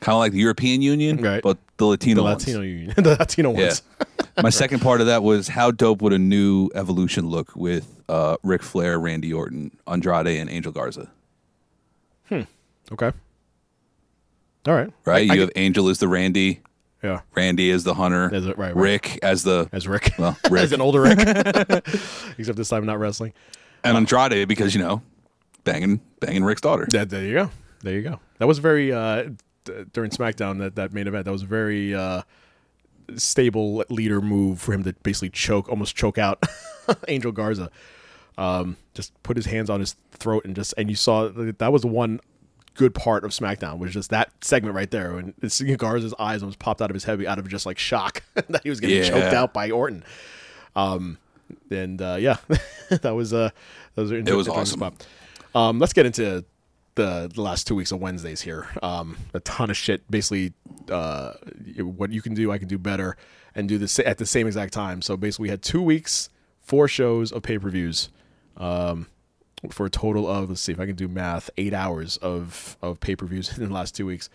Kind 0.00 0.14
of 0.14 0.18
like 0.18 0.32
the 0.32 0.38
European 0.38 0.82
Union, 0.82 1.16
Right. 1.16 1.42
but 1.42 1.56
the 1.82 1.86
Latino 1.88 2.16
the 2.16 2.22
ones. 2.22 2.46
Latino 2.46 2.62
Union, 2.64 2.94
the 2.96 3.16
Latino 3.18 3.52
Yeah. 3.52 3.66
ones. 3.66 3.82
My 4.42 4.50
second 4.62 4.80
part 4.80 5.00
of 5.00 5.08
that 5.08 5.22
was 5.22 5.48
how 5.48 5.70
dope 5.70 6.00
would 6.02 6.12
a 6.12 6.18
new 6.18 6.70
evolution 6.74 7.26
look 7.28 7.54
with 7.56 8.00
uh, 8.08 8.36
Ric 8.42 8.62
Flair, 8.62 8.98
Randy 9.00 9.32
Orton, 9.32 9.76
Andrade, 9.86 10.26
and 10.38 10.48
Angel 10.48 10.72
Garza? 10.72 11.10
Hmm. 12.28 12.42
Okay. 12.92 13.10
All 14.66 14.74
right. 14.74 14.90
Right? 15.04 15.14
I- 15.14 15.16
I 15.18 15.20
you 15.20 15.28
get- 15.28 15.40
have 15.40 15.50
Angel 15.56 15.88
as 15.88 15.98
the 15.98 16.08
Randy, 16.08 16.60
yeah. 17.02 17.20
Randy 17.34 17.70
as 17.72 17.82
the 17.84 17.94
Hunter, 17.94 18.32
As 18.32 18.46
a- 18.46 18.50
right, 18.54 18.58
right. 18.58 18.76
Rick 18.76 19.18
as 19.22 19.42
the 19.42 19.68
As 19.72 19.88
Rick. 19.88 20.12
Well, 20.18 20.36
Rick. 20.50 20.62
As 20.62 20.72
an 20.72 20.80
older 20.80 21.00
Rick. 21.02 21.18
Except 22.38 22.56
this 22.56 22.68
time 22.68 22.86
not 22.86 22.98
wrestling. 23.00 23.32
and 23.82 23.96
Andrade 23.96 24.46
because 24.46 24.74
you 24.74 24.80
know, 24.80 25.02
banging 25.64 26.00
banging 26.20 26.44
Rick's 26.44 26.60
daughter. 26.60 26.86
There 26.88 27.24
you 27.24 27.34
go. 27.34 27.50
There 27.82 27.94
you 27.94 28.02
go. 28.02 28.20
That 28.38 28.46
was 28.46 28.58
very 28.60 28.92
uh, 28.92 29.30
during 29.92 30.10
SmackDown 30.10 30.58
that 30.58 30.76
that 30.76 30.92
main 30.92 31.06
event. 31.06 31.24
That 31.24 31.32
was 31.32 31.42
a 31.42 31.46
very 31.46 31.94
uh, 31.94 32.22
stable 33.16 33.84
leader 33.88 34.20
move 34.20 34.60
for 34.60 34.72
him 34.72 34.82
to 34.84 34.92
basically 35.02 35.30
choke, 35.30 35.68
almost 35.68 35.96
choke 35.96 36.18
out 36.18 36.42
Angel 37.08 37.32
Garza. 37.32 37.70
Um, 38.38 38.76
just 38.94 39.12
put 39.22 39.36
his 39.36 39.46
hands 39.46 39.68
on 39.68 39.80
his 39.80 39.94
throat 40.12 40.44
and 40.44 40.56
just 40.56 40.72
and 40.78 40.88
you 40.88 40.96
saw 40.96 41.28
that 41.28 41.58
that 41.58 41.72
was 41.72 41.82
the 41.82 41.88
one 41.88 42.18
good 42.74 42.94
part 42.94 43.22
of 43.24 43.30
SmackDown 43.32 43.78
was 43.78 43.92
just 43.92 44.08
that 44.08 44.32
segment 44.40 44.74
right 44.74 44.90
there 44.90 45.12
when 45.14 45.34
seeing 45.50 45.76
Garza's 45.76 46.14
eyes 46.18 46.42
almost 46.42 46.58
popped 46.58 46.80
out 46.80 46.90
of 46.90 46.94
his 46.94 47.04
head 47.04 47.22
out 47.26 47.38
of 47.38 47.46
just 47.48 47.66
like 47.66 47.78
shock 47.78 48.22
that 48.34 48.62
he 48.62 48.70
was 48.70 48.80
getting 48.80 48.96
Yeah. 48.98 49.08
choked 49.10 49.34
out 49.34 49.52
by 49.52 49.70
Orton. 49.70 50.02
Um, 50.74 51.18
and 51.70 52.00
uh, 52.00 52.16
yeah, 52.18 52.36
that 52.88 53.14
was 53.14 53.34
uh, 53.34 53.50
that 53.94 54.02
was 54.02 54.10
an 54.10 54.26
It 54.26 54.32
was 54.34 54.48
awesome. 54.48 54.78
spot. 54.80 55.06
Um, 55.54 55.78
let's 55.78 55.92
get 55.92 56.06
into 56.06 56.42
the, 56.94 57.30
the 57.34 57.40
last 57.42 57.66
two 57.66 57.74
weeks 57.74 57.90
of 57.92 58.00
Wednesdays 58.00 58.42
here. 58.42 58.68
Um, 58.82 59.16
a 59.34 59.40
ton 59.40 59.70
of 59.70 59.76
shit. 59.76 60.08
Basically, 60.10 60.52
uh, 60.90 61.32
what 61.78 62.10
you 62.10 62.22
can 62.22 62.34
do, 62.34 62.52
I 62.52 62.58
can 62.58 62.68
do 62.68 62.78
better, 62.78 63.16
and 63.54 63.68
do 63.68 63.78
this 63.78 63.98
at 63.98 64.18
the 64.18 64.26
same 64.26 64.46
exact 64.46 64.72
time. 64.72 65.02
So 65.02 65.16
basically, 65.16 65.44
we 65.44 65.48
had 65.50 65.62
two 65.62 65.82
weeks, 65.82 66.28
four 66.60 66.88
shows 66.88 67.32
of 67.32 67.42
pay 67.42 67.58
per 67.58 67.70
views, 67.70 68.08
um, 68.56 69.06
for 69.70 69.86
a 69.86 69.90
total 69.90 70.28
of 70.28 70.48
let's 70.48 70.60
see 70.60 70.72
if 70.72 70.80
I 70.80 70.86
can 70.86 70.96
do 70.96 71.08
math, 71.08 71.48
eight 71.56 71.72
hours 71.74 72.16
of 72.18 72.76
of 72.82 73.00
pay 73.00 73.16
per 73.16 73.26
views 73.26 73.56
in 73.58 73.68
the 73.68 73.72
last 73.74 73.94
two 73.94 74.06
weeks. 74.06 74.28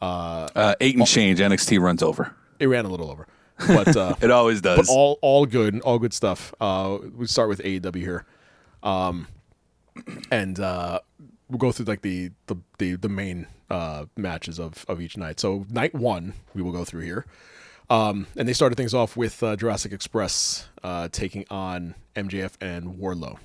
Uh, 0.00 0.74
eight 0.80 0.96
and 0.96 1.06
change. 1.06 1.40
NXT 1.40 1.80
runs 1.80 2.02
over. 2.02 2.34
It 2.58 2.66
ran 2.66 2.84
a 2.84 2.88
little 2.88 3.10
over, 3.10 3.26
but 3.66 3.94
uh, 3.96 4.14
It 4.22 4.30
always 4.30 4.60
does. 4.62 4.78
but 4.78 4.88
all 4.88 5.18
all 5.22 5.44
good, 5.46 5.80
all 5.80 5.98
good 5.98 6.14
stuff. 6.14 6.54
Uh, 6.60 6.98
we 7.16 7.26
start 7.26 7.48
with 7.50 7.60
AEW 7.60 7.96
here, 7.96 8.24
um, 8.82 9.26
and 10.30 10.58
uh, 10.58 11.00
we'll 11.50 11.58
go 11.58 11.72
through 11.72 11.86
like 11.86 12.02
the 12.02 12.30
the 12.46 12.56
the, 12.78 12.94
the 12.96 13.08
main 13.08 13.46
uh, 13.68 14.06
matches 14.16 14.58
of 14.58 14.84
of 14.88 15.00
each 15.00 15.16
night. 15.16 15.40
So 15.40 15.66
night 15.70 15.94
one, 15.94 16.34
we 16.54 16.62
will 16.62 16.72
go 16.72 16.84
through 16.84 17.02
here, 17.02 17.26
um, 17.90 18.26
and 18.36 18.48
they 18.48 18.52
started 18.52 18.76
things 18.76 18.94
off 18.94 19.16
with 19.16 19.42
uh, 19.42 19.56
Jurassic 19.56 19.92
Express 19.92 20.68
uh, 20.82 21.08
taking 21.10 21.44
on 21.50 21.94
MJF 22.16 22.52
and 22.60 22.96
Wardlow. 22.98 23.38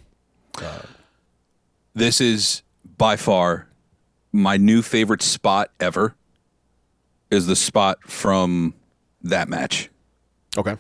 this 1.93 2.21
is 2.21 2.61
by 2.97 3.15
far 3.15 3.67
my 4.31 4.57
new 4.57 4.81
favorite 4.81 5.21
spot 5.21 5.71
ever. 5.79 6.15
Is 7.31 7.47
the 7.47 7.55
spot 7.55 7.97
from 8.03 8.75
that 9.23 9.49
match. 9.49 9.89
Okay, 10.57 10.77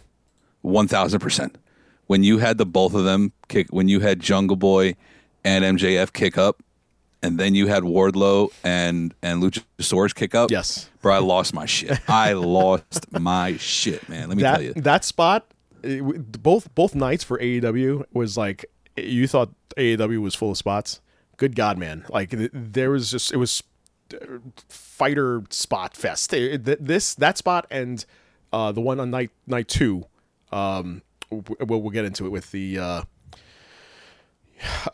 One 0.61 0.87
thousand 0.87 1.19
percent. 1.19 1.57
When 2.07 2.23
you 2.23 2.37
had 2.37 2.59
the 2.59 2.67
both 2.67 2.93
of 2.93 3.03
them 3.03 3.33
kick, 3.49 3.67
when 3.71 3.87
you 3.89 3.99
had 3.99 4.19
Jungle 4.19 4.55
Boy 4.55 4.95
and 5.43 5.65
MJF 5.65 6.13
kick 6.13 6.37
up, 6.37 6.61
and 7.25 7.39
then 7.39 7.55
you 7.55 7.67
had 7.67 7.83
Wardlow 7.83 8.51
and 8.63 9.13
and 9.21 9.41
Luchasaurus 9.41 10.13
kick 10.13 10.35
up. 10.35 10.51
Yes. 10.51 10.89
bro, 11.01 11.15
I 11.15 11.19
lost 11.19 11.53
my 11.53 11.65
shit. 11.65 11.99
I 12.09 12.33
lost 12.33 13.11
my 13.11 13.57
shit, 13.57 14.07
man. 14.07 14.29
Let 14.29 14.37
me 14.37 14.43
tell 14.43 14.61
you. 14.61 14.73
that 14.73 14.83
that 14.83 15.05
spot, 15.05 15.47
it 15.83 16.41
both 16.41 16.73
both 16.75 16.95
nights 16.95 17.23
for 17.23 17.37
AEW 17.39 18.05
was 18.13 18.37
like 18.37 18.65
you 18.95 19.27
thought 19.27 19.49
AEW 19.77 20.21
was 20.21 20.35
full 20.35 20.51
of 20.51 20.57
spots. 20.57 21.01
Good 21.37 21.55
God, 21.55 21.77
man! 21.77 22.05
Like 22.09 22.29
there 22.31 22.91
was 22.91 23.11
just 23.11 23.33
it 23.33 23.37
was 23.37 23.61
uh, 24.13 24.37
fighter 24.69 25.43
spot 25.49 25.97
fest. 25.97 26.31
This 26.31 27.15
that 27.15 27.37
spot 27.37 27.65
and 27.69 28.05
uh, 28.53 28.71
the 28.71 28.81
one 28.81 28.99
on 28.99 29.11
night 29.11 29.31
night 29.47 29.67
two. 29.67 30.05
Um, 30.51 31.01
we'll, 31.29 31.81
we'll 31.81 31.89
get 31.89 32.05
into 32.05 32.25
it 32.25 32.29
with 32.29 32.51
the 32.51 32.79
uh, 32.79 33.01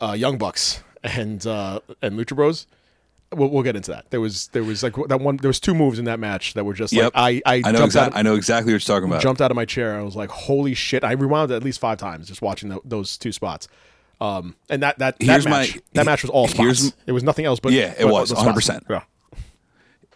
uh, 0.00 0.12
Young 0.12 0.38
Bucks 0.38 0.82
and 1.04 1.46
uh, 1.46 1.80
and 2.00 2.18
Lucha 2.18 2.34
Bros. 2.36 2.66
We'll, 3.34 3.48
we'll 3.48 3.62
get 3.62 3.76
into 3.76 3.90
that. 3.92 4.10
There 4.10 4.20
was 4.20 4.48
there 4.48 4.62
was 4.62 4.82
like 4.82 4.94
that 5.08 5.20
one. 5.20 5.38
There 5.38 5.48
was 5.48 5.58
two 5.58 5.74
moves 5.74 5.98
in 5.98 6.04
that 6.04 6.20
match 6.20 6.52
that 6.54 6.64
were 6.64 6.74
just 6.74 6.92
Yep. 6.92 7.14
like 7.14 7.42
I 7.46 7.54
I, 7.56 7.62
I 7.64 7.72
know 7.72 7.84
exactly. 7.84 8.18
I 8.18 8.22
know 8.22 8.34
exactly 8.34 8.72
what 8.72 8.86
you're 8.86 8.94
talking 8.96 9.08
about. 9.08 9.22
jumped 9.22 9.40
out 9.40 9.50
of 9.50 9.54
my 9.54 9.64
chair. 9.64 9.98
I 9.98 10.02
was 10.02 10.14
like, 10.14 10.28
"Holy 10.28 10.74
shit!" 10.74 11.02
I 11.02 11.12
rewound 11.12 11.50
it 11.50 11.54
at 11.54 11.64
least 11.64 11.80
five 11.80 11.96
times 11.96 12.28
just 12.28 12.42
watching 12.42 12.68
tho- 12.68 12.82
those 12.84 13.16
two 13.16 13.32
spots. 13.32 13.68
Um, 14.20 14.54
and 14.68 14.82
that 14.82 14.98
that 14.98 15.18
that 15.18 15.24
Here's 15.24 15.46
my- 15.46 15.60
match, 15.62 15.78
that 15.94 16.04
match 16.06 16.22
was 16.22 16.30
all 16.30 16.46
spots. 16.46 16.92
it 17.06 17.12
was 17.12 17.22
nothing 17.22 17.46
else 17.46 17.58
but 17.58 17.72
Yeah, 17.72 17.94
it 17.98 18.02
but 18.04 18.12
was, 18.12 18.28
the 18.28 18.36
100%. 18.36 18.82
Yeah, 18.90 19.00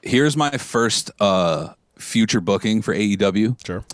Here's 0.03 0.37
my 0.37 0.51
first 0.51 1.11
uh, 1.19 1.71
future 1.99 2.41
booking 2.43 2.83
for 2.83 2.95
AEW. 2.95 3.65
sure. 3.67 3.85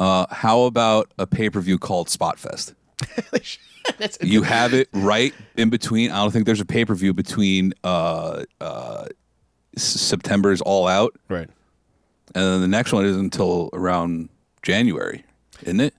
Uh, 0.00 0.26
how 0.30 0.62
about 0.62 1.12
a 1.16 1.26
pay 1.28 1.48
per 1.48 1.60
view 1.60 1.78
called 1.78 2.10
Spot 2.10 2.38
Fest? 2.40 2.74
you 4.20 4.42
have 4.42 4.72
it 4.74 4.88
right 4.92 5.34
in 5.56 5.70
between. 5.70 6.10
I 6.10 6.16
don't 6.22 6.30
think 6.30 6.46
there's 6.46 6.60
a 6.60 6.64
pay 6.64 6.84
per 6.84 6.94
view 6.94 7.12
between 7.14 7.72
uh, 7.84 8.44
uh, 8.60 9.06
September's 9.76 10.60
All 10.60 10.86
Out, 10.86 11.14
Right. 11.28 11.48
and 12.34 12.44
then 12.44 12.60
the 12.60 12.68
next 12.68 12.92
one 12.92 13.04
is 13.04 13.16
until 13.16 13.70
around 13.72 14.28
January, 14.62 15.24
isn't 15.62 15.80
it? 15.80 15.94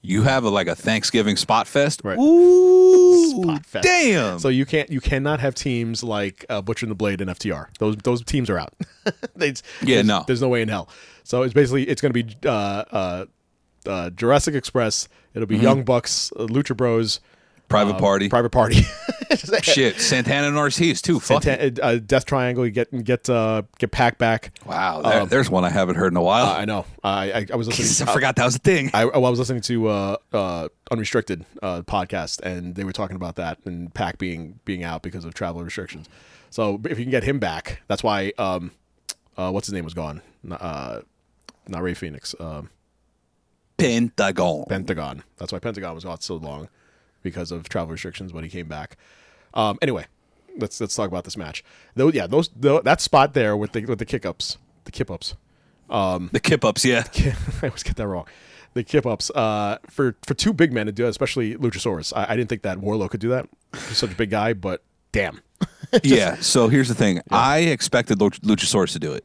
You 0.00 0.22
have 0.22 0.44
a, 0.44 0.48
like 0.48 0.68
a 0.68 0.76
Thanksgiving 0.76 1.36
Spot 1.36 1.66
Fest. 1.66 2.02
Right. 2.04 2.16
Ooh, 2.18 3.42
Spot 3.42 3.66
fest. 3.66 3.82
damn. 3.84 4.38
So 4.38 4.48
you 4.48 4.64
can't 4.64 4.88
you 4.90 5.00
cannot 5.00 5.40
have 5.40 5.54
teams 5.56 6.04
like 6.04 6.46
uh, 6.48 6.62
Butcher 6.62 6.86
and 6.86 6.90
the 6.92 6.94
Blade 6.94 7.20
and 7.20 7.28
FTR. 7.30 7.66
Those 7.78 7.96
those 8.04 8.22
teams 8.24 8.48
are 8.48 8.58
out. 8.58 8.74
They- 9.34 9.48
Yeah, 9.82 9.96
there's, 9.96 10.06
no. 10.06 10.24
There's 10.26 10.40
no 10.42 10.48
way 10.48 10.62
in 10.62 10.68
hell. 10.68 10.88
So 11.24 11.42
it's 11.42 11.52
basically 11.52 11.88
it's 11.88 12.00
going 12.00 12.12
to 12.12 12.22
be 12.24 12.36
uh, 12.46 12.50
uh, 12.50 13.24
uh, 13.86 14.10
Jurassic 14.10 14.54
Express. 14.54 15.08
It'll 15.38 15.46
be 15.46 15.56
Young 15.56 15.84
Bucks, 15.84 16.32
uh, 16.36 16.46
Lucha 16.46 16.76
Bros, 16.76 17.20
Private 17.68 17.94
um, 17.94 18.00
Party. 18.00 18.28
Private 18.28 18.50
Party. 18.50 18.82
Shit, 19.62 20.00
Santana 20.00 20.48
and 20.48 20.56
Ortiz 20.56 21.00
too. 21.02 21.20
Fuck. 21.20 21.42
Santa- 21.42 21.84
uh, 21.84 21.96
Death 21.98 22.24
Triangle. 22.24 22.64
You 22.64 22.72
get 22.72 23.04
get 23.04 23.28
uh, 23.28 23.62
get 23.78 23.90
Pac 23.92 24.18
back. 24.18 24.58
Wow, 24.66 25.02
there- 25.02 25.26
there's 25.26 25.50
one 25.50 25.64
I 25.64 25.70
haven't 25.70 25.94
heard 25.96 26.12
in 26.12 26.16
a 26.16 26.22
while. 26.22 26.46
Uh, 26.46 26.54
I 26.54 26.64
know. 26.64 26.86
I, 27.04 27.32
I 27.32 27.46
I 27.52 27.56
was 27.56 27.68
listening. 27.78 28.08
I 28.08 28.12
forgot 28.12 28.36
that 28.36 28.44
was 28.46 28.56
a 28.56 28.60
thing. 28.60 28.90
I, 28.94 29.02
I 29.02 29.18
was 29.18 29.38
listening 29.38 29.60
to 29.62 29.88
uh, 29.88 30.16
uh, 30.32 30.68
Unrestricted 30.90 31.44
uh, 31.62 31.82
podcast, 31.82 32.40
and 32.40 32.74
they 32.74 32.84
were 32.84 32.92
talking 32.92 33.16
about 33.16 33.36
that 33.36 33.58
and 33.64 33.92
Pac 33.94 34.18
being 34.18 34.58
being 34.64 34.82
out 34.82 35.02
because 35.02 35.24
of 35.24 35.34
travel 35.34 35.62
restrictions. 35.62 36.08
So 36.50 36.80
if 36.84 36.98
you 36.98 37.04
can 37.04 37.10
get 37.12 37.22
him 37.24 37.38
back, 37.38 37.82
that's 37.86 38.02
why. 38.02 38.32
Um, 38.38 38.72
uh, 39.36 39.52
what's 39.52 39.68
his 39.68 39.72
name 39.74 39.84
was 39.84 39.94
gone? 39.94 40.20
Uh, 40.50 41.02
not 41.68 41.82
Rey 41.82 41.94
Fénix. 41.94 42.34
Um, 42.40 42.70
Pentagon. 43.78 44.64
Pentagon. 44.68 45.22
That's 45.38 45.52
why 45.52 45.58
Pentagon 45.58 45.94
was 45.94 46.04
out 46.04 46.22
so 46.22 46.36
long 46.36 46.68
because 47.22 47.50
of 47.50 47.68
travel 47.68 47.92
restrictions. 47.92 48.32
But 48.32 48.44
he 48.44 48.50
came 48.50 48.68
back. 48.68 48.96
Um, 49.54 49.78
anyway, 49.80 50.06
let's 50.58 50.80
let's 50.80 50.94
talk 50.94 51.08
about 51.08 51.24
this 51.24 51.36
match. 51.36 51.64
Though, 51.94 52.08
yeah, 52.08 52.26
those 52.26 52.48
tho- 52.48 52.82
that 52.82 53.00
spot 53.00 53.34
there 53.34 53.56
with 53.56 53.72
the 53.72 53.86
with 53.86 53.98
the 53.98 54.04
kick 54.04 54.26
ups, 54.26 54.58
the 54.84 54.90
kip 54.92 55.10
ups. 55.10 55.34
um, 55.88 56.28
the 56.32 56.40
kip 56.40 56.64
ups, 56.64 56.84
yeah. 56.84 57.04
I 57.62 57.66
always 57.66 57.82
get 57.82 57.96
that 57.96 58.06
wrong. 58.06 58.26
The 58.74 58.84
kip 58.84 59.06
ups 59.06 59.30
uh, 59.30 59.78
for 59.88 60.14
for 60.26 60.34
two 60.34 60.52
big 60.52 60.72
men 60.72 60.86
to 60.86 60.92
do 60.92 61.04
that, 61.04 61.08
especially 61.08 61.54
Luchasaurus. 61.56 62.12
I, 62.14 62.32
I 62.32 62.36
didn't 62.36 62.48
think 62.50 62.62
that 62.62 62.78
Wardlow 62.78 63.08
could 63.10 63.20
do 63.20 63.30
that. 63.30 63.48
He's 63.72 63.96
such 63.96 64.12
a 64.12 64.14
big 64.14 64.30
guy, 64.30 64.52
but 64.52 64.82
damn. 65.12 65.40
yeah. 66.04 66.36
So 66.36 66.68
here's 66.68 66.88
the 66.88 66.94
thing. 66.94 67.20
I 67.30 67.60
expected 67.60 68.18
Luchasaurus 68.18 68.92
to 68.92 68.98
do 68.98 69.12
it. 69.12 69.24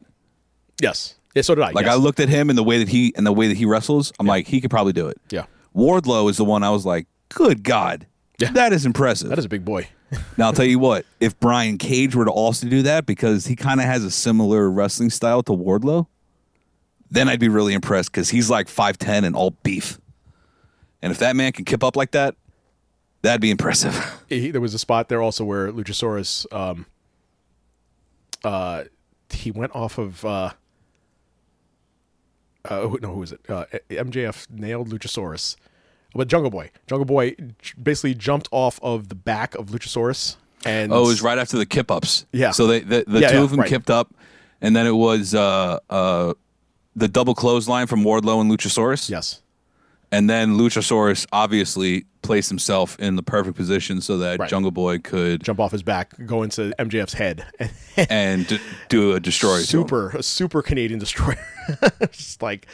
Yes. 0.80 1.14
Yeah, 1.34 1.42
so 1.42 1.54
did 1.54 1.64
I. 1.64 1.70
Like 1.72 1.86
yes. 1.86 1.94
I 1.94 1.96
looked 1.96 2.20
at 2.20 2.28
him 2.28 2.48
and 2.48 2.56
the 2.56 2.62
way 2.62 2.78
that 2.78 2.88
he 2.88 3.12
and 3.16 3.26
the 3.26 3.32
way 3.32 3.48
that 3.48 3.56
he 3.56 3.64
wrestles, 3.64 4.12
I'm 4.18 4.26
like, 4.26 4.46
he 4.46 4.60
could 4.60 4.70
probably 4.70 4.92
do 4.92 5.08
it. 5.08 5.20
Yeah. 5.30 5.46
Wardlow 5.74 6.30
is 6.30 6.36
the 6.36 6.44
one 6.44 6.62
I 6.62 6.70
was 6.70 6.86
like, 6.86 7.06
good 7.28 7.64
God. 7.64 8.06
Yeah. 8.38 8.52
That 8.52 8.72
is 8.72 8.86
impressive. 8.86 9.28
That 9.28 9.38
is 9.38 9.44
a 9.44 9.48
big 9.48 9.64
boy. 9.64 9.88
now 10.36 10.46
I'll 10.46 10.52
tell 10.52 10.64
you 10.64 10.78
what, 10.78 11.04
if 11.20 11.38
Brian 11.40 11.78
Cage 11.78 12.14
were 12.14 12.24
to 12.24 12.30
also 12.30 12.68
do 12.68 12.82
that, 12.82 13.06
because 13.06 13.46
he 13.46 13.56
kind 13.56 13.80
of 13.80 13.86
has 13.86 14.04
a 14.04 14.10
similar 14.10 14.70
wrestling 14.70 15.10
style 15.10 15.42
to 15.44 15.52
Wardlow, 15.52 16.06
then 17.10 17.28
I'd 17.28 17.40
be 17.40 17.48
really 17.48 17.74
impressed 17.74 18.12
because 18.12 18.30
he's 18.30 18.48
like 18.48 18.68
5'10 18.68 19.24
and 19.24 19.34
all 19.34 19.50
beef. 19.62 19.98
And 21.02 21.10
if 21.10 21.18
that 21.18 21.36
man 21.36 21.52
can 21.52 21.64
kip 21.64 21.82
up 21.82 21.96
like 21.96 22.12
that, 22.12 22.36
that'd 23.22 23.40
be 23.40 23.50
impressive. 23.50 24.20
He, 24.28 24.50
there 24.50 24.60
was 24.60 24.74
a 24.74 24.78
spot 24.78 25.10
there 25.10 25.20
also 25.20 25.44
where 25.44 25.70
Luchasaurus, 25.70 26.50
um, 26.52 26.86
uh, 28.42 28.84
he 29.30 29.50
went 29.50 29.76
off 29.76 29.98
of. 29.98 30.24
Uh, 30.24 30.50
uh, 32.68 32.82
who- 32.88 32.98
no, 33.02 33.12
who 33.12 33.20
was 33.20 33.32
it? 33.32 33.40
Uh, 33.48 33.64
MJF 33.90 34.48
nailed 34.50 34.88
Luchasaurus, 34.90 35.56
but 36.14 36.28
Jungle 36.28 36.50
Boy, 36.50 36.70
Jungle 36.86 37.04
Boy, 37.04 37.30
j- 37.60 37.74
basically 37.82 38.14
jumped 38.14 38.48
off 38.50 38.78
of 38.82 39.08
the 39.08 39.14
back 39.14 39.54
of 39.56 39.66
Luchasaurus, 39.66 40.36
and 40.64 40.92
Oh, 40.92 41.04
it 41.04 41.08
was 41.08 41.22
right 41.22 41.38
after 41.38 41.56
the 41.58 41.66
kip 41.66 41.90
ups. 41.90 42.26
Yeah. 42.32 42.50
So 42.52 42.66
they, 42.66 42.80
the, 42.80 43.04
the 43.06 43.20
Yeah, 43.20 43.28
two 43.28 43.36
yeah, 43.38 43.42
of 43.42 43.50
them 43.50 43.60
right. 43.60 43.68
kipped 43.68 43.90
up, 43.90 44.14
and 44.60 44.74
then 44.74 44.86
it 44.86 44.92
was 44.94 45.34
uh, 45.34 45.78
uh, 45.90 46.34
the 46.96 47.08
double 47.08 47.34
clothesline 47.34 47.86
from 47.86 48.02
Wardlow 48.04 48.40
and 48.40 48.50
Luchasaurus. 48.50 49.10
Yes, 49.10 49.42
And 50.14 50.30
then 50.30 50.56
Luchasaurus 50.56 51.26
obviously 51.32 52.04
placed 52.22 52.48
himself 52.48 52.96
in 53.00 53.16
the 53.16 53.22
perfect 53.22 53.56
position 53.56 54.00
so 54.00 54.16
that 54.18 54.38
Right. 54.38 54.48
Jungle 54.48 54.70
Boy 54.70 54.98
could 54.98 55.42
jump 55.42 55.58
off 55.60 55.72
his 55.72 55.82
back, 55.82 56.12
go 56.26 56.42
into 56.42 56.72
MJF's 56.78 57.14
head, 57.14 57.44
and 58.08 58.46
d- 58.46 58.58
do 58.88 59.12
a 59.12 59.20
destroyer. 59.20 59.60
super 59.62 60.10
a 60.10 60.22
super 60.22 60.62
Canadian 60.62 61.00
destroyer. 61.00 61.36
Just 62.12 62.42
like 62.42 62.66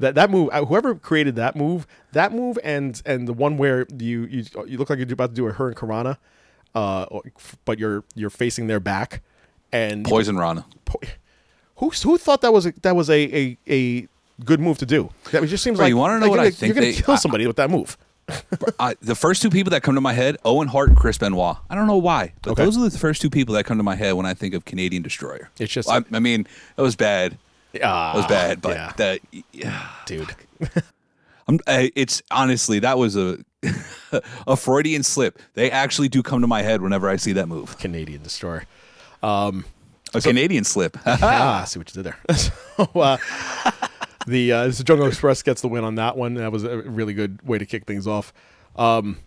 that 0.00 0.14
that 0.16 0.30
move. 0.30 0.48
uh, 0.52 0.64
Whoever 0.64 0.94
created 0.96 1.36
that 1.36 1.54
move, 1.54 1.86
that 2.12 2.32
move, 2.32 2.58
and 2.64 3.00
and 3.06 3.28
the 3.28 3.32
one 3.34 3.56
where 3.56 3.86
you 3.96 4.24
you 4.24 4.44
you 4.66 4.76
look 4.78 4.90
like 4.90 4.98
you're 4.98 5.12
about 5.12 5.30
to 5.30 5.34
do 5.34 5.46
a 5.46 5.52
Hurricanrana, 5.52 6.16
uh, 6.74 7.06
but 7.64 7.78
you're 7.78 8.02
you're 8.14 8.30
facing 8.30 8.66
their 8.66 8.80
back, 8.80 9.22
and 9.72 10.04
Poison 10.04 10.36
Rana. 10.36 10.66
who 11.76 11.90
who 11.90 12.18
thought 12.18 12.40
that 12.42 12.52
was 12.52 12.66
a, 12.66 12.72
that 12.82 12.96
was 12.96 13.08
a, 13.08 13.20
a 13.36 13.58
a 13.68 14.08
good 14.44 14.60
move 14.60 14.78
to 14.78 14.86
do? 14.86 15.10
That 15.32 15.44
just 15.46 15.62
seems 15.64 15.76
Bro, 15.78 15.84
like 15.86 15.90
you 15.90 15.96
wanna 15.96 16.18
know 16.20 16.26
like 16.26 16.30
what 16.30 16.36
you're 16.38 16.46
I 16.46 16.50
think 16.50 16.74
You're 16.74 16.82
going 16.82 16.92
they- 16.92 16.96
to 16.98 17.02
kill 17.02 17.14
I- 17.14 17.18
somebody 17.18 17.46
with 17.46 17.56
that 17.56 17.70
move. 17.70 17.96
I, 18.78 18.94
the 19.02 19.16
first 19.16 19.42
two 19.42 19.50
people 19.50 19.70
that 19.72 19.82
come 19.82 19.96
to 19.96 20.00
my 20.00 20.12
head, 20.12 20.36
Owen 20.44 20.68
Hart 20.68 20.88
and 20.88 20.96
Chris 20.96 21.18
Benoit. 21.18 21.56
I 21.68 21.74
don't 21.74 21.88
know 21.88 21.96
why, 21.96 22.32
but 22.42 22.52
Okay. 22.52 22.64
those 22.64 22.76
are 22.78 22.88
the 22.88 22.96
first 22.96 23.20
two 23.20 23.28
people 23.30 23.54
that 23.56 23.64
come 23.64 23.76
to 23.78 23.82
my 23.82 23.96
head 23.96 24.12
when 24.12 24.24
I 24.24 24.34
think 24.34 24.54
of 24.54 24.64
Canadian 24.64 25.02
Destroyer. 25.02 25.50
It's 25.58 25.72
just- 25.72 25.90
I, 25.90 26.04
I 26.12 26.20
mean, 26.20 26.46
it 26.76 26.80
was 26.82 26.94
bad. 26.94 27.38
Ah, 27.82 28.12
It 28.14 28.16
was 28.18 28.26
bad, 28.26 28.60
but 28.62 28.76
yeah. 28.76 28.92
that, 28.98 29.20
yeah. 29.52 29.88
dude. 30.06 30.34
I'm 31.48 31.58
I'm, 31.66 31.90
it's 31.96 32.22
honestly 32.30 32.78
that 32.80 32.98
was 32.98 33.16
a 33.16 33.38
a 34.46 34.56
Freudian 34.56 35.02
slip. 35.02 35.38
They 35.54 35.70
actually 35.70 36.08
do 36.08 36.22
come 36.22 36.40
to 36.40 36.46
my 36.46 36.62
head 36.62 36.82
whenever 36.82 37.08
I 37.08 37.16
see 37.16 37.32
that 37.32 37.48
move. 37.48 37.78
Canadian 37.78 38.22
Destroyer. 38.22 38.64
A 39.22 39.52
Canadian 40.20 40.64
slip. 40.64 40.96
ah, 41.06 41.62
I 41.62 41.64
see 41.64 41.78
what 41.80 41.94
you 41.94 42.02
did 42.02 42.12
there. 42.26 42.36
so, 42.36 42.52
uh, 42.94 43.16
the 44.26 44.52
uh, 44.52 44.70
so 44.72 44.84
Jungle 44.84 45.06
Express 45.06 45.42
gets 45.42 45.60
the 45.62 45.68
win 45.68 45.84
on 45.84 45.94
that 45.96 46.16
one. 46.16 46.34
That 46.34 46.52
was 46.52 46.64
a 46.64 46.78
really 46.82 47.14
good 47.14 47.40
way 47.42 47.58
to 47.58 47.66
kick 47.66 47.86
things 47.86 48.06
off. 48.06 48.32
Um, 48.76 49.18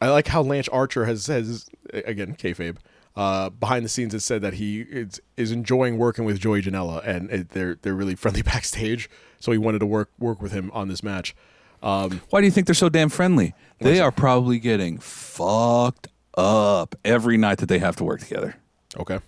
I 0.00 0.08
like 0.08 0.28
how 0.28 0.42
Lance 0.42 0.68
Archer 0.68 1.04
has 1.04 1.26
has 1.26 1.68
again 1.92 2.34
kayfabe. 2.36 2.76
Uh, 3.16 3.48
behind 3.48 3.84
the 3.84 3.88
scenes, 3.88 4.12
has 4.12 4.24
said 4.24 4.42
that 4.42 4.54
he 4.54 4.80
is, 4.80 5.20
is 5.36 5.52
enjoying 5.52 5.98
working 5.98 6.24
with 6.24 6.40
Joey 6.40 6.60
Janela, 6.60 7.06
and 7.06 7.30
it, 7.30 7.50
they're 7.50 7.76
they're 7.82 7.94
really 7.94 8.16
friendly 8.16 8.42
backstage. 8.52 9.08
So 9.38 9.52
he 9.52 9.58
wanted 9.58 9.78
to 9.80 9.86
work 9.86 10.10
work 10.18 10.42
with 10.42 10.50
him 10.52 10.70
on 10.74 10.88
this 10.88 11.02
match. 11.02 11.34
Why 11.80 12.40
do 12.40 12.44
you 12.44 12.50
think 12.50 12.66
they're 12.66 12.74
so 12.74 12.88
damn 12.88 13.10
friendly? 13.10 13.54
They 13.78 14.00
are 14.00 14.10
probably 14.10 14.58
getting 14.58 14.98
fucked 14.98 16.08
up 16.36 16.96
every 17.04 17.36
night 17.36 17.58
that 17.58 17.66
they 17.66 17.78
have 17.78 17.94
to 17.96 18.04
work 18.04 18.20
together. 18.20 18.56
Okay, 18.96 19.18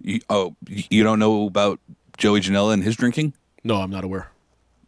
You, 0.00 0.20
oh, 0.28 0.56
you 0.66 1.02
don't 1.04 1.18
know 1.18 1.46
about 1.46 1.78
Joey 2.18 2.40
Janela 2.40 2.72
and 2.74 2.82
his 2.82 2.96
drinking? 2.96 3.32
No, 3.64 3.76
I'm 3.76 3.90
not 3.90 4.04
aware. 4.04 4.28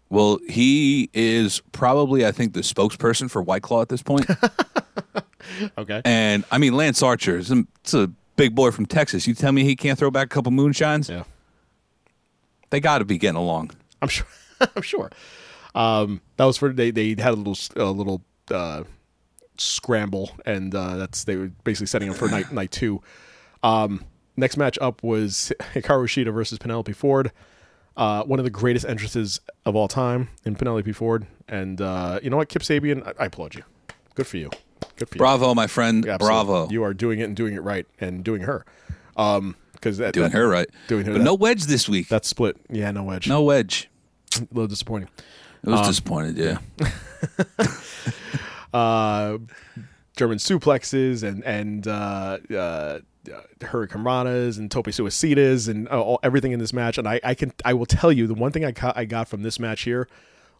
Well, 0.08 0.38
he 0.48 1.10
is 1.12 1.60
probably, 1.72 2.24
I 2.24 2.30
think, 2.30 2.52
the 2.52 2.60
spokesperson 2.60 3.28
for 3.28 3.42
White 3.42 3.62
Claw 3.62 3.82
at 3.82 3.88
this 3.88 4.02
point. 4.02 4.26
Okay, 5.78 6.02
and 6.04 6.44
I 6.50 6.58
mean, 6.58 6.74
Lance 6.74 7.02
Archer 7.04 7.38
is 7.38 7.52
a, 7.52 7.64
it's 7.80 7.94
a 7.94 8.08
big 8.34 8.54
boy 8.54 8.72
from 8.72 8.84
Texas. 8.84 9.26
You 9.28 9.34
tell 9.34 9.52
me 9.52 9.62
he 9.62 9.76
can't 9.76 9.96
throw 9.96 10.10
back 10.10 10.26
a 10.26 10.28
couple 10.28 10.50
moonshines? 10.50 11.08
yeah, 11.08 11.22
They 12.70 12.80
got 12.80 12.98
to 12.98 13.04
be 13.04 13.16
getting 13.16 13.36
along. 13.36 13.70
I'm 14.02 14.08
sure. 14.08 14.26
I'm 14.76 14.82
sure. 14.82 15.10
Um, 15.74 16.20
that 16.36 16.44
was 16.46 16.56
for 16.56 16.72
they. 16.72 16.90
They 16.90 17.10
had 17.10 17.32
a 17.32 17.36
little 17.36 17.56
a 17.76 17.90
little 17.90 18.22
uh, 18.50 18.82
scramble, 19.56 20.32
and 20.44 20.74
uh, 20.74 20.96
that's 20.96 21.24
they 21.24 21.36
were 21.36 21.52
basically 21.62 21.86
setting 21.86 22.10
up 22.10 22.16
for 22.16 22.28
night 22.28 22.50
night 22.52 22.72
two. 22.72 23.00
Um, 23.62 24.04
next 24.36 24.56
match 24.56 24.78
up 24.80 25.02
was 25.04 25.52
Hikaru 25.74 26.06
Shida 26.06 26.34
versus 26.34 26.58
Penelope 26.58 26.92
Ford. 26.92 27.30
Uh, 27.96 28.22
one 28.24 28.38
of 28.38 28.44
the 28.44 28.50
greatest 28.50 28.84
entrances 28.86 29.40
of 29.64 29.74
all 29.74 29.88
time 29.88 30.28
in 30.44 30.54
Penelope 30.54 30.92
Ford, 30.92 31.26
and 31.48 31.80
uh, 31.80 32.20
you 32.22 32.28
know 32.28 32.36
what, 32.36 32.48
Kip 32.50 32.62
Sabian, 32.62 33.06
I, 33.06 33.22
I 33.22 33.26
applaud 33.26 33.54
you. 33.54 33.62
Good 34.14 34.26
for 34.26 34.36
you. 34.36 34.50
Good 34.96 35.08
for 35.08 35.14
you. 35.14 35.18
Bravo, 35.18 35.54
my 35.54 35.66
friend. 35.66 36.06
Absolutely. 36.06 36.26
Bravo. 36.26 36.68
You 36.70 36.82
are 36.84 36.92
doing 36.92 37.20
it 37.20 37.24
and 37.24 37.34
doing 37.36 37.54
it 37.54 37.62
right, 37.62 37.86
and 38.00 38.22
doing 38.22 38.42
her. 38.42 38.66
Um, 39.16 39.56
because 39.72 39.98
doing 39.98 40.12
that- 40.12 40.32
her 40.32 40.48
right. 40.48 40.68
doing 40.88 41.06
her. 41.06 41.12
But 41.12 41.18
that- 41.18 41.24
no 41.24 41.34
wedge 41.34 41.64
this 41.64 41.88
week. 41.88 42.08
that 42.08 42.24
split. 42.24 42.56
Yeah, 42.70 42.90
no 42.90 43.02
wedge. 43.02 43.28
no 43.28 43.42
wedge. 43.42 43.88
a 44.36 44.40
little 44.52 44.66
disappointing. 44.66 45.08
It 45.62 45.70
was 45.70 45.86
disappointed, 45.88 46.36
yeah. 46.38 46.58
uh, 48.74 49.38
German 50.16 50.38
suplexes 50.38 51.22
and 51.22 51.44
and 51.44 51.86
uh, 51.88 52.38
uh, 52.54 52.98
Hurricanranas 53.60 54.58
and 54.58 54.70
Tope 54.70 54.86
Suicidas 54.86 55.68
and 55.68 55.88
uh, 55.88 56.00
all, 56.02 56.20
everything 56.22 56.52
in 56.52 56.58
this 56.58 56.72
match. 56.72 56.98
And 56.98 57.08
I, 57.08 57.20
I 57.22 57.34
can 57.34 57.52
I 57.64 57.74
will 57.74 57.86
tell 57.86 58.10
you 58.12 58.26
the 58.26 58.34
one 58.34 58.52
thing 58.52 58.64
I 58.64 58.70
got, 58.70 58.96
I 58.96 59.04
got 59.04 59.28
from 59.28 59.42
this 59.42 59.58
match 59.58 59.82
here 59.82 60.08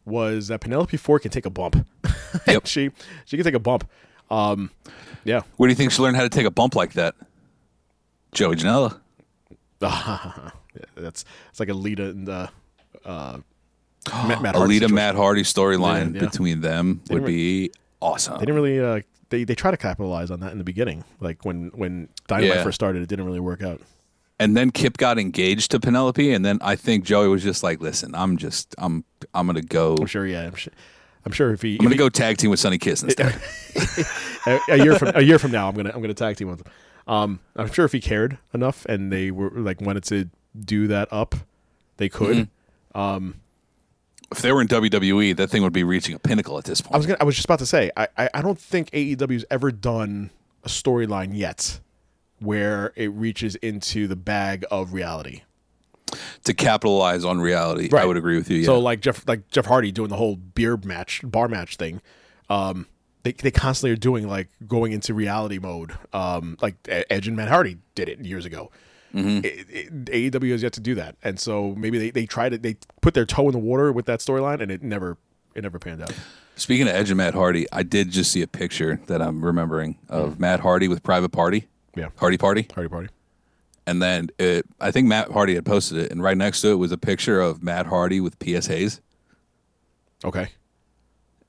was 0.05 0.49
that 0.49 0.61
Penelope 0.61 0.97
Ford 0.97 1.23
can 1.23 1.31
take 1.31 1.47
a 1.47 1.51
bump. 1.51 1.87
Yep. 2.47 2.67
she 2.67 2.91
she 3.25 3.37
can 3.37 3.45
take 3.45 3.55
a 3.55 3.59
bump. 3.59 3.89
Um, 4.31 4.71
yeah, 5.25 5.43
Where 5.57 5.69
do 5.69 5.71
you 5.71 5.77
think 5.77 5.91
she 5.93 6.03
learned 6.03 6.17
how 6.17 6.23
to 6.23 6.29
take 6.29 6.45
a 6.45 6.51
bump 6.51 6.75
like 6.75 6.93
that? 6.95 7.15
Joey 8.33 8.57
Janela. 8.57 9.01
that's 9.81 11.25
it's 11.51 11.61
like 11.61 11.69
Alita 11.69 12.11
and 12.11 12.29
uh, 12.29 12.49
uh, 13.05 13.39
Matt, 14.27 14.43
Matt 14.43 14.55
Hardy 14.57 14.81
Alita. 14.81 14.91
Matt 14.91 15.15
Hardy 15.15 15.43
storyline 15.43 16.15
Yeah, 16.15 16.21
yeah. 16.23 16.29
between 16.29 16.61
them 16.61 17.01
would 17.11 17.25
be 17.25 17.71
awesome. 18.01 18.35
They 18.35 18.41
didn't 18.47 18.55
really 18.57 18.81
uh, 18.81 19.01
they 19.31 19.45
they 19.45 19.55
try 19.55 19.71
to 19.71 19.77
capitalize 19.77 20.31
on 20.31 20.41
that 20.41 20.53
in 20.53 20.59
the 20.59 20.65
beginning. 20.65 21.05
Like 21.21 21.45
when 21.45 21.69
when 21.75 22.09
Dynamite 22.29 22.57
Yeah. 22.59 22.63
first 22.65 22.75
started, 22.77 23.03
it 23.03 23.09
didn't 23.09 23.25
really 23.27 23.41
work 23.41 23.63
out. 23.63 23.81
and 24.39 24.57
then 24.57 24.71
Kip 24.71 24.97
got 24.99 25.19
engaged 25.19 25.71
to 25.71 25.81
Penelope, 25.81 26.33
and 26.33 26.45
then 26.45 26.59
I 26.61 26.77
think 26.77 27.05
Joey 27.05 27.29
was 27.29 27.43
just 27.43 27.63
like, 27.63 27.81
"Listen, 27.81 28.15
I'm 28.15 28.37
just, 28.37 28.75
I'm, 28.79 29.05
I'm 29.35 29.47
gonna 29.47 29.63
go, 29.63 29.97
I'm 29.99 30.07
sure. 30.07 30.27
Yeah, 30.27 30.43
I'm 30.47 30.55
sure. 30.55 30.73
I'm 31.25 31.33
sure 31.33 31.53
if 31.53 31.63
he, 31.63 31.73
I'm 31.75 31.79
gonna 31.85 31.95
he- 31.95 31.99
go 31.99 32.09
tag 32.09 32.37
team 32.37 32.51
with 32.51 32.61
Sonny 32.61 32.79
Kiss 32.79 33.03
instead." 33.05 33.41
a, 34.47 34.59
a 34.71 34.77
year 34.77 34.99
from 34.99 35.13
a 35.15 35.23
year 35.23 35.39
from 35.39 35.51
now, 35.53 35.69
I'm 35.69 35.75
gonna 35.75 35.91
I'm 35.95 36.01
gonna 36.03 36.15
tag 36.15 36.37
team 36.37 36.49
with 36.49 36.61
him. 36.61 36.73
Um, 37.09 37.41
I'm 37.57 37.71
sure 37.73 37.85
if 37.85 37.93
he 37.93 38.01
cared 38.01 38.37
enough 38.53 38.85
and 38.87 39.11
they 39.13 39.31
were 39.31 39.51
like 39.51 39.81
wanted 39.81 40.05
to 40.05 40.29
do 40.59 40.87
that 40.89 41.09
up, 41.13 41.35
they 41.97 42.09
could. 42.09 42.49
Mm-hmm. 42.95 43.01
If 44.33 44.43
they 44.43 44.53
were 44.53 44.61
in 44.61 44.69
WWE, 44.69 45.37
that 45.37 45.49
thing 45.49 45.63
would 45.63 45.73
be 45.73 45.85
reaching 45.85 46.15
a 46.15 46.19
pinnacle 46.19 46.59
at 46.59 46.65
this 46.65 46.81
point. 46.81 46.95
I 46.95 46.97
was 46.99 47.07
gonna, 47.07 47.19
I 47.21 47.25
was 47.25 47.35
just 47.37 47.45
about 47.47 47.59
to 47.61 47.67
say 47.67 47.91
I, 47.97 48.09
I 48.17 48.29
I 48.35 48.43
don't 48.43 48.59
think 48.59 48.91
AEW's 48.91 49.45
ever 49.51 49.71
done 49.71 50.31
a 50.65 50.69
storyline 50.69 51.31
yet 51.33 51.81
where 52.41 52.93
it 52.97 53.09
reaches 53.13 53.55
into 53.57 54.07
the 54.07 54.17
bag 54.17 54.65
of 54.71 54.93
reality. 54.93 55.43
to 56.45 56.55
capitalize 56.55 57.25
on 57.25 57.41
reality, 57.41 57.89
I 57.97 58.05
would 58.05 58.17
agree 58.17 58.37
with 58.37 58.51
you. 58.51 58.59
Yeah. 58.59 58.67
So 58.67 58.79
like 58.79 59.01
Jeff 59.01 59.27
like 59.29 59.49
Jeff 59.51 59.67
Hardy 59.67 59.93
doing 59.93 60.09
the 60.11 60.17
whole 60.17 60.37
beer 60.37 60.77
match 60.77 61.21
bar 61.25 61.49
match 61.49 61.77
thing. 61.77 62.01
Um, 62.49 62.87
they 63.23 63.33
they 63.33 63.51
constantly 63.51 63.93
are 63.93 63.97
doing 63.97 64.29
like 64.29 64.49
going 64.67 64.93
into 64.93 65.15
reality 65.15 65.59
mode. 65.59 65.93
Um, 66.13 66.57
like 66.61 66.75
Edge 66.89 67.27
and 67.27 67.37
Matt 67.37 67.49
Hardy 67.49 67.79
did 67.95 68.09
it 68.09 68.21
years 68.21 68.45
ago. 68.45 68.71
Mm-hmm. 69.17 69.45
It- 69.45 69.67
it- 69.71 70.33
AEW 70.33 70.53
has 70.53 70.63
yet 70.63 70.73
to 70.75 70.81
do 70.81 70.95
that, 70.97 71.17
and 71.25 71.41
so 71.41 71.75
maybe 71.77 71.99
they, 71.99 72.11
they 72.11 72.27
tried 72.27 72.53
it. 72.53 72.63
They 72.63 72.77
put 73.01 73.15
their 73.15 73.25
toe 73.27 73.47
in 73.47 73.53
the 73.53 73.59
water 73.59 73.91
with 73.93 74.07
that 74.07 74.21
storyline, 74.21 74.61
and 74.61 74.71
it 74.71 74.83
never 74.83 75.17
it 75.55 75.63
never 75.63 75.79
panned 75.79 76.03
out. 76.03 76.13
Speaking 76.57 76.87
of 76.89 76.95
Edge 76.95 77.11
and 77.11 77.17
Matt 77.19 77.35
Hardy, 77.35 77.67
I 77.73 77.83
did 77.83 78.11
just 78.11 78.31
see 78.33 78.43
a 78.43 78.47
picture 78.47 79.01
that 79.07 79.21
I'm 79.23 79.45
remembering 79.45 79.99
of 80.09 80.39
Matt 80.41 80.61
Hardy 80.61 80.89
with 80.89 81.03
Private 81.03 81.31
Party. 81.31 81.67
Yeah. 81.95 82.09
Hardy 82.17 82.37
Party. 82.39 82.67
Hardy 82.75 82.89
Party. 82.89 83.09
And 83.87 84.03
then 84.03 84.29
it, 84.39 84.67
I 84.81 84.91
think 84.91 85.07
Matt 85.07 85.31
Hardy 85.31 85.55
had 85.55 85.65
posted 85.65 85.99
it, 85.99 86.11
and 86.11 86.23
right 86.23 86.37
next 86.37 86.61
to 86.63 86.69
it 86.73 86.75
was 86.77 86.93
a 86.93 86.99
picture 86.99 87.41
of 87.41 87.63
Matt 87.63 87.87
Hardy 87.87 88.21
with 88.21 88.39
P.S. 88.39 88.67
Hayes. 88.67 89.01
Okay. 90.25 90.49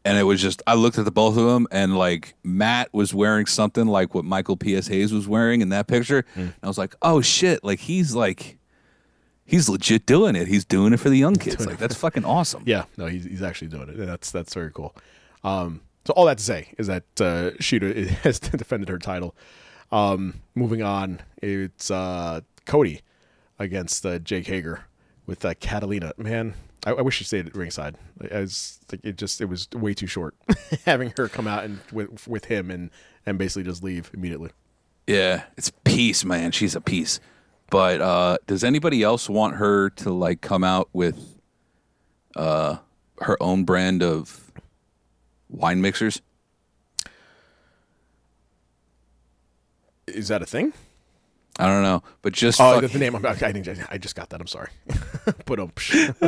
And 0.07 0.17
it 0.17 0.23
was 0.23 0.41
just, 0.41 0.61
I 0.65 0.75
looked 0.75 0.97
at 0.97 1.05
the 1.05 1.11
both 1.11 1.37
of 1.37 1.45
them, 1.45 1.67
and 1.71 1.97
like 1.97 2.35
Matt 2.43 2.93
was 2.93 3.13
wearing 3.13 3.45
something 3.45 3.85
like 3.87 4.15
what 4.15 4.25
Michael 4.25 4.57
P.S. 4.57 4.87
Hayes 4.87 5.13
was 5.13 5.27
wearing 5.27 5.61
in 5.61 5.69
that 5.69 5.87
picture. 5.87 6.25
And 6.35 6.53
I 6.63 6.67
was 6.67 6.77
like, 6.77 6.95
oh 7.01 7.21
shit, 7.21 7.63
like 7.63 7.79
he's 7.79 8.15
like, 8.15 8.57
he's 9.45 9.69
legit 9.69 10.05
doing 10.05 10.35
it. 10.35 10.47
He's 10.47 10.65
doing 10.65 10.93
it 10.93 10.99
for 10.99 11.09
the 11.09 11.17
young 11.17 11.35
kids. 11.35 11.65
Like, 11.65 11.77
that's 11.77 11.95
fucking 11.95 12.25
awesome. 12.25 12.63
Yeah. 12.67 12.85
No, 12.97 13.07
he's 13.07 13.25
he's 13.25 13.41
actually 13.41 13.69
doing 13.69 13.89
it. 13.89 13.97
That's 13.97 14.31
that's 14.31 14.53
very 14.53 14.71
cool. 14.71 14.95
Um, 15.43 15.81
so 16.05 16.13
all 16.13 16.25
that 16.25 16.37
to 16.37 16.43
say 16.43 16.73
is 16.77 16.87
that 16.87 17.03
uh, 17.19 17.51
Shida 17.59 18.07
has 18.23 18.39
defended 18.39 18.89
her 18.89 18.99
title. 18.99 19.35
Um, 19.91 20.41
moving 20.55 20.81
on, 20.81 21.21
it's 21.41 21.91
uh, 21.91 22.41
Cody 22.65 23.01
against 23.59 24.05
uh, 24.05 24.19
Jake 24.19 24.47
Hager 24.47 24.85
with 25.25 25.43
uh, 25.45 25.53
Catalina. 25.59 26.13
Man, 26.17 26.53
I, 26.85 26.91
I 26.91 27.01
wish 27.01 27.17
she 27.17 27.23
stayed 27.23 27.47
at 27.47 27.55
ringside. 27.55 27.95
As 28.29 28.79
like, 28.91 29.03
it 29.03 29.17
just 29.17 29.41
it 29.41 29.45
was 29.45 29.67
way 29.73 29.93
too 29.93 30.07
short 30.07 30.35
having 30.85 31.13
her 31.17 31.27
come 31.27 31.47
out 31.47 31.63
and 31.63 31.79
with 31.91 32.27
with 32.27 32.45
him 32.45 32.69
and 32.71 32.89
and 33.25 33.37
basically 33.37 33.63
just 33.63 33.83
leave 33.83 34.11
immediately. 34.13 34.51
Yeah, 35.07 35.43
it's 35.55 35.71
peace, 35.85 36.25
man. 36.25 36.51
She's 36.51 36.75
a 36.75 36.81
piece. 36.81 37.19
But 37.69 38.01
uh, 38.01 38.37
does 38.47 38.63
anybody 38.63 39.03
else 39.03 39.29
want 39.29 39.55
her 39.55 39.89
to 39.91 40.11
like 40.11 40.41
come 40.41 40.63
out 40.63 40.89
with 40.93 41.39
uh, 42.35 42.77
her 43.19 43.41
own 43.41 43.63
brand 43.65 44.03
of 44.03 44.51
wine 45.49 45.81
mixers? 45.81 46.21
Is 50.07 50.29
that 50.29 50.41
a 50.41 50.45
thing? 50.45 50.73
I 51.59 51.65
don't 51.67 51.81
know, 51.83 52.03
but 52.21 52.33
just 52.33 52.61
Oh, 52.61 52.79
fuck- 52.79 52.91
the, 52.91 52.99
name. 52.99 53.15
I'm, 53.15 53.25
I, 53.25 53.33
didn't- 53.33 53.87
I 53.89 53.97
just 53.97 54.15
got 54.15 54.29
that. 54.29 54.39
I'm 54.41 54.47
sorry. 54.47 54.69
Put 55.45 55.59
up. 55.59 55.79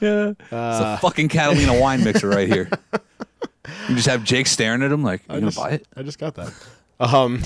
Yeah. 0.00 0.30
It's 0.30 0.52
a 0.52 0.98
fucking 1.00 1.28
Catalina 1.28 1.80
wine 1.80 2.04
mixer 2.04 2.28
right 2.28 2.48
here. 2.48 2.68
You 3.88 3.94
just 3.94 4.06
have 4.08 4.22
Jake 4.24 4.46
staring 4.46 4.82
at 4.82 4.92
him 4.92 5.02
like, 5.02 5.22
"You 5.22 5.28
gonna 5.36 5.46
just, 5.46 5.56
buy 5.56 5.70
it?" 5.70 5.86
I 5.96 6.02
just 6.02 6.18
got 6.18 6.34
that. 6.34 6.52
Um. 7.00 7.42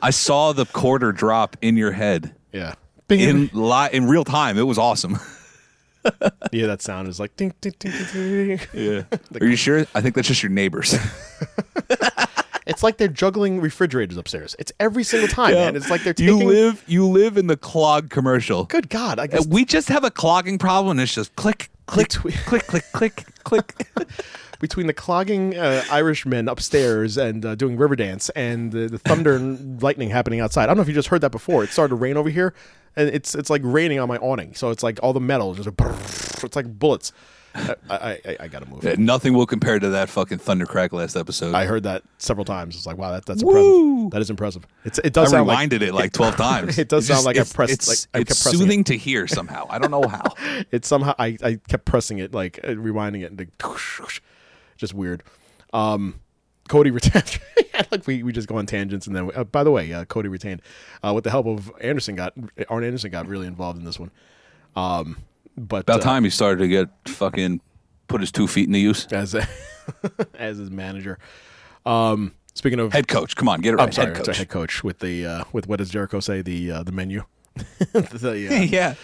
I 0.00 0.10
saw 0.10 0.52
the 0.52 0.64
quarter 0.66 1.12
drop 1.12 1.56
in 1.62 1.76
your 1.76 1.92
head 1.92 2.34
Yeah. 2.52 2.74
in 3.08 3.50
li- 3.52 3.88
in 3.92 4.06
real 4.06 4.24
time. 4.24 4.58
It 4.58 4.62
was 4.66 4.78
awesome. 4.78 5.18
yeah, 6.50 6.66
that 6.66 6.82
sound 6.82 7.08
is 7.08 7.20
like 7.20 7.36
ding 7.36 7.54
ding 7.60 7.74
ding 7.78 7.92
ding. 8.12 8.46
ding. 8.56 8.60
Yeah. 8.74 9.02
Are 9.40 9.46
you 9.46 9.54
sure? 9.56 9.86
I 9.94 10.00
think 10.00 10.14
that's 10.16 10.28
just 10.28 10.42
your 10.42 10.50
neighbors. 10.50 10.94
It's 12.82 12.84
like 12.84 12.96
they're 12.96 13.06
juggling 13.06 13.60
refrigerators 13.60 14.16
upstairs. 14.16 14.56
It's 14.58 14.72
every 14.80 15.04
single 15.04 15.28
time, 15.28 15.54
man. 15.54 15.76
It's 15.76 15.88
like 15.88 16.02
they're 16.02 16.12
taking. 16.12 16.36
you 16.40 16.44
live 16.48 16.82
you 16.88 17.06
live 17.06 17.36
in 17.38 17.46
the 17.46 17.56
clog 17.56 18.10
commercial. 18.10 18.64
Good 18.64 18.88
God! 18.88 19.20
I 19.20 19.22
Uh, 19.22 19.26
guess 19.28 19.46
We 19.46 19.64
just 19.64 19.86
have 19.86 20.02
a 20.02 20.10
clogging 20.10 20.58
problem. 20.58 20.98
and 20.98 21.00
It's 21.00 21.14
just 21.14 21.36
click, 21.36 21.70
click, 21.86 22.08
Between- 22.08 22.34
click, 22.46 22.66
click, 22.66 22.82
click. 22.92 23.24
click. 23.44 23.86
Between 24.60 24.88
the 24.88 24.92
clogging 24.92 25.56
uh, 25.56 25.84
Irishmen 25.92 26.48
upstairs 26.48 27.16
and 27.16 27.46
uh, 27.46 27.54
doing 27.54 27.76
river 27.76 27.94
dance 27.94 28.30
and 28.30 28.72
the, 28.72 28.88
the 28.88 28.98
thunder 28.98 29.36
and 29.36 29.80
lightning 29.80 30.10
happening 30.10 30.40
outside. 30.40 30.64
I 30.64 30.66
don't 30.66 30.76
know 30.76 30.82
if 30.82 30.88
you 30.88 30.94
just 30.94 31.08
heard 31.08 31.20
that 31.20 31.30
before. 31.30 31.62
It 31.62 31.70
started 31.70 31.90
to 31.90 31.94
rain 31.94 32.16
over 32.16 32.30
here, 32.30 32.52
and 32.96 33.08
it's 33.08 33.36
it's 33.36 33.48
like 33.48 33.62
raining 33.64 34.00
on 34.00 34.08
my 34.08 34.16
awning. 34.16 34.54
So 34.54 34.70
it's 34.70 34.82
like 34.82 34.98
all 35.04 35.12
the 35.12 35.20
metal 35.20 35.54
just 35.54 35.68
it's 36.44 36.56
like 36.56 36.66
bullets. 36.80 37.12
I 37.54 37.76
I, 37.90 37.98
I, 38.24 38.36
I 38.40 38.48
gotta 38.48 38.66
move. 38.66 38.84
Yeah, 38.84 38.94
nothing 38.98 39.34
will 39.34 39.46
compare 39.46 39.78
to 39.78 39.90
that 39.90 40.08
fucking 40.08 40.38
thunder 40.38 40.66
crack 40.66 40.92
last 40.92 41.16
episode. 41.16 41.54
I 41.54 41.66
heard 41.66 41.82
that 41.82 42.02
several 42.18 42.44
times. 42.44 42.76
It's 42.76 42.86
like, 42.86 42.96
wow, 42.96 43.12
that, 43.12 43.26
that's 43.26 43.44
Woo! 43.44 43.50
impressive. 44.04 44.10
That 44.12 44.22
is 44.22 44.30
impressive. 44.30 44.66
It's 44.84 44.98
it 44.98 45.06
I 45.06 45.08
does 45.10 45.30
sound 45.30 45.48
rewinded 45.48 45.80
like, 45.80 45.82
it 45.82 45.94
like 45.94 46.12
twelve 46.12 46.36
times. 46.36 46.78
It 46.82 46.88
does 46.88 47.08
It's 47.08 47.14
sound 47.14 47.26
like 47.26 47.36
I 47.36 47.44
pressed- 47.44 47.72
It's, 47.72 47.88
like 47.88 47.98
I 48.14 48.18
kept 48.18 48.30
it's 48.30 48.40
soothing 48.40 48.84
to 48.84 48.96
hear 48.96 49.26
somehow. 49.26 49.66
I 49.68 49.78
don't 49.78 49.90
know 49.90 50.06
how. 50.08 50.22
it 50.70 50.84
somehow 50.84 51.14
I, 51.18 51.36
I 51.42 51.58
kept 51.68 51.84
pressing 51.84 52.18
it 52.18 52.32
like 52.34 52.58
uh, 52.64 52.68
rewinding 52.68 53.22
it 53.22 53.30
and 53.30 53.38
like, 53.38 53.50
just 54.76 54.94
weird 54.94 55.22
um 55.72 56.20
cody 56.68 56.90
retained 56.90 57.38
like 57.90 58.06
we, 58.06 58.22
we 58.22 58.32
just 58.32 58.48
go 58.48 58.56
on 58.56 58.66
tangents 58.66 59.06
and 59.06 59.14
then 59.14 59.30
uh, 59.34 59.44
by 59.44 59.62
the 59.64 59.70
way 59.70 59.92
uh, 59.92 60.04
cody 60.04 60.28
retained 60.28 60.60
uh, 61.02 61.12
with 61.14 61.24
the 61.24 61.30
help 61.30 61.46
of 61.46 61.70
anderson 61.80 62.14
got 62.16 62.34
arn 62.68 62.84
anderson 62.84 63.10
got 63.10 63.26
really 63.26 63.46
involved 63.46 63.78
in 63.78 63.84
this 63.84 63.98
one 63.98 64.10
um 64.76 65.16
but 65.56 65.80
About 65.84 66.00
uh, 66.00 66.04
time 66.04 66.24
he 66.24 66.30
started 66.30 66.58
to 66.60 66.68
get 66.68 66.88
fucking 67.06 67.60
put 68.08 68.20
his 68.20 68.32
two 68.32 68.46
feet 68.46 68.66
into 68.66 68.78
use. 68.78 69.06
as 69.12 69.34
a, 69.34 69.46
as 70.38 70.58
his 70.58 70.70
manager 70.70 71.18
um 71.86 72.32
speaking 72.54 72.78
of 72.78 72.92
Head 72.92 73.08
coach, 73.08 73.34
come 73.36 73.48
on, 73.48 73.60
get 73.60 73.74
it 73.74 73.76
right. 73.76 73.84
i'm 73.84 73.92
sorry 73.92 74.08
head 74.08 74.16
coach. 74.16 74.26
coach, 74.26 74.36
head 74.38 74.48
coach 74.48 74.84
with 74.84 74.98
the 75.00 75.26
uh 75.26 75.44
with 75.52 75.66
what 75.66 75.78
does 75.78 75.90
jericho 75.90 76.20
say 76.20 76.42
the 76.42 76.70
uh 76.70 76.82
the 76.82 76.92
menu 76.92 77.24
the 77.92 78.48
uh, 78.50 78.54
yeah. 78.62 78.94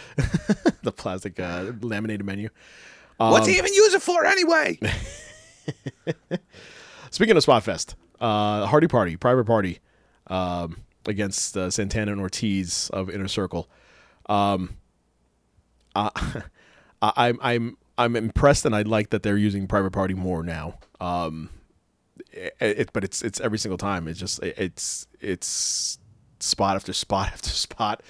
the 0.83 0.93
plastic 0.93 1.39
uh 1.41 1.73
laminated 1.81 2.25
menu 2.25 2.49
What's 3.19 3.49
he 3.49 3.59
even 3.59 3.73
use 3.75 3.95
it 3.95 4.03
for 4.03 4.25
anyway? 4.25 4.79
Speaking 7.11 7.37
of 7.37 7.45
Spotfest, 7.45 7.95
uh, 8.21 8.67
Hardy 8.67 8.87
Party, 8.87 9.17
Private 9.17 9.45
Party, 9.45 9.81
um, 10.29 10.77
against 11.07 11.57
uh, 11.57 11.69
Santana 11.71 12.13
and 12.13 12.21
Ortiz 12.21 12.91
of 12.93 13.11
Inner 13.11 13.27
Circle. 13.29 13.69
Um, 14.27 14.77
uh, 16.07 16.41
I'm 17.03 17.39
I'm 17.43 17.77
I'm 17.97 18.17
impressed, 18.17 18.65
and 18.65 18.75
I 18.75 18.83
like 18.83 19.11
that 19.11 19.23
they're 19.23 19.37
using 19.37 19.67
Private 19.67 19.93
Party 19.93 20.15
more 20.15 20.43
now. 20.43 20.79
Um, 21.01 21.51
it, 22.33 22.55
it- 22.61 22.93
but 22.93 23.05
it's 23.05 23.23
it's 23.23 23.41
every 23.41 23.59
single 23.59 23.79
time. 23.79 24.09
It's 24.09 24.19
just 24.19 24.43
it- 24.43 24.57
it's 24.59 25.07
it's 25.21 25.99
spot 26.41 26.77
after 26.77 26.93
spot 26.93 27.29
after 27.33 27.51
spot. 27.51 28.03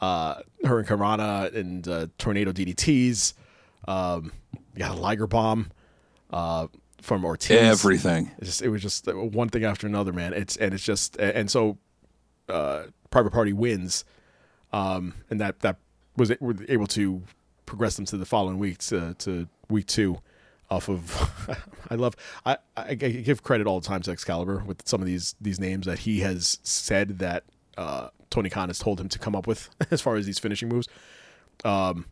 Uh, 0.00 0.42
hurricanrana 0.62 1.54
and 1.54 1.88
uh, 1.88 2.06
tornado 2.18 2.52
DDTs. 2.52 3.32
Um, 3.88 4.32
you 4.74 4.78
got 4.80 4.90
a 4.96 5.00
Liger 5.00 5.26
bomb 5.26 5.70
uh, 6.30 6.66
from 7.00 7.24
Ortiz. 7.24 7.56
Everything. 7.56 8.30
It's 8.38 8.46
just, 8.48 8.62
it 8.62 8.68
was 8.68 8.82
just 8.82 9.06
one 9.06 9.48
thing 9.48 9.64
after 9.64 9.86
another, 9.86 10.12
man. 10.12 10.34
It's 10.34 10.56
and 10.56 10.74
it's 10.74 10.82
just 10.84 11.16
and 11.16 11.50
so 11.50 11.78
uh, 12.50 12.84
Private 13.10 13.32
Party 13.32 13.54
wins, 13.54 14.04
um, 14.72 15.14
and 15.30 15.40
that 15.40 15.60
that 15.60 15.78
was 16.16 16.32
able 16.68 16.86
to 16.88 17.22
progress 17.66 17.96
them 17.96 18.04
to 18.06 18.16
the 18.16 18.26
following 18.26 18.58
week 18.58 18.78
to, 18.78 19.14
to 19.14 19.48
week 19.68 19.86
two. 19.86 20.18
Off 20.68 20.88
of, 20.88 21.48
I 21.90 21.94
love 21.94 22.16
I, 22.44 22.56
I 22.76 22.94
give 22.94 23.44
credit 23.44 23.68
all 23.68 23.78
the 23.78 23.86
time 23.86 24.02
to 24.02 24.10
Excalibur 24.10 24.64
with 24.66 24.82
some 24.84 25.00
of 25.00 25.06
these 25.06 25.36
these 25.40 25.60
names 25.60 25.86
that 25.86 26.00
he 26.00 26.20
has 26.20 26.58
said 26.64 27.20
that 27.20 27.44
uh, 27.78 28.08
Tony 28.30 28.50
Khan 28.50 28.68
has 28.68 28.80
told 28.80 29.00
him 29.00 29.08
to 29.10 29.18
come 29.18 29.36
up 29.36 29.46
with 29.46 29.70
as 29.92 30.00
far 30.00 30.16
as 30.16 30.26
these 30.26 30.40
finishing 30.40 30.68
moves. 30.68 30.88
Um, 31.64 32.06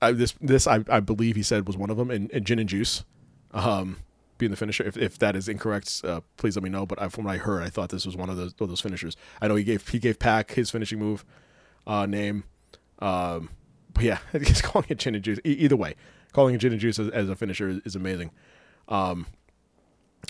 I, 0.00 0.12
this 0.12 0.34
this 0.40 0.66
I, 0.66 0.84
I 0.88 1.00
believe 1.00 1.36
he 1.36 1.42
said 1.42 1.66
was 1.66 1.76
one 1.76 1.90
of 1.90 1.96
them, 1.96 2.10
and, 2.10 2.30
and 2.32 2.44
gin 2.44 2.58
and 2.58 2.68
juice, 2.68 3.04
um, 3.52 3.98
being 4.36 4.50
the 4.50 4.56
finisher. 4.56 4.84
If, 4.84 4.96
if 4.96 5.18
that 5.18 5.36
is 5.36 5.48
incorrect, 5.48 6.02
uh, 6.04 6.20
please 6.36 6.56
let 6.56 6.64
me 6.64 6.70
know. 6.70 6.84
But 6.84 7.00
I, 7.00 7.08
from 7.08 7.24
what 7.24 7.34
I 7.34 7.38
heard, 7.38 7.62
I 7.62 7.70
thought 7.70 7.90
this 7.90 8.04
was 8.04 8.16
one 8.16 8.28
of 8.28 8.36
those 8.36 8.54
of 8.60 8.68
those 8.68 8.80
finishers. 8.80 9.16
I 9.40 9.48
know 9.48 9.54
he 9.54 9.64
gave 9.64 9.88
he 9.88 9.98
gave 9.98 10.18
Pac 10.18 10.52
his 10.52 10.70
finishing 10.70 10.98
move 10.98 11.24
uh, 11.86 12.06
name, 12.06 12.44
um, 13.02 13.50
but 13.92 14.04
yeah, 14.04 14.18
he's 14.32 14.62
calling 14.62 14.86
it 14.88 14.98
gin 14.98 15.14
and 15.14 15.24
juice. 15.24 15.38
E- 15.44 15.50
either 15.50 15.76
way, 15.76 15.96
calling 16.32 16.54
it 16.54 16.58
gin 16.58 16.72
and 16.72 16.80
juice 16.80 16.98
as, 16.98 17.08
as 17.08 17.28
a 17.28 17.36
finisher 17.36 17.68
is, 17.68 17.80
is 17.84 17.96
amazing. 17.96 18.30
Um, 18.88 19.26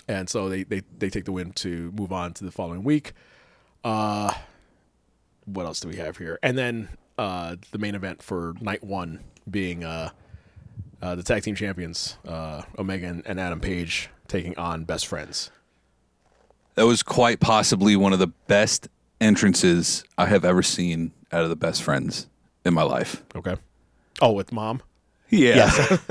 and 0.07 0.29
so 0.29 0.49
they, 0.49 0.63
they 0.63 0.81
they 0.97 1.09
take 1.09 1.25
the 1.25 1.31
win 1.31 1.53
to 1.53 1.91
move 1.91 2.11
on 2.11 2.33
to 2.33 2.43
the 2.43 2.51
following 2.51 2.83
week. 2.83 3.13
Uh, 3.83 4.33
what 5.45 5.65
else 5.65 5.79
do 5.79 5.87
we 5.87 5.97
have 5.97 6.17
here? 6.17 6.39
And 6.41 6.57
then 6.57 6.89
uh, 7.17 7.57
the 7.71 7.77
main 7.77 7.95
event 7.95 8.23
for 8.23 8.55
night 8.59 8.83
one 8.83 9.19
being 9.49 9.83
uh, 9.83 10.09
uh, 11.01 11.15
the 11.15 11.23
tag 11.23 11.43
team 11.43 11.53
champions, 11.53 12.17
uh, 12.27 12.63
Omega 12.79 13.07
and, 13.07 13.23
and 13.25 13.39
Adam 13.39 13.59
Page 13.59 14.09
taking 14.27 14.57
on 14.57 14.83
Best 14.85 15.05
Friends. 15.05 15.51
That 16.75 16.87
was 16.87 17.03
quite 17.03 17.39
possibly 17.39 17.95
one 17.95 18.13
of 18.13 18.19
the 18.19 18.27
best 18.27 18.87
entrances 19.21 20.03
I 20.17 20.25
have 20.25 20.43
ever 20.43 20.63
seen 20.63 21.11
out 21.31 21.43
of 21.43 21.49
the 21.49 21.55
best 21.55 21.83
friends 21.83 22.27
in 22.65 22.73
my 22.73 22.83
life. 22.83 23.23
Okay. 23.35 23.55
Oh, 24.21 24.31
with 24.31 24.51
mom. 24.51 24.81
Yeah. 25.29 25.55
Yes. 25.55 25.99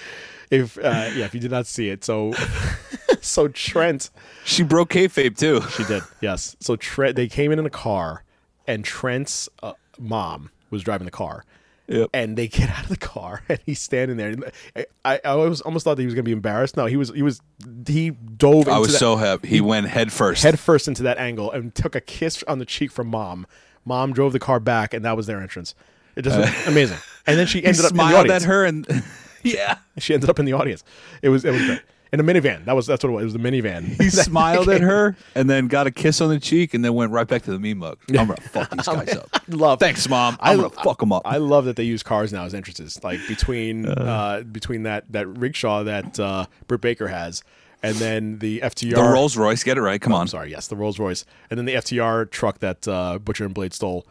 if 0.50 0.78
uh, 0.78 1.10
yeah, 1.14 1.24
if 1.24 1.34
you 1.34 1.40
did 1.40 1.50
not 1.50 1.66
see 1.66 1.88
it, 1.88 2.04
so 2.04 2.34
so 3.20 3.48
Trent 3.48 4.10
She 4.44 4.62
broke 4.62 4.90
kayfabe 4.90 5.36
too. 5.36 5.62
She 5.70 5.84
did, 5.84 6.02
yes. 6.20 6.56
So 6.60 6.76
Trent, 6.76 7.16
they 7.16 7.28
came 7.28 7.52
in 7.52 7.58
in 7.58 7.66
a 7.66 7.70
car, 7.70 8.24
and 8.66 8.84
Trent's 8.84 9.48
uh, 9.62 9.72
mom 9.98 10.50
was 10.70 10.82
driving 10.82 11.06
the 11.06 11.10
car. 11.12 11.44
Yep. 11.88 12.10
And 12.14 12.38
they 12.38 12.48
get 12.48 12.70
out 12.70 12.84
of 12.84 12.88
the 12.90 12.96
car, 12.96 13.42
and 13.48 13.58
he's 13.66 13.80
standing 13.80 14.16
there. 14.16 14.34
I, 14.76 14.86
I, 15.04 15.14
I 15.24 15.28
always 15.30 15.60
almost 15.62 15.84
thought 15.84 15.96
that 15.96 16.02
he 16.02 16.06
was 16.06 16.14
going 16.14 16.24
to 16.24 16.28
be 16.28 16.32
embarrassed. 16.32 16.76
No, 16.76 16.86
he 16.86 16.96
was. 16.96 17.10
He 17.10 17.22
was. 17.22 17.40
He 17.86 18.10
dove. 18.10 18.60
Into 18.60 18.70
I 18.70 18.78
was 18.78 18.92
that, 18.92 18.98
so 18.98 19.16
happy. 19.16 19.48
He 19.48 19.60
went 19.60 19.88
head 19.88 20.12
first. 20.12 20.42
head 20.42 20.58
first 20.58 20.86
into 20.86 21.02
that 21.02 21.18
angle 21.18 21.50
and 21.50 21.74
took 21.74 21.94
a 21.94 22.00
kiss 22.00 22.42
on 22.44 22.58
the 22.60 22.64
cheek 22.64 22.92
from 22.92 23.08
mom. 23.08 23.46
Mom 23.84 24.12
drove 24.12 24.32
the 24.32 24.38
car 24.38 24.60
back, 24.60 24.94
and 24.94 25.04
that 25.04 25.16
was 25.16 25.26
their 25.26 25.40
entrance. 25.40 25.74
It 26.16 26.22
just 26.22 26.38
was 26.38 26.66
amazing. 26.66 26.98
And 27.26 27.38
then 27.38 27.46
she 27.46 27.64
ended 27.64 27.84
up 27.84 27.92
in 27.92 27.96
the 27.96 28.02
smiled 28.02 28.30
at 28.30 28.42
her 28.42 28.64
and 28.64 28.86
yeah. 29.42 29.78
She 29.98 30.14
ended 30.14 30.30
up 30.30 30.38
in 30.38 30.44
the 30.44 30.52
audience. 30.52 30.84
It 31.22 31.28
was. 31.28 31.44
It 31.44 31.52
was 31.52 31.64
great. 31.64 31.82
In 32.12 32.20
a 32.20 32.22
minivan. 32.22 32.66
That 32.66 32.76
was. 32.76 32.86
That's 32.86 33.02
what 33.02 33.10
it 33.10 33.14
was. 33.14 33.22
It 33.22 33.24
was 33.24 33.32
the 33.32 33.38
minivan. 33.38 34.00
He 34.00 34.10
smiled 34.10 34.68
at 34.68 34.82
her 34.82 35.16
and 35.34 35.48
then 35.48 35.66
got 35.68 35.86
a 35.86 35.90
kiss 35.90 36.20
on 36.20 36.28
the 36.28 36.38
cheek 36.38 36.74
and 36.74 36.84
then 36.84 36.92
went 36.92 37.10
right 37.10 37.26
back 37.26 37.42
to 37.44 37.50
the 37.50 37.58
meme 37.58 37.78
mug. 37.78 37.98
I'm 38.10 38.14
gonna 38.14 38.36
fuck 38.36 38.70
these 38.70 38.86
guys 38.86 39.16
up. 39.16 39.30
love. 39.48 39.80
Thanks, 39.80 40.06
mom. 40.08 40.36
I'm 40.40 40.58
gonna 40.58 40.68
fuck 40.68 41.00
them 41.00 41.12
up. 41.12 41.22
I 41.24 41.38
love 41.38 41.64
that 41.64 41.76
they 41.76 41.84
use 41.84 42.02
cars 42.02 42.30
now 42.30 42.44
as 42.44 42.52
entrances. 42.52 43.02
Like 43.02 43.20
between 43.26 43.88
uh, 43.88 44.42
between 44.52 44.82
that 44.82 45.10
that 45.12 45.26
rickshaw 45.26 45.84
that 45.84 46.20
uh, 46.20 46.44
Britt 46.66 46.82
Baker 46.82 47.08
has, 47.08 47.42
and 47.82 47.96
then 47.96 48.38
the 48.38 48.60
FTR. 48.60 48.94
the 48.94 49.02
Rolls 49.02 49.36
Royce, 49.36 49.64
get 49.64 49.76
it 49.78 49.82
right. 49.82 50.00
Come 50.00 50.12
Oh, 50.12 50.16
on. 50.16 50.20
I'm 50.22 50.28
sorry. 50.28 50.50
Yes, 50.50 50.68
the 50.68 50.76
Rolls 50.76 50.98
Royce, 50.98 51.24
and 51.50 51.58
then 51.58 51.64
the 51.66 51.74
FTR 51.74 52.30
truck 52.30 52.58
that 52.60 52.86
uh, 52.88 53.18
Butcher 53.18 53.44
and 53.44 53.54
Blade 53.54 53.72
stole, 53.74 54.06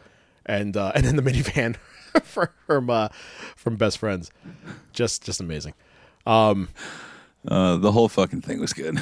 and 0.46 0.76
uh, 0.76 0.92
and 0.96 1.04
then 1.04 1.16
the 1.16 1.22
minivan 1.22 1.76
from 2.66 2.90
uh, 2.90 3.08
from 3.56 3.76
Best 3.76 3.98
Friends. 3.98 4.30
Just 4.92 5.24
just 5.24 5.40
amazing. 5.40 5.74
Uh, 6.26 7.76
the 7.76 7.90
whole 7.92 8.08
fucking 8.08 8.40
thing 8.40 8.60
was 8.60 8.72
good. 8.72 8.98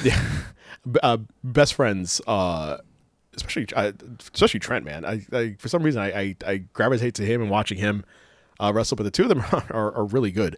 B- 0.89 0.99
uh, 1.03 1.17
best 1.43 1.75
friends, 1.75 2.19
uh, 2.25 2.77
especially 3.35 3.67
uh, 3.75 3.91
especially 4.33 4.59
Trent, 4.59 4.83
man. 4.83 5.05
I, 5.05 5.21
I 5.31 5.55
for 5.59 5.67
some 5.69 5.83
reason 5.83 6.01
I, 6.01 6.07
I 6.19 6.35
I 6.47 6.57
gravitate 6.73 7.13
to 7.15 7.25
him 7.25 7.41
and 7.41 7.51
watching 7.51 7.77
him 7.77 8.03
uh, 8.59 8.71
wrestle, 8.73 8.95
but 8.95 9.03
the 9.03 9.11
two 9.11 9.23
of 9.23 9.29
them 9.29 9.43
are, 9.69 9.93
are 9.95 10.05
really 10.05 10.31
good. 10.31 10.57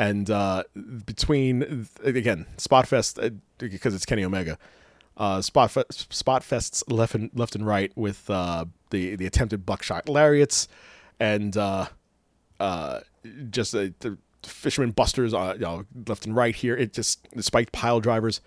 And 0.00 0.30
uh, 0.30 0.62
between 1.04 1.86
again 2.02 2.46
Spotfest 2.56 3.22
uh, 3.22 3.36
because 3.58 3.94
it's 3.94 4.06
Kenny 4.06 4.24
Omega, 4.24 4.56
uh, 5.18 5.40
Spotfest 5.40 6.08
Spotfests 6.08 6.82
left 6.90 7.14
and 7.14 7.30
left 7.34 7.54
and 7.54 7.66
right 7.66 7.92
with 7.96 8.30
uh, 8.30 8.64
the 8.88 9.14
the 9.16 9.26
attempted 9.26 9.66
buckshot 9.66 10.08
lariats 10.08 10.68
and 11.20 11.54
uh, 11.54 11.84
uh, 12.58 13.00
just 13.50 13.72
the 13.72 14.16
fisherman 14.42 14.92
busters, 14.92 15.32
you 15.32 15.58
know, 15.58 15.84
left 16.08 16.24
and 16.24 16.34
right 16.34 16.56
here. 16.56 16.74
It 16.74 16.94
just 16.94 17.28
the 17.34 17.42
spiked 17.42 17.72
pile 17.72 18.00
drivers. 18.00 18.40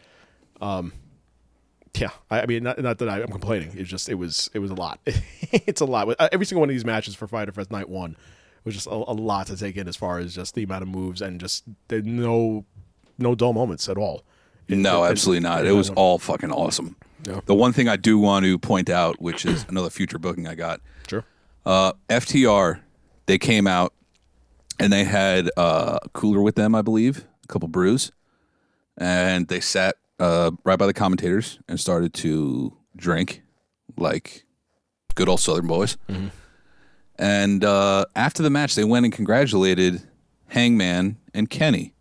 Um, 0.60 0.91
yeah, 1.95 2.10
I, 2.32 2.41
I 2.41 2.45
mean, 2.47 2.64
not, 2.64 2.82
not 2.82 2.97
that 2.97 3.10
I, 3.10 3.22
I'm 3.22 3.28
complaining. 3.28 3.74
It's 3.78 3.91
just 3.91 4.10
it 4.10 4.16
was 4.16 4.49
it 4.56 4.60
was 4.60 4.72
a 4.72 4.76
lot. 4.76 4.99
it's 5.06 5.82
a 5.82 5.86
lot. 5.86 6.16
Every 6.32 6.47
single 6.47 6.62
one 6.62 6.70
of 6.70 6.74
these 6.74 6.84
matches 6.84 7.14
for 7.14 7.28
Fyter 7.28 7.51
Fest 7.51 7.70
Night 7.70 7.89
One 7.89 8.18
was 8.66 8.76
just 8.76 8.88
a, 8.88 8.91
a 8.91 9.14
lot 9.14 9.47
to 9.47 9.57
take 9.57 9.76
in 9.78 9.88
as 9.88 9.95
far 9.95 10.20
as 10.20 10.34
just 10.36 10.55
the 10.55 10.64
amount 10.64 10.82
of 10.84 10.88
moves 10.88 11.22
and 11.22 11.39
just 11.39 11.64
there 11.88 12.01
no 12.01 12.66
no 13.18 13.36
dull 13.36 13.53
moments 13.53 13.88
at 13.89 13.97
all. 13.97 14.24
It- 14.68 14.78
No, 14.78 15.03
it- 15.03 15.11
absolutely 15.11 15.41
not. 15.41 15.66
It 15.66 15.72
was 15.74 15.89
all 15.91 16.18
fucking 16.20 16.51
awesome. 16.51 16.95
Yeah. 17.28 17.39
The 17.45 17.55
one 17.55 17.72
thing 17.74 17.88
I 17.88 17.95
do 17.95 18.18
want 18.20 18.45
to 18.45 18.57
point 18.59 18.89
out, 18.89 19.22
which 19.22 19.45
is 19.45 19.66
another 19.70 19.89
future 19.89 20.18
booking 20.20 20.45
I 20.47 20.55
got, 20.55 20.82
sure. 21.07 21.24
uh, 21.66 21.93
FTR, 22.09 22.80
they 23.28 23.38
came 23.38 23.66
out 23.68 23.93
and 24.80 24.91
they 24.91 25.05
had 25.05 25.49
uh, 25.55 25.99
a 26.03 26.09
cooler 26.09 26.41
with 26.41 26.55
them, 26.55 26.76
I 26.76 26.82
believe, 26.82 27.26
a 27.43 27.47
couple 27.47 27.70
brews, 27.70 28.11
and 28.97 29.47
they 29.47 29.59
sat 29.61 29.95
uh, 30.20 30.51
right 30.66 30.78
by 30.78 30.86
the 30.86 30.93
commentators 30.93 31.59
and 31.70 31.80
started 31.80 32.14
to 32.16 32.76
drink 32.95 33.41
like 33.97 34.43
good 35.16 35.30
old 35.30 35.39
Southern 35.39 35.68
boys. 35.68 35.97
And 37.18 37.64
uh, 37.64 38.05
after 38.16 38.41
the 38.43 38.49
match, 38.49 38.76
they 38.76 38.84
went 38.84 39.05
and 39.05 39.14
congratulated 39.14 40.01
Hangman 40.47 41.18
and 41.34 41.49
Kenny 41.49 41.93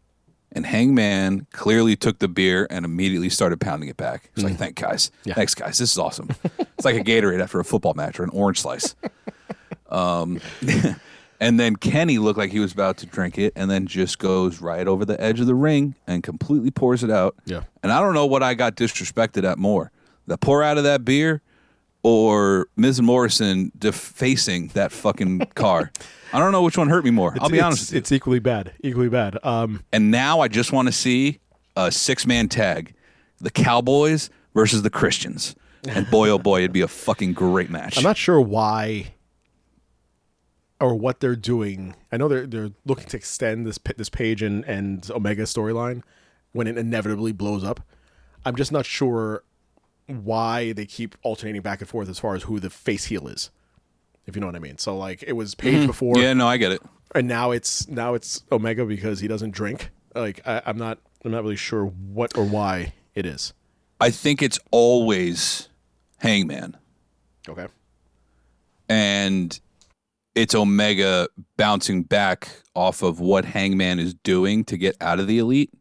And 0.54 0.66
Hangman 0.66 1.46
clearly 1.52 1.96
took 1.96 2.18
the 2.18 2.28
beer 2.28 2.66
and 2.70 2.84
immediately 2.84 3.30
started 3.30 3.58
pounding 3.60 3.88
it 3.88 3.96
back. 3.96 4.30
He's 4.34 4.44
Mm. 4.44 4.48
like, 4.50 4.58
"Thank 4.58 4.74
guys, 4.80 5.10
thanks 5.26 5.54
guys, 5.54 5.78
this 5.78 5.92
is 5.92 5.98
awesome." 5.98 6.28
it's 6.58 6.84
like 6.84 6.96
a 6.96 7.04
Gatorade 7.04 7.40
after 7.42 7.58
a 7.60 7.64
football 7.64 7.94
match 7.94 8.20
or 8.20 8.24
an 8.24 8.30
orange 8.34 8.60
slice. 8.60 8.94
Um, 9.90 10.40
and 11.40 11.58
then 11.58 11.76
Kenny 11.76 12.18
looked 12.18 12.38
like 12.38 12.50
he 12.50 12.60
was 12.60 12.72
about 12.72 12.98
to 12.98 13.06
drink 13.06 13.38
it, 13.38 13.52
and 13.56 13.70
then 13.70 13.86
just 13.86 14.18
goes 14.18 14.60
right 14.60 14.86
over 14.86 15.04
the 15.06 15.18
edge 15.20 15.40
of 15.40 15.46
the 15.46 15.54
ring 15.54 15.94
and 16.06 16.22
completely 16.22 16.70
pours 16.70 17.02
it 17.02 17.10
out. 17.10 17.34
Yeah. 17.46 17.62
And 17.82 17.90
I 17.90 18.00
don't 18.00 18.14
know 18.14 18.26
what 18.26 18.42
I 18.42 18.52
got 18.54 18.76
disrespected 18.76 19.44
at 19.44 19.58
more: 19.58 19.90
the 20.26 20.36
pour 20.36 20.62
out 20.62 20.76
of 20.76 20.84
that 20.84 21.02
beer, 21.04 21.40
or 22.02 22.66
Miz 22.76 23.00
Morrison 23.00 23.70
defacing 23.78 24.68
that 24.68 24.92
fucking 24.92 25.40
car. 25.54 25.92
I 26.32 26.38
don't 26.38 26.50
know 26.52 26.62
which 26.62 26.78
one 26.78 26.88
hurt 26.88 27.04
me 27.04 27.10
more. 27.10 27.36
I'll 27.40 27.48
be 27.48 27.56
It's- 27.58 27.64
honest 27.66 27.82
with 27.88 27.92
you. 27.94 27.98
It's 27.98 28.12
equally 28.12 28.38
bad. 28.38 28.72
Equally 28.82 29.08
bad. 29.08 29.38
Um, 29.42 29.82
And 29.92 30.10
now 30.10 30.40
I 30.40 30.48
just 30.48 30.72
want 30.72 30.88
to 30.88 30.92
see 30.92 31.40
a 31.76 31.92
six 31.92 32.26
man 32.26 32.48
tag 32.48 32.94
the 33.40 33.50
Cowboys 33.50 34.30
versus 34.54 34.82
the 34.82 34.90
Christians. 34.90 35.54
And 35.88 36.08
boy, 36.10 36.28
oh 36.30 36.38
boy, 36.38 36.60
it'd 36.60 36.72
be 36.72 36.80
a 36.80 36.88
fucking 36.88 37.32
great 37.32 37.68
match. 37.70 37.96
I'm 37.98 38.04
not 38.04 38.16
sure 38.16 38.40
why 38.40 39.14
or 40.80 40.94
what 40.94 41.20
they're 41.20 41.36
doing. 41.36 41.94
I 42.10 42.16
know 42.16 42.28
they're 42.28 42.46
they're 42.46 42.70
looking 42.84 43.06
to 43.06 43.16
extend 43.16 43.66
this 43.66 43.78
this 43.96 44.08
page 44.08 44.42
and 44.42 44.64
and 44.64 45.08
Omega 45.10 45.42
storyline 45.42 46.02
when 46.52 46.66
it 46.66 46.76
inevitably 46.78 47.32
blows 47.32 47.64
up. 47.64 47.80
I'm 48.44 48.56
just 48.56 48.72
not 48.72 48.84
sure 48.86 49.42
why 50.06 50.72
they 50.72 50.86
keep 50.86 51.16
alternating 51.22 51.62
back 51.62 51.80
and 51.80 51.88
forth 51.88 52.08
as 52.08 52.18
far 52.18 52.34
as 52.34 52.44
who 52.44 52.60
the 52.60 52.70
face 52.70 53.06
heel 53.06 53.28
is. 53.28 53.50
If 54.26 54.36
you 54.36 54.40
know 54.40 54.46
what 54.46 54.56
I 54.56 54.60
mean. 54.60 54.78
So 54.78 54.96
like 54.96 55.22
it 55.26 55.32
was 55.32 55.54
Page 55.54 55.74
mm-hmm. 55.74 55.86
before, 55.86 56.18
yeah, 56.18 56.32
no, 56.32 56.46
I 56.46 56.56
get 56.56 56.72
it. 56.72 56.82
and 57.14 57.26
now 57.26 57.50
it's 57.50 57.88
now 57.88 58.14
it's 58.14 58.42
Omega 58.52 58.84
because 58.84 59.20
he 59.20 59.28
doesn't 59.28 59.50
drink. 59.52 59.90
Like 60.14 60.40
I, 60.46 60.62
I'm 60.66 60.78
not 60.78 60.98
I'm 61.24 61.32
not 61.32 61.42
really 61.42 61.56
sure 61.56 61.86
what 61.86 62.36
or 62.36 62.44
why 62.44 62.92
it 63.14 63.26
is. 63.26 63.52
I 64.00 64.10
think 64.10 64.42
it's 64.42 64.58
always 64.70 65.68
Hangman. 66.18 66.76
Okay. 67.48 67.66
And 68.88 69.58
it's 70.34 70.54
Omega 70.54 71.28
bouncing 71.56 72.02
back 72.02 72.48
off 72.74 73.02
of 73.02 73.20
what 73.20 73.44
Hangman 73.44 73.98
is 73.98 74.14
doing 74.14 74.64
to 74.64 74.76
get 74.76 74.96
out 75.00 75.20
of 75.20 75.26
the 75.26 75.38
elite. 75.38 75.72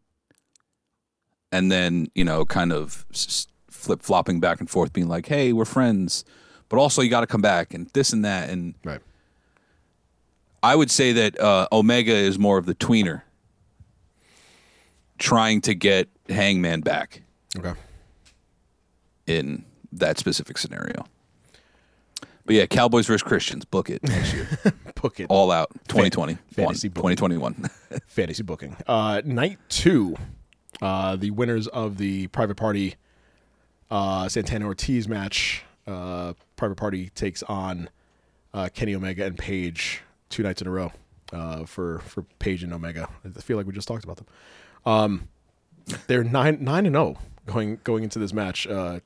And 1.51 1.71
then, 1.71 2.07
you 2.15 2.23
know, 2.23 2.45
kind 2.45 2.71
of 2.71 3.05
flip 3.81 4.01
flopping 4.01 4.39
back 4.39 4.59
and 4.59 4.69
forth, 4.69 4.93
being 4.93 5.07
like, 5.07 5.27
hey, 5.27 5.51
we're 5.53 5.65
friends. 5.65 6.23
But 6.69 6.77
also, 6.77 7.01
you 7.01 7.09
got 7.09 7.21
to 7.21 7.27
come 7.27 7.41
back 7.41 7.73
and 7.73 7.87
this 7.89 8.13
and 8.13 8.23
that. 8.23 8.49
And 8.49 8.75
Right. 8.83 9.01
I 10.63 10.75
would 10.75 10.91
say 10.91 11.11
that 11.13 11.39
uh, 11.39 11.67
Omega 11.71 12.13
is 12.13 12.37
more 12.39 12.57
of 12.57 12.65
the 12.65 12.75
tweener, 12.75 13.23
trying 15.17 15.61
to 15.61 15.73
get 15.73 16.07
Hangman 16.29 16.81
back 16.81 17.23
Okay. 17.57 17.73
in 19.27 19.65
that 19.91 20.17
specific 20.17 20.57
scenario. 20.57 21.05
But 22.45 22.55
yeah, 22.55 22.65
Cowboys 22.65 23.05
versus 23.07 23.21
Christians, 23.23 23.65
book 23.65 23.89
it 23.89 24.03
next 24.03 24.33
year. 24.33 24.47
Book 25.01 25.19
it. 25.19 25.27
All 25.29 25.51
out 25.51 25.69
2020. 25.87 26.37
fantasy 26.53 26.87
booking. 26.87 27.15
2021. 27.17 27.69
fantasy 28.07 28.43
booking. 28.43 28.75
Uh, 28.87 29.21
night 29.25 29.57
two, 29.69 30.15
uh, 30.81 31.15
the 31.15 31.31
winners 31.31 31.67
of 31.67 31.97
the 31.97 32.27
private 32.27 32.55
party 32.55 32.95
uh, 33.91 34.27
Santana 34.29 34.65
Ortiz 34.65 35.07
match. 35.07 35.63
Uh, 35.85 36.33
private 36.55 36.75
party 36.75 37.09
takes 37.09 37.43
on 37.43 37.89
uh, 38.53 38.69
Kenny 38.73 38.95
Omega 38.95 39.25
and 39.25 39.37
Page 39.37 40.01
two 40.29 40.41
nights 40.41 40.61
in 40.61 40.67
a 40.67 40.71
row 40.71 40.91
uh, 41.33 41.65
for 41.65 41.99
for 41.99 42.23
Page 42.39 42.63
and 42.63 42.73
Omega. 42.73 43.07
I 43.25 43.29
feel 43.41 43.57
like 43.57 43.67
we 43.67 43.73
just 43.73 43.87
talked 43.87 44.03
about 44.03 44.17
them. 44.17 44.27
Um, 44.85 45.27
they're 46.07 46.23
nine 46.23 46.63
nine 46.63 46.85
and 46.85 46.95
zero 46.95 47.17
going 47.45 47.79
going 47.83 48.03
into 48.03 48.19
this 48.19 48.33
match. 48.33 48.65
Uh, 48.65 49.01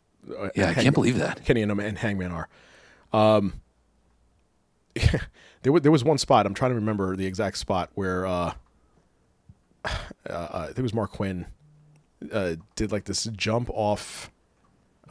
yeah, 0.56 0.70
I 0.70 0.72
Hang- 0.72 0.84
can't 0.84 0.96
believe 0.96 1.18
that. 1.18 1.44
Kenny 1.44 1.62
and, 1.62 1.72
and 1.72 1.98
Hangman 1.98 2.32
are. 2.32 2.48
Um, 3.14 3.62
there, 5.62 5.72
was, 5.72 5.82
there 5.82 5.92
was 5.92 6.04
one 6.04 6.18
spot. 6.18 6.46
I'm 6.46 6.54
trying 6.54 6.72
to 6.72 6.76
remember 6.76 7.16
the 7.16 7.26
exact 7.26 7.58
spot 7.58 7.90
where 7.96 8.26
uh, 8.26 8.54
uh, 9.86 9.90
uh, 10.30 10.48
I 10.54 10.66
think 10.68 10.80
it 10.80 10.84
was 10.84 10.94
Marq 10.94 11.12
Quen 11.12 11.46
uh, 12.32 12.56
did 12.76 12.92
like 12.92 13.06
this 13.06 13.26
jump 13.36 13.70
off 13.72 14.32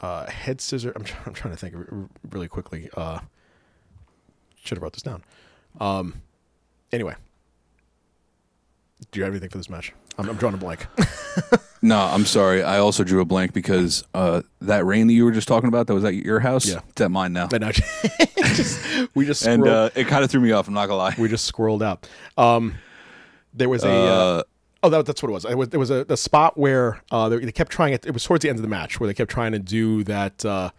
uh, 0.02 0.26
head 0.30 0.60
scissor. 0.60 0.92
I'm, 0.94 1.04
try- 1.04 1.20
I'm 1.26 1.34
trying 1.34 1.54
to 1.54 1.58
think 1.60 1.74
really 2.30 2.48
quickly. 2.48 2.88
Uh, 2.96 3.20
should 4.62 4.78
have 4.78 4.82
wrote 4.82 4.94
this 4.94 5.02
down. 5.02 5.22
Um, 5.80 6.22
anyway, 6.92 7.14
do 9.10 9.20
you 9.20 9.24
have 9.24 9.32
anything 9.32 9.50
for 9.50 9.58
this 9.58 9.68
match? 9.68 9.92
I'm, 10.18 10.28
I'm 10.28 10.36
drawing 10.36 10.54
a 10.54 10.58
blank. 10.58 10.86
No, 11.84 11.98
I'm 11.98 12.24
sorry. 12.24 12.62
I 12.62 12.78
also 12.78 13.04
drew 13.04 13.20
a 13.20 13.26
blank 13.26 13.52
because 13.52 14.04
uh, 14.14 14.40
that 14.62 14.86
rain 14.86 15.06
that 15.08 15.12
you 15.12 15.22
were 15.26 15.32
just 15.32 15.46
talking 15.46 15.68
about 15.68 15.86
that 15.86 15.92
was 15.92 16.02
at 16.04 16.14
your 16.14 16.40
house. 16.40 16.66
Yeah. 16.66 16.80
It's 16.88 17.00
at 17.02 17.10
mine 17.10 17.34
now. 17.34 17.46
Just, 18.38 19.14
we 19.14 19.26
just 19.26 19.44
And 19.46 19.68
uh, 19.68 19.90
it 19.94 20.06
kind 20.06 20.24
of 20.24 20.30
threw 20.30 20.40
me 20.40 20.52
off. 20.52 20.66
I'm 20.66 20.72
not 20.72 20.86
gonna 20.86 20.96
lie. 20.96 21.14
we 21.18 21.28
just 21.28 21.50
squirreled 21.52 21.82
out. 21.82 22.08
Um, 22.38 22.76
there 23.52 23.68
was 23.68 23.84
a. 23.84 24.44
Oh, 24.84 24.90
that, 24.90 25.06
that's 25.06 25.22
what 25.22 25.30
it 25.30 25.32
was. 25.32 25.44
It 25.46 25.56
was 25.56 25.68
there 25.70 25.80
was 25.80 25.90
a, 25.90 26.04
a 26.08 26.16
spot 26.16 26.58
where 26.58 27.02
uh, 27.10 27.28
they, 27.30 27.38
they 27.38 27.52
kept 27.52 27.72
trying 27.72 27.94
it. 27.94 28.04
It 28.06 28.12
was 28.12 28.22
towards 28.22 28.42
the 28.42 28.50
end 28.50 28.58
of 28.58 28.62
the 28.62 28.68
match 28.68 29.00
where 29.00 29.06
they 29.06 29.14
kept 29.14 29.30
trying 29.30 29.52
to 29.52 29.58
do 29.58 30.04
that 30.04 30.44
uh, 30.44 30.70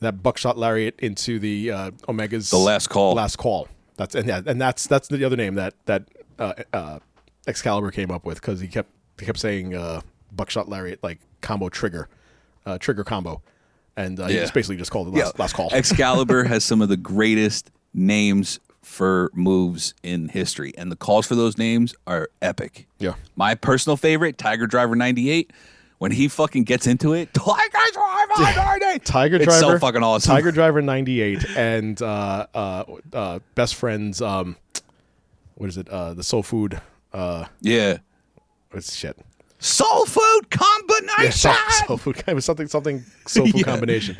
that 0.00 0.22
buckshot 0.22 0.58
lariat 0.58 0.98
into 0.98 1.38
the 1.38 1.70
uh, 1.70 1.90
Omega's 2.08 2.50
The 2.50 2.56
last 2.58 2.88
call. 2.88 3.14
Last 3.14 3.36
call. 3.36 3.68
That's 3.96 4.14
and 4.14 4.26
yeah, 4.26 4.40
and 4.44 4.60
that's 4.60 4.86
that's 4.86 5.08
the 5.08 5.24
other 5.24 5.36
name 5.36 5.54
that 5.54 5.74
that 5.86 6.04
uh, 6.38 6.54
uh, 6.72 6.98
Excalibur 7.46 7.90
came 7.90 8.10
up 8.10 8.24
with 8.26 8.40
because 8.40 8.58
he 8.60 8.66
kept 8.66 8.90
he 9.18 9.26
kept 9.26 9.38
saying 9.38 9.74
uh, 9.74 10.00
buckshot 10.32 10.68
lariat 10.68 11.02
like 11.02 11.20
combo 11.40 11.68
trigger, 11.68 12.08
uh, 12.66 12.78
trigger 12.78 13.04
combo, 13.04 13.42
and 13.96 14.18
uh, 14.18 14.26
he 14.26 14.34
just 14.34 14.54
basically 14.54 14.76
just 14.76 14.90
called 14.90 15.08
it 15.08 15.14
last, 15.14 15.34
Yeah. 15.36 15.42
last 15.42 15.52
call. 15.54 15.68
Excalibur 15.72 16.44
has 16.44 16.64
some 16.64 16.80
of 16.82 16.88
the 16.88 16.96
greatest 16.96 17.70
names 17.94 18.58
for 18.90 19.30
moves 19.34 19.94
in 20.02 20.28
history, 20.28 20.72
and 20.76 20.90
the 20.90 20.96
calls 20.96 21.26
for 21.26 21.34
those 21.36 21.56
names 21.56 21.94
are 22.06 22.28
epic. 22.42 22.86
Yeah. 22.98 23.14
My 23.36 23.54
personal 23.54 23.96
favorite, 23.96 24.36
Tiger 24.36 24.66
Driver 24.66 24.96
98. 24.96 25.52
When 25.98 26.12
he 26.12 26.28
fucking 26.28 26.64
gets 26.64 26.86
into 26.86 27.12
it, 27.12 27.32
Tiger 27.34 27.58
Driver 27.92 28.32
98. 28.82 29.04
Tiger 29.04 29.36
It's 29.36 29.44
Driver, 29.44 29.60
so 29.74 29.78
fucking 29.78 30.02
awesome. 30.02 30.34
Tiger 30.34 30.50
Driver 30.50 30.80
'98 30.80 31.44
and 31.56 32.00
uh, 32.00 32.46
uh, 32.54 32.84
uh, 33.12 33.38
best 33.54 33.74
friends. 33.74 34.22
Um, 34.22 34.56
what 35.56 35.68
is 35.68 35.76
it? 35.76 35.88
Uh, 35.90 36.14
the 36.14 36.22
Soul 36.22 36.42
Food. 36.42 36.80
Uh, 37.12 37.44
Yeah. 37.60 37.98
what's 38.70 38.94
shit? 38.94 39.18
Soul 39.58 40.06
food 40.06 40.50
combination. 40.50 41.22
Yeah, 41.50 41.68
soul, 41.68 41.86
soul 41.86 41.96
food. 41.98 42.22
It 42.26 42.34
was 42.34 42.46
something 42.46 42.66
something 42.68 43.04
soul 43.26 43.44
food 43.46 43.54
Yeah. 43.56 43.62
combination. 43.64 44.16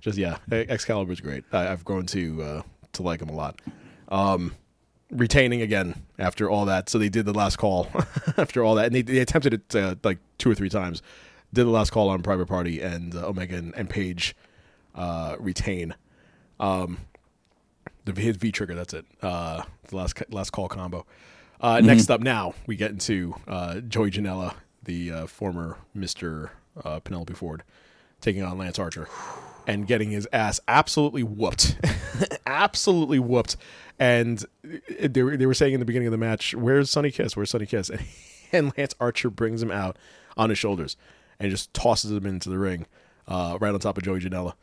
Just 0.00 0.18
yeah, 0.18 0.38
Excalibur's 0.50 1.20
great. 1.20 1.44
I, 1.52 1.68
I've 1.68 1.84
grown 1.84 2.06
to 2.06 2.42
uh, 2.42 2.62
to 2.94 3.02
like 3.02 3.22
him 3.22 3.28
a 3.28 3.34
lot. 3.36 3.60
Um, 4.10 4.54
retaining 5.10 5.60
again 5.62 6.02
after 6.18 6.48
all 6.48 6.66
that. 6.66 6.88
So 6.88 6.98
they 6.98 7.08
did 7.08 7.26
the 7.26 7.32
last 7.32 7.56
call 7.56 7.88
after 8.36 8.64
all 8.64 8.76
that, 8.76 8.86
and 8.86 8.94
they, 8.94 9.02
they 9.02 9.18
attempted 9.18 9.54
it 9.54 9.74
uh, 9.76 9.94
like 10.02 10.18
two 10.38 10.50
or 10.50 10.54
three 10.54 10.68
times. 10.68 11.02
Did 11.52 11.64
the 11.64 11.70
last 11.70 11.90
call 11.90 12.08
on 12.08 12.22
Private 12.22 12.46
Party 12.46 12.80
and 12.80 13.14
uh, 13.14 13.26
Omega 13.26 13.56
and, 13.56 13.74
and 13.76 13.90
Page 13.90 14.36
uh, 14.94 15.36
retain. 15.38 15.94
Um, 16.60 16.98
the 18.04 18.20
his 18.20 18.36
V 18.36 18.52
trigger. 18.52 18.74
That's 18.74 18.94
it. 18.94 19.04
Uh, 19.22 19.62
the 19.88 19.96
last 19.96 20.22
last 20.30 20.50
call 20.50 20.68
combo. 20.68 21.06
Uh, 21.60 21.80
Next 21.80 22.10
up, 22.10 22.20
now 22.20 22.54
we 22.66 22.76
get 22.76 22.90
into 22.90 23.34
uh, 23.46 23.80
Joey 23.80 24.10
Janela, 24.10 24.54
the 24.82 25.10
uh, 25.10 25.26
former 25.26 25.76
Mister 25.94 26.52
uh, 26.82 27.00
Penelope 27.00 27.34
Ford, 27.34 27.62
taking 28.20 28.42
on 28.42 28.56
Lance 28.56 28.78
Archer, 28.78 29.08
and 29.66 29.86
getting 29.86 30.10
his 30.10 30.26
ass 30.32 30.60
absolutely 30.68 31.22
whooped, 31.22 31.76
absolutely 32.46 33.18
whooped. 33.18 33.56
And 34.00 34.44
they 34.98 35.22
were, 35.22 35.36
they 35.36 35.46
were 35.46 35.54
saying 35.54 35.74
in 35.74 35.80
the 35.80 35.86
beginning 35.86 36.08
of 36.08 36.12
the 36.12 36.18
match, 36.18 36.54
"Where's 36.54 36.90
Sonny 36.90 37.12
Kiss? 37.12 37.36
Where's 37.36 37.50
Sonny 37.50 37.66
Kiss?" 37.66 37.88
And, 37.90 38.02
and 38.52 38.72
Lance 38.76 38.94
Archer 38.98 39.30
brings 39.30 39.62
him 39.62 39.70
out 39.70 39.96
on 40.36 40.48
his 40.50 40.58
shoulders 40.58 40.96
and 41.38 41.50
just 41.50 41.72
tosses 41.74 42.10
him 42.10 42.26
into 42.26 42.48
the 42.48 42.58
ring, 42.58 42.86
uh, 43.28 43.56
right 43.60 43.72
on 43.72 43.78
top 43.78 43.96
of 43.98 44.02
Joey 44.02 44.18
Janela 44.20 44.54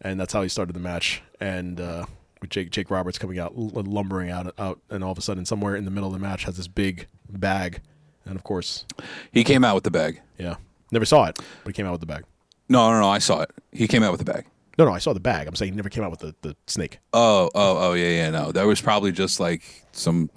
and 0.00 0.18
that's 0.20 0.32
how 0.32 0.42
he 0.42 0.48
started 0.48 0.74
the 0.74 0.80
match. 0.80 1.22
And 1.40 1.80
uh, 1.80 2.06
with 2.40 2.50
Jake 2.50 2.70
Jake 2.70 2.90
Roberts 2.90 3.18
coming 3.18 3.38
out, 3.38 3.52
l- 3.56 3.70
lumbering 3.74 4.30
out 4.30 4.52
out, 4.58 4.80
and 4.90 5.02
all 5.02 5.12
of 5.12 5.18
a 5.18 5.22
sudden, 5.22 5.44
somewhere 5.44 5.76
in 5.76 5.84
the 5.84 5.90
middle 5.90 6.08
of 6.08 6.12
the 6.12 6.18
match, 6.20 6.44
has 6.44 6.56
this 6.56 6.68
big 6.68 7.06
bag, 7.28 7.80
and 8.24 8.36
of 8.36 8.44
course, 8.44 8.84
He 9.32 9.44
came 9.44 9.64
out 9.64 9.74
with 9.74 9.84
the 9.84 9.90
bag. 9.90 10.20
yeah, 10.38 10.56
never 10.92 11.04
saw 11.04 11.24
it, 11.26 11.38
but 11.64 11.68
he 11.68 11.72
came 11.72 11.86
out 11.86 11.92
with 11.92 12.00
the 12.00 12.06
bag. 12.06 12.24
No, 12.68 12.90
no, 12.92 13.00
no. 13.00 13.08
I 13.08 13.18
saw 13.18 13.40
it. 13.40 13.50
He 13.72 13.88
came 13.88 14.02
out 14.02 14.12
with 14.12 14.24
the 14.24 14.30
bag. 14.32 14.44
No, 14.78 14.84
no, 14.84 14.92
I 14.92 14.98
saw 14.98 15.12
the 15.12 15.20
bag. 15.20 15.48
I'm 15.48 15.56
saying 15.56 15.72
he 15.72 15.76
never 15.76 15.88
came 15.88 16.04
out 16.04 16.10
with 16.12 16.20
the, 16.20 16.34
the 16.42 16.56
snake. 16.68 17.00
Oh, 17.12 17.50
oh, 17.54 17.90
oh, 17.90 17.92
yeah, 17.94 18.10
yeah. 18.10 18.30
No, 18.30 18.52
that 18.52 18.64
was 18.64 18.80
probably 18.80 19.10
just 19.12 19.40
like 19.40 19.62
some 19.92 20.30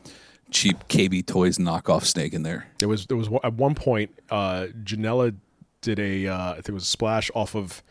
cheap 0.50 0.78
KB 0.90 1.26
Toys 1.26 1.58
knockoff 1.60 2.04
snake 2.06 2.34
in 2.34 2.44
there. 2.44 2.68
There 2.80 2.90
was 2.90 3.06
there 3.06 3.18
was 3.18 3.30
at 3.44 3.54
one 3.54 3.76
point, 3.76 4.12
uh, 4.32 4.68
Janela 4.84 5.36
did 5.82 6.00
a 6.00 6.28
uh, 6.28 6.52
I 6.52 6.56
think 6.56 6.70
it 6.70 6.74
was 6.74 6.84
a 6.84 6.88
splash 6.88 7.30
off 7.36 7.56
of 7.56 7.84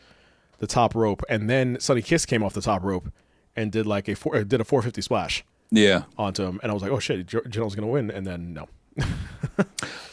the 0.59 0.67
top 0.67 0.93
rope, 0.93 1.23
and 1.29 1.49
then 1.49 1.79
Sonny 1.79 2.01
Kiss 2.01 2.25
came 2.25 2.43
off 2.43 2.53
the 2.53 2.61
top 2.61 2.83
rope 2.83 3.11
and 3.55 3.71
did 3.71 3.85
like 3.87 4.07
a 4.09 4.15
four, 4.15 4.35
uh, 4.35 4.43
did 4.43 4.61
a 4.61 4.63
450 4.65 5.01
splash 5.01 5.43
Yeah. 5.71 6.03
onto 6.17 6.43
him, 6.43 6.59
and 6.61 6.69
I 6.69 6.73
was 6.73 6.83
like, 6.83 6.91
oh 6.91 6.99
shit, 6.99 7.25
Janela's 7.27 7.75
gonna 7.75 7.87
win, 7.87 8.11
and 8.11 8.27
then 8.27 8.53
no, 8.53 8.67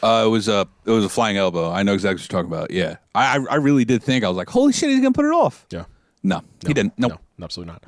Uh, 0.01 0.22
it 0.26 0.28
was 0.28 0.47
a 0.49 0.68
it 0.86 0.91
was 0.93 1.05
a 1.05 1.09
flying 1.09 1.36
elbow. 1.36 1.70
I 1.72 1.82
know 1.82 1.93
exactly 1.93 2.22
what 2.22 2.32
you're 2.32 2.43
talking 2.43 2.57
about. 2.57 2.70
Yeah, 2.70 2.97
I 3.14 3.39
I, 3.39 3.45
I 3.51 3.55
really 3.57 3.84
did 3.84 4.03
think 4.03 4.24
I 4.24 4.28
was 4.28 4.36
like, 4.36 4.49
holy 4.49 4.72
shit, 4.72 4.91
he's 4.91 5.01
gonna 5.01 5.12
put 5.12 5.24
it 5.24 5.32
off. 5.32 5.66
Yeah. 5.70 5.84
No, 6.29 6.43
he 6.66 6.74
didn't. 6.74 6.95
Nope, 6.99 7.20
No, 7.39 7.45
absolutely 7.45 7.72
not. 7.72 7.85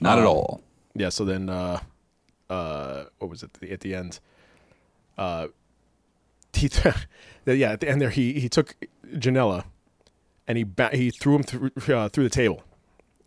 not 0.00 0.18
at 0.18 0.24
Um, 0.24 0.28
all. 0.30 0.62
Yeah. 0.94 1.10
So 1.10 1.24
then, 1.24 1.48
uh, 1.48 1.80
uh, 2.50 3.04
what 3.18 3.30
was 3.30 3.42
it 3.42 3.50
at 3.70 3.80
the 3.80 3.94
end? 3.94 4.20
Uh, 5.16 5.48
he, 6.52 6.68
yeah, 7.46 7.72
at 7.72 7.80
the 7.80 7.88
end 7.88 8.00
there, 8.00 8.10
he 8.10 8.40
he 8.40 8.48
took 8.48 8.74
Janela, 9.14 9.64
and 10.46 10.58
he 10.58 10.64
ba- 10.64 10.90
he 10.92 11.10
threw 11.10 11.36
him 11.36 11.42
through 11.44 11.70
uh, 11.94 12.08
through 12.08 12.24
the 12.24 12.30
table, 12.30 12.62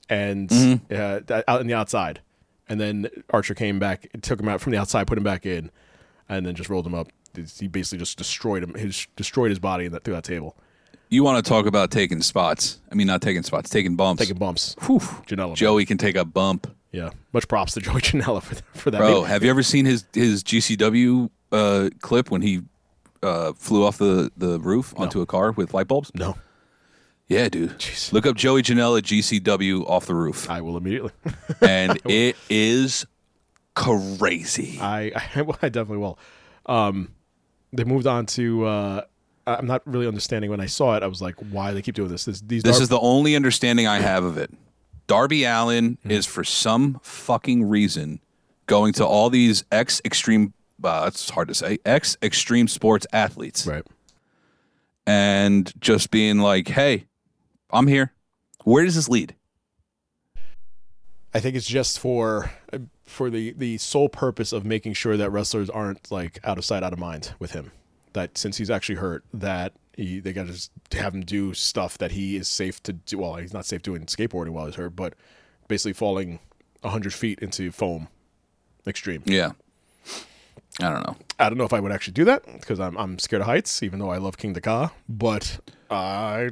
and 0.10 0.50
Mm-hmm. 0.50 1.32
uh, 1.34 1.42
out 1.48 1.62
in 1.62 1.68
the 1.68 1.74
outside, 1.74 2.20
and 2.68 2.80
then 2.80 3.08
Archer 3.30 3.54
came 3.54 3.80
back, 3.80 4.08
took 4.22 4.40
him 4.40 4.48
out 4.50 4.60
from 4.62 4.72
the 4.74 4.78
outside, 4.80 5.08
put 5.08 5.18
him 5.18 5.24
back 5.24 5.46
in, 5.46 5.72
and 6.28 6.46
then 6.46 6.56
just 6.56 6.70
rolled 6.70 6.86
him 6.86 6.96
up. 6.96 7.08
He 7.60 7.68
basically 7.70 8.00
just 8.00 8.18
destroyed 8.18 8.64
him. 8.64 8.74
His 8.76 9.08
destroyed 9.16 9.50
his 9.52 9.60
body 9.60 9.86
in 9.86 9.92
that, 9.94 10.04
through 10.04 10.16
that 10.16 10.26
table, 10.26 10.58
You 11.12 11.24
want 11.24 11.44
to 11.44 11.48
talk 11.48 11.66
about 11.68 11.92
taking 11.92 12.22
spots? 12.22 12.80
I 12.92 12.96
mean, 12.96 13.06
not 13.06 13.22
taking 13.22 13.44
spots, 13.44 13.70
taking 13.70 13.96
bumps. 13.96 14.22
taking 14.22 14.38
bumps. 14.38 14.76
Whew. 14.88 15.00
Janela, 15.28 15.56
Joey 15.56 15.86
can 15.86 15.98
take 16.00 16.16
a 16.16 16.24
bump. 16.26 16.74
yeah, 16.92 17.10
much 17.34 17.48
props 17.48 17.74
to 17.74 17.82
Joey 17.82 18.02
Janela 18.02 18.42
for 18.42 18.56
for 18.74 18.90
that. 18.92 18.98
Bro, 18.98 19.22
Maybe- 19.22 19.28
have 19.30 19.44
you 19.44 19.50
ever 19.50 19.62
seen 19.62 19.86
his 19.86 20.06
his 20.14 20.44
GCW 20.44 21.30
uh, 21.52 21.90
clip 22.00 22.32
when 22.32 22.42
he 22.42 22.62
uh, 23.22 23.52
flew 23.54 23.86
off 23.86 23.98
the, 23.98 24.32
the 24.38 24.58
roof 24.62 24.94
onto 24.98 25.22
a 25.22 25.26
car 25.26 25.52
with 25.52 25.74
light 25.74 25.88
bulbs? 25.90 26.12
no, 26.16 26.38
Yeah, 27.28 27.50
dude. 27.50 27.72
Jeez. 27.78 28.12
Look 28.14 28.26
up 28.26 28.36
Joey 28.38 28.64
Janela 28.64 29.02
GCW 29.02 29.88
off 29.90 30.06
the 30.06 30.16
roof, 30.16 30.50
I 30.50 30.62
will 30.62 30.78
immediately. 30.78 31.12
and 31.62 32.00
it 32.06 32.36
is 32.50 33.06
crazy. 33.76 34.80
I, 34.80 35.12
I, 35.36 35.44
I 35.62 35.70
definitely 35.70 35.98
will. 35.98 36.18
Um, 36.66 37.10
they 37.74 37.84
moved 37.84 38.08
on 38.08 38.26
to. 38.28 38.66
Uh, 38.66 39.02
I'm 39.60 39.68
not 39.68 39.82
really 39.86 40.08
understanding 40.08 40.50
when 40.52 40.60
I 40.60 40.66
saw 40.66 40.96
it. 40.96 41.04
I 41.04 41.08
was 41.08 41.22
like, 41.22 41.36
why 41.36 41.72
they 41.74 41.82
keep 41.82 41.96
doing 41.96 42.10
this? 42.10 42.26
This, 42.26 42.42
these 42.42 42.64
This 42.64 42.78
Dar- 42.78 42.84
is 42.84 42.90
the 42.90 43.00
only 43.00 43.36
understanding 43.36 43.88
I 43.88 44.00
have 44.00 44.24
of 44.24 44.38
it. 44.38 44.52
Darby 45.08 45.44
Allin 45.44 45.98
Hmm. 46.04 46.12
is 46.12 46.26
for 46.26 46.44
some 46.44 47.00
fucking 47.04 47.68
reason 47.68 48.20
going 48.68 48.94
to 48.94 49.06
all 49.06 49.30
these 49.30 49.64
ex 49.72 50.02
extreme. 50.06 50.54
Uh, 50.84 51.06
it's 51.08 51.30
hard 51.30 51.48
to 51.50 51.54
say 51.54 51.78
ex 51.86 52.18
extreme 52.24 52.68
sports 52.68 53.06
athletes 53.14 53.68
right. 53.68 53.84
and 55.06 55.72
just 55.82 56.12
being 56.12 56.40
like, 56.40 56.70
"Hey, 56.70 57.06
I'm 57.72 57.88
here. 57.88 58.14
Where 58.64 58.84
does 58.86 58.96
this 58.96 59.10
lead?" 59.10 59.36
I 61.34 61.40
think 61.40 61.56
it's 61.56 61.68
just 61.68 62.00
for 62.00 62.52
for 63.06 63.30
the 63.30 63.52
the 63.54 63.78
sole 63.78 64.10
purpose 64.10 64.54
of 64.54 64.66
making 64.66 64.94
sure 64.94 65.18
that 65.18 65.30
wrestlers 65.30 65.70
aren't 65.70 66.12
like 66.12 66.40
out 66.44 66.58
of 66.58 66.66
sight, 66.66 66.84
out 66.84 66.94
of 66.94 67.00
mind 67.00 67.34
with 67.40 67.52
him. 67.52 67.72
That 68.14 68.38
since 68.38 68.58
he's 68.58 68.70
actually 68.70 68.96
hurt, 68.96 69.24
that 69.34 69.74
he 69.96 70.20
they 70.20 70.34
got 70.34 70.48
to 70.48 70.54
just 70.54 70.72
have 70.94 71.14
him 71.14 71.22
do 71.22 71.54
stuff 71.54 71.98
that 71.98 72.12
he 72.12 72.36
is 72.36 72.48
safe 72.50 72.82
to 72.84 72.94
do. 72.94 73.20
Well, 73.20 73.36
he's 73.36 73.54
not 73.54 73.66
safe 73.66 73.82
doing 73.82 74.06
skateboarding 74.06 74.50
while 74.50 74.66
he's 74.66 74.76
hurt, 74.76 74.96
but 74.96 75.14
basically 75.68 75.94
falling 75.94 76.40
hundred 76.84 77.14
feet 77.14 77.40
into 77.40 77.72
foam, 77.72 78.08
extreme. 78.88 79.24
Yeah, 79.26 79.52
I 80.80 80.90
don't 80.90 81.06
know. 81.06 81.16
I 81.40 81.50
don't 81.50 81.58
know 81.58 81.64
if 81.64 81.74
I 81.74 81.80
would 81.80 81.92
actually 81.92 82.14
do 82.14 82.26
that 82.26 82.46
because 82.46 82.80
I'm 82.80 82.98
I'm 82.98 83.20
scared 83.20 83.42
of 83.42 83.48
heights, 83.48 83.84
even 83.84 84.00
though 84.00 84.10
I 84.10 84.18
love 84.18 84.38
King 84.38 84.54
Ka. 84.54 84.92
But 85.08 85.60
I 85.90 86.52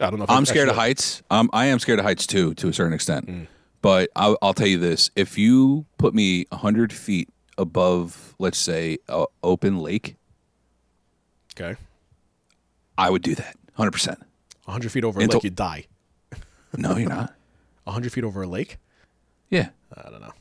I 0.00 0.10
don't 0.10 0.18
know. 0.18 0.24
if 0.24 0.30
I'm 0.30 0.46
scared 0.46 0.68
of 0.68 0.76
heights. 0.76 1.22
Um, 1.30 1.48
I 1.52 1.66
am 1.66 1.78
scared 1.78 1.98
of 1.98 2.04
heights 2.04 2.26
too, 2.26 2.54
to 2.54 2.68
a 2.68 2.72
certain 2.72 2.92
extent. 2.92 3.26
Mm. 3.26 3.46
But 3.82 4.10
I'll, 4.16 4.36
I'll 4.42 4.54
tell 4.54 4.66
you 4.66 4.78
this: 4.78 5.10
if 5.16 5.38
you 5.38 5.86
put 5.98 6.14
me 6.14 6.46
hundred 6.52 6.92
feet 6.92 7.28
above, 7.56 8.34
let's 8.38 8.58
say, 8.58 8.98
a 9.08 9.26
open 9.42 9.78
lake, 9.78 10.16
Okay, 11.58 11.76
I 12.98 13.10
would 13.10 13.22
do 13.22 13.34
that. 13.34 13.56
Hundred 13.74 13.92
percent. 13.92 14.18
100 14.64 14.90
feet 14.90 15.04
over 15.04 15.20
a 15.20 15.22
Into- 15.22 15.36
lake, 15.36 15.44
you 15.44 15.50
die. 15.50 15.86
No, 16.76 16.96
you're 16.96 17.08
not. 17.08 17.32
100 17.84 18.12
feet 18.12 18.24
over 18.24 18.42
a 18.42 18.48
lake? 18.48 18.78
Yeah. 19.48 19.68
I 19.96 20.10
don't 20.10 20.20
know. 20.20 20.32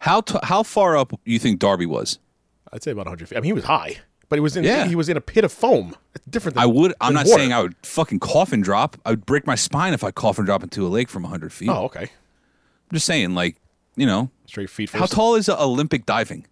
How 0.00 0.20
t- 0.22 0.38
how 0.42 0.62
far 0.64 0.96
up 0.96 1.12
you 1.24 1.38
think 1.38 1.60
Darby 1.60 1.86
was? 1.86 2.18
I'd 2.72 2.82
say 2.82 2.90
about 2.90 3.06
100 3.06 3.28
feet. 3.28 3.36
I 3.36 3.40
mean, 3.40 3.46
he 3.46 3.52
was 3.52 3.64
high, 3.64 3.98
but 4.28 4.36
he 4.36 4.40
was 4.40 4.56
in 4.56 4.64
Yeah. 4.64 4.86
he 4.86 4.96
was 4.96 5.08
in 5.08 5.16
a 5.16 5.20
pit 5.20 5.44
of 5.44 5.52
foam. 5.52 5.94
It's 6.14 6.24
different. 6.26 6.54
Than, 6.56 6.64
I 6.64 6.66
would. 6.66 6.94
I'm 7.00 7.14
than 7.14 7.22
not 7.22 7.26
water. 7.30 7.38
saying 7.38 7.52
I 7.52 7.62
would 7.62 7.74
fucking 7.84 8.18
coffin 8.18 8.60
drop. 8.60 8.96
I 9.06 9.10
would 9.10 9.24
break 9.24 9.46
my 9.46 9.54
spine 9.54 9.92
if 9.94 10.02
I 10.02 10.10
coffin 10.10 10.44
drop 10.44 10.62
into 10.64 10.84
a 10.86 10.88
lake 10.88 11.08
from 11.08 11.22
100 11.22 11.52
feet. 11.52 11.68
Oh, 11.68 11.84
okay. 11.84 12.02
I'm 12.04 12.94
just 12.94 13.06
saying, 13.06 13.34
like, 13.34 13.56
you 13.94 14.06
know, 14.06 14.30
Straight 14.46 14.68
feet 14.70 14.90
first. 14.90 14.98
how 15.00 15.06
tall 15.06 15.36
is 15.36 15.48
uh, 15.48 15.56
Olympic 15.64 16.06
diving? 16.06 16.46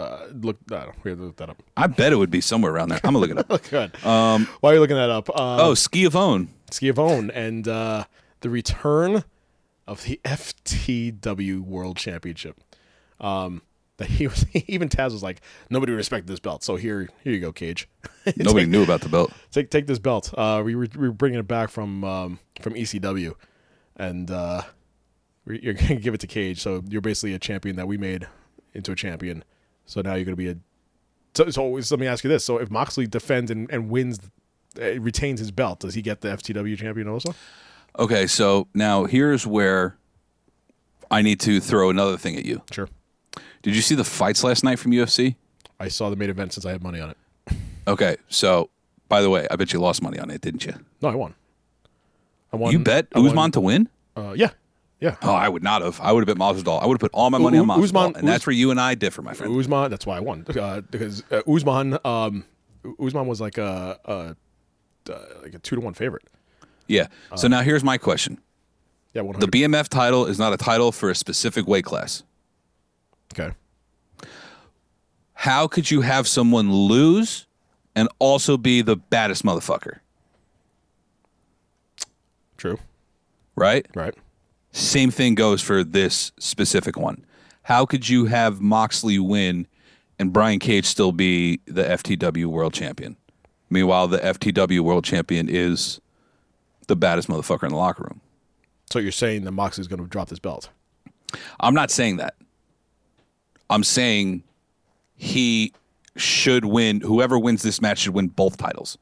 Uh, 0.00 0.26
look, 0.32 0.56
I 0.70 0.84
don't. 0.86 1.04
We 1.04 1.10
have 1.10 1.18
to 1.18 1.24
look 1.26 1.36
that 1.36 1.50
up. 1.50 1.62
I 1.76 1.86
bet 1.86 2.12
it 2.12 2.16
would 2.16 2.30
be 2.30 2.40
somewhere 2.40 2.72
around 2.72 2.88
there. 2.88 3.00
I'm 3.04 3.12
gonna 3.14 3.18
look 3.18 3.30
it 3.30 3.38
up. 3.50 3.62
Good. 3.70 4.04
Um, 4.04 4.46
Why 4.60 4.70
are 4.70 4.74
you 4.74 4.80
looking 4.80 4.96
that 4.96 5.10
up? 5.10 5.28
Uh, 5.30 5.58
Oh, 5.68 5.72
Skiavone. 5.74 6.48
Schiavone 6.70 7.30
and 7.34 7.66
uh, 7.68 8.04
the 8.40 8.48
return 8.50 9.24
of 9.86 10.04
the 10.04 10.20
FTW 10.24 11.60
World 11.60 11.96
Championship. 11.96 12.56
Um, 13.20 13.62
that 13.98 14.08
he 14.08 14.26
was 14.26 14.46
even 14.66 14.88
Taz 14.88 15.12
was 15.12 15.22
like 15.22 15.42
nobody 15.68 15.92
respected 15.92 16.26
this 16.28 16.40
belt, 16.40 16.62
so 16.64 16.76
here 16.76 17.08
here 17.22 17.32
you 17.34 17.40
go, 17.40 17.52
Cage. 17.52 17.86
Nobody 18.36 18.64
knew 18.66 18.82
about 18.82 19.02
the 19.02 19.08
belt. 19.10 19.30
take 19.50 19.70
take 19.70 19.86
this 19.86 19.98
belt. 19.98 20.32
Uh, 20.36 20.62
we 20.64 20.74
were 20.74 20.88
we 20.96 21.08
were 21.08 21.12
bringing 21.14 21.38
it 21.38 21.46
back 21.48 21.68
from 21.68 22.02
um, 22.04 22.38
from 22.62 22.72
ECW, 22.74 23.34
and 23.96 24.30
uh, 24.30 24.62
you're 25.46 25.74
gonna 25.74 25.96
give 25.96 26.14
it 26.14 26.20
to 26.20 26.26
Cage. 26.26 26.60
So 26.62 26.82
you're 26.88 27.02
basically 27.02 27.34
a 27.34 27.38
champion 27.38 27.76
that 27.76 27.86
we 27.86 27.98
made 27.98 28.26
into 28.72 28.92
a 28.92 28.96
champion. 28.96 29.44
So 29.90 30.00
now 30.02 30.14
you're 30.14 30.24
gonna 30.24 30.36
be 30.36 30.48
a. 30.48 30.56
So, 31.34 31.50
so, 31.50 31.64
let 31.68 31.98
me 32.00 32.06
ask 32.06 32.22
you 32.22 32.30
this: 32.30 32.44
So 32.44 32.58
if 32.58 32.70
Moxley 32.70 33.08
defends 33.08 33.50
and, 33.50 33.68
and 33.72 33.90
wins, 33.90 34.20
uh, 34.80 35.00
retains 35.00 35.40
his 35.40 35.50
belt, 35.50 35.80
does 35.80 35.94
he 35.94 36.02
get 36.02 36.20
the 36.20 36.28
FTW 36.28 36.78
champion 36.78 37.08
also? 37.08 37.34
Okay, 37.98 38.28
so 38.28 38.68
now 38.72 39.04
here's 39.06 39.48
where 39.48 39.96
I 41.10 41.22
need 41.22 41.40
to 41.40 41.58
throw 41.60 41.90
another 41.90 42.16
thing 42.16 42.36
at 42.36 42.44
you. 42.44 42.62
Sure. 42.70 42.88
Did 43.62 43.74
you 43.74 43.82
see 43.82 43.96
the 43.96 44.04
fights 44.04 44.44
last 44.44 44.62
night 44.62 44.78
from 44.78 44.92
UFC? 44.92 45.34
I 45.80 45.88
saw 45.88 46.08
the 46.08 46.14
main 46.16 46.30
event 46.30 46.52
since 46.52 46.64
I 46.64 46.70
had 46.70 46.84
money 46.84 47.00
on 47.00 47.10
it. 47.10 47.56
Okay, 47.88 48.16
so 48.28 48.70
by 49.08 49.22
the 49.22 49.28
way, 49.30 49.48
I 49.50 49.56
bet 49.56 49.72
you 49.72 49.80
lost 49.80 50.02
money 50.02 50.20
on 50.20 50.30
it, 50.30 50.40
didn't 50.40 50.64
you? 50.64 50.74
No, 51.02 51.08
I 51.08 51.16
won. 51.16 51.34
I 52.52 52.56
won. 52.56 52.70
You 52.72 52.78
bet 52.78 53.08
I 53.12 53.18
won- 53.18 53.28
Usman 53.30 53.50
to 53.52 53.60
win? 53.60 53.88
Uh, 54.16 54.34
yeah, 54.36 54.50
yeah. 55.00 55.16
Oh, 55.22 55.32
I 55.34 55.48
would 55.48 55.62
not 55.62 55.82
have. 55.82 56.00
I 56.00 56.12
would 56.12 56.26
have 56.28 56.38
bet 56.38 56.42
Masvidal. 56.42 56.82
I 56.82 56.86
would 56.86 56.94
have 56.94 57.00
put 57.00 57.12
all 57.14 57.30
my 57.30 57.38
money 57.38 57.56
U- 57.56 57.62
on 57.62 57.68
Masvidal, 57.68 57.82
Usman- 57.84 58.16
and 58.16 58.28
that's 58.28 58.46
where 58.46 58.54
you 58.54 58.70
and 58.70 58.80
I 58.80 58.94
differ, 58.94 59.22
my 59.22 59.32
friend. 59.34 59.58
Usman. 59.58 59.90
That's 59.90 60.06
why 60.06 60.16
I 60.16 60.20
won 60.20 60.44
uh, 60.58 60.80
because 60.82 61.22
uh, 61.30 61.42
Usman. 61.48 61.98
Um, 62.04 62.44
Usman 63.02 63.26
was 63.26 63.40
like 63.40 63.58
a, 63.58 63.98
a 64.04 64.36
uh, 65.12 65.18
like 65.42 65.54
a 65.54 65.58
two 65.58 65.76
to 65.76 65.80
one 65.82 65.94
favorite. 65.94 66.24
Yeah. 66.86 67.06
So 67.36 67.46
now 67.48 67.60
here's 67.62 67.84
my 67.84 67.98
question: 67.98 68.38
Yeah, 69.14 69.22
one 69.22 69.38
The. 69.38 69.46
BMF 69.46 69.88
title 69.88 70.26
is 70.26 70.38
not 70.38 70.52
a 70.52 70.56
title 70.56 70.92
for 70.92 71.08
a 71.10 71.14
specific 71.14 71.66
weight 71.66 71.84
class. 71.84 72.22
okay. 73.32 73.52
How 75.34 75.66
could 75.66 75.90
you 75.90 76.02
have 76.02 76.28
someone 76.28 76.70
lose 76.70 77.46
and 77.96 78.08
also 78.18 78.58
be 78.58 78.82
the 78.82 78.96
baddest 78.96 79.42
motherfucker? 79.42 80.00
True. 82.58 82.78
Right? 83.56 83.86
Right. 83.94 84.14
Same 84.72 85.10
thing 85.10 85.34
goes 85.34 85.60
for 85.60 85.82
this 85.82 86.32
specific 86.38 86.96
one. 86.96 87.24
How 87.64 87.84
could 87.86 88.08
you 88.08 88.26
have 88.26 88.60
Moxley 88.60 89.18
win 89.18 89.66
and 90.18 90.32
Brian 90.32 90.58
Cage 90.58 90.86
still 90.86 91.12
be 91.12 91.60
the 91.66 91.82
FTW 91.84 92.46
world 92.46 92.72
champion? 92.72 93.16
Meanwhile, 93.68 94.08
the 94.08 94.18
FTW 94.18 94.80
world 94.80 95.04
champion 95.04 95.48
is 95.48 96.00
the 96.86 96.96
baddest 96.96 97.28
motherfucker 97.28 97.64
in 97.64 97.70
the 97.70 97.76
locker 97.76 98.02
room. 98.04 98.20
So 98.90 98.98
you're 98.98 99.12
saying 99.12 99.44
that 99.44 99.52
Moxley's 99.52 99.86
going 99.86 100.02
to 100.02 100.08
drop 100.08 100.28
this 100.28 100.40
belt? 100.40 100.68
I'm 101.60 101.74
not 101.74 101.90
saying 101.92 102.16
that. 102.16 102.34
I'm 103.68 103.84
saying 103.84 104.42
he 105.14 105.72
should 106.16 106.64
win. 106.64 107.00
Whoever 107.00 107.38
wins 107.38 107.62
this 107.62 107.80
match 107.80 107.98
should 107.98 108.14
win 108.14 108.26
both 108.28 108.56
titles, 108.56 108.98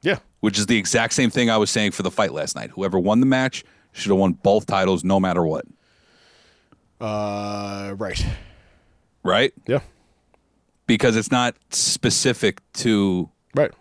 Yeah. 0.00 0.18
which 0.40 0.58
is 0.58 0.64
the 0.66 0.78
exact 0.78 1.12
same 1.12 1.28
thing 1.28 1.50
I 1.50 1.58
was 1.58 1.70
saying 1.70 1.90
for 1.90 2.02
the 2.02 2.10
fight 2.10 2.32
last 2.32 2.56
night. 2.56 2.70
Whoever 2.70 2.98
won 2.98 3.20
the 3.20 3.26
match 3.26 3.64
should 3.98 4.10
have 4.10 4.18
won 4.18 4.32
both 4.32 4.66
titles 4.66 5.04
no 5.04 5.20
matter 5.20 5.44
what. 5.44 5.64
Uh, 7.00 7.94
right. 7.96 8.24
Right? 9.22 9.52
Yeah. 9.66 9.80
Because 10.86 11.16
it's 11.16 11.30
not 11.30 11.54
specific 11.70 12.60
to. 12.74 13.28
Right. 13.54 13.72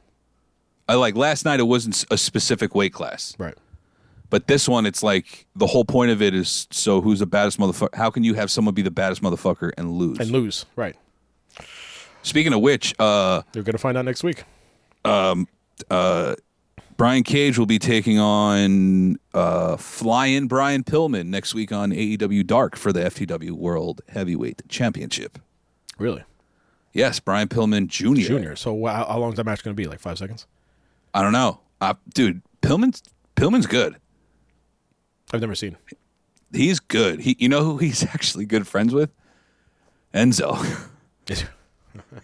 I 0.89 0.95
like 0.95 1.15
last 1.15 1.45
night, 1.45 1.59
it 1.59 1.63
wasn't 1.63 2.05
a 2.11 2.17
specific 2.17 2.75
weight 2.75 2.93
class. 2.93 3.35
Right. 3.37 3.55
But 4.29 4.47
this 4.47 4.67
one, 4.67 4.85
it's 4.85 5.03
like 5.03 5.45
the 5.55 5.67
whole 5.67 5.85
point 5.85 6.11
of 6.11 6.21
it 6.21 6.33
is 6.33 6.67
so 6.71 6.99
who's 7.01 7.19
the 7.19 7.25
baddest 7.25 7.59
motherfucker? 7.59 7.95
How 7.95 8.09
can 8.09 8.23
you 8.23 8.33
have 8.33 8.51
someone 8.51 8.73
be 8.73 8.81
the 8.81 8.91
baddest 8.91 9.21
motherfucker 9.21 9.71
and 9.77 9.91
lose? 9.91 10.19
And 10.19 10.31
lose. 10.31 10.65
Right. 10.75 10.95
Speaking 12.23 12.51
of 12.53 12.59
which, 12.59 12.93
uh, 12.99 13.41
You're 13.53 13.63
going 13.63 13.73
to 13.73 13.79
find 13.79 13.97
out 13.97 14.03
next 14.03 14.23
week. 14.23 14.43
Brian 16.97 17.23
Cage 17.23 17.59
will 17.59 17.67
be 17.67 17.77
taking 17.77 18.17
on 18.17 19.19
uh, 19.33 19.77
flying 19.77 20.47
Brian 20.47 20.83
Pillman 20.83 21.27
next 21.27 21.53
week 21.53 21.71
on 21.71 21.91
AEW 21.91 22.45
Dark 22.45 22.75
for 22.75 22.91
the 22.91 23.01
FTW 23.01 23.51
World 23.51 24.01
Heavyweight 24.09 24.63
Championship. 24.67 25.37
Really? 25.99 26.23
Yes, 26.93 27.19
Brian 27.19 27.47
Pillman 27.47 27.87
Jr. 27.87 28.15
Junior. 28.15 28.55
So 28.55 28.85
how, 28.87 29.05
how 29.05 29.19
long 29.19 29.31
is 29.31 29.37
that 29.37 29.45
match 29.45 29.63
going 29.63 29.75
to 29.75 29.81
be? 29.81 29.87
Like 29.87 29.99
five 29.99 30.17
seconds? 30.17 30.47
I 31.13 31.21
don't 31.21 31.33
know, 31.33 31.59
uh, 31.81 31.93
dude. 32.13 32.41
Pillman's 32.61 33.03
Pillman's 33.35 33.67
good. 33.67 33.97
I've 35.31 35.41
never 35.41 35.55
seen. 35.55 35.77
He's 36.51 36.79
good. 36.79 37.19
He, 37.19 37.35
you 37.39 37.49
know 37.49 37.63
who 37.63 37.77
he's 37.77 38.03
actually 38.13 38.45
good 38.45 38.67
friends 38.67 38.93
with? 38.93 39.11
Enzo. 40.13 40.89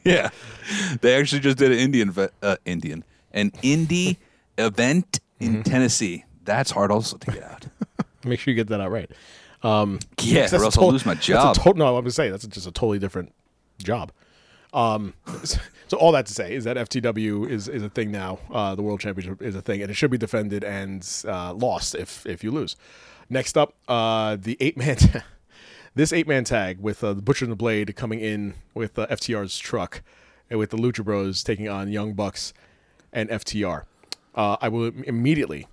yeah, 0.03 0.29
they 1.01 1.15
actually 1.15 1.41
just 1.41 1.57
did 1.57 1.71
an 1.71 1.77
Indian 1.77 2.13
uh, 2.41 2.55
Indian 2.65 3.03
an 3.33 3.51
indie 3.63 4.17
event 4.57 5.19
in 5.39 5.53
Mm-hmm. 5.53 5.61
Tennessee. 5.63 6.25
That's 6.45 6.71
hard 6.71 6.91
also 6.91 7.17
to 7.17 7.31
get 7.31 7.43
out. 7.43 7.65
Make 8.25 8.39
sure 8.39 8.51
you 8.51 8.55
get 8.55 8.67
that 8.67 8.79
out 8.81 8.91
right. 8.91 9.09
Um, 9.61 9.99
Yeah, 10.21 10.41
that's 10.41 10.53
or 10.53 10.57
a 10.57 10.65
else 10.65 10.77
I'll 10.77 10.89
lose 10.91 11.05
my 11.05 11.13
that's 11.15 11.27
a 11.27 11.31
job. 11.31 11.55
to- 11.55 11.73
no, 11.73 11.97
I'm 11.97 12.03
just 12.05 12.15
saying 12.17 12.31
that's 12.31 12.45
just 12.47 12.67
a 12.67 12.71
totally 12.71 12.99
different 12.99 13.33
job. 13.81 14.11
Um, 14.73 15.13
so 15.43 15.97
all 15.97 16.11
that 16.13 16.25
to 16.27 16.33
say 16.33 16.53
is 16.55 16.63
that 16.63 16.77
FTW 16.77 17.49
is, 17.49 17.67
is 17.67 17.83
a 17.83 17.89
thing 17.89 18.11
now. 18.11 18.39
Uh, 18.51 18.73
the 18.75 18.81
World 18.81 18.99
Championship 18.99 19.41
is 19.41 19.55
a 19.55 19.61
thing, 19.61 19.81
and 19.81 19.91
it 19.91 19.93
should 19.93 20.09
be 20.11 20.17
defended 20.17 20.63
and 20.63 21.07
uh, 21.27 21.53
lost 21.53 21.93
if 21.95 22.25
if 22.25 22.43
you 22.43 22.49
lose. 22.51 22.75
Next 23.29 23.57
up, 23.57 23.73
uh, 23.87 24.35
the 24.39 24.57
eight 24.59 24.75
man. 24.77 24.97
this 25.95 26.11
eight 26.11 26.27
man 26.27 26.43
tag 26.43 26.79
with 26.79 27.03
uh, 27.03 27.13
the 27.13 27.21
Butcher 27.21 27.45
and 27.45 27.51
the 27.51 27.55
Blade 27.57 27.95
coming 27.95 28.19
in 28.19 28.55
with 28.73 28.97
uh, 28.97 29.05
FTR's 29.07 29.57
truck, 29.59 30.01
and 30.49 30.57
with 30.57 30.71
the 30.71 30.77
Lucha 30.77 31.03
Bros 31.03 31.43
taking 31.43 31.69
on 31.69 31.89
Young 31.89 32.13
Bucks 32.13 32.53
and 33.11 33.29
FTR. 33.29 33.83
Uh, 34.35 34.57
I 34.61 34.69
will 34.69 34.91
immediately 35.05 35.67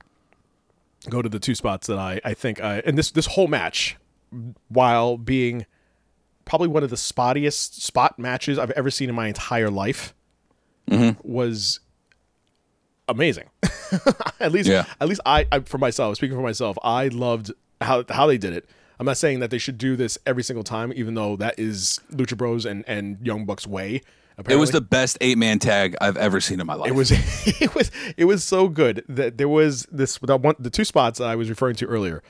go 1.09 1.23
to 1.23 1.29
the 1.29 1.39
two 1.39 1.55
spots 1.55 1.87
that 1.87 1.99
I, 1.99 2.21
I 2.25 2.35
think 2.35 2.61
I 2.61 2.81
and 2.81 2.97
this 2.99 3.11
this 3.11 3.27
whole 3.27 3.49
match, 3.49 3.97
while 4.69 5.17
being 5.17 5.67
probably 6.45 6.69
one 6.69 6.83
of 6.83 6.91
the 6.91 6.97
spottiest 6.97 7.83
spot 7.83 8.19
matches 8.19 8.59
I've 8.59 8.71
ever 8.73 8.91
seen 8.91 9.09
in 9.09 9.15
my 9.15 9.29
entire 9.29 9.71
life, 9.71 10.15
was 11.23 11.81
amazing. 13.09 13.49
at 14.41 14.53
least 14.53 14.69
Yeah. 14.69 14.85
at 15.01 15.09
least 15.09 15.21
I, 15.25 15.47
I 15.53 15.61
for 15.61 15.79
myself 15.79 16.17
speaking 16.17 16.37
for 16.37 16.43
myself, 16.43 16.77
I 16.83 17.09
loved 17.09 17.53
how 17.81 18.05
how 18.09 18.27
they 18.27 18.39
did 18.39 18.53
it. 18.53 18.69
I'm 18.99 19.07
not 19.07 19.17
saying 19.17 19.41
that 19.41 19.51
they 19.51 19.59
should 19.59 19.79
do 19.79 19.97
this 19.97 20.19
every 20.27 20.43
single 20.43 20.63
time, 20.65 20.93
even 20.95 21.15
though 21.15 21.35
that 21.37 21.59
is 21.59 22.01
Lucha 22.13 22.37
Bros 22.37 22.67
and, 22.67 22.85
and 22.87 23.17
Young 23.25 23.47
Bucks 23.47 23.67
way. 23.67 24.03
It 24.49 24.57
was 24.57 24.70
the 24.70 24.80
best 24.80 25.18
eight 25.20 25.38
man 25.38 25.59
tag 25.59 25.97
I've 26.01 26.16
ever 26.16 26.41
seen 26.41 26.61
in 26.61 26.66
my 26.66 26.74
life. 26.74 26.88
It 26.91 26.95
was 26.95 27.11
it 27.61 27.74
was 27.74 27.91
it 28.16 28.24
was 28.24 28.43
so 28.45 28.68
good 28.68 29.05
that 29.09 29.38
there 29.38 29.49
was 29.49 29.86
this 29.91 30.18
the 30.18 30.36
one 30.36 30.55
the 30.59 30.70
two 30.70 30.84
spots 30.84 31.18
that 31.18 31.28
I 31.28 31.36
was 31.36 31.49
referring 31.51 31.76
to 31.76 31.86
earlier. 31.86 32.22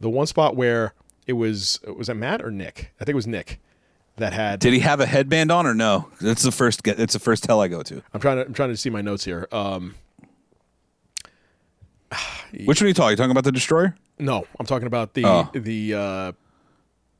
The 0.00 0.10
one 0.10 0.26
spot 0.26 0.56
where 0.56 0.94
it 1.26 1.34
was 1.34 1.80
was 1.96 2.08
it 2.08 2.14
Matt 2.14 2.42
or 2.42 2.50
Nick? 2.50 2.92
I 3.00 3.04
think 3.04 3.14
it 3.14 3.16
was 3.16 3.26
Nick 3.26 3.60
that 4.16 4.32
had. 4.32 4.60
Did 4.60 4.72
he 4.72 4.80
have 4.80 5.00
a 5.00 5.06
headband 5.06 5.50
on 5.50 5.66
or 5.66 5.74
no? 5.74 6.10
That's 6.20 6.42
the 6.42 6.52
first. 6.52 6.86
It's 6.86 7.14
the 7.14 7.18
first 7.18 7.44
tell 7.44 7.60
I 7.60 7.68
go 7.68 7.82
to. 7.82 8.02
I'm 8.12 8.20
trying 8.20 8.36
to 8.36 8.46
I'm 8.46 8.54
trying 8.54 8.70
to 8.70 8.76
see 8.76 8.90
my 8.90 9.00
notes 9.02 9.24
here. 9.24 9.48
Um, 9.52 9.94
Which 12.64 12.80
one 12.80 12.86
are 12.86 12.88
you 12.88 12.94
talking? 12.94 13.10
You 13.12 13.16
talking 13.16 13.30
about 13.30 13.44
the 13.44 13.52
destroyer? 13.52 13.94
no, 14.18 14.46
I'm 14.60 14.66
talking 14.66 14.86
about 14.86 15.14
the 15.14 15.24
Oh. 15.26 15.50
the 15.52 15.94
uh, 15.94 16.32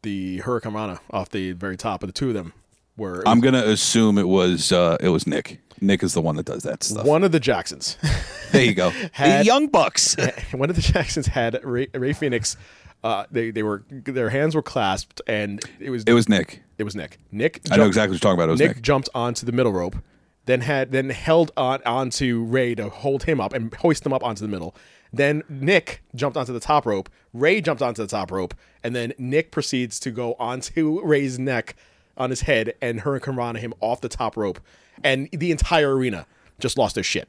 the 0.02 0.40
Hurricanrana 0.40 1.00
off 1.10 1.30
the 1.30 1.52
very 1.52 1.76
top 1.76 2.02
of 2.02 2.08
the 2.08 2.12
two 2.12 2.28
of 2.28 2.34
them. 2.34 2.52
Were 2.96 3.22
I'm 3.26 3.40
gonna 3.40 3.64
assume 3.64 4.18
it 4.18 4.28
was 4.28 4.70
uh, 4.72 4.96
it 5.00 5.08
was 5.08 5.26
Nick. 5.26 5.60
Nick 5.80 6.02
is 6.02 6.14
the 6.14 6.20
one 6.22 6.36
that 6.36 6.46
does 6.46 6.62
that 6.62 6.82
stuff. 6.84 7.04
one 7.04 7.24
of 7.24 7.32
the 7.32 7.40
Jacksons. 7.40 7.96
There 8.52 8.62
you 8.62 8.74
go. 8.74 8.90
Had- 9.10 9.40
the 9.40 9.46
Young 9.46 9.66
Bucks. 9.66 10.14
one 10.52 10.70
of 10.70 10.76
the 10.76 10.82
Jacksons 10.82 11.26
had 11.26 11.58
Rey, 11.64 11.88
Rey 11.92 12.12
Fénix. 12.12 12.54
Uh, 13.02 13.24
they 13.32 13.50
they 13.50 13.64
were 13.64 13.82
their 13.90 14.30
hands 14.30 14.54
were 14.54 14.62
clasped 14.62 15.20
and 15.26 15.60
it 15.80 15.90
was 15.90 16.04
It 16.04 16.12
was 16.12 16.28
Nick. 16.28 16.62
it 16.78 16.84
was 16.84 16.94
Nick. 16.94 17.18
Nick. 17.32 17.60
I 17.72 17.76
know 17.76 17.86
exactly 17.86 18.10
what 18.14 18.22
you're 18.22 18.30
talking 18.30 18.38
about. 18.38 18.48
It 18.48 18.52
was 18.52 18.60
Nick, 18.60 18.76
Nick. 18.76 18.82
jumped 18.84 19.08
onto 19.12 19.44
the 19.44 19.50
middle 19.50 19.72
rope, 19.72 19.96
then 20.44 20.60
had 20.60 20.92
then 20.92 21.10
held 21.10 21.50
on 21.56 21.82
onto 21.84 22.44
Rey 22.44 22.76
to 22.76 22.88
hold 22.90 23.24
him 23.24 23.40
up 23.40 23.52
and 23.52 23.74
hoist 23.74 24.06
him 24.06 24.12
up 24.12 24.22
onto 24.22 24.42
the 24.42 24.48
middle. 24.48 24.76
Then 25.12 25.42
Nick 25.48 26.04
jumped 26.14 26.36
onto 26.36 26.52
the 26.52 26.60
top 26.60 26.86
rope. 26.86 27.08
Rey 27.32 27.60
jumped 27.60 27.82
onto 27.82 28.02
the 28.02 28.08
top 28.08 28.30
rope, 28.30 28.54
and 28.84 28.94
then 28.94 29.12
Nick 29.18 29.50
proceeds 29.50 29.98
to 30.00 30.12
go 30.12 30.34
onto 30.38 31.00
Rey's 31.04 31.40
neck 31.40 31.74
on 32.16 32.30
his 32.30 32.42
head 32.42 32.74
and 32.80 33.00
her 33.00 33.18
Hurricanrana 33.18 33.58
him 33.58 33.74
off 33.80 34.00
the 34.00 34.08
top 34.08 34.36
rope, 34.36 34.60
and 35.02 35.28
the 35.32 35.50
entire 35.50 35.94
arena 35.96 36.26
just 36.58 36.78
lost 36.78 36.94
their 36.94 37.04
shit. 37.04 37.28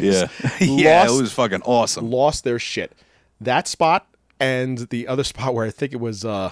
Yeah, 0.00 0.28
yeah, 0.60 1.02
Lost- 1.02 1.18
it 1.18 1.22
was 1.22 1.32
fucking 1.32 1.62
awesome. 1.62 2.10
lost 2.10 2.44
their 2.44 2.58
shit. 2.58 2.92
That 3.40 3.66
spot 3.68 4.06
and 4.38 4.78
the 4.90 5.06
other 5.08 5.24
spot 5.32 5.54
where 5.54 5.66
I 5.66 5.70
think 5.70 5.92
it 5.92 6.00
was 6.00 6.24
uh 6.24 6.50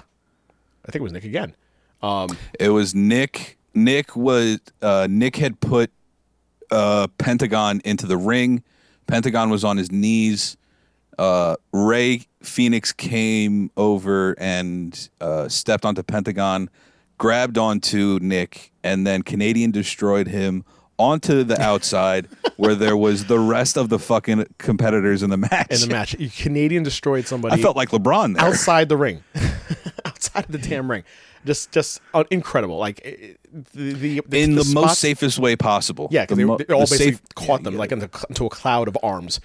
I 0.85 0.91
think 0.91 1.01
it 1.01 1.03
was 1.03 1.13
Nick 1.13 1.23
again. 1.25 1.55
Um, 2.01 2.29
It 2.59 2.69
was 2.69 2.95
Nick. 2.95 3.57
Nick 3.75 4.15
was 4.15 4.59
uh, 4.81 5.07
Nick 5.09 5.35
had 5.35 5.59
put 5.59 5.91
uh, 6.71 7.07
Pentagon 7.17 7.81
into 7.85 8.07
the 8.07 8.17
ring. 8.17 8.63
Pentagon 9.05 9.49
was 9.49 9.63
on 9.63 9.77
his 9.77 9.91
knees. 9.91 10.55
Uh, 11.17 11.55
Rey 11.73 12.25
Fénix 12.43 12.95
came 12.95 13.69
over 13.75 14.33
and 14.39 15.09
uh, 15.19 15.49
stepped 15.49 15.85
onto 15.85 16.01
Pentagon, 16.01 16.69
grabbed 17.19 17.59
onto 17.59 18.17
Nick, 18.23 18.71
and 18.83 19.05
then 19.05 19.21
Canadian 19.21 19.69
destroyed 19.69 20.27
him 20.27 20.65
onto 20.97 21.43
the 21.43 21.61
outside 21.61 22.27
where 22.57 22.73
there 22.75 22.97
was 22.97 23.25
the 23.25 23.37
rest 23.39 23.77
of 23.77 23.89
the 23.89 23.99
fucking 23.99 24.45
competitors 24.57 25.21
in 25.21 25.29
the 25.29 25.37
match. 25.37 25.67
In 25.69 25.79
the 25.81 25.87
match, 25.87 26.15
Canadian 26.41 26.81
destroyed 26.81 27.27
somebody. 27.27 27.53
I 27.53 27.61
felt 27.61 27.77
like 27.77 27.89
LeBron 27.89 28.35
there. 28.35 28.43
outside 28.45 28.89
the 28.89 28.97
ring, 28.97 29.23
outside 30.05 30.45
of 30.45 30.51
the 30.51 30.57
damn 30.57 30.89
ring. 30.89 31.03
Just, 31.45 31.71
just 31.71 32.01
uh, 32.13 32.25
incredible. 32.31 32.77
Like 32.77 32.99
it- 33.05 33.35
the 33.73 33.93
the, 33.93 34.21
the 34.27 34.41
in 34.43 34.53
the, 34.55 34.71
most 34.75 34.99
safest 34.99 35.39
way 35.39 35.55
possible. 35.55 36.07
Yeah, 36.11 36.23
because 36.23 36.37
The 36.37 36.43
they, 36.43 36.47
mo- 36.47 36.57
they 36.57 36.73
all 36.73 36.81
basically 36.81 37.13
safe- 37.13 37.21
caught 37.35 37.61
yeah, 37.61 37.63
them 37.63 37.73
yeah. 37.75 37.79
like 37.79 37.91
into, 37.91 38.09
into 38.29 38.45
a 38.45 38.49
cloud 38.49 38.87
of 38.87 38.95
arms. 39.01 39.39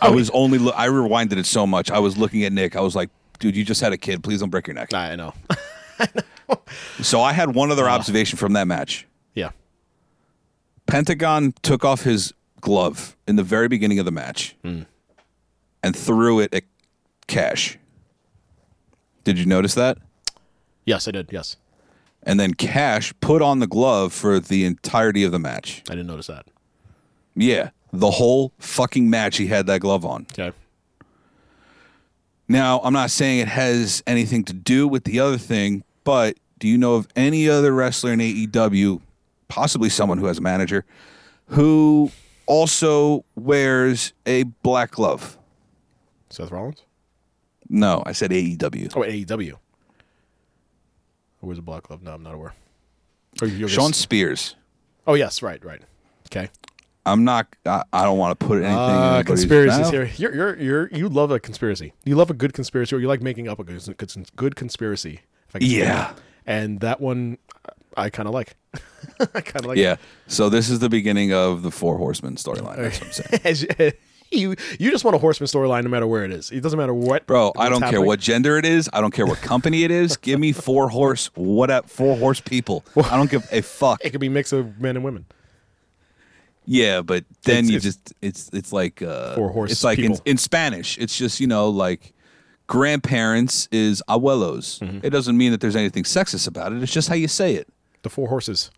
I 0.00 0.10
was 0.10 0.30
only 0.30 0.58
lo- 0.58 0.74
I 0.76 0.86
rewinded 0.88 1.38
it 1.38 1.46
so 1.46 1.66
much. 1.66 1.90
I 1.90 1.98
was 1.98 2.16
looking 2.16 2.44
at 2.44 2.52
Nick. 2.52 2.76
I 2.76 2.80
was 2.82 2.94
like, 2.94 3.08
dude, 3.40 3.56
you 3.56 3.64
just 3.64 3.80
had 3.80 3.92
a 3.92 3.96
kid. 3.98 4.22
Please 4.22 4.40
don't 4.40 4.50
break 4.50 4.66
your 4.68 4.74
neck. 4.74 4.92
I 4.94 5.16
know. 5.16 5.32
So 7.00 7.20
I 7.22 7.32
had 7.32 7.54
one 7.54 7.70
Uh. 7.70 7.72
other 7.74 7.88
observation 7.88 8.36
from 8.38 8.52
that 8.54 8.66
match. 8.66 9.06
yeah, 9.34 9.50
Pentagon 10.86 11.54
took 11.62 11.84
off 11.84 12.02
his 12.02 12.32
glove 12.60 13.16
in 13.26 13.36
the 13.36 13.42
very 13.42 13.68
beginning 13.68 13.98
of 13.98 14.04
the 14.04 14.10
match 14.12 14.54
Hmm. 14.62 14.82
and 15.82 15.96
threw 15.96 16.40
it 16.40 16.52
at 16.54 16.64
Cash. 17.26 17.78
Did 19.24 19.38
you 19.38 19.46
notice 19.46 19.74
that? 19.74 19.98
yes, 20.84 21.06
I 21.08 21.12
did. 21.12 21.28
Yes, 21.32 21.56
And 22.24 22.38
then 22.38 22.54
Cash 22.54 23.12
put 23.20 23.40
on 23.42 23.58
the 23.60 23.66
glove 23.66 24.12
for 24.12 24.38
the 24.38 24.64
entirety 24.64 25.24
of 25.24 25.32
the 25.32 25.38
match. 25.40 25.82
I 25.88 25.92
didn't 25.94 26.06
notice 26.08 26.26
that. 26.28 26.46
Yeah, 27.34 27.70
the 27.92 28.10
whole 28.12 28.52
fucking 28.58 29.08
match 29.10 29.38
he 29.38 29.46
had 29.48 29.66
that 29.68 29.80
glove 29.80 30.04
on. 30.04 30.26
Okay. 30.32 30.52
Now, 32.48 32.80
I'm 32.84 32.92
not 32.92 33.10
saying 33.10 33.38
it 33.40 33.48
has 33.48 34.02
anything 34.06 34.44
to 34.44 34.52
do 34.52 34.86
with 34.86 35.04
the 35.04 35.18
other 35.20 35.38
thing, 35.38 35.84
but 36.04 36.36
do 36.58 36.68
you 36.68 36.78
know 36.78 36.94
of 36.94 37.08
any 37.16 37.48
other 37.48 37.72
wrestler 37.72 38.12
in 38.12 38.18
AEW, 38.20 39.00
possibly 39.48 39.88
someone 39.88 40.18
who 40.18 40.26
has 40.26 40.38
a 40.38 40.40
manager, 40.42 40.84
who 41.46 42.10
also 42.46 43.24
wears 43.34 44.12
a 44.26 44.44
black 44.62 44.92
glove? 44.92 45.38
Seth 46.30 46.50
Rollins. 46.50 46.84
No, 47.68 48.02
I 48.06 48.12
said 48.12 48.30
AEW. 48.30 48.92
Oh, 48.96 49.00
AEW. 49.00 49.54
Who 51.40 51.46
was 51.46 51.58
a 51.58 51.62
black 51.62 51.84
glove? 51.84 52.02
No, 52.02 52.12
I'm 52.14 52.22
not 52.22 52.34
aware. 52.34 52.54
Or 53.40 53.68
Shawn 53.68 53.92
Spears. 53.92 54.54
Oh 55.06 55.14
yes, 55.14 55.42
right, 55.42 55.62
right. 55.64 55.82
Okay. 56.28 56.48
I'm 57.04 57.24
not. 57.24 57.48
I, 57.66 57.82
I 57.92 58.04
don't 58.04 58.18
want 58.18 58.38
to 58.38 58.46
put 58.46 58.58
anything. 58.62 58.72
in 58.72 58.78
Uh, 58.78 59.22
conspiracies 59.26 59.90
here. 59.90 60.08
You're, 60.16 60.34
you're, 60.34 60.56
you're, 60.60 60.88
you 60.92 61.08
love 61.08 61.32
a 61.32 61.40
conspiracy. 61.40 61.94
You 62.04 62.14
love 62.14 62.30
a 62.30 62.34
good 62.34 62.52
conspiracy, 62.52 62.94
or 62.94 63.00
you 63.00 63.08
like 63.08 63.20
making 63.22 63.48
up 63.48 63.58
a 63.58 63.64
good, 63.64 63.96
good, 63.96 64.30
good 64.36 64.54
conspiracy. 64.54 65.20
If 65.52 65.56
I 65.56 65.58
can 65.60 65.68
Yeah. 65.68 66.12
And 66.46 66.80
that 66.80 67.00
one, 67.00 67.38
I 67.96 68.10
kind 68.10 68.26
of 68.26 68.34
like. 68.34 68.56
I 69.20 69.40
kind 69.40 69.64
of 69.64 69.66
like. 69.66 69.78
Yeah. 69.78 69.96
So 70.26 70.48
this 70.48 70.70
is 70.70 70.78
the 70.80 70.88
beginning 70.88 71.32
of 71.32 71.62
the 71.62 71.70
Four 71.70 71.98
Horsemen 71.98 72.36
storyline. 72.36 72.76
That's 72.76 73.00
what 73.00 73.42
I'm 73.44 73.54
saying. 73.54 73.92
You, 74.32 74.56
you, 74.78 74.90
just 74.90 75.04
want 75.04 75.14
a 75.14 75.18
horseman 75.18 75.46
storyline, 75.46 75.84
no 75.84 75.90
matter 75.90 76.06
where 76.06 76.24
it 76.24 76.30
is. 76.32 76.50
It 76.50 76.62
doesn't 76.62 76.78
matter 76.78 76.94
what. 76.94 77.26
Bro, 77.26 77.52
I 77.58 77.68
don't 77.68 77.82
care 77.82 78.00
what 78.00 78.18
gender 78.18 78.56
it 78.56 78.64
is. 78.64 78.88
I 78.90 79.02
don't 79.02 79.10
care 79.10 79.26
what 79.26 79.42
company 79.42 79.84
it 79.84 79.90
is. 79.90 80.16
Give 80.16 80.40
me 80.40 80.52
four 80.52 80.88
horse, 80.88 81.26
what 81.34 81.70
up, 81.70 81.90
four 81.90 82.16
horse 82.16 82.40
people. 82.40 82.82
I 82.96 83.18
don't 83.18 83.30
give 83.30 83.46
a 83.52 83.60
fuck. 83.60 84.02
It 84.02 84.08
could 84.08 84.22
be 84.22 84.28
a 84.28 84.30
mix 84.30 84.52
of 84.52 84.80
men 84.80 84.96
and 84.96 85.04
women. 85.04 85.26
Yeah, 86.64 87.02
but 87.02 87.26
then 87.44 87.64
It's- 87.64 87.70
you 87.70 87.76
it's- 87.76 87.82
just 87.82 88.14
it's 88.22 88.50
it's 88.54 88.72
like 88.72 89.02
uh 89.02 89.34
Four 89.34 89.50
horse 89.50 89.70
It's 89.72 89.84
like 89.84 89.98
in, 89.98 90.16
in 90.24 90.38
Spanish. 90.38 90.96
It's 90.96 91.18
just 91.18 91.40
you 91.40 91.46
know 91.46 91.68
like 91.68 92.14
grandparents 92.66 93.68
is 93.70 94.02
abuelos. 94.08 94.78
Mm-hmm. 94.80 95.00
It 95.02 95.10
doesn't 95.10 95.36
mean 95.36 95.50
that 95.52 95.60
there's 95.60 95.76
anything 95.76 96.04
sexist 96.04 96.46
about 96.48 96.72
it. 96.72 96.82
It's 96.82 96.92
just 96.92 97.08
how 97.08 97.14
you 97.14 97.28
say 97.28 97.54
it. 97.54 97.68
The 98.02 98.10
four 98.10 98.28
horses. 98.28 98.70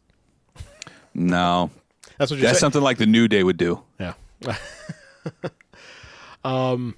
No, 1.14 1.70
That's 2.18 2.30
what 2.30 2.38
you're 2.38 2.46
that's 2.46 2.58
saying. 2.58 2.72
something 2.72 2.82
like 2.82 2.98
the 2.98 3.06
New 3.06 3.28
Day 3.28 3.44
would 3.44 3.56
do. 3.56 3.82
Yeah. 4.00 4.14
um. 6.44 6.96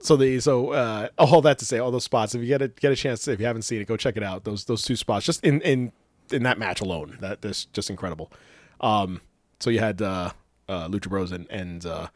So 0.00 0.16
the 0.16 0.38
so 0.40 0.70
uh, 0.70 1.08
all 1.18 1.42
that 1.42 1.58
to 1.58 1.64
say, 1.64 1.78
all 1.78 1.90
those 1.90 2.04
spots. 2.04 2.34
If 2.34 2.40
you 2.40 2.46
get 2.48 2.62
a 2.62 2.68
get 2.68 2.92
a 2.92 2.96
chance, 2.96 3.26
if 3.28 3.40
you 3.40 3.46
haven't 3.46 3.62
seen 3.62 3.80
it, 3.80 3.86
go 3.88 3.96
check 3.96 4.16
it 4.16 4.22
out. 4.22 4.44
Those 4.44 4.64
those 4.64 4.82
two 4.82 4.96
spots, 4.96 5.26
just 5.26 5.44
in 5.44 5.60
in 5.62 5.92
in 6.30 6.44
that 6.44 6.58
match 6.58 6.80
alone. 6.80 7.18
That 7.20 7.42
that's 7.42 7.64
just 7.66 7.90
incredible. 7.90 8.32
Um, 8.80 9.20
so 9.60 9.70
you 9.70 9.80
had 9.80 10.00
uh, 10.00 10.30
uh, 10.68 10.88
Lucha 10.88 11.08
Bros 11.08 11.32
and, 11.32 11.46
and 11.50 11.84
uh, 11.84 12.06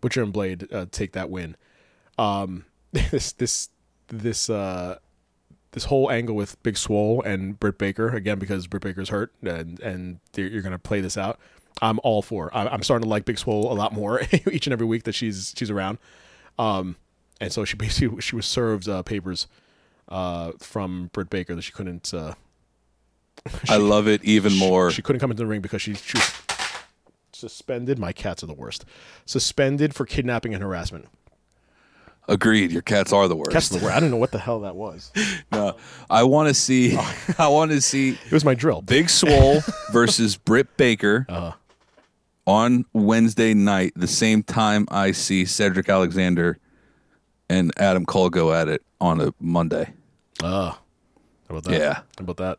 Butcher 0.00 0.22
and 0.22 0.32
Blade 0.32 0.70
uh, 0.72 0.86
take 0.90 1.12
that 1.12 1.30
win. 1.30 1.56
Um, 2.18 2.64
this 3.10 3.32
this 3.32 3.68
this 4.08 4.48
uh, 4.50 4.98
this 5.72 5.84
whole 5.84 6.10
angle 6.10 6.34
with 6.34 6.60
Big 6.62 6.76
Swole 6.76 7.22
and 7.22 7.58
Britt 7.58 7.78
Baker 7.78 8.08
again 8.08 8.38
because 8.38 8.66
Britt 8.66 8.82
Baker's 8.82 9.10
hurt 9.10 9.32
and 9.42 9.78
and 9.80 10.20
you're 10.34 10.62
gonna 10.62 10.78
play 10.78 11.00
this 11.00 11.16
out. 11.16 11.38
I'm 11.80 12.00
all 12.02 12.22
for. 12.22 12.50
I'm 12.56 12.82
starting 12.82 13.04
to 13.04 13.08
like 13.08 13.24
Big 13.24 13.38
Swole 13.38 13.72
a 13.72 13.74
lot 13.74 13.92
more 13.92 14.20
each 14.50 14.66
and 14.66 14.72
every 14.72 14.86
week 14.86 15.04
that 15.04 15.14
she's 15.14 15.54
she's 15.56 15.70
around. 15.70 15.98
Um, 16.58 16.96
and 17.40 17.52
so 17.52 17.64
she 17.64 17.76
basically 17.76 18.20
she 18.20 18.34
was 18.34 18.46
served 18.46 18.88
uh, 18.88 19.02
papers 19.02 19.46
uh, 20.08 20.52
from 20.58 21.10
Britt 21.12 21.30
Baker 21.30 21.54
that 21.54 21.62
she 21.62 21.72
couldn't. 21.72 22.12
Uh, 22.12 22.34
I 23.68 23.76
love 23.76 24.08
it 24.08 24.24
even 24.24 24.56
more. 24.56 24.90
she 24.90 25.02
couldn't 25.02 25.20
come 25.20 25.30
into 25.30 25.42
the 25.42 25.46
ring 25.46 25.60
because 25.60 25.80
she, 25.80 25.94
she 25.94 26.18
was 26.18 26.32
suspended. 27.32 27.98
My 27.98 28.12
cats 28.12 28.42
are 28.42 28.46
the 28.46 28.54
worst. 28.54 28.84
Suspended 29.26 29.94
for 29.94 30.04
kidnapping 30.04 30.54
and 30.54 30.62
harassment. 30.62 31.06
Agreed. 32.28 32.70
Your 32.70 32.82
cats 32.82 33.12
are 33.12 33.26
the 33.26 33.34
worst. 33.34 33.50
Cats 33.52 33.68
the 33.70 33.78
worst. 33.78 33.96
I 33.96 34.00
don't 34.00 34.10
know 34.10 34.16
what 34.18 34.32
the 34.32 34.38
hell 34.38 34.60
that 34.60 34.76
was. 34.76 35.10
No, 35.52 35.76
I 36.10 36.24
want 36.24 36.48
to 36.48 36.54
see. 36.54 36.96
I 37.38 37.48
want 37.48 37.70
to 37.70 37.80
see 37.80 38.10
It 38.10 38.32
was 38.32 38.44
my 38.44 38.54
drill. 38.54 38.82
Big 38.82 39.08
Swole 39.08 39.60
versus 39.92 40.36
Britt 40.36 40.76
Baker 40.76 41.24
Uh-huh. 41.28 41.52
on 42.46 42.84
Wednesday 42.92 43.54
night, 43.54 43.92
the 43.96 44.06
same 44.06 44.42
time 44.42 44.86
I 44.90 45.12
see 45.12 45.46
Cedric 45.46 45.88
Alexander 45.88 46.58
and 47.48 47.72
Adam 47.78 48.04
Cole 48.04 48.28
go 48.28 48.52
at 48.52 48.68
it 48.68 48.82
on 49.00 49.20
a 49.22 49.32
Monday. 49.40 49.94
Uh, 50.42 50.72
how 50.72 50.76
about 51.48 51.64
that? 51.64 51.72
Yeah. 51.80 51.94
How 51.94 52.04
about 52.20 52.36
that? 52.36 52.58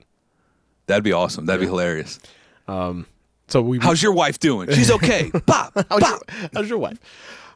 That'd 0.87 1.03
be 1.03 1.13
awesome. 1.13 1.45
That'd 1.45 1.61
be 1.61 1.67
hilarious. 1.67 2.19
So 2.67 3.61
we 3.61 3.77
How's 3.79 4.01
your 4.01 4.13
wife 4.13 4.39
doing? 4.39 4.69
She's 4.71 4.91
okay. 4.91 5.31
Pop, 5.45 5.73
how's, 5.89 6.21
how's 6.53 6.69
your 6.69 6.77
wife? 6.79 6.99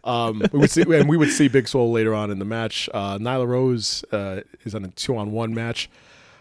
Um, 0.04 0.44
we 0.52 0.60
would 0.60 0.72
see, 0.72 0.82
and 0.82 1.08
we 1.08 1.16
would 1.18 1.32
see 1.32 1.48
Big 1.48 1.68
Swole 1.68 1.92
later 1.92 2.14
on 2.14 2.30
in 2.32 2.40
the 2.40 2.46
match. 2.46 2.90
Uh, 2.94 3.18
Nyla 3.18 3.48
Rose 3.48 4.04
uh, 4.12 4.42
is 4.66 4.76
on 4.76 4.84
a 4.84 4.90
two-on-one 4.90 5.54
match, 5.54 5.90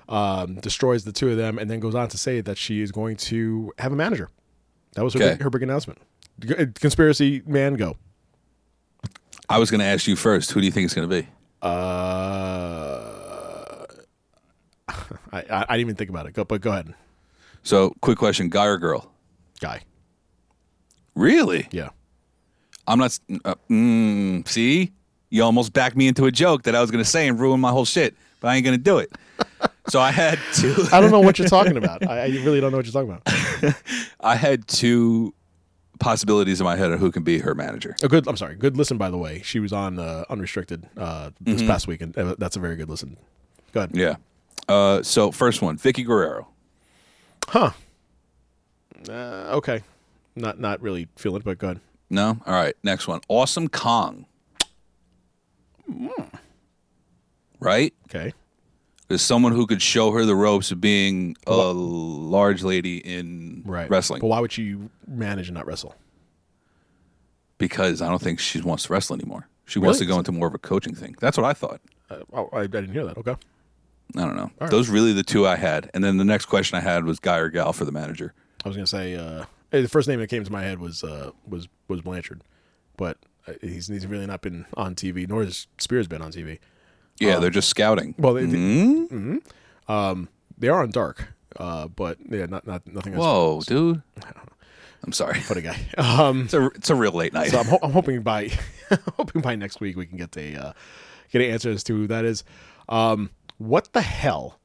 um, 0.08 0.56
destroys 0.56 1.04
the 1.04 1.12
two 1.12 1.28
of 1.30 1.36
them, 1.36 1.58
and 1.58 1.70
then 1.70 1.78
goes 1.80 1.94
on 1.94 2.08
to 2.08 2.18
say 2.18 2.40
that 2.40 2.58
she 2.58 2.80
is 2.82 2.90
going 2.90 3.16
to 3.18 3.72
have 3.78 3.92
a 3.92 3.96
manager. 3.96 4.28
That 4.94 5.04
was 5.04 5.14
her, 5.14 5.20
Okay. 5.20 5.30
big, 5.34 5.42
her 5.42 5.50
big 5.50 5.62
announcement. 5.62 5.98
Conspiracy 6.74 7.42
man, 7.46 7.74
go. 7.74 7.96
I 9.48 9.58
was 9.58 9.70
going 9.70 9.78
to 9.80 9.86
ask 9.86 10.06
you 10.08 10.16
first. 10.16 10.50
Who 10.52 10.60
do 10.60 10.66
you 10.66 10.72
think 10.72 10.86
it's 10.86 10.94
going 10.94 11.08
to 11.08 11.22
be? 11.22 11.28
Uh, 11.62 11.68
I, 15.32 15.38
I 15.38 15.42
I 15.50 15.76
didn't 15.76 15.80
even 15.80 15.96
think 15.96 16.10
about 16.10 16.26
it. 16.26 16.32
Go, 16.32 16.44
but 16.44 16.60
go 16.60 16.70
ahead, 16.72 16.94
So, 17.62 17.94
quick 18.00 18.18
question: 18.18 18.48
guy 18.48 18.66
or 18.66 18.78
girl? 18.78 19.12
guy. 19.60 19.82
Really? 21.14 21.68
Yeah. 21.70 21.90
I'm 22.86 22.98
not. 22.98 23.18
Uh, 23.44 23.54
mm, 23.70 24.46
see, 24.48 24.92
you 25.30 25.42
almost 25.42 25.72
backed 25.72 25.96
me 25.96 26.08
into 26.08 26.26
a 26.26 26.30
joke 26.32 26.62
that 26.64 26.74
I 26.74 26.80
was 26.80 26.90
going 26.90 27.02
to 27.02 27.08
say 27.08 27.28
and 27.28 27.38
ruin 27.38 27.60
my 27.60 27.70
whole 27.70 27.84
shit, 27.84 28.14
but 28.40 28.48
I 28.48 28.56
ain't 28.56 28.64
going 28.64 28.76
to 28.76 28.82
do 28.82 28.98
it. 28.98 29.12
so 29.88 30.00
I 30.00 30.10
had 30.10 30.38
two. 30.54 30.74
I 30.92 31.00
don't 31.00 31.10
know 31.10 31.20
what 31.20 31.38
you're 31.38 31.48
talking 31.48 31.76
about. 31.76 32.06
I, 32.06 32.24
I 32.24 32.26
really 32.26 32.60
don't 32.60 32.70
know 32.72 32.78
what 32.78 32.86
you're 32.86 32.92
talking 32.92 33.10
about. 33.10 33.74
I 34.20 34.36
had 34.36 34.66
two 34.66 35.34
possibilities 36.00 36.60
in 36.60 36.64
my 36.64 36.76
head 36.76 36.90
of 36.90 36.98
who 36.98 37.10
can 37.12 37.22
be 37.22 37.38
her 37.38 37.54
manager. 37.54 37.96
A 38.02 38.08
good. 38.08 38.26
I'm 38.26 38.36
sorry. 38.36 38.56
Good 38.56 38.76
listen. 38.76 38.98
By 38.98 39.10
the 39.10 39.18
way, 39.18 39.42
she 39.42 39.60
was 39.60 39.72
on 39.72 39.98
uh, 39.98 40.24
unrestricted 40.28 40.88
uh, 40.96 41.30
this 41.40 41.62
past 41.62 41.86
week, 41.86 42.00
and 42.02 42.16
uh, 42.18 42.34
that's 42.38 42.56
a 42.56 42.60
very 42.60 42.76
good 42.76 42.88
listen. 42.88 43.16
Go 43.72 43.80
ahead. 43.80 43.96
Yeah. 43.96 44.16
Uh, 44.68 45.02
so 45.02 45.30
first 45.30 45.62
one, 45.62 45.78
Vickie 45.78 46.04
Guerrero. 46.06 46.48
Uh, 47.54 47.70
okay. 49.08 49.82
Not 50.36 50.60
not 50.60 50.80
really 50.80 51.08
feeling 51.16 51.40
it, 51.40 51.44
but 51.44 51.58
go 51.58 51.68
ahead. 51.68 51.80
No. 52.12 52.38
All 52.46 52.52
right. 52.54 52.74
Next 52.84 53.08
one, 53.08 53.20
Awesome 53.28 53.68
Kong. 53.68 54.26
Right. 57.58 57.94
Okay. 58.08 58.32
There's 59.08 59.22
someone 59.22 59.52
who 59.52 59.66
could 59.66 59.82
show 59.82 60.10
her 60.12 60.24
the 60.24 60.34
ropes 60.34 60.70
of 60.70 60.80
being 60.80 61.36
a 61.46 61.54
large 61.72 62.62
lady 62.62 62.98
in 62.98 63.62
Right. 63.64 63.88
wrestling. 63.90 64.20
But 64.20 64.26
why 64.28 64.40
would 64.40 64.52
she 64.52 64.76
manage 65.06 65.48
and 65.48 65.54
not 65.56 65.66
wrestle? 65.66 65.94
because 67.58 68.02
I 68.02 68.08
don't 68.08 68.20
think 68.20 68.40
she 68.40 68.60
wants 68.60 68.82
to 68.86 68.92
wrestle 68.92 69.14
anymore. 69.14 69.46
She 69.66 69.78
wants 69.78 70.00
to 70.00 70.04
go 70.04 70.18
into 70.18 70.32
more 70.32 70.48
of 70.48 70.54
a 70.54 70.58
coaching 70.58 70.96
thing. 70.96 71.14
That's 71.20 71.36
what 71.38 71.46
I 71.46 71.52
thought. 71.52 71.80
Uh, 72.10 72.16
oh, 72.32 72.48
I, 72.52 72.62
I 72.62 72.66
didn't 72.66 72.90
hear 72.92 73.04
that. 73.06 73.16
Okay. 73.18 73.36
I 74.16 74.20
don't 74.20 74.34
know. 74.34 74.50
right. 74.60 74.68
Those 74.68 74.88
really 74.88 75.12
the 75.12 75.22
two 75.22 75.46
I 75.46 75.54
had, 75.54 75.88
and 75.94 76.02
then 76.02 76.16
the 76.16 76.24
next 76.24 76.46
question 76.46 76.76
I 76.76 76.80
had 76.80 77.04
was 77.04 77.20
guy 77.20 77.36
or 77.38 77.50
gal 77.50 77.72
for 77.72 77.84
the 77.84 77.92
manager. 77.92 78.34
I 78.64 78.68
was 78.68 78.76
gonna 78.76 78.88
say 78.88 79.14
uh, 79.14 79.44
the 79.80 79.88
first 79.88 80.08
name 80.08 80.20
that 80.20 80.28
came 80.28 80.44
to 80.44 80.52
my 80.52 80.62
head 80.62 80.78
was 80.78 81.02
uh, 81.02 81.30
was 81.48 81.68
was 81.88 82.00
Blanchard, 82.02 82.42
but 82.96 83.16
uh, 83.48 83.52
he's 83.60 83.88
he's 83.88 84.06
really 84.06 84.26
not 84.26 84.40
been 84.42 84.66
on 84.74 84.94
TV, 84.94 85.28
nor 85.28 85.42
has 85.44 85.66
Spears 85.78 86.06
been 86.06 86.22
on 86.22 86.30
TV. 86.32 86.58
Yeah, 87.18 87.38
they're 87.38 87.50
just 87.50 87.68
scouting. 87.68 88.14
Well, 88.18 88.34
they, 88.34 88.44
they, 88.46 88.56
Mm-hmm. 88.56 89.34
mhm. 89.34 89.42
um, 89.88 90.28
they 90.58 90.68
are 90.68 90.82
on 90.82 90.90
Dark, 90.90 91.32
uh, 91.56 91.88
but 91.88 92.18
yeah, 92.28 92.46
not 92.46 92.66
not 92.66 92.86
nothing. 92.86 93.14
else 93.14 93.22
Whoa, 93.24 93.60
dude. 93.66 94.02
I'm 95.04 95.12
sorry. 95.12 95.40
for 95.40 95.54
the 95.54 95.62
guy. 95.62 95.78
Um, 95.98 96.42
It's 96.42 96.54
a 96.54 96.66
it's 96.74 96.90
a 96.90 96.94
real 96.94 97.10
late 97.12 97.32
night. 97.32 97.50
so 97.50 97.58
I'm, 97.58 97.66
ho- 97.66 97.78
I'm 97.82 97.90
hoping 97.92 98.22
by 98.22 98.50
hoping 99.16 99.42
by 99.42 99.56
next 99.56 99.80
week 99.80 99.96
we 99.96 100.06
can 100.06 100.16
get 100.16 100.36
a 100.36 100.54
uh, 100.56 100.72
get 101.32 101.42
an 101.42 101.50
answer 101.50 101.70
as 101.70 101.82
to 101.84 101.94
who 101.96 102.06
that 102.06 102.24
is. 102.24 102.44
Um, 102.88 103.30
what 103.58 103.92
the 103.92 104.00
hell 104.02 104.58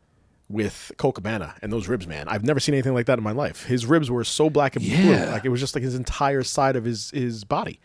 with 0.50 0.92
Colt 0.98 1.16
Cabana 1.16 1.56
and 1.62 1.72
those 1.72 1.88
ribs, 1.88 2.08
man? 2.08 2.28
I've 2.28 2.44
never 2.44 2.60
seen 2.60 2.76
anything 2.76 2.94
like 2.94 3.06
that 3.08 3.18
in 3.18 3.24
my 3.24 3.32
life. 3.32 3.66
His 3.66 3.86
ribs 3.86 4.10
were 4.10 4.24
so 4.24 4.50
black 4.50 4.76
and 4.76 4.86
blue, 4.86 5.26
like 5.32 5.46
it 5.46 5.50
was 5.50 5.60
just 5.60 5.76
like 5.76 5.84
his 5.84 5.96
entire 5.96 6.44
side 6.44 6.76
of 6.76 6.84
his 6.86 7.12
his 7.12 7.44
body. 7.44 7.80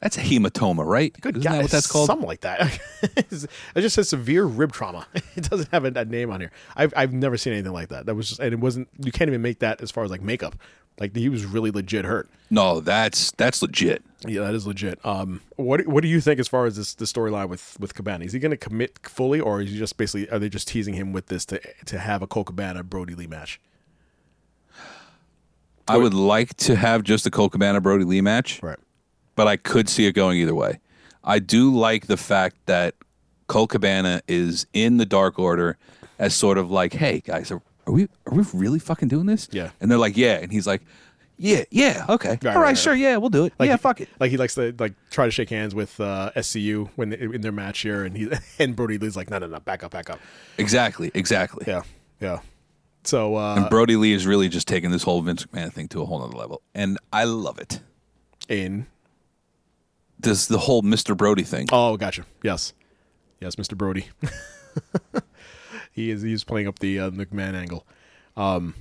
That's 0.00 0.18
a 0.18 0.20
hematoma, 0.20 0.84
right? 0.84 1.18
Good 1.18 1.38
Isn't 1.38 1.50
God, 1.50 1.54
that 1.54 1.62
what 1.62 1.70
that's 1.70 1.86
called? 1.86 2.08
Something 2.08 2.26
like 2.26 2.42
that. 2.42 2.78
it 3.02 3.48
just 3.76 3.94
says 3.94 4.10
severe 4.10 4.44
rib 4.44 4.72
trauma. 4.72 5.06
It 5.36 5.50
doesn't 5.50 5.70
have 5.72 5.84
a, 5.84 5.88
a 5.98 6.04
name 6.04 6.30
on 6.30 6.40
here. 6.40 6.52
I've 6.76 6.92
I've 6.96 7.12
never 7.12 7.36
seen 7.36 7.54
anything 7.54 7.72
like 7.72 7.88
that. 7.88 8.06
That 8.06 8.14
was 8.14 8.28
just, 8.28 8.40
and 8.40 8.52
it 8.52 8.60
wasn't. 8.60 8.88
You 9.00 9.10
can't 9.10 9.28
even 9.28 9.42
make 9.42 9.60
that 9.60 9.80
as 9.80 9.90
far 9.90 10.04
as 10.04 10.10
like 10.10 10.20
makeup. 10.22 10.54
Like 11.00 11.16
he 11.16 11.28
was 11.28 11.44
really 11.44 11.70
legit 11.72 12.04
hurt. 12.04 12.28
No, 12.50 12.78
that's 12.80 13.32
that's 13.32 13.60
legit. 13.62 14.04
Yeah, 14.26 14.42
that 14.42 14.54
is 14.54 14.66
legit. 14.66 15.04
Um, 15.04 15.40
what 15.56 15.86
what 15.88 16.02
do 16.02 16.08
you 16.08 16.20
think 16.20 16.38
as 16.38 16.46
far 16.48 16.66
as 16.66 16.76
this 16.76 16.94
the 16.94 17.04
storyline 17.04 17.48
with 17.48 17.76
with 17.80 17.94
Cabana? 17.94 18.24
Is 18.24 18.32
he 18.32 18.38
going 18.38 18.50
to 18.52 18.56
commit 18.56 18.98
fully, 19.02 19.40
or 19.40 19.60
is 19.60 19.70
he 19.70 19.76
just 19.78 19.96
basically 19.96 20.30
are 20.30 20.38
they 20.38 20.48
just 20.48 20.68
teasing 20.68 20.94
him 20.94 21.12
with 21.12 21.26
this 21.26 21.44
to 21.46 21.60
to 21.86 21.98
have 21.98 22.22
a 22.22 22.26
Colt 22.28 22.46
Cabana 22.46 22.84
Brodie 22.84 23.14
Lee 23.16 23.26
match? 23.26 23.60
I 25.86 25.96
would 25.98 26.14
like 26.14 26.54
to 26.58 26.76
have 26.76 27.02
just 27.02 27.26
a 27.26 27.30
Colt 27.30 27.52
Cabana 27.52 27.80
Brodie 27.80 28.04
Lee 28.04 28.20
match, 28.22 28.62
Right. 28.62 28.78
but 29.34 29.46
I 29.46 29.56
could 29.56 29.88
see 29.88 30.06
it 30.06 30.12
going 30.12 30.38
either 30.38 30.54
way. 30.54 30.78
I 31.22 31.38
do 31.38 31.74
like 31.74 32.06
the 32.06 32.16
fact 32.16 32.56
that 32.66 32.94
Colt 33.48 33.70
Cabana 33.70 34.22
is 34.26 34.66
in 34.72 34.96
the 34.96 35.04
Dark 35.04 35.38
Order 35.38 35.76
as 36.18 36.34
sort 36.34 36.56
of 36.56 36.70
like, 36.70 36.94
hey 36.94 37.20
guys, 37.20 37.52
are, 37.86 37.92
we 37.92 38.08
are 38.26 38.34
we 38.34 38.44
really 38.52 38.78
fucking 38.78 39.08
doing 39.08 39.26
this? 39.26 39.48
Yeah. 39.52 39.70
and 39.80 39.90
they're 39.90 39.98
like, 39.98 40.16
yeah, 40.16 40.34
and 40.38 40.50
he's 40.52 40.66
like, 40.66 40.82
yeah, 41.36 41.64
yeah, 41.70 42.06
okay, 42.08 42.28
all 42.30 42.34
right, 42.34 42.44
right, 42.44 42.56
right. 42.56 42.78
sure, 42.78 42.94
yeah, 42.94 43.16
we'll 43.16 43.28
do 43.30 43.44
it. 43.46 43.52
Like 43.58 43.68
yeah, 43.68 43.76
fuck 43.76 44.00
it. 44.00 44.08
Like 44.20 44.30
he 44.30 44.36
likes 44.36 44.54
to 44.54 44.72
like 44.78 44.94
try 45.10 45.24
to 45.24 45.30
shake 45.32 45.50
hands 45.50 45.74
with 45.74 45.98
uh, 45.98 46.30
SCU 46.36 46.90
when 46.94 47.10
they, 47.10 47.18
in 47.18 47.40
their 47.40 47.50
match 47.52 47.80
here, 47.80 48.04
and 48.04 48.16
he 48.16 48.30
and 48.60 48.76
Brodie 48.76 48.98
Lee's 48.98 49.16
like, 49.16 49.30
no, 49.30 49.38
no, 49.38 49.48
no, 49.48 49.58
back 49.60 49.82
up, 49.82 49.90
back 49.90 50.10
up. 50.10 50.20
Exactly, 50.58 51.10
exactly. 51.12 51.64
Yeah, 51.66 51.82
yeah. 52.20 52.38
So 53.02 53.36
uh, 53.36 53.56
And 53.56 53.68
Brodie 53.68 53.96
Lee 53.96 54.12
is 54.12 54.26
really 54.26 54.48
just 54.48 54.66
taking 54.68 54.90
this 54.92 55.02
whole 55.02 55.20
Vince 55.22 55.44
McMahon 55.46 55.72
thing 55.72 55.88
to 55.88 56.00
a 56.02 56.04
whole 56.06 56.20
nother 56.20 56.36
level, 56.38 56.62
and 56.74 56.98
I 57.12 57.24
love 57.24 57.58
it. 57.58 57.80
in 58.48 58.86
This 60.20 60.46
the 60.46 60.58
whole 60.58 60.82
Mr. 60.82 61.16
Brodie 61.16 61.42
thing. 61.42 61.66
oh, 61.72 61.96
gotcha. 61.96 62.24
Yes, 62.44 62.72
yes, 63.40 63.56
Mr. 63.56 63.76
Brodie. 63.76 64.06
he 65.94 66.10
is 66.10 66.22
he's 66.22 66.44
playing 66.44 66.68
up 66.68 66.80
the 66.80 66.98
uh, 66.98 67.10
McMahon 67.10 67.54
angle. 67.54 67.86
Um, 68.36 68.74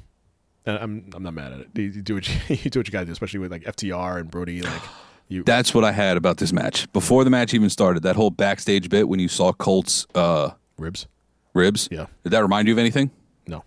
and 0.65 0.77
I'm 0.77 1.09
I'm 1.13 1.23
not 1.23 1.33
mad 1.33 1.53
at 1.53 1.59
it. 1.61 1.69
You, 1.75 1.83
you 1.83 2.01
do 2.01 2.15
what 2.15 2.27
you, 2.49 2.57
you 2.63 2.69
do 2.69 2.79
what 2.79 2.87
you 2.87 2.91
got 2.91 3.01
to 3.01 3.05
do, 3.05 3.11
especially 3.11 3.39
with 3.39 3.51
like 3.51 3.63
FTR 3.63 4.19
and 4.19 4.29
Brodie. 4.31 4.61
Like 4.61 4.81
you, 5.27 5.43
That's 5.43 5.73
what 5.73 5.83
I 5.83 5.91
had 5.91 6.17
about 6.17 6.37
this 6.37 6.51
match. 6.51 6.91
Before 6.91 7.23
the 7.23 7.29
match 7.29 7.53
even 7.53 7.69
started, 7.69 8.03
that 8.03 8.15
whole 8.15 8.31
backstage 8.31 8.89
bit 8.89 9.07
when 9.07 9.19
you 9.19 9.27
saw 9.27 9.53
Colt's 9.53 10.07
uh, 10.15 10.51
ribs. 10.77 11.07
ribs. 11.53 11.87
Yeah. 11.91 12.07
Did 12.23 12.31
that 12.31 12.41
remind 12.41 12.67
you 12.67 12.73
of 12.73 12.79
anything? 12.79 13.11
No. 13.47 13.63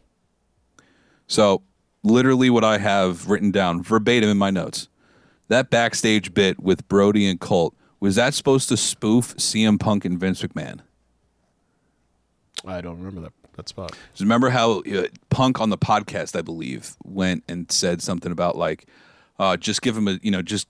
So, 1.26 1.62
literally, 2.02 2.50
what 2.50 2.64
I 2.64 2.78
have 2.78 3.28
written 3.28 3.50
down 3.50 3.82
verbatim 3.82 4.28
in 4.28 4.36
my 4.36 4.50
notes 4.50 4.88
that 5.48 5.70
backstage 5.70 6.34
bit 6.34 6.60
with 6.60 6.86
Brodie 6.88 7.28
and 7.28 7.38
Colt 7.38 7.74
was 8.00 8.16
that 8.16 8.34
supposed 8.34 8.68
to 8.68 8.76
spoof 8.76 9.36
CM 9.36 9.78
Punk 9.78 10.04
and 10.04 10.18
Vince 10.18 10.42
McMahon? 10.42 10.80
I 12.64 12.80
don't 12.80 12.98
remember 12.98 13.20
that 13.22 13.32
that 13.56 13.68
spot. 13.68 13.96
Remember 14.20 14.50
how 14.50 14.80
uh, 14.80 15.06
Punk 15.30 15.60
on 15.60 15.70
the 15.70 15.78
podcast, 15.78 16.36
I 16.38 16.42
believe, 16.42 16.94
went 17.04 17.42
and 17.48 17.70
said 17.72 18.02
something 18.02 18.30
about 18.30 18.56
like, 18.56 18.86
uh, 19.38 19.56
just 19.56 19.80
give 19.82 19.96
him 19.96 20.08
a, 20.08 20.18
you 20.22 20.30
know, 20.30 20.42
just 20.42 20.68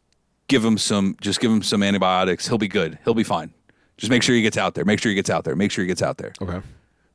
give 0.49 0.65
him 0.65 0.79
some, 0.79 1.17
just 1.21 1.41
give 1.41 1.51
him 1.51 1.63
some 1.63 1.83
antibiotics. 1.83 2.47
He'll 2.47 2.59
be 2.59 2.69
good. 2.69 2.99
He'll 3.05 3.15
be 3.15 3.25
fine. 3.25 3.53
Just 3.97 4.11
make 4.11 4.23
sure 4.23 4.35
he 4.37 4.43
gets 4.43 4.57
out 4.57 4.75
there. 4.75 4.85
Make 4.85 5.01
sure 5.01 5.11
he 5.11 5.17
gets 5.17 5.31
out 5.31 5.43
there. 5.45 5.57
Make 5.57 5.71
sure 5.73 5.83
he 5.83 5.89
gets 5.89 6.03
out 6.03 6.17
there. 6.19 6.33
Okay. 6.41 6.61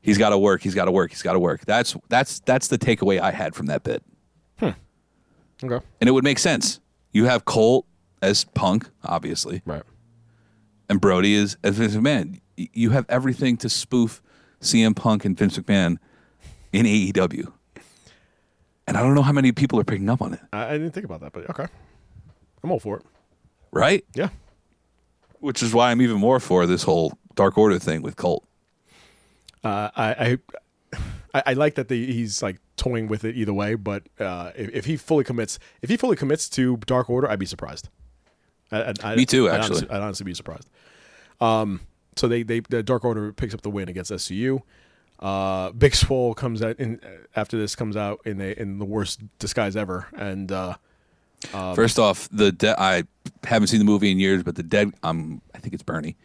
He's 0.02 0.18
got 0.18 0.32
to 0.32 0.38
work. 0.38 0.62
He's 0.62 0.74
got 0.76 0.86
to 0.86 0.92
work. 0.92 1.12
He's 1.12 1.22
got 1.22 1.34
to 1.34 1.40
work. 1.40 1.64
That's 1.66 1.96
that's 2.10 2.40
that's 2.42 2.68
the 2.68 2.78
takeaway 2.78 3.20
I 3.22 3.32
had 3.32 3.54
from 3.56 3.68
that 3.68 3.84
bit, 3.84 4.04
Okay. 5.64 5.80
and 6.02 6.08
it 6.10 6.12
would 6.12 6.24
make 6.24 6.40
sense. 6.40 6.80
You 7.14 7.26
have 7.26 7.46
Colt 7.46 7.86
as 8.22 8.44
Punk, 8.46 8.90
obviously, 9.04 9.62
Right. 9.66 9.84
and 10.90 11.00
Brodie 11.00 11.36
is 11.36 11.56
as. 11.64 11.80
Y- 11.80 12.32
You 12.74 12.90
have 12.92 13.06
everything 13.10 13.58
to 13.58 13.70
spoof 13.70 14.22
CM 14.62 14.96
Punk 14.96 15.26
and 15.26 15.38
Vince 15.38 15.58
McMahon 15.58 15.98
in 16.72 16.86
AEW, 16.86 17.52
and 18.88 18.98
I 18.98 19.02
don't 19.02 19.14
know 19.14 19.22
how 19.22 19.32
many 19.32 19.52
people 19.52 19.80
are 19.80 19.84
picking 19.84 20.10
up 20.10 20.22
on 20.22 20.34
it. 20.34 20.40
I, 20.54 20.70
I 20.70 20.72
didn't 20.74 20.92
think 20.92 21.06
about 21.06 21.22
that, 21.22 21.34
but 21.34 21.50
okay. 21.50 21.68
I'm 22.64 22.72
all 22.72 22.80
for 22.80 22.98
it. 22.98 23.06
Right? 23.72 24.06
Yeah. 24.14 24.30
Which 25.40 25.64
is 25.64 25.74
why 25.74 25.92
I'm 25.92 26.02
even 26.02 26.18
more 26.18 26.40
for 26.40 26.66
this 26.66 26.84
whole 26.84 27.18
Dark 27.36 27.58
Order 27.58 27.80
thing 27.80 28.02
with 28.02 28.16
Colt. 28.16 28.46
Uh, 29.64 29.90
I, 29.96 30.38
I 30.94 30.98
I 31.34 31.44
I 31.48 31.54
like 31.54 31.76
that 31.76 31.88
the, 31.88 32.12
he's 32.12 32.44
like 32.44 32.58
toying 32.76 33.08
with 33.08 33.24
it 33.24 33.36
either 33.36 33.54
way, 33.54 33.76
but 33.76 34.04
uh, 34.20 34.52
if, 34.56 34.70
if 34.70 34.86
he 34.86 34.98
fully 34.98 35.24
commits, 35.24 35.60
if 35.82 35.90
he 35.90 35.98
fully 35.98 36.16
commits 36.16 36.50
to 36.50 36.78
Dark 36.78 37.10
Order, 37.10 37.30
I'd 37.30 37.40
be 37.40 37.46
surprised. 37.46 37.90
I, 38.72 38.94
I, 39.04 39.16
Me 39.16 39.26
too, 39.26 39.50
I'd 39.50 39.56
actually. 39.56 39.78
honestly, 39.78 39.90
I'd 39.90 40.02
honestly 40.02 40.24
be 40.24 40.34
surprised. 40.34 40.70
Um, 41.40 41.82
so 42.16 42.28
they 42.28 42.44
they 42.44 42.60
the 42.62 42.84
Dark 42.84 43.04
Order 43.06 43.32
picks 43.34 43.54
up 43.54 43.62
the 43.62 43.70
win 43.70 43.90
against 43.90 44.12
SCU. 44.12 44.62
Uh, 45.20 45.72
Big 45.72 45.94
Swole 45.96 46.34
comes 46.34 46.62
out 46.64 46.80
in 46.80 47.00
after 47.36 47.58
this 47.58 47.76
comes 47.76 47.96
out 47.96 48.20
in 48.26 48.42
a 48.42 48.54
in 48.60 48.80
the 48.80 48.86
worst 48.86 49.22
disguise 49.40 49.76
ever, 49.76 50.08
and 50.18 50.52
uh, 50.52 50.76
First 51.76 51.98
off, 52.00 52.30
the 52.32 52.52
de- 52.52 52.80
I 52.80 53.04
haven't 53.44 53.68
seen 53.70 53.80
the 53.80 53.86
movie 53.86 54.12
in 54.12 54.20
years, 54.20 54.44
but 54.44 54.56
the 54.56 54.64
dead 54.64 54.94
um 55.04 55.42
I 55.56 55.60
think 55.60 55.74
it's 55.74 55.84
Bernie. 55.84 56.16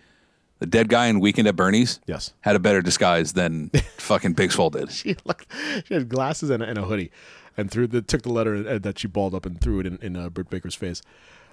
The 0.58 0.66
dead 0.66 0.88
guy 0.88 1.06
in 1.06 1.20
Weekend 1.20 1.46
at 1.48 1.56
Bernie's 1.56 2.00
Yes. 2.06 2.32
had 2.40 2.56
a 2.56 2.58
better 2.58 2.80
disguise 2.80 3.34
than 3.34 3.68
fucking 3.98 4.32
Big 4.32 4.52
Swole 4.52 4.70
did. 4.70 4.90
she 4.90 5.16
looked 5.26 5.46
she 5.86 5.92
had 5.94 6.08
glasses 6.08 6.48
and 6.50 6.62
a, 6.62 6.66
and 6.66 6.78
a 6.78 6.82
hoodie, 6.84 7.10
and 7.56 7.70
threw 7.70 7.86
the 7.86 8.00
took 8.02 8.22
the 8.22 8.32
letter 8.32 8.66
uh, 8.66 8.78
that 8.78 8.98
she 8.98 9.08
balled 9.08 9.34
up 9.34 9.44
and 9.46 9.60
threw 9.60 9.80
it 9.80 9.86
in, 9.86 9.98
in 10.00 10.16
uh, 10.16 10.28
Britt 10.30 10.48
Baker's 10.50 10.74
face. 10.74 11.02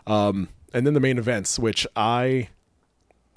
Um, 0.08 0.50
and 0.74 0.86
then 0.88 0.94
the 0.94 1.00
main 1.00 1.18
events, 1.18 1.58
which 1.60 1.86
I, 1.96 2.50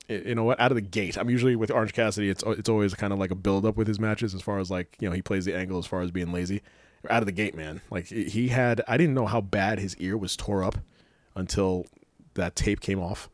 you 0.09 0.35
know 0.35 0.45
what, 0.45 0.59
out 0.61 0.71
of 0.71 0.77
the 0.77 0.81
gate, 0.83 1.17
I'm 1.17 1.29
usually 1.31 1.57
with 1.57 1.71
Orange 1.71 1.93
Cassidy. 1.93 2.29
It's 2.29 2.43
it's 2.47 2.69
always 2.69 2.95
kind 2.95 3.13
of 3.13 3.19
like 3.19 3.31
a 3.31 3.35
build 3.37 3.65
up 3.67 3.77
with 3.77 3.87
his 3.89 3.99
matches, 4.01 4.35
as 4.35 4.43
far 4.43 4.59
as 4.59 4.71
like 4.71 4.97
you 5.01 5.09
know 5.09 5.15
he 5.15 5.23
plays 5.23 5.45
the 5.45 5.55
angle 5.57 5.79
as 5.79 5.87
far 5.87 6.01
as 6.03 6.11
being 6.11 6.33
lazy. 6.33 6.63
Out 7.11 7.23
of 7.23 7.27
the 7.27 7.33
gate, 7.33 7.55
man, 7.55 7.83
like 7.91 8.07
he 8.07 8.49
had. 8.49 8.83
I 8.89 8.97
didn't 8.97 9.15
know 9.15 9.27
how 9.27 9.41
bad 9.41 9.79
his 9.79 9.97
ear 9.99 10.17
was 10.17 10.37
tore 10.37 10.65
up 10.65 10.79
until 11.35 11.87
that 12.35 12.57
tape 12.57 12.81
came 12.81 12.99
off. 13.01 13.29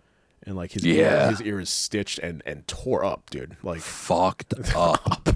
And 0.44 0.57
like 0.57 0.73
his 0.73 0.85
ear, 0.85 1.28
his 1.31 1.40
ear 1.40 1.61
is 1.61 1.70
stitched 1.70 2.19
and, 2.19 2.43
and 2.44 2.66
tore 2.66 3.05
up, 3.05 3.31
dude. 3.31 3.57
Like 3.62 3.81
Fucked 3.81 4.55
up. 4.77 5.28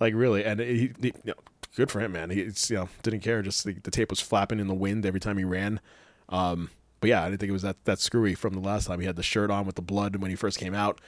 like 0.00 0.14
really, 0.14 0.44
and 0.44 0.60
he, 0.60 0.92
he- 1.00 1.06
you 1.08 1.12
know, 1.24 1.34
good 1.76 1.90
for 1.90 2.00
him, 2.00 2.12
man. 2.12 2.30
He 2.30 2.42
you 2.42 2.52
know 2.76 2.88
didn't 3.02 3.20
care. 3.20 3.42
Just 3.42 3.64
the, 3.64 3.72
the 3.72 3.90
tape 3.90 4.10
was 4.10 4.20
flapping 4.20 4.60
in 4.60 4.68
the 4.68 4.74
wind 4.74 5.04
every 5.04 5.20
time 5.20 5.36
he 5.36 5.44
ran. 5.44 5.80
Um, 6.28 6.70
but 7.00 7.08
yeah, 7.08 7.22
I 7.22 7.28
didn't 7.28 7.40
think 7.40 7.50
it 7.50 7.52
was 7.52 7.62
that 7.62 7.84
that 7.84 7.98
screwy 7.98 8.34
from 8.34 8.54
the 8.54 8.60
last 8.60 8.86
time. 8.86 9.00
He 9.00 9.06
had 9.06 9.16
the 9.16 9.22
shirt 9.22 9.50
on 9.50 9.66
with 9.66 9.76
the 9.76 9.82
blood 9.82 10.16
when 10.16 10.30
he 10.30 10.36
first 10.36 10.58
came 10.58 10.74
out. 10.74 11.00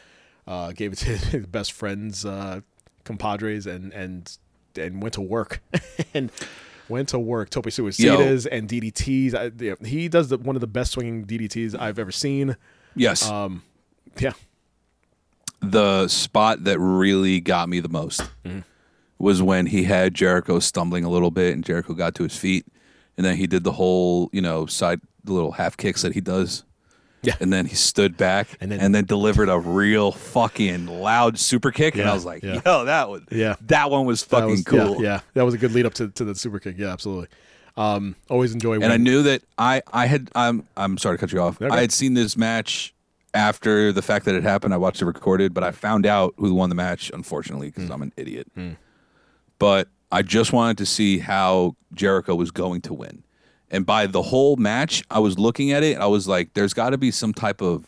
Uh, 0.47 0.73
gave 0.73 0.93
it 0.93 0.97
to 0.97 1.17
his 1.17 1.47
best 1.47 1.73
friends, 1.73 2.25
uh, 2.25 2.61
compadres, 3.05 3.67
and 3.67 3.93
and 3.93 4.39
and 4.77 5.03
went 5.03 5.15
to 5.15 5.21
work 5.21 5.63
and 6.15 6.31
went 6.89 7.09
to 7.11 7.19
work. 7.19 7.51
Tope 7.51 7.67
suicidas 7.67 8.47
and 8.51 8.69
DDTs. 8.69 9.35
I, 9.35 9.51
yeah, 9.63 9.75
he 9.87 10.09
does 10.09 10.29
the, 10.29 10.39
one 10.39 10.57
of 10.57 10.61
the 10.61 10.67
best 10.67 10.93
swinging 10.93 11.25
DDTs 11.25 11.79
I've 11.79 11.99
ever 11.99 12.13
seen. 12.13 12.57
yes. 12.95 13.29
Um, 13.29 13.63
yeah, 14.19 14.33
the 15.61 16.09
spot 16.09 16.65
that 16.65 16.79
really 16.79 17.41
got 17.41 17.69
me 17.69 17.81
the 17.81 17.89
most 17.89 18.23
was 19.19 19.43
when 19.43 19.67
he 19.67 19.85
had 19.85 20.15
Jericho 20.15 20.59
stumbling 20.59 21.05
a 21.05 21.11
little 21.11 21.31
bit 21.31 21.55
and 21.55 21.63
Jericho 21.63 21.93
got 21.93 22.15
to 22.17 22.23
his 22.23 22.37
feet 22.37 22.67
and 23.17 23.25
then 23.25 23.37
he 23.37 23.47
did 23.47 23.65
the 23.65 23.73
whole, 23.73 24.31
you 24.33 24.41
know, 24.41 24.65
side 24.65 25.01
little 25.25 25.53
half 25.53 25.77
kicks 25.77 26.03
that 26.03 26.13
he 26.15 26.21
does. 26.21 26.65
Yeah. 27.23 27.35
And 27.39 27.53
then 27.53 27.67
he 27.67 27.75
stood 27.75 28.17
back 28.17 28.49
And 28.63 28.73
and 28.73 28.81
then- 28.81 28.93
then, 28.93 29.05
delivered 29.05 29.51
a 29.51 29.59
real 29.59 30.11
fucking 30.11 30.87
loud 30.87 31.39
super 31.39 31.71
kick. 31.71 31.95
and 31.97 32.09
I 32.09 32.15
was 32.15 32.25
like, 32.25 32.43
yeah. 32.43 32.63
yo, 32.65 32.87
that 32.87 33.11
was 33.11 33.23
Yeah. 33.31 33.57
that 33.67 33.91
one 33.91 34.07
was 34.07 34.23
fucking 34.23 34.49
was- 34.51 34.65
cool. 34.65 35.03
Yeah, 35.03 35.17
yeah, 35.17 35.21
that 35.35 35.45
was 35.45 35.53
a 35.55 35.59
good 35.59 35.73
lead 35.73 35.85
up 35.85 35.93
to, 35.95 36.09
to 36.09 36.25
the 36.25 36.35
super 36.35 36.59
kick. 36.59 36.77
Yeah, 36.79 36.89
absolutely. 36.93 37.29
Um, 37.77 38.17
always 38.31 38.53
enjoy. 38.55 38.75
And 38.77 38.87
I 38.93 38.97
knew 38.97 39.23
that 39.25 39.43
I 39.59 39.83
I 39.93 40.07
had 40.07 40.31
I'm 40.35 40.67
I'm 40.79 40.97
sorry 40.99 41.17
to 41.17 41.21
cut 41.21 41.31
you 41.33 41.41
off. 41.41 41.61
Okay. 41.61 41.75
I 41.75 41.81
had 41.83 41.93
seen 41.93 42.15
this 42.15 42.37
match 42.39 42.95
after 43.35 43.93
the 43.93 44.03
fact 44.03 44.25
that 44.25 44.35
it 44.35 44.43
happened. 44.43 44.73
I 44.75 44.77
watched 44.79 45.03
it 45.03 45.05
recorded, 45.07 45.53
but 45.55 45.63
I 45.63 45.71
found 45.73 46.07
out 46.07 46.35
who 46.39 46.55
won 46.55 46.69
the 46.71 46.75
match 46.75 47.11
unfortunately 47.15 47.69
because 47.69 47.87
Hmm. 47.87 47.93
I'm 47.93 48.03
an 48.03 48.13
idiot. 48.17 48.49
But 49.59 49.89
I 50.11 50.23
just 50.23 50.53
wanted 50.53 50.79
to 50.79 50.87
see 50.87 51.19
how 51.19 51.77
Jericho 51.93 52.35
was 52.35 52.51
going 52.51 52.81
to 52.83 52.95
win. 52.95 53.23
And 53.71 53.87
by 53.87 54.07
the 54.07 54.23
whole 54.23 54.57
match, 54.57 55.05
I 55.11 55.21
was 55.21 55.39
looking 55.39 55.71
at 55.73 55.83
it. 55.83 55.99
I 55.99 56.07
was 56.07 56.27
like, 56.27 56.55
"There's 56.55 56.75
got 56.75 56.91
to 56.91 56.99
be 56.99 57.11
some 57.11 57.33
type 57.33 57.63
of 57.63 57.87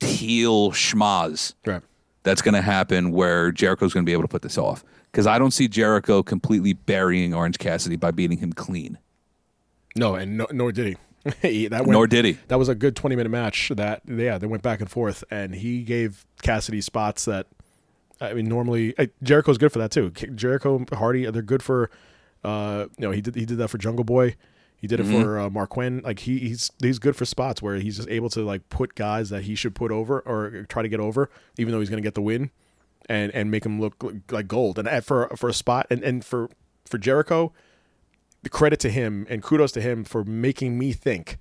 heel 0.00 0.70
schmaz 0.72 1.54
right. 1.66 1.82
that's 2.22 2.42
going 2.42 2.54
to 2.54 2.62
happen 2.62 3.10
where 3.12 3.50
Jericho's 3.50 3.94
going 3.94 4.04
to 4.04 4.08
be 4.08 4.12
able 4.12 4.24
to 4.24 4.28
put 4.28 4.42
this 4.42 4.58
off." 4.58 4.84
Because 5.10 5.26
I 5.26 5.38
don't 5.38 5.52
see 5.52 5.68
Jericho 5.68 6.22
completely 6.22 6.74
burying 6.74 7.32
Orange 7.32 7.58
Cassidy 7.58 7.96
by 7.96 8.10
beating 8.10 8.38
him 8.38 8.52
clean. 8.52 8.98
No, 9.96 10.14
and 10.14 10.38
no, 10.38 10.46
nor 10.52 10.72
did 10.72 10.86
he. 10.86 10.96
He- 11.48 11.68
that 11.68 11.80
went, 11.80 11.92
Nor 11.92 12.06
did 12.06 12.24
he. 12.24 12.38
That 12.48 12.58
was 12.58 12.68
a 12.68 12.74
good 12.74 12.94
twenty 12.94 13.16
minute 13.16 13.30
match. 13.30 13.70
That 13.74 14.02
yeah, 14.06 14.38
they 14.38 14.46
went 14.46 14.62
back 14.62 14.80
and 14.80 14.90
forth, 14.90 15.24
and 15.30 15.54
he 15.54 15.82
gave 15.82 16.24
Cassidy 16.42 16.80
spots 16.80 17.24
that. 17.24 17.46
I 18.20 18.34
mean, 18.34 18.46
normally 18.46 18.96
uh, 18.98 19.06
Jericho's 19.22 19.58
good 19.58 19.72
for 19.72 19.78
that 19.78 19.90
too. 19.90 20.10
Jericho, 20.10 20.84
Hardy, 20.92 21.28
they're 21.30 21.42
good 21.42 21.62
for. 21.62 21.90
Uh, 22.44 22.86
you 22.96 23.06
know, 23.06 23.10
he 23.10 23.20
did 23.20 23.34
he 23.34 23.44
did 23.44 23.58
that 23.58 23.68
for 23.68 23.78
Jungle 23.78 24.04
Boy. 24.04 24.36
He 24.80 24.86
did 24.86 25.00
it 25.00 25.06
for 25.06 25.38
uh, 25.40 25.50
Marq 25.50 25.70
Quen. 25.70 26.02
Like 26.04 26.20
he, 26.20 26.38
he's 26.38 26.70
he's 26.80 26.98
good 27.00 27.16
for 27.16 27.24
spots 27.24 27.60
where 27.60 27.76
he's 27.76 27.96
just 27.96 28.08
able 28.08 28.30
to 28.30 28.42
like 28.44 28.68
put 28.68 28.94
guys 28.94 29.28
that 29.30 29.42
he 29.42 29.54
should 29.56 29.74
put 29.74 29.90
over 29.90 30.20
or 30.20 30.64
try 30.68 30.82
to 30.82 30.88
get 30.88 31.00
over, 31.00 31.28
even 31.58 31.72
though 31.72 31.80
he's 31.80 31.90
going 31.90 32.00
to 32.02 32.06
get 32.06 32.14
the 32.14 32.22
win, 32.22 32.50
and 33.08 33.32
and 33.34 33.50
make 33.50 33.66
him 33.66 33.80
look 33.80 33.96
like 34.30 34.46
gold. 34.46 34.78
And 34.78 35.04
for 35.04 35.28
for 35.36 35.48
a 35.48 35.52
spot 35.54 35.86
and 35.90 36.02
and 36.04 36.24
for 36.24 36.48
for 36.86 36.96
Jericho, 36.98 37.52
the 38.44 38.48
credit 38.48 38.78
to 38.80 38.90
him 38.90 39.26
and 39.28 39.42
kudos 39.42 39.72
to 39.72 39.80
him 39.80 40.04
for 40.04 40.22
making 40.24 40.78
me 40.78 40.92
think 40.92 41.38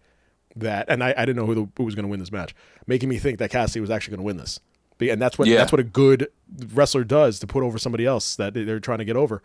that, 0.56 0.90
and 0.90 1.04
I, 1.04 1.14
I 1.16 1.26
didn't 1.26 1.36
know 1.36 1.46
who, 1.46 1.54
the, 1.56 1.68
who 1.78 1.84
was 1.84 1.94
going 1.94 2.04
to 2.06 2.10
win 2.10 2.20
this 2.20 2.32
match, 2.32 2.56
making 2.88 3.08
me 3.10 3.20
think 3.20 3.38
that 3.38 3.52
Cassidy 3.52 3.80
was 3.80 3.92
actually 3.92 4.12
going 4.18 4.22
to 4.22 4.26
win 4.26 4.38
this. 4.38 4.60
And 5.00 5.22
that's 5.22 5.38
what 5.38 5.48
Yeah. 5.48 5.58
that's 5.58 5.72
what 5.72 5.80
a 5.80 5.84
good 5.84 6.28
wrestler 6.74 7.04
does 7.04 7.38
to 7.40 7.46
put 7.48 7.62
over 7.62 7.78
somebody 7.78 8.06
else 8.08 8.36
that 8.38 8.56
they're 8.56 8.80
trying 8.80 8.98
to 8.98 9.06
get 9.06 9.16
over. 9.16 9.44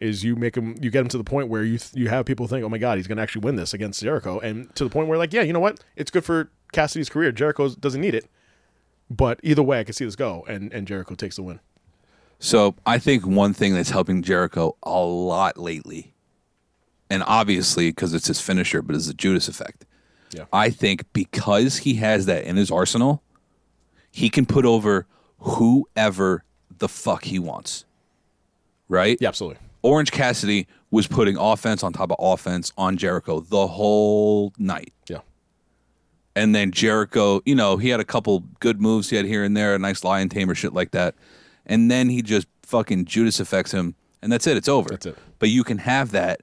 Is 0.00 0.24
you 0.24 0.34
make 0.34 0.56
him 0.56 0.76
you 0.80 0.90
get 0.90 1.02
him 1.02 1.08
to 1.08 1.18
the 1.18 1.24
point 1.24 1.48
where 1.48 1.62
you 1.62 1.76
th- 1.76 1.94
you 1.94 2.08
have 2.08 2.24
people 2.24 2.46
think, 2.46 2.64
oh 2.64 2.70
my 2.70 2.78
god, 2.78 2.96
he's 2.96 3.06
going 3.06 3.18
to 3.18 3.22
actually 3.22 3.42
win 3.42 3.56
this 3.56 3.74
against 3.74 4.00
Jericho, 4.02 4.40
and 4.40 4.74
to 4.74 4.84
the 4.84 4.90
point 4.90 5.08
where 5.08 5.18
like, 5.18 5.32
yeah, 5.32 5.42
you 5.42 5.52
know 5.52 5.60
what, 5.60 5.80
it's 5.94 6.10
good 6.10 6.24
for 6.24 6.50
Cassidy's 6.72 7.10
career. 7.10 7.32
Jericho 7.32 7.68
doesn't 7.68 8.00
need 8.00 8.14
it, 8.14 8.26
but 9.10 9.38
either 9.42 9.62
way, 9.62 9.78
I 9.78 9.84
can 9.84 9.92
see 9.92 10.06
this 10.06 10.16
go, 10.16 10.44
and 10.48 10.72
and 10.72 10.86
Jericho 10.86 11.14
takes 11.14 11.36
the 11.36 11.42
win. 11.42 11.60
So 12.38 12.74
I 12.86 12.98
think 12.98 13.26
one 13.26 13.52
thing 13.52 13.74
that's 13.74 13.90
helping 13.90 14.22
Jericho 14.22 14.74
a 14.82 15.00
lot 15.00 15.58
lately, 15.58 16.14
and 17.10 17.22
obviously 17.26 17.90
because 17.90 18.14
it's 18.14 18.28
his 18.28 18.40
finisher, 18.40 18.80
but 18.80 18.96
it's 18.96 19.06
the 19.06 19.14
Judas 19.14 19.48
effect. 19.48 19.84
Yeah. 20.32 20.44
I 20.52 20.70
think 20.70 21.04
because 21.12 21.78
he 21.78 21.94
has 21.94 22.24
that 22.26 22.44
in 22.44 22.56
his 22.56 22.70
arsenal, 22.70 23.22
he 24.10 24.30
can 24.30 24.46
put 24.46 24.64
over 24.64 25.06
whoever 25.40 26.44
the 26.78 26.88
fuck 26.88 27.24
he 27.24 27.38
wants. 27.38 27.84
Right? 28.88 29.18
Yeah, 29.20 29.28
absolutely. 29.28 29.58
Orange 29.82 30.10
Cassidy 30.10 30.66
was 30.90 31.06
putting 31.06 31.36
offense 31.36 31.82
on 31.82 31.92
top 31.92 32.10
of 32.10 32.16
offense 32.18 32.72
on 32.76 32.96
Jericho 32.96 33.40
the 33.40 33.66
whole 33.66 34.52
night. 34.58 34.92
Yeah, 35.08 35.20
And 36.36 36.54
then 36.54 36.70
Jericho, 36.72 37.40
you 37.46 37.54
know, 37.54 37.76
he 37.76 37.88
had 37.88 38.00
a 38.00 38.04
couple 38.04 38.40
good 38.60 38.80
moves 38.80 39.10
he 39.10 39.16
had 39.16 39.24
here 39.24 39.44
and 39.44 39.56
there, 39.56 39.74
a 39.74 39.78
nice 39.78 40.04
lion 40.04 40.28
tamer 40.28 40.54
shit 40.54 40.72
like 40.72 40.90
that. 40.90 41.14
And 41.66 41.90
then 41.90 42.08
he 42.08 42.22
just 42.22 42.46
fucking 42.62 43.04
Judas 43.04 43.40
affects 43.40 43.72
him, 43.72 43.94
and 44.22 44.32
that's 44.32 44.46
it. 44.46 44.56
It's 44.56 44.68
over. 44.68 44.90
That's 44.90 45.06
it. 45.06 45.18
But 45.38 45.48
you 45.50 45.64
can 45.64 45.78
have 45.78 46.10
that, 46.10 46.40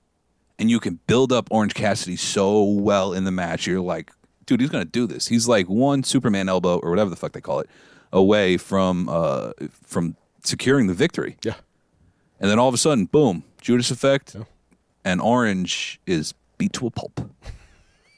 and 0.57 0.69
you 0.69 0.79
can 0.79 0.99
build 1.07 1.31
up 1.31 1.47
Orange 1.51 1.73
Cassidy 1.73 2.15
so 2.15 2.63
well 2.63 3.13
in 3.13 3.23
the 3.25 3.31
match. 3.31 3.67
You're 3.67 3.81
like, 3.81 4.11
dude, 4.45 4.61
he's 4.61 4.69
gonna 4.69 4.85
do 4.85 5.05
this. 5.05 5.27
He's 5.27 5.47
like 5.47 5.67
one 5.67 6.03
Superman 6.03 6.47
elbow 6.49 6.79
or 6.79 6.89
whatever 6.89 7.09
the 7.09 7.15
fuck 7.17 7.33
they 7.33 7.41
call 7.41 7.59
it 7.59 7.69
away 8.13 8.55
from 8.55 9.09
uh 9.09 9.51
from 9.83 10.15
securing 10.43 10.87
the 10.87 10.93
victory. 10.93 11.35
yeah. 11.43 11.55
And 12.39 12.49
then 12.49 12.59
all 12.59 12.67
of 12.67 12.73
a 12.73 12.77
sudden, 12.77 13.05
boom, 13.05 13.43
Judas 13.61 13.91
effect, 13.91 14.35
and 15.03 15.21
Orange 15.21 15.99
is 16.05 16.33
beat 16.57 16.73
to 16.73 16.87
a 16.87 16.91
pulp. 16.91 17.19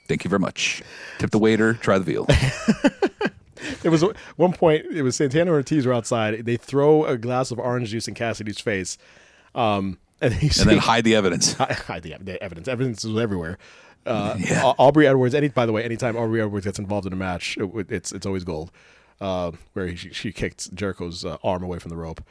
Thank 0.07 0.23
you 0.23 0.29
very 0.29 0.39
much. 0.39 0.81
Tip 1.19 1.31
the 1.31 1.39
waiter, 1.39 1.75
try 1.75 1.97
the 1.97 2.03
veal. 2.03 2.27
It 3.83 3.89
was 3.89 4.03
one 4.35 4.53
point. 4.53 4.85
It 4.91 5.03
was 5.03 5.15
Santana 5.15 5.43
and 5.43 5.49
Ortiz 5.51 5.85
were 5.85 5.93
outside. 5.93 6.45
They 6.45 6.57
throw 6.57 7.05
a 7.05 7.17
glass 7.17 7.51
of 7.51 7.59
orange 7.59 7.89
juice 7.89 8.07
in 8.07 8.13
Cassidy's 8.13 8.59
face, 8.59 8.97
um, 9.55 9.97
and, 10.21 10.33
and 10.33 10.51
then 10.51 10.77
hide 10.77 11.03
the 11.03 11.15
evidence. 11.15 11.53
hide 11.59 12.03
the, 12.03 12.15
the 12.19 12.41
evidence. 12.41 12.67
Evidence 12.67 13.03
was 13.03 13.21
everywhere. 13.21 13.57
Uh, 14.05 14.35
Yeah. 14.39 14.63
Aubrey 14.77 15.07
Edwards. 15.07 15.35
Any 15.35 15.49
by 15.49 15.65
the 15.65 15.71
way, 15.71 15.83
anytime 15.83 16.15
Aubrey 16.15 16.41
Edwards 16.41 16.65
gets 16.65 16.79
involved 16.79 17.07
in 17.07 17.13
a 17.13 17.17
match, 17.17 17.57
it, 17.57 17.91
it's 17.91 18.11
it's 18.11 18.25
always 18.25 18.43
gold. 18.43 18.71
Uh, 19.21 19.51
where 19.73 19.87
he, 19.87 19.95
she 20.13 20.31
kicked 20.31 20.73
Jericho's 20.73 21.25
uh, 21.25 21.37
arm 21.43 21.61
away 21.63 21.79
from 21.79 21.89
the 21.89 21.97
rope. 21.97 22.23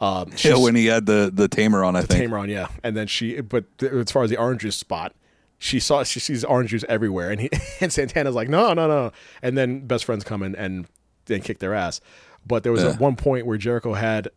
Um, 0.00 0.30
Yeah, 0.42 0.56
when 0.58 0.74
he 0.74 0.86
had 0.86 1.06
the 1.06 1.30
the 1.32 1.48
tamer 1.48 1.82
on, 1.84 1.96
I 1.96 2.00
think. 2.02 2.20
Tamer 2.20 2.38
on, 2.38 2.48
yeah. 2.50 2.68
And 2.82 2.96
then 2.96 3.06
she, 3.06 3.40
but 3.40 3.64
th- 3.78 3.92
as 3.92 4.10
far 4.12 4.22
as 4.24 4.30
the 4.30 4.36
orange 4.36 4.60
juice 4.62 4.76
spot, 4.76 5.14
she 5.58 5.80
saw 5.80 6.02
she 6.04 6.20
sees 6.20 6.44
orange 6.44 6.70
juice 6.70 6.84
everywhere, 6.88 7.30
and 7.30 7.40
he 7.40 7.50
and 7.80 7.92
Santana's 7.92 8.34
like, 8.34 8.48
no, 8.48 8.74
no, 8.74 8.86
no. 8.86 9.12
And 9.42 9.56
then 9.56 9.86
best 9.86 10.04
friends 10.04 10.22
come 10.24 10.42
in 10.42 10.54
and 10.54 10.86
then 11.26 11.40
kick 11.40 11.58
their 11.60 11.72
ass. 11.74 12.00
But 12.46 12.62
there 12.62 12.72
was 12.72 12.82
Yeah. 12.84 12.90
at 12.90 13.00
one 13.00 13.16
point 13.16 13.46
where 13.46 13.56
Jericho 13.58 13.94
had 13.94 14.28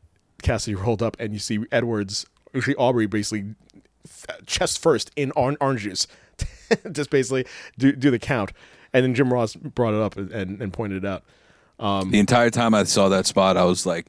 Cassidy 0.41 0.75
rolled 0.75 1.03
up, 1.03 1.17
and 1.19 1.33
you 1.33 1.39
see 1.39 1.59
Edwards, 1.71 2.25
you 2.53 2.61
see 2.61 2.73
Aubrey 2.75 3.05
basically 3.05 3.55
chest 4.45 4.81
first 4.81 5.11
in 5.15 5.31
on 5.33 5.57
orange 5.59 5.81
juice, 5.81 6.07
just 6.91 7.09
basically 7.09 7.45
do 7.77 7.91
do 7.91 8.09
the 8.11 8.19
count. 8.19 8.51
And 8.93 9.03
then 9.03 9.13
Jim 9.13 9.31
Ross 9.31 9.55
brought 9.55 9.93
it 9.93 9.99
up 10.01 10.15
and, 10.17 10.31
and, 10.31 10.61
and 10.61 10.73
pointed 10.73 11.03
it 11.03 11.07
out. 11.07 11.23
The 11.79 12.17
entire 12.19 12.49
time 12.49 12.73
I 12.73 12.83
saw 12.85 13.07
that 13.09 13.25
spot, 13.27 13.55
I 13.55 13.63
was 13.65 13.85
like, 13.85 14.07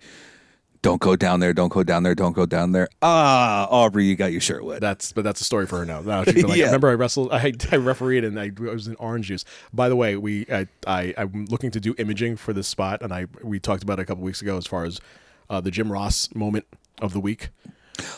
"Don't 0.83 1.01
go 1.01 1.15
down 1.17 1.41
there! 1.41 1.53
Don't 1.53 1.69
go 1.71 1.83
down 1.83 2.03
there! 2.03 2.15
Don't 2.15 2.33
go 2.35 2.47
down 2.47 2.73
there!" 2.73 2.89
Ah, 3.03 3.67
Aubrey, 3.71 4.05
you 4.07 4.17
got 4.17 4.33
your 4.33 4.41
shirt 4.41 4.65
wet. 4.65 4.81
That's 4.81 5.13
but 5.13 5.25
that's 5.25 5.41
a 5.41 5.45
story 5.45 5.67
for 5.67 5.79
her 5.79 5.85
now. 5.85 6.01
Like, 6.01 6.29
Yeah. 6.57 6.67
remember 6.67 6.89
I 6.89 6.95
wrestled, 6.95 7.31
I, 7.33 7.53
I 7.73 7.77
refereed, 7.77 8.25
and 8.25 8.39
I, 8.41 8.51
I 8.61 8.73
was 8.73 8.89
in 8.89 8.97
orange 8.97 9.27
juice. 9.27 9.45
By 9.73 9.89
the 9.89 9.97
way, 9.97 10.17
we 10.17 10.47
I, 10.51 10.67
I 10.87 11.15
I'm 11.19 11.47
looking 11.47 11.71
to 11.73 11.81
do 11.81 11.95
imaging 11.99 12.37
for 12.37 12.53
this 12.53 12.69
spot, 12.69 13.03
and 13.03 13.13
I 13.13 13.27
we 13.43 13.59
talked 13.61 13.83
about 13.83 13.99
it 13.99 14.03
a 14.03 14.07
couple 14.07 14.25
weeks 14.25 14.43
ago 14.43 14.57
as 14.57 14.67
far 14.67 14.85
as 14.85 15.01
uh, 15.49 15.61
the 15.61 15.71
Jim 15.71 15.91
Ross 15.93 16.29
moment 16.35 16.67
of 17.01 17.13
the 17.13 17.21
week. 17.21 17.51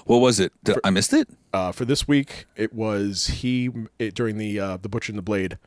What 0.04 0.18
was 0.18 0.38
it? 0.38 0.52
Did- 0.62 0.78
I 0.84 0.90
missed 0.90 1.12
it. 1.12 1.28
Uh, 1.52 1.72
for 1.72 1.84
this 1.84 2.06
week, 2.06 2.46
it 2.56 2.72
was 2.72 3.26
he 3.26 3.70
it, 3.98 4.14
during 4.14 4.38
the 4.38 4.60
uh, 4.60 4.76
the 4.76 4.88
Butcher 4.88 5.10
and 5.12 5.18
the 5.18 5.22
Blade 5.22 5.58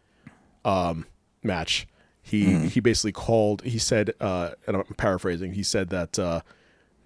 um, 0.64 1.06
match. 1.44 1.88
He 2.22 2.68
he 2.70 2.80
basically 2.80 3.12
called. 3.12 3.62
He 3.64 3.78
said, 3.78 4.14
uh, 4.20 4.52
and 4.66 4.78
I'm 4.78 4.84
paraphrasing. 4.98 5.54
He 5.54 5.62
said 5.62 5.90
that 5.90 6.18
uh, 6.18 6.42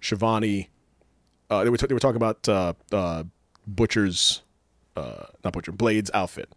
Schiavone. 0.00 0.70
Uh, 1.48 1.64
they 1.64 1.70
were 1.70 1.76
t- 1.76 1.86
they 1.86 1.94
were 1.94 2.00
talking 2.00 2.16
about 2.16 2.48
uh, 2.48 2.72
uh, 2.92 3.24
Butcher's, 3.66 4.42
uh, 4.96 5.24
not 5.44 5.52
Butcher, 5.52 5.72
Blade's 5.72 6.10
outfit, 6.14 6.48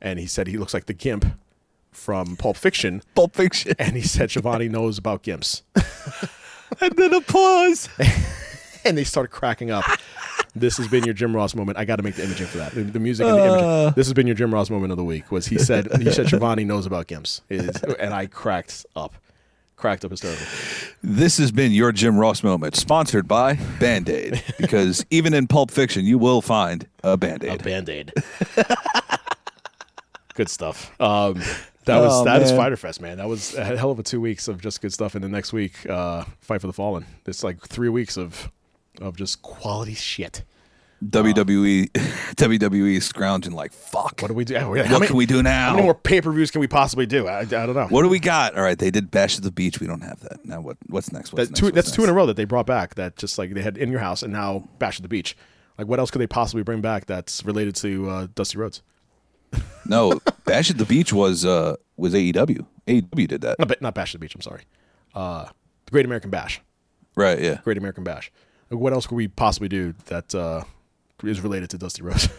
and 0.00 0.18
he 0.18 0.26
said 0.26 0.46
he 0.46 0.56
looks 0.56 0.74
like 0.74 0.86
the 0.86 0.94
Gimp 0.94 1.26
from 1.90 2.36
Pulp 2.36 2.56
Fiction. 2.56 3.02
Pulp 3.14 3.34
Fiction. 3.34 3.74
And 3.78 3.96
he 3.96 4.02
said 4.02 4.30
Schiavone 4.30 4.68
knows 4.68 4.98
about 4.98 5.22
Gimps, 5.22 5.62
and 6.80 6.96
then 6.96 7.12
applause. 7.14 7.88
and 8.84 8.96
they 8.96 9.04
started 9.04 9.28
cracking 9.28 9.70
up. 9.70 9.84
This 10.54 10.76
has 10.76 10.86
been 10.88 11.04
your 11.04 11.14
Jim 11.14 11.34
Ross 11.34 11.54
moment. 11.54 11.78
I 11.78 11.86
got 11.86 11.96
to 11.96 12.02
make 12.02 12.14
the 12.16 12.24
imaging 12.24 12.46
for 12.46 12.58
that. 12.58 12.72
The, 12.72 12.82
the 12.82 12.98
music 12.98 13.26
and 13.26 13.36
the 13.38 13.44
imaging. 13.44 13.92
This 13.96 14.06
has 14.06 14.12
been 14.12 14.26
your 14.26 14.36
Jim 14.36 14.52
Ross 14.52 14.68
moment 14.68 14.90
of 14.90 14.98
the 14.98 15.04
week. 15.04 15.30
Was 15.30 15.46
he 15.46 15.58
said 15.58 15.88
he 16.00 16.10
said 16.12 16.28
Schiavone 16.28 16.64
knows 16.64 16.84
about 16.84 17.06
Gimps, 17.08 17.40
is, 17.48 17.82
and 17.98 18.12
I 18.12 18.26
cracked 18.26 18.84
up, 18.94 19.14
cracked 19.82 20.04
up 20.04 20.12
hysterically. 20.12 20.46
This 21.02 21.38
has 21.38 21.50
been 21.50 21.72
your 21.72 21.90
Jim 21.90 22.16
Ross 22.16 22.44
moment, 22.44 22.76
sponsored 22.76 23.26
by 23.26 23.54
Band 23.80 24.08
Aid. 24.08 24.42
Because 24.58 25.04
even 25.10 25.34
in 25.34 25.48
Pulp 25.48 25.72
Fiction, 25.72 26.06
you 26.06 26.18
will 26.18 26.40
find 26.40 26.86
a 27.02 27.16
Band 27.16 27.42
Aid. 27.42 27.60
A 27.60 27.64
band 27.64 27.88
aid. 27.88 28.12
good 30.34 30.48
stuff. 30.48 30.92
Um, 31.00 31.34
that 31.84 31.98
was 31.98 32.12
Oh, 32.12 32.24
that 32.24 32.42
is 32.42 32.52
man. 32.52 32.60
Fyter 32.60 32.76
Fest, 32.76 33.00
man. 33.00 33.18
That 33.18 33.26
was 33.28 33.54
a 33.56 33.64
hell 33.76 33.90
of 33.90 33.98
a 33.98 34.04
two 34.04 34.20
weeks 34.20 34.46
of 34.46 34.60
just 34.60 34.80
good 34.80 34.92
stuff. 34.92 35.16
And 35.16 35.24
the 35.24 35.28
next 35.28 35.52
week, 35.52 35.84
uh, 35.90 36.24
Fight 36.40 36.60
for 36.60 36.68
the 36.68 36.72
Fallen. 36.72 37.04
It's 37.26 37.42
like 37.42 37.60
three 37.66 37.88
weeks 37.88 38.16
of 38.16 38.52
of 39.00 39.16
just 39.16 39.42
quality 39.42 39.94
shit. 39.94 40.44
WWE, 41.02 41.88
WWE 42.36 42.96
is 42.96 43.04
scrounging 43.04 43.52
like 43.52 43.72
fuck. 43.72 44.20
What 44.20 44.28
do 44.28 44.34
we 44.34 44.44
do? 44.44 44.56
How 44.56 44.68
What 44.70 44.88
many- 44.88 45.06
can 45.06 45.16
we 45.16 45.26
do 45.26 45.42
now? 45.42 45.68
How 45.70 45.72
many 45.74 45.84
more 45.84 45.94
pay 45.94 46.20
per 46.20 46.30
views 46.32 46.50
can 46.50 46.60
we 46.60 46.68
possibly 46.68 47.06
do? 47.06 47.26
I, 47.26 47.40
I 47.40 47.44
don't 47.44 47.74
know. 47.74 47.86
What 47.88 48.02
do 48.02 48.08
we 48.08 48.18
got? 48.20 48.54
All 48.56 48.62
right, 48.62 48.78
they 48.78 48.90
did 48.90 49.10
Bash 49.10 49.36
at 49.36 49.42
the 49.42 49.50
Beach. 49.50 49.80
We 49.80 49.86
don't 49.86 50.02
have 50.02 50.20
that. 50.20 50.44
Now 50.44 50.60
what? 50.60 50.76
What's 50.88 51.12
next? 51.12 51.32
What's 51.32 51.48
That 51.48 51.50
next? 51.52 51.58
two, 51.60 51.66
What's 51.66 51.74
that's 51.74 51.90
two 51.90 52.04
in 52.04 52.10
a 52.10 52.12
row 52.12 52.26
that 52.26 52.36
they 52.36 52.44
brought 52.44 52.66
back. 52.66 52.94
That 52.94 53.16
just 53.16 53.36
like 53.38 53.52
they 53.54 53.62
had 53.62 53.76
in 53.76 53.90
your 53.90 54.00
house 54.00 54.22
and 54.22 54.32
now 54.32 54.68
Bash 54.78 54.96
at 54.98 55.02
the 55.02 55.08
Beach. 55.08 55.36
Like 55.78 55.86
what 55.88 55.98
else 55.98 56.10
could 56.10 56.20
they 56.20 56.26
possibly 56.26 56.62
bring 56.62 56.80
back 56.80 57.06
that's 57.06 57.44
related 57.44 57.74
to 57.76 58.08
uh, 58.08 58.26
Dusty 58.34 58.58
Rhodes? 58.58 58.82
No, 59.84 60.20
Bash 60.44 60.70
at 60.70 60.78
the 60.78 60.84
Beach 60.84 61.12
was 61.12 61.44
uh 61.44 61.74
was 61.96 62.14
AEW. 62.14 62.64
AEW 62.86 63.26
did 63.28 63.40
that. 63.40 63.58
Not, 63.58 63.82
not 63.82 63.94
Bash 63.94 64.14
at 64.14 64.20
the 64.20 64.24
Beach. 64.24 64.34
I'm 64.34 64.40
sorry. 64.40 64.62
Uh, 65.14 65.46
the 65.86 65.90
Great 65.90 66.04
American 66.04 66.30
Bash. 66.30 66.60
Right, 67.16 67.40
yeah. 67.40 67.58
Great 67.64 67.78
American 67.78 68.04
Bash. 68.04 68.30
Like, 68.70 68.78
what 68.80 68.92
else 68.92 69.06
could 69.08 69.16
we 69.16 69.26
possibly 69.28 69.68
do 69.68 69.92
that 70.06 70.34
uh, 70.36 70.62
is 71.30 71.40
related 71.40 71.70
to 71.70 71.78
Dusty 71.78 72.02
Rhodes? 72.02 72.28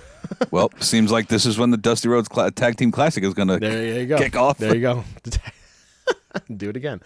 Well, 0.51 0.71
seems 0.79 1.11
like 1.11 1.27
this 1.27 1.45
is 1.45 1.57
when 1.59 1.71
the 1.71 1.77
Dusty 1.77 2.07
Rhodes 2.07 2.27
Cla- 2.27 2.49
Tag 2.51 2.75
Team 2.77 2.91
Classic 2.91 3.23
is 3.23 3.33
going 3.33 3.49
to 3.49 3.59
there 3.59 3.99
you 4.01 4.05
go. 4.07 4.17
kick 4.17 4.35
off. 4.35 4.57
There 4.57 4.73
you 4.73 4.81
go. 4.81 5.03
do 6.57 6.69
it 6.69 6.75
again. 6.77 7.01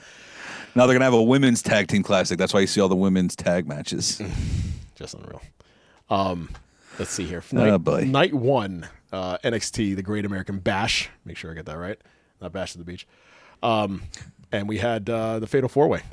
Now 0.76 0.86
they're 0.86 0.94
going 0.94 1.02
to 1.02 1.06
have 1.06 1.14
a 1.14 1.22
women's 1.24 1.62
tag 1.62 1.88
team 1.88 2.04
classic. 2.04 2.38
That's 2.38 2.54
why 2.54 2.60
you 2.62 2.68
see 2.68 2.80
all 2.80 2.88
the 2.90 2.96
women's 2.96 3.36
tag 3.36 3.68
matches. 3.68 4.22
Just 4.96 5.16
unreal. 5.16 5.42
Um, 6.10 6.50
let's 7.00 7.12
see 7.12 7.26
here. 7.26 7.44
Night, 7.52 7.70
Oh, 7.70 7.78
boy. 7.80 8.06
night 8.06 8.34
one, 8.34 8.88
uh, 9.12 9.38
NXT, 9.40 9.96
the 9.96 10.04
Great 10.04 10.24
American 10.26 10.60
Bash. 10.60 11.10
Make 11.26 11.38
sure 11.38 11.52
I 11.52 11.56
get 11.56 11.66
that 11.66 11.78
right. 11.78 11.98
Not 12.42 12.54
Bash 12.54 12.74
to 12.74 12.78
the 12.78 12.84
Beach. 12.86 13.08
Um, 13.64 14.04
and 14.52 14.70
we 14.70 14.78
had 14.78 15.10
uh, 15.10 15.40
the 15.40 15.48
Fatal 15.48 15.70
Four 15.70 15.88
Way 15.88 16.04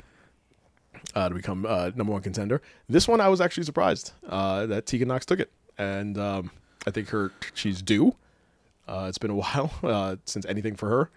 uh, 1.15 1.29
to 1.29 1.35
become 1.35 1.65
uh, 1.65 1.91
number 1.95 2.11
one 2.13 2.21
contender. 2.21 2.61
This 2.89 3.07
one, 3.07 3.21
I 3.21 3.29
was 3.29 3.41
actually 3.41 3.63
surprised 3.63 4.11
uh, 4.27 4.65
that 4.67 4.85
Tegan 4.85 5.07
Nox 5.07 5.25
took 5.25 5.39
it, 5.39 5.51
and 5.77 6.17
um, 6.17 6.51
I 6.85 6.91
think 6.91 7.09
her 7.09 7.31
she's 7.53 7.81
due. 7.81 8.15
Uh, 8.87 9.05
it's 9.09 9.17
been 9.17 9.31
a 9.31 9.35
while 9.43 9.71
uh, 9.83 10.17
since 10.25 10.45
anything 10.45 10.75
for 10.75 10.89
her. 10.89 11.09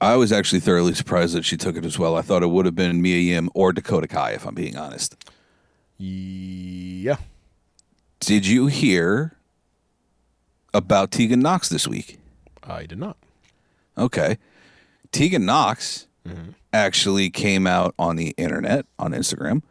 I 0.00 0.16
was 0.16 0.32
actually 0.32 0.60
thoroughly 0.60 0.94
surprised 0.94 1.34
that 1.34 1.44
she 1.44 1.58
took 1.58 1.76
it 1.76 1.84
as 1.84 1.98
well. 1.98 2.16
I 2.16 2.22
thought 2.22 2.42
it 2.42 2.48
would 2.48 2.64
have 2.64 2.74
been 2.74 3.02
Mia 3.02 3.18
Yim 3.18 3.50
or 3.52 3.70
Dakota 3.72 4.08
Kai, 4.08 4.30
if 4.30 4.46
I'm 4.46 4.54
being 4.54 4.78
honest. 4.78 5.14
Yeah, 5.98 7.16
Did 8.20 8.46
you 8.46 8.66
hear 8.66 9.36
about 10.72 11.10
Tegan 11.10 11.40
Nox 11.40 11.68
this 11.68 11.86
week? 11.86 12.18
I 12.62 12.86
did 12.86 12.98
not. 12.98 13.16
Okay. 13.96 14.38
Tegan 15.12 15.44
Nox 15.44 16.06
actually 16.72 17.30
came 17.30 17.66
out 17.66 17.94
on 17.98 18.16
the 18.16 18.34
internet, 18.36 18.86
on 18.98 19.12
Instagram, 19.12 19.62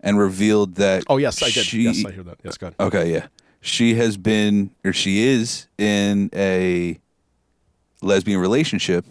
and 0.00 0.18
revealed 0.18 0.76
that. 0.76 1.04
Oh 1.08 1.16
yes, 1.16 1.42
I 1.42 1.50
did. 1.50 1.64
She, 1.64 1.82
yes, 1.82 2.04
I 2.04 2.12
hear 2.12 2.22
that. 2.24 2.38
Yes, 2.44 2.56
good. 2.56 2.74
Okay, 2.78 3.12
yeah. 3.12 3.26
She 3.60 3.94
has 3.94 4.16
been, 4.16 4.70
or 4.84 4.92
she 4.92 5.26
is 5.26 5.66
in 5.78 6.30
a 6.32 6.98
lesbian 8.00 8.38
relationship 8.40 9.04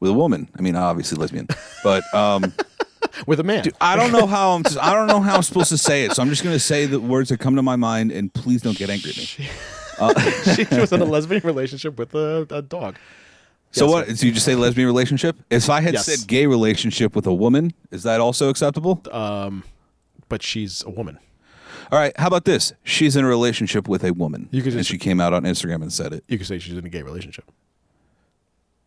with 0.00 0.10
a 0.10 0.14
woman. 0.14 0.48
I 0.58 0.62
mean, 0.62 0.74
obviously 0.74 1.18
lesbian, 1.18 1.48
but 1.84 2.02
um, 2.14 2.54
With 3.26 3.40
a 3.40 3.42
man. 3.42 3.64
I 3.80 3.96
don't 3.96 4.12
know 4.12 4.26
how 4.26 4.52
I'm. 4.52 4.62
I 4.80 4.94
don't 4.94 5.06
know 5.06 5.20
how 5.20 5.36
I'm 5.36 5.42
supposed 5.42 5.70
to 5.70 5.78
say 5.78 6.04
it. 6.04 6.12
So 6.12 6.22
I'm 6.22 6.28
just 6.28 6.42
going 6.42 6.54
to 6.54 6.60
say 6.60 6.86
the 6.86 7.00
words 7.00 7.30
that 7.30 7.38
come 7.38 7.56
to 7.56 7.62
my 7.62 7.76
mind, 7.76 8.12
and 8.12 8.32
please 8.32 8.62
don't 8.62 8.76
get 8.76 8.90
angry 8.90 9.10
at 9.10 9.16
me. 9.16 9.24
she 10.54 10.64
was 10.80 10.92
in 10.92 11.00
a 11.00 11.04
lesbian 11.04 11.42
relationship 11.42 11.98
with 11.98 12.14
a, 12.14 12.46
a 12.50 12.62
dog. 12.62 12.96
So 13.70 13.84
Yes, 13.86 13.92
what? 14.08 14.16
So 14.18 14.26
you 14.26 14.32
just 14.32 14.46
say 14.46 14.54
lesbian 14.54 14.86
relationship? 14.86 15.36
If 15.50 15.68
I 15.68 15.80
had 15.82 15.94
Yes. 15.94 16.06
said 16.06 16.26
gay 16.26 16.46
relationship 16.46 17.14
with 17.14 17.26
a 17.26 17.34
woman, 17.34 17.74
is 17.90 18.02
that 18.04 18.20
also 18.20 18.48
acceptable? 18.48 18.96
But 20.28 20.42
she's 20.42 20.82
a 20.84 20.90
woman. 20.90 21.18
All 21.90 21.98
right. 21.98 22.12
How 22.18 22.26
about 22.26 22.44
this? 22.44 22.72
She's 22.84 23.16
in 23.16 23.24
a 23.24 23.28
relationship 23.28 23.88
with 23.88 24.04
a 24.04 24.12
woman. 24.12 24.48
You 24.50 24.62
could 24.62 24.74
and 24.74 24.84
she 24.86 24.98
came 24.98 25.20
out 25.20 25.32
on 25.32 25.44
Instagram 25.44 25.80
and 25.82 25.92
said 25.92 26.12
it. 26.12 26.22
You 26.28 26.36
could 26.38 26.46
say 26.46 26.58
she's 26.58 26.76
in 26.76 26.84
a 26.84 26.88
gay 26.90 27.02
relationship. 27.02 27.50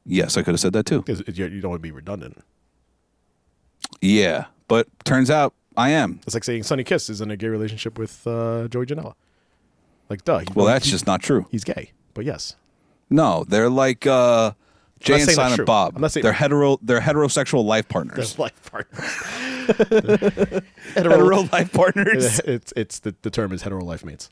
Yes, 0.06 0.36
I 0.38 0.42
could 0.44 0.52
have 0.54 0.60
said 0.60 0.74
that 0.74 0.86
too. 0.86 1.02
Because 1.02 1.22
you 1.38 1.46
you 1.48 1.62
don't 1.62 1.70
want 1.72 1.80
to 1.80 1.84
be 1.88 1.92
redundant. 1.92 2.44
Yeah, 4.02 4.46
but 4.68 4.88
turns 5.06 5.30
out 5.30 5.54
I 5.78 5.90
am. 5.92 6.20
It's 6.26 6.34
like 6.34 6.44
saying 6.44 6.64
Sonny 6.64 6.84
Kiss 6.84 7.10
is 7.10 7.22
in 7.22 7.32
a 7.32 7.38
gay 7.38 7.48
relationship 7.48 7.98
with 7.98 8.26
uh, 8.26 8.68
Joey 8.68 8.86
Janela. 8.86 9.14
Like, 10.10 10.24
duh. 10.26 10.40
he- 10.40 10.48
Well, 10.56 10.66
that's 10.66 10.86
he- 10.86 10.92
just 10.92 11.08
not 11.08 11.22
true. 11.22 11.46
He's 11.52 11.64
gay, 11.64 11.92
but 12.14 12.26
yes. 12.26 12.56
No, 13.10 13.46
they're 13.48 13.70
like 13.70 14.06
uh, 14.08 14.52
Jay 15.02 15.22
and 15.22 15.30
Silent. 15.32 15.66
Bob. 15.66 15.96
I'm 15.96 16.02
not 16.02 16.12
saying- 16.12 16.24
they're 16.24 16.34
hetero. 16.34 16.78
They're 16.82 17.00
heterosexual 17.02 17.64
life 17.66 17.88
partners. 17.88 18.18
That's 18.18 18.40
life 18.40 18.72
partners. 18.72 20.62
hetero 20.96 21.42
life 21.52 21.72
partners. 21.74 22.40
it's 22.40 22.74
it's 22.76 23.00
the, 23.00 23.16
the 23.22 23.30
term 23.30 23.52
is 23.52 23.62
hetero 23.62 23.84
life 23.84 24.04
mates. 24.06 24.30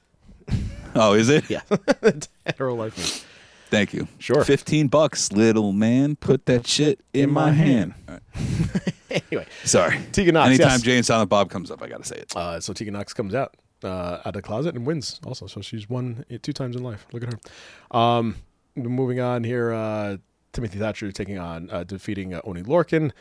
oh, 0.96 1.14
is 1.14 1.30
it? 1.30 1.50
Yeah. 1.50 1.62
hetero 2.46 2.76
life 2.76 2.98
mates. 2.98 3.26
Thank 3.70 3.94
you. 3.94 4.08
Sure. 4.18 4.44
Fifteen 4.44 4.88
bucks, 4.88 5.32
little 5.32 5.72
man. 5.74 6.16
Put 6.16 6.46
that 6.48 6.66
shit 6.66 7.02
in, 7.14 7.30
my 7.32 7.52
hand. 7.52 7.94
All 8.08 8.16
right. 8.16 8.24
Anyway, 9.32 9.48
Sorry. 9.64 10.00
Tegan 10.12 10.36
Nox, 10.36 10.50
Anytime 10.50 10.70
yes. 10.70 10.82
Jay 10.84 10.96
and 10.98 11.04
Silent 11.04 11.32
Bob 11.32 11.50
comes 11.50 11.72
up, 11.72 11.82
I 11.82 11.88
gotta 11.88 12.04
say 12.04 12.18
it. 12.18 12.32
uh, 12.36 12.60
so 12.60 12.74
Tegan 12.74 12.94
Nox 12.94 13.12
comes 13.12 13.34
out 13.34 13.58
uh, 13.84 13.88
out 14.20 14.28
of 14.28 14.34
the 14.34 14.42
closet 14.44 14.76
and 14.76 14.86
wins 14.86 15.20
also. 15.26 15.48
So 15.48 15.62
she's 15.62 15.90
won 15.90 16.26
it 16.30 16.44
two 16.44 16.54
times 16.54 16.76
in 16.76 16.84
life. 16.84 17.08
Look 17.12 17.24
at 17.24 17.34
her. 17.34 17.98
Um, 17.98 18.36
moving 18.76 19.20
on 19.20 19.44
here, 19.44 19.74
uh, 19.74 20.18
Timothy 20.54 20.80
Thatcher 20.80 21.12
taking 21.12 21.38
on 21.38 21.70
uh, 21.70 21.84
defeating 21.84 22.34
uh, 22.34 22.42
Oney 22.44 22.64
Lorcan. 22.64 23.12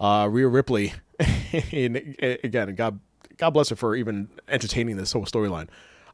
Uh, 0.00 0.28
Rhea 0.28 0.48
Ripley, 0.48 0.92
and 1.72 2.16
again, 2.20 2.74
God, 2.74 2.98
God 3.36 3.50
bless 3.50 3.68
her 3.68 3.76
for 3.76 3.94
even 3.94 4.28
entertaining 4.48 4.96
this 4.96 5.12
whole 5.12 5.24
storyline. 5.24 5.68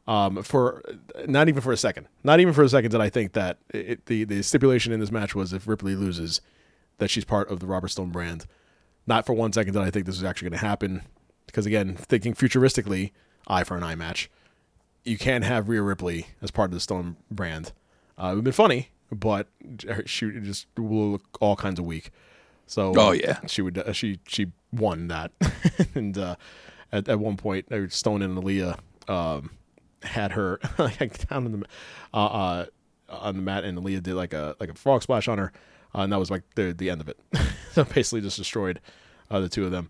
Um, 0.07 0.43
for 0.43 0.83
not 1.27 1.49
even 1.49 1.61
for 1.61 1.71
a 1.71 1.77
second, 1.77 2.07
not 2.23 2.39
even 2.39 2.53
for 2.53 2.63
a 2.63 2.69
second 2.69 2.91
did 2.91 3.01
I 3.01 3.09
think 3.09 3.33
that 3.33 3.57
it, 3.69 4.05
the 4.05 4.23
the 4.23 4.43
stipulation 4.43 4.91
in 4.93 4.99
this 4.99 5.11
match 5.11 5.33
was 5.33 5.51
if 5.51 5.67
Ripley 5.67 5.95
loses, 5.95 6.41
that 6.99 7.09
she's 7.09 7.25
part 7.25 7.49
of 7.49 7.59
the 7.59 7.65
Robert 7.65 7.89
Stone 7.89 8.09
brand. 8.11 8.45
Not 9.07 9.25
for 9.25 9.33
one 9.33 9.51
second 9.51 9.73
did 9.73 9.81
I 9.81 9.89
think 9.89 10.05
this 10.05 10.15
was 10.15 10.23
actually 10.23 10.49
going 10.49 10.59
to 10.59 10.65
happen. 10.65 11.01
because 11.47 11.65
again, 11.65 11.95
thinking 11.95 12.33
futuristically, 12.33 13.11
eye 13.47 13.63
for 13.63 13.77
an 13.77 13.83
eye 13.83 13.95
match, 13.95 14.29
you 15.03 15.17
can't 15.17 15.43
have 15.43 15.69
Rhea 15.69 15.81
Ripley 15.81 16.27
as 16.41 16.51
part 16.51 16.69
of 16.69 16.73
the 16.73 16.79
Stone 16.79 17.17
brand. 17.29 17.71
Uh, 18.17 18.25
it 18.25 18.29
would 18.29 18.37
have 18.37 18.43
been 18.43 18.53
funny, 18.53 18.89
but 19.11 19.47
she 20.05 20.31
just 20.39 20.67
will 20.77 21.11
look 21.11 21.37
all 21.41 21.55
kinds 21.55 21.79
of 21.79 21.85
weak. 21.85 22.11
So 22.67 22.93
Oh, 22.95 23.11
yeah. 23.11 23.39
she 23.47 23.61
would 23.61 23.77
uh, 23.77 23.91
she 23.93 24.19
she 24.27 24.51
won 24.71 25.07
that, 25.09 25.31
and 25.95 26.17
uh, 26.17 26.35
at 26.91 27.09
at 27.09 27.19
one 27.19 27.35
point, 27.37 27.67
Stone 27.91 28.21
and 28.21 28.37
Aaliyah 28.37 28.77
um, 29.09 29.51
had 30.03 30.31
her 30.33 30.59
like 30.77 31.27
down 31.27 31.45
in 31.45 31.51
the 31.59 31.65
uh, 32.13 32.25
uh, 32.25 32.65
on 33.09 33.35
the 33.35 33.41
mat, 33.41 33.63
and 33.65 33.77
Aaliyah 33.77 34.01
did 34.03 34.13
like 34.15 34.33
a 34.33 34.55
like 34.59 34.69
a 34.69 34.73
frog 34.73 35.03
splash 35.03 35.27
on 35.27 35.37
her, 35.37 35.51
uh, 35.93 35.99
and 36.01 36.13
that 36.13 36.19
was 36.19 36.31
like 36.31 36.43
the 36.55 36.73
the 36.73 36.89
end 36.89 37.01
of 37.01 37.09
it. 37.09 37.19
so 37.73 37.83
basically, 37.83 38.21
just 38.21 38.37
destroyed 38.37 38.79
uh, 39.29 39.41
the 39.41 39.49
two 39.49 39.65
of 39.65 39.71
them. 39.71 39.89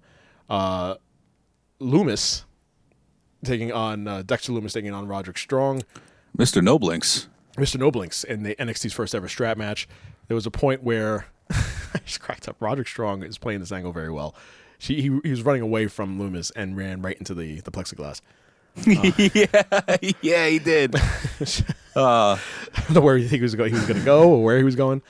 Uh, 0.50 0.96
Lumis 1.80 2.44
taking 3.44 3.72
on 3.72 4.08
uh, 4.08 4.22
Dexter 4.24 4.54
Lumis 4.54 4.74
taking 4.74 4.94
on 4.94 5.08
Roderick 5.08 5.38
Strong. 5.38 5.84
Mr. 6.38 6.62
Noblinks. 6.64 7.28
Mr. 7.58 7.78
Noblinks 7.80 8.24
in 8.24 8.44
the 8.44 8.56
NXT's 8.56 8.94
first 8.94 9.14
ever 9.14 9.28
strap 9.28 9.58
match. 9.58 9.88
There 10.28 10.36
was 10.36 10.46
a 10.46 10.52
point 10.52 10.84
where 10.84 11.28
I 11.50 12.00
just 12.06 12.22
cracked 12.22 12.48
up. 12.48 12.58
Roderick 12.60 12.88
Strong 12.88 13.24
is 13.24 13.38
playing 13.38 13.60
this 13.60 13.72
angle 13.72 13.92
very 13.92 14.12
well. 14.12 14.36
She, 14.78 14.96
he, 14.96 15.20
he 15.24 15.30
was 15.30 15.44
running 15.44 15.62
away 15.62 15.88
from 15.88 16.18
Lumis 16.20 16.52
and 16.56 16.76
ran 16.76 17.02
right 17.02 17.18
into 17.18 17.36
the, 17.36 17.62
the 17.62 17.72
plexiglass. 17.72 18.22
yeah, 18.86 20.12
yeah, 20.22 20.48
he 20.48 20.58
did. 20.58 20.96
I 21.96 22.40
don't 22.74 22.94
know 22.94 23.02
where 23.02 23.18
he 23.18 23.28
think 23.28 23.40
he 23.40 23.44
was 23.44 23.54
going. 23.54 23.72
He 23.72 23.78
was 23.78 23.86
going 23.86 24.00
to 24.00 24.06
go 24.06 24.30
or 24.32 24.44
where 24.44 24.58
he 24.58 24.64
was 24.64 24.78
going, 24.78 25.02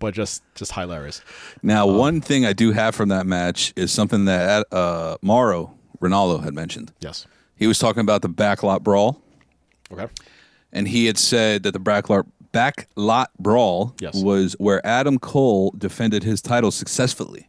but 0.00 0.14
just 0.14 0.42
just 0.56 0.72
hilarious. 0.72 1.22
Now, 1.62 1.86
one 1.86 2.20
thing 2.20 2.44
I 2.44 2.52
do 2.52 2.72
have 2.72 2.94
from 2.94 3.10
that 3.10 3.24
match 3.24 3.72
is 3.76 3.92
something 3.92 4.24
that 4.24 4.66
uh, 4.72 5.16
Mauro 5.22 5.74
Ranallo 6.00 6.42
had 6.42 6.54
mentioned. 6.54 6.92
Yes. 7.00 7.26
He 7.56 7.68
was 7.68 7.78
talking 7.78 8.00
about 8.00 8.22
the 8.22 8.28
backlot 8.28 8.82
brawl, 8.82 9.22
Okay. 9.92 10.08
And 10.74 10.86
he 10.88 11.06
had 11.06 11.16
said 11.16 11.62
that 11.62 11.72
the 11.72 11.80
backlot 11.80 12.26
backlot 12.52 13.26
brawl 13.38 13.94
Yes. 14.00 14.14
was 14.22 14.54
where 14.58 14.84
Adam 14.86 15.18
Cole 15.18 15.72
defended 15.78 16.22
his 16.22 16.42
title 16.42 16.70
successfully. 16.70 17.48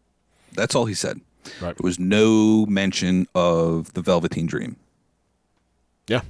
That's 0.53 0.73
all 0.75 0.85
he 0.85 0.93
said. 0.93 1.19
Right. 1.61 1.75
There 1.77 1.83
was 1.83 1.99
no 1.99 2.65
mention 2.65 3.27
of 3.35 3.93
the 3.93 4.01
Velveteen 4.01 4.47
Dream. 4.47 4.77
Yeah. 6.07 6.21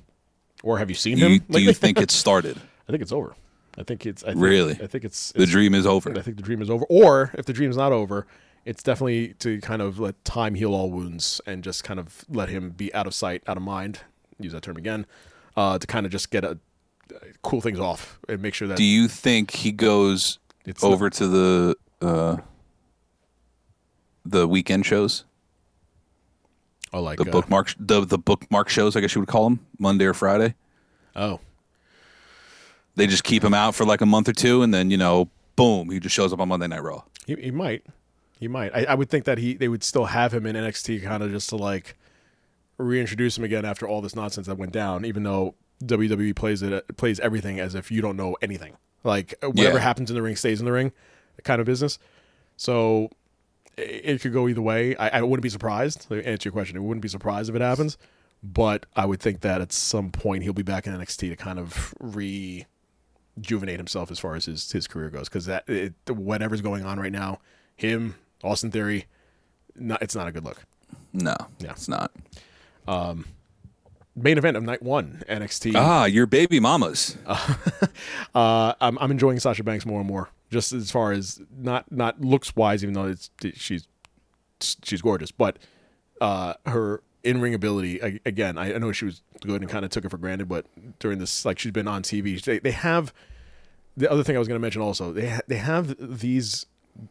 Or 0.63 0.77
have 0.79 0.89
you 0.89 0.95
seen 0.95 1.17
Do 1.17 1.27
him? 1.27 1.43
do 1.49 1.59
you 1.61 1.73
think 1.73 1.99
it 1.99 2.11
started? 2.23 2.57
I 2.87 2.91
think 2.91 3.01
it's 3.01 3.11
over. 3.11 3.35
I 3.77 3.83
think 3.83 4.05
it's 4.05 4.23
I 4.23 4.27
think, 4.29 4.41
Really? 4.41 4.71
I 4.81 4.87
think 4.87 5.03
it's, 5.03 5.31
The 5.33 5.45
dream 5.45 5.73
is 5.75 5.85
over. 5.85 6.09
I 6.17 6.21
think 6.21 6.37
the 6.37 6.43
dream 6.43 6.61
is 6.61 6.69
over. 6.69 6.85
Or 6.89 7.31
if 7.37 7.45
the 7.45 7.53
dream's 7.53 7.77
not 7.77 7.91
over, 7.91 8.25
it's 8.65 8.81
definitely 8.81 9.35
to 9.39 9.59
kind 9.61 9.81
of 9.81 9.99
let 9.99 10.23
time 10.25 10.55
heal 10.55 10.73
all 10.73 10.89
wounds 10.89 11.39
and 11.45 11.63
just 11.63 11.83
kind 11.83 11.99
of 11.99 12.25
let 12.29 12.49
him 12.49 12.71
be 12.71 12.93
out 12.93 13.05
of 13.05 13.13
sight, 13.13 13.43
out 13.47 13.57
of 13.57 13.63
mind. 13.63 13.99
Use 14.39 14.53
that 14.53 14.63
term 14.63 14.77
again. 14.77 15.05
Uh, 15.55 15.77
to 15.77 15.85
kind 15.87 16.05
of 16.05 16.11
just 16.11 16.31
get 16.31 16.43
a 16.43 16.57
cool 17.41 17.61
things 17.61 17.79
off 17.79 18.19
and 18.27 18.41
make 18.41 18.53
sure 18.53 18.67
that 18.67 18.77
Do 18.77 18.83
you 18.83 19.07
think 19.07 19.51
he 19.51 19.71
goes 19.71 20.39
It's 20.65 20.83
over 20.83 21.09
to 21.09 21.27
the 21.27 21.75
uh, 22.01 22.37
the 24.25 24.47
weekend 24.47 24.85
shows, 24.85 25.23
oh 26.93 27.01
like 27.01 27.17
the 27.19 27.27
uh, 27.27 27.31
bookmark 27.31 27.73
the 27.79 28.05
the 28.05 28.17
bookmark 28.17 28.69
shows? 28.69 28.95
I 28.95 29.01
guess 29.01 29.13
you 29.15 29.21
would 29.21 29.29
call 29.29 29.43
them 29.45 29.65
Monday 29.79 30.05
or 30.05 30.13
Friday. 30.13 30.55
Oh, 31.15 31.39
They 32.95 33.07
just 33.07 33.23
keep 33.23 33.43
him 33.43 33.53
out 33.53 33.75
for 33.75 33.85
like 33.85 34.01
a 34.01 34.05
month 34.05 34.27
or 34.27 34.33
two, 34.33 34.61
and 34.63 34.73
then 34.73 34.89
you 34.91 34.97
know, 34.97 35.29
boom, 35.55 35.89
he 35.89 35.99
just 35.99 36.15
shows 36.15 36.33
up 36.33 36.39
on 36.39 36.47
Monday 36.49 36.67
Night 36.67 36.83
Raw. 36.83 37.03
he, 37.25 37.35
he 37.35 37.51
might, 37.51 37.85
he 38.39 38.47
might. 38.47 38.75
I, 38.75 38.85
I 38.89 38.95
would 38.95 39.09
think 39.09 39.25
that 39.25 39.37
he 39.37 39.53
they 39.53 39.67
would 39.67 39.83
still 39.83 40.05
have 40.05 40.33
him 40.33 40.45
in 40.45 40.55
NXT 40.55 41.03
kind 41.03 41.23
of 41.23 41.31
just 41.31 41.49
to 41.49 41.55
like 41.55 41.95
reintroduce 42.77 43.37
him 43.37 43.43
again 43.45 43.63
after 43.63 43.87
all 43.87 44.01
this 44.01 44.15
nonsense 44.15 44.47
that 44.47 44.57
went 44.57 44.71
down. 44.73 45.05
Even 45.05 45.23
though 45.23 45.55
WWE 45.83 46.35
plays 46.35 46.61
it 46.61 46.97
plays 46.97 47.19
everything 47.19 47.59
as 47.59 47.75
if 47.75 47.91
you 47.91 48.01
don't 48.01 48.17
know 48.17 48.35
anything. 48.41 48.75
Like 49.03 49.35
uh, 49.43 49.47
whatever 49.49 49.77
Yeah. 49.77 49.83
happens 49.83 50.09
in 50.09 50.15
the 50.15 50.21
ring 50.21 50.35
stays 50.35 50.59
in 50.59 50.65
the 50.65 50.71
ring, 50.71 50.91
kind 51.43 51.59
of 51.59 51.65
business. 51.67 51.99
So 52.57 53.09
it, 53.77 54.01
it 54.05 54.21
could 54.21 54.33
go 54.33 54.47
either 54.47 54.61
way. 54.61 54.95
I, 54.95 55.19
I 55.19 55.21
wouldn't 55.21 55.43
be 55.43 55.49
surprised. 55.49 56.07
To 56.09 56.25
answer 56.25 56.47
your 56.47 56.53
question, 56.53 56.77
I 56.77 56.79
wouldn't 56.79 57.01
be 57.01 57.07
surprised 57.09 57.49
if 57.49 57.55
it 57.55 57.61
happens. 57.61 57.97
But 58.43 58.85
I 58.95 59.05
would 59.05 59.19
think 59.19 59.41
that 59.41 59.61
at 59.61 59.71
some 59.71 60.11
point 60.11 60.43
he'll 60.43 60.53
be 60.53 60.61
back 60.63 60.85
in 60.87 60.93
NXT 60.93 61.29
to 61.29 61.35
kind 61.35 61.57
of 61.59 61.93
rejuvenate 61.99 63.77
himself 63.77 64.11
as 64.11 64.19
far 64.19 64.35
as 64.35 64.45
his 64.45 64.71
his 64.71 64.87
career 64.87 65.09
goes. 65.09 65.27
Because 65.29 65.45
that 65.45 65.67
it, 65.67 65.93
whatever's 66.09 66.61
going 66.61 66.85
on 66.85 66.99
right 66.99 67.11
now, 67.11 67.39
him 67.75 68.15
Austin 68.43 68.71
Theory, 68.71 69.05
not, 69.75 70.01
it's 70.01 70.15
not 70.15 70.27
a 70.27 70.31
good 70.31 70.43
look. 70.45 70.63
No, 71.13 71.35
Yeah. 71.59 71.71
it's 71.71 71.87
not. 71.87 72.11
Um, 72.87 73.25
Main 74.15 74.37
event 74.37 74.55
of 74.55 74.63
night 74.63 74.81
one, 74.81 75.23
NXT. 75.27 75.73
Ah, 75.75 76.05
your 76.05 76.25
baby 76.25 76.59
mamas. 76.59 77.17
Uh, 78.33 78.73
I'm 78.81 78.97
I'm 78.99 79.11
enjoying 79.11 79.39
Sasha 79.39 79.63
Banks 79.63 79.85
more 79.85 79.99
and 79.99 80.07
more. 80.07 80.29
Just 80.51 80.73
as 80.73 80.91
far 80.91 81.11
as 81.13 81.41
not 81.57 81.89
not 81.91 82.19
looks 82.21 82.53
wise, 82.55 82.83
even 82.83 82.93
though 82.93 83.05
it's 83.07 83.29
she's 83.53 83.87
she's 84.59 85.01
gorgeous, 85.01 85.31
but 85.31 85.57
uh, 86.19 86.53
her 86.65 87.01
in 87.23 87.39
ring 87.39 87.53
ability 87.53 87.99
a- 88.01 88.19
again. 88.25 88.57
I, 88.57 88.75
I 88.75 88.77
know 88.77 88.91
she 88.91 89.05
was 89.05 89.21
good 89.41 89.61
and 89.61 89.69
kind 89.69 89.85
of 89.85 89.91
took 89.91 90.03
it 90.03 90.09
for 90.09 90.17
granted, 90.17 90.49
but 90.49 90.65
during 90.99 91.19
this, 91.19 91.45
like 91.45 91.59
she's 91.59 91.71
been 91.71 91.87
on 91.87 92.03
TV. 92.03 92.41
They 92.43 92.59
they 92.59 92.71
have 92.71 93.13
the 93.95 94.11
other 94.11 94.23
thing 94.23 94.35
I 94.35 94.39
was 94.39 94.47
going 94.49 94.59
to 94.59 94.61
mention 94.61 94.81
also. 94.81 95.13
They 95.13 95.29
ha- 95.29 95.41
they 95.47 95.57
have 95.57 95.95
these 95.97 96.65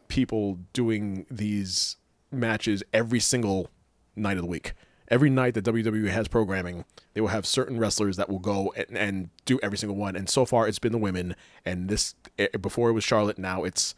people 0.08 0.58
doing 0.74 1.24
these 1.30 1.96
matches 2.30 2.82
every 2.92 3.20
single 3.20 3.70
night 4.14 4.36
of 4.36 4.42
the 4.42 4.48
week. 4.48 4.74
Every 5.08 5.28
night 5.28 5.54
that 5.54 5.64
WWE 5.64 6.08
has 6.08 6.28
programming, 6.28 6.84
they 7.12 7.20
will 7.20 7.28
have 7.28 7.46
certain 7.46 7.78
wrestlers 7.78 8.16
that 8.16 8.28
will 8.30 8.38
go 8.38 8.72
and, 8.76 8.96
and 8.96 9.30
do 9.44 9.60
every 9.62 9.76
single 9.76 9.96
one. 9.96 10.16
And 10.16 10.28
so 10.28 10.46
far, 10.46 10.66
it's 10.66 10.78
been 10.78 10.92
the 10.92 10.98
women. 10.98 11.36
And 11.64 11.88
this 11.88 12.14
eh, 12.38 12.48
before 12.60 12.88
it 12.88 12.92
was 12.92 13.04
Charlotte, 13.04 13.38
now 13.38 13.64
it's 13.64 13.94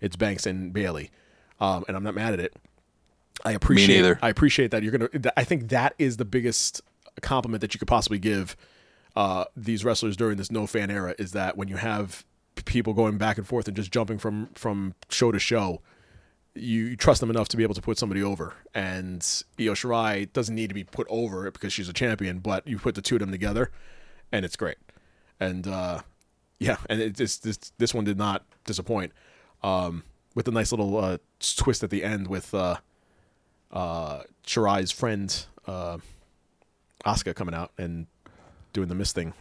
it's 0.00 0.16
Banks 0.16 0.46
and 0.46 0.72
Bailey. 0.72 1.10
Um, 1.60 1.84
and 1.88 1.96
I'm 1.96 2.02
not 2.02 2.14
mad 2.14 2.32
at 2.34 2.40
it. 2.40 2.54
I 3.44 3.52
appreciate. 3.52 3.96
neither. 3.96 4.18
I 4.22 4.28
appreciate 4.28 4.70
that 4.70 4.82
you're 4.82 4.92
gonna. 4.92 5.32
I 5.36 5.44
think 5.44 5.68
that 5.68 5.94
is 5.98 6.16
the 6.16 6.24
biggest 6.24 6.80
compliment 7.22 7.60
that 7.60 7.74
you 7.74 7.78
could 7.78 7.88
possibly 7.88 8.18
give 8.18 8.56
uh, 9.14 9.44
these 9.56 9.84
wrestlers 9.84 10.16
during 10.16 10.36
this 10.36 10.50
no 10.50 10.66
fan 10.66 10.90
era 10.90 11.14
is 11.18 11.32
that 11.32 11.56
when 11.56 11.68
you 11.68 11.76
have 11.76 12.24
people 12.64 12.92
going 12.94 13.18
back 13.18 13.38
and 13.38 13.46
forth 13.46 13.68
and 13.68 13.76
just 13.76 13.92
jumping 13.92 14.18
from 14.18 14.48
from 14.54 14.94
show 15.08 15.32
to 15.32 15.38
show, 15.38 15.80
you, 16.56 16.96
trust 16.96 17.20
them 17.20 17.30
enough 17.30 17.48
to 17.48 17.56
be 17.56 17.62
able 17.62 17.74
to 17.74 17.82
put 17.82 17.98
somebody 17.98 18.22
over. 18.22 18.54
And 18.74 19.20
Io 19.58 19.72
Shirai 19.74 20.32
doesn't 20.32 20.54
need 20.54 20.68
to 20.68 20.74
be 20.74 20.84
put 20.84 21.06
over 21.10 21.50
because 21.50 21.72
she's 21.72 21.88
a 21.88 21.92
champion, 21.92 22.38
but 22.38 22.66
you 22.66 22.78
put 22.78 22.94
the 22.94 23.02
two 23.02 23.16
of 23.16 23.20
them 23.20 23.30
together, 23.30 23.70
and 24.32 24.44
it's 24.44 24.56
great. 24.56 24.78
And 25.38 25.66
uh, 25.66 26.00
yeah, 26.58 26.76
and 26.88 27.00
it, 27.00 27.16
this 27.16 27.38
this 27.38 27.58
this 27.78 27.92
one 27.94 28.04
did 28.04 28.18
not 28.18 28.44
disappoint. 28.64 29.12
Um, 29.62 30.04
with 30.34 30.46
a 30.48 30.50
nice 30.50 30.70
little 30.70 30.96
uh, 30.98 31.18
twist 31.40 31.82
at 31.82 31.90
the 31.90 32.04
end 32.04 32.28
with 32.28 32.52
uh, 32.54 32.76
uh, 33.72 34.20
Shirai's 34.46 34.92
friend 34.92 35.46
uh, 35.66 35.98
Asuka 37.04 37.34
coming 37.34 37.54
out 37.54 37.72
and 37.78 38.06
doing 38.72 38.88
the 38.88 38.94
miss 38.94 39.12
thing, 39.12 39.32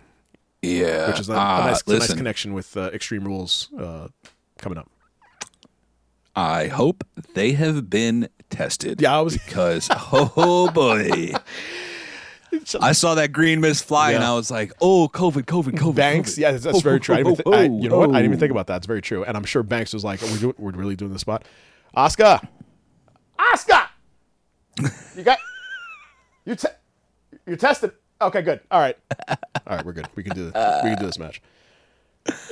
Yeah, 0.62 1.10
which 1.10 1.20
is 1.20 1.30
a, 1.30 1.34
a 1.34 1.36
Ah, 1.36 1.66
nice, 1.68 1.86
a 1.86 2.00
nice 2.00 2.14
connection 2.14 2.54
with 2.54 2.76
uh, 2.78 2.90
Extreme 2.94 3.26
Rules 3.26 3.70
uh, 3.78 4.08
coming 4.58 4.78
up. 4.78 4.90
I 6.36 6.68
hope 6.68 7.04
they 7.34 7.54
have 7.54 7.90
been 7.90 8.30
tested. 8.50 9.02
Yeah, 9.02 9.18
I 9.18 9.22
was- 9.22 9.38
because 9.38 9.88
oh 9.92 10.70
boy. 10.74 11.32
I 12.82 12.94
saw 12.94 13.16
that 13.16 13.34
green 13.34 13.60
mist 13.60 13.84
fly 13.86 14.12
and 14.12 14.22
Yeah. 14.22 14.32
I 14.32 14.36
was 14.36 14.50
like, 14.50 14.72
"Oh, 14.80 15.10
COVID, 15.10 15.44
COVID, 15.44 15.74
COVID." 15.78 15.96
Banks, 15.96 16.34
COVID. 16.36 16.38
yeah, 16.38 16.52
that's, 16.52 16.64
that's 16.64 16.78
Oh, 16.78 16.80
very 16.80 17.02
true. 17.02 17.16
I 17.16 17.24
didn't 17.24 17.42
oh, 17.46 17.52
I- 17.54 17.68
oh, 17.68 17.80
you 17.82 17.90
know 17.90 17.98
what? 17.98 18.10
I 18.12 18.14
didn't 18.14 18.26
even 18.26 18.38
oh. 18.38 18.40
think 18.40 18.52
about 18.52 18.68
that. 18.68 18.78
It's 18.78 18.86
very 18.88 19.02
true. 19.02 19.26
And 19.26 19.36
I'm 19.36 19.44
sure 19.44 19.62
Banks 19.62 19.94
was 19.94 20.04
like, 20.06 20.24
"Are 20.24 20.28
we, 20.28 20.40
doing, 20.40 20.54
we're 20.58 20.72
really 20.72 20.96
doing 20.96 21.12
the 21.12 21.20
spot?" 21.20 21.46
Asuka, 21.98 22.46
Asuka, 23.40 23.88
you 25.18 25.24
got 25.24 25.38
you 26.46 26.56
te- 26.56 26.68
you're 27.46 27.58
tested. 27.58 27.92
Okay, 28.22 28.42
good. 28.42 28.62
All 28.72 28.80
right, 28.80 28.98
all 29.30 29.38
right, 29.76 29.86
we're 29.86 29.92
good. 29.94 30.08
We 30.16 30.24
can 30.24 30.34
do 30.34 30.50
this. 30.50 30.54
We 30.84 30.90
can 30.92 31.00
do 31.00 31.06
this 31.06 31.20
match. 31.20 31.42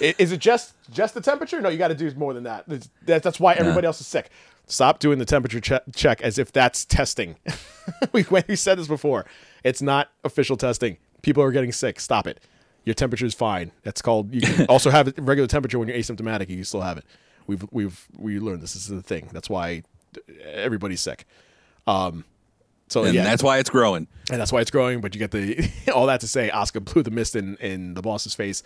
Is 0.02 0.32
it 0.32 0.40
just 0.40 0.74
just 0.92 1.14
the 1.14 1.22
temperature? 1.22 1.60
No, 1.62 1.70
you 1.70 1.78
got 1.78 1.88
to 1.90 1.96
do 1.96 2.12
more 2.16 2.34
than 2.34 2.44
that. 2.44 2.68
That's- 2.68 2.90
that- 3.06 3.24
That's 3.24 3.40
why 3.40 3.54
everybody 3.54 3.88
else 3.88 4.00
is 4.02 4.08
sick. 4.08 4.30
Stop 4.68 5.00
doing 5.00 5.20
the 5.20 5.26
temperature 5.26 5.60
che- 5.60 5.80
check 5.96 6.22
as 6.22 6.38
if 6.38 6.52
that's 6.54 6.86
testing. 6.86 7.36
we, 8.14 8.26
we 8.48 8.56
said 8.56 8.78
this 8.80 8.88
before. 8.88 9.26
It's 9.64 9.82
not 9.82 10.10
official 10.24 10.56
testing. 10.56 10.98
People 11.22 11.44
are 11.44 11.52
getting 11.52 11.72
sick. 11.74 12.00
Stop 12.00 12.28
it. 12.28 12.40
Your 12.86 12.94
temperature 12.94 13.26
is 13.26 13.34
fine. 13.34 13.72
That's 13.84 14.02
called. 14.02 14.34
You 14.34 14.42
can 14.42 14.66
also 14.68 14.90
have 14.90 15.08
a 15.18 15.22
regular 15.22 15.48
temperature 15.48 15.80
when 15.80 15.88
you're 15.90 15.98
asymptomatic. 15.98 16.50
You 16.50 16.64
still 16.64 16.82
have 16.82 16.98
it. 16.98 17.06
We've 17.48 17.66
we've 17.72 18.08
we 18.18 18.40
learned 18.40 18.62
this. 18.62 18.74
This 18.74 18.84
is 18.84 18.90
the 18.90 19.02
thing. 19.02 19.30
That's 19.34 19.50
why 19.50 19.84
everybody's 20.44 21.02
sick. 21.02 21.26
Um. 21.88 22.24
So 22.90 23.04
And 23.06 23.14
yeah, 23.16 23.24
that's 23.24 23.42
why 23.42 23.58
it's 23.58 23.70
growing. 23.70 24.08
and 24.32 24.40
that's 24.40 24.52
why 24.52 24.62
it's 24.62 24.70
growing. 24.72 25.02
But 25.02 25.16
you 25.16 25.20
get 25.20 25.32
the 25.32 25.70
all 25.94 26.06
that 26.08 26.22
to 26.22 26.28
say, 26.28 26.50
Oscar 26.52 26.80
blew 26.80 27.04
the 27.04 27.12
mist 27.12 27.36
in 27.36 27.56
in 27.58 27.96
the 27.96 28.02
boss's 28.02 28.36
face, 28.36 28.64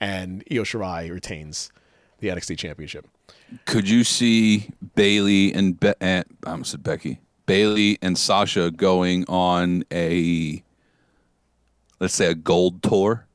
and 0.00 0.42
Io 0.50 0.62
Shirai 0.62 1.10
retains 1.10 1.70
the 2.18 2.28
NXT 2.28 2.58
Championship. 2.58 3.06
Could 3.66 3.88
you 3.88 4.04
see 4.04 4.70
Bailey 4.94 5.52
and 5.52 5.78
Be- 5.78 5.94
and 6.00 6.24
I 6.46 6.50
almost 6.50 6.70
said 6.70 6.82
Becky, 6.82 7.20
Bailey 7.46 7.98
and 8.00 8.16
Sasha 8.16 8.70
going 8.70 9.24
on 9.28 9.84
a 9.92 10.62
let's 11.98 12.14
say 12.14 12.26
a 12.26 12.34
gold 12.34 12.82
tour. 12.82 13.26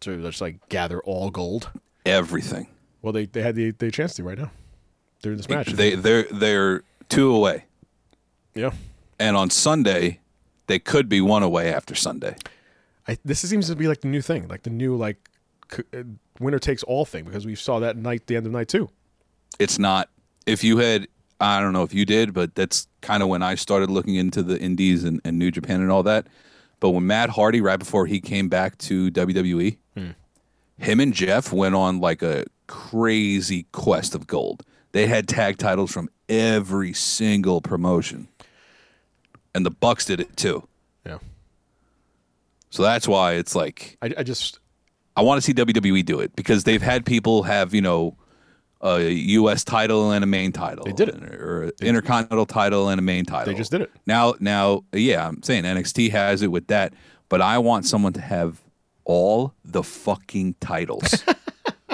To 0.00 0.20
just 0.20 0.40
like 0.40 0.68
gather 0.68 1.00
all 1.00 1.30
gold. 1.30 1.70
Everything. 2.04 2.68
Well, 3.00 3.12
they, 3.12 3.26
they 3.26 3.42
had 3.42 3.54
the, 3.54 3.70
the 3.70 3.90
chance 3.90 4.14
to 4.14 4.22
right 4.22 4.36
now 4.38 4.50
during 5.22 5.38
this 5.38 5.48
match. 5.48 5.68
They 5.72 5.94
they're 5.94 6.24
they're 6.30 6.82
two 7.08 7.34
away. 7.34 7.64
yeah. 8.54 8.72
And 9.18 9.36
on 9.36 9.48
Sunday, 9.48 10.20
they 10.66 10.78
could 10.80 11.08
be 11.08 11.20
one 11.20 11.42
away 11.44 11.72
after 11.72 11.94
Sunday. 11.94 12.36
I, 13.06 13.18
this 13.24 13.40
seems 13.40 13.68
to 13.68 13.76
be 13.76 13.88
like 13.88 14.00
the 14.00 14.08
new 14.08 14.22
thing, 14.22 14.48
like 14.48 14.62
the 14.62 14.70
new 14.70 14.96
like 14.96 15.28
c- 15.70 15.82
uh, 15.92 16.02
winner 16.40 16.58
takes 16.58 16.82
all 16.82 17.04
thing 17.04 17.24
because 17.24 17.44
we 17.46 17.54
saw 17.54 17.78
that 17.80 17.96
night, 17.96 18.26
the 18.26 18.36
end 18.36 18.46
of 18.46 18.52
night 18.52 18.68
too. 18.68 18.88
It's 19.58 19.78
not 19.78 20.08
if 20.46 20.64
you 20.64 20.78
had 20.78 21.06
I 21.40 21.60
don't 21.60 21.72
know 21.72 21.82
if 21.82 21.92
you 21.92 22.04
did, 22.06 22.32
but 22.32 22.54
that's 22.54 22.86
kind 23.00 23.22
of 23.22 23.28
when 23.28 23.42
I 23.42 23.56
started 23.56 23.90
looking 23.90 24.14
into 24.14 24.42
the 24.42 24.58
indies 24.58 25.04
and, 25.04 25.20
and 25.24 25.38
New 25.38 25.50
Japan 25.50 25.80
and 25.80 25.90
all 25.90 26.02
that. 26.04 26.26
But 26.80 26.90
when 26.90 27.06
Matt 27.06 27.30
Hardy, 27.30 27.60
right 27.60 27.78
before 27.78 28.06
he 28.06 28.20
came 28.20 28.48
back 28.48 28.78
to 28.78 29.10
WWE, 29.10 29.76
him 30.78 31.00
and 31.00 31.12
Jeff 31.12 31.52
went 31.52 31.74
on 31.74 32.00
like 32.00 32.22
a 32.22 32.44
crazy 32.66 33.66
quest 33.72 34.14
of 34.14 34.26
gold. 34.26 34.64
They 34.92 35.06
had 35.06 35.28
tag 35.28 35.58
titles 35.58 35.92
from 35.92 36.08
every 36.28 36.92
single 36.92 37.60
promotion. 37.60 38.28
And 39.54 39.64
the 39.66 39.70
Bucks 39.70 40.04
did 40.04 40.20
it 40.20 40.36
too. 40.36 40.66
So 42.74 42.82
that's 42.82 43.06
why 43.06 43.34
it's 43.34 43.54
like 43.54 43.96
I, 44.02 44.10
I 44.18 44.22
just 44.24 44.58
I 45.16 45.22
want 45.22 45.38
to 45.38 45.42
see 45.42 45.54
WWE 45.54 46.04
do 46.04 46.18
it 46.18 46.34
because 46.34 46.64
they've 46.64 46.82
had 46.82 47.06
people 47.06 47.44
have 47.44 47.72
you 47.72 47.80
know 47.80 48.16
a 48.80 49.08
U.S. 49.10 49.62
title 49.62 50.10
and 50.10 50.24
a 50.24 50.26
main 50.26 50.50
title. 50.50 50.84
They 50.84 50.92
did 50.92 51.08
it. 51.08 51.22
or 51.22 51.62
an 51.62 51.72
intercontinental 51.80 52.46
title 52.46 52.88
and 52.88 52.98
a 52.98 53.02
main 53.02 53.24
title. 53.24 53.52
They 53.52 53.56
just 53.56 53.70
did 53.70 53.80
it. 53.80 53.92
Now, 54.06 54.34
now, 54.40 54.84
yeah, 54.92 55.26
I'm 55.28 55.40
saying 55.42 55.62
NXT 55.62 56.10
has 56.10 56.42
it 56.42 56.48
with 56.48 56.66
that, 56.66 56.92
but 57.28 57.40
I 57.40 57.58
want 57.58 57.86
someone 57.86 58.12
to 58.14 58.20
have 58.20 58.60
all 59.04 59.54
the 59.64 59.84
fucking 59.84 60.56
titles. 60.60 61.24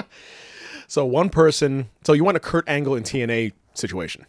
so 0.87 1.05
one 1.05 1.29
person. 1.29 1.89
So 2.03 2.13
you 2.13 2.23
want 2.23 2.37
a 2.37 2.41
Kurt 2.41 2.67
Angle 2.67 2.95
and 2.95 3.05
TNA 3.05 3.53
situation. 3.75 4.25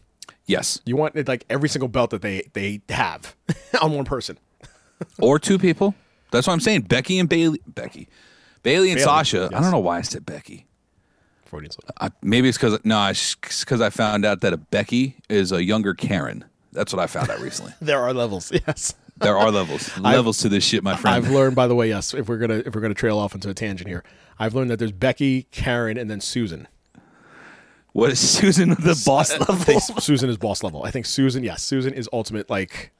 yes, 0.46 0.80
You 0.84 0.96
want 0.96 1.16
it 1.16 1.26
like 1.26 1.46
every 1.48 1.70
single 1.70 1.88
belt 1.88 2.10
that 2.10 2.20
they 2.22 2.42
they 2.52 2.82
have 2.90 3.34
on 3.80 3.92
one 3.92 4.04
person. 4.04 4.38
or 5.18 5.38
two 5.38 5.58
people. 5.58 5.94
That's 6.32 6.46
what 6.46 6.54
I'm 6.54 6.60
saying. 6.60 6.82
Becky 6.82 7.18
and 7.18 7.28
Bailey. 7.28 7.60
Becky, 7.66 8.08
Bailey 8.62 8.90
and 8.90 8.96
Bailey, 8.96 9.04
Sasha. 9.04 9.50
I 9.54 9.60
don't 9.60 9.70
know 9.70 9.78
why 9.78 9.98
I 9.98 10.02
said 10.02 10.26
Becky. 10.26 10.66
Freudian 11.44 11.70
slip. 11.70 11.90
I, 12.00 12.10
maybe 12.22 12.48
it's 12.48 12.58
because 12.58 12.78
no, 12.84 13.06
it's 13.08 13.34
because 13.34 13.80
I 13.80 13.90
found 13.90 14.24
out 14.24 14.40
that 14.40 14.52
a 14.52 14.56
Becky 14.56 15.16
is 15.28 15.52
a 15.52 15.62
younger 15.62 15.94
Karen. 15.94 16.44
That's 16.72 16.92
what 16.92 17.00
I 17.00 17.06
found 17.06 17.30
out 17.30 17.40
recently. 17.40 17.74
There 17.82 18.00
are 18.00 18.14
levels. 18.14 18.50
Yes. 18.50 18.94
There 19.18 19.36
are 19.36 19.50
levels, 19.50 19.96
levels 20.00 20.38
to 20.38 20.48
this 20.48 20.64
shit, 20.64 20.82
my 20.82 20.96
friend. 20.96 21.14
I've 21.14 21.30
learned, 21.30 21.54
by 21.54 21.66
the 21.66 21.74
way, 21.74 21.88
yes. 21.88 22.14
If 22.14 22.28
we're 22.28 22.38
gonna 22.38 22.62
if 22.64 22.74
we're 22.74 22.80
gonna 22.80 22.94
trail 22.94 23.18
off 23.18 23.34
into 23.34 23.50
a 23.50 23.54
tangent 23.54 23.86
here, 23.86 24.02
I've 24.38 24.54
learned 24.54 24.70
that 24.70 24.78
there's 24.78 24.92
Becky, 24.92 25.42
Karen, 25.52 25.98
and 25.98 26.10
then 26.10 26.20
Susan. 26.20 26.66
what 27.92 28.10
is 28.10 28.18
Susan 28.18 28.70
the 28.70 29.00
boss 29.04 29.38
level? 29.38 29.80
Susan 30.00 30.30
is 30.30 30.38
boss 30.38 30.62
level. 30.62 30.82
I 30.84 30.90
think 30.90 31.04
Susan, 31.04 31.44
yes, 31.44 31.62
Susan 31.62 31.92
is 31.92 32.08
ultimate 32.12 32.48
like 32.48 32.90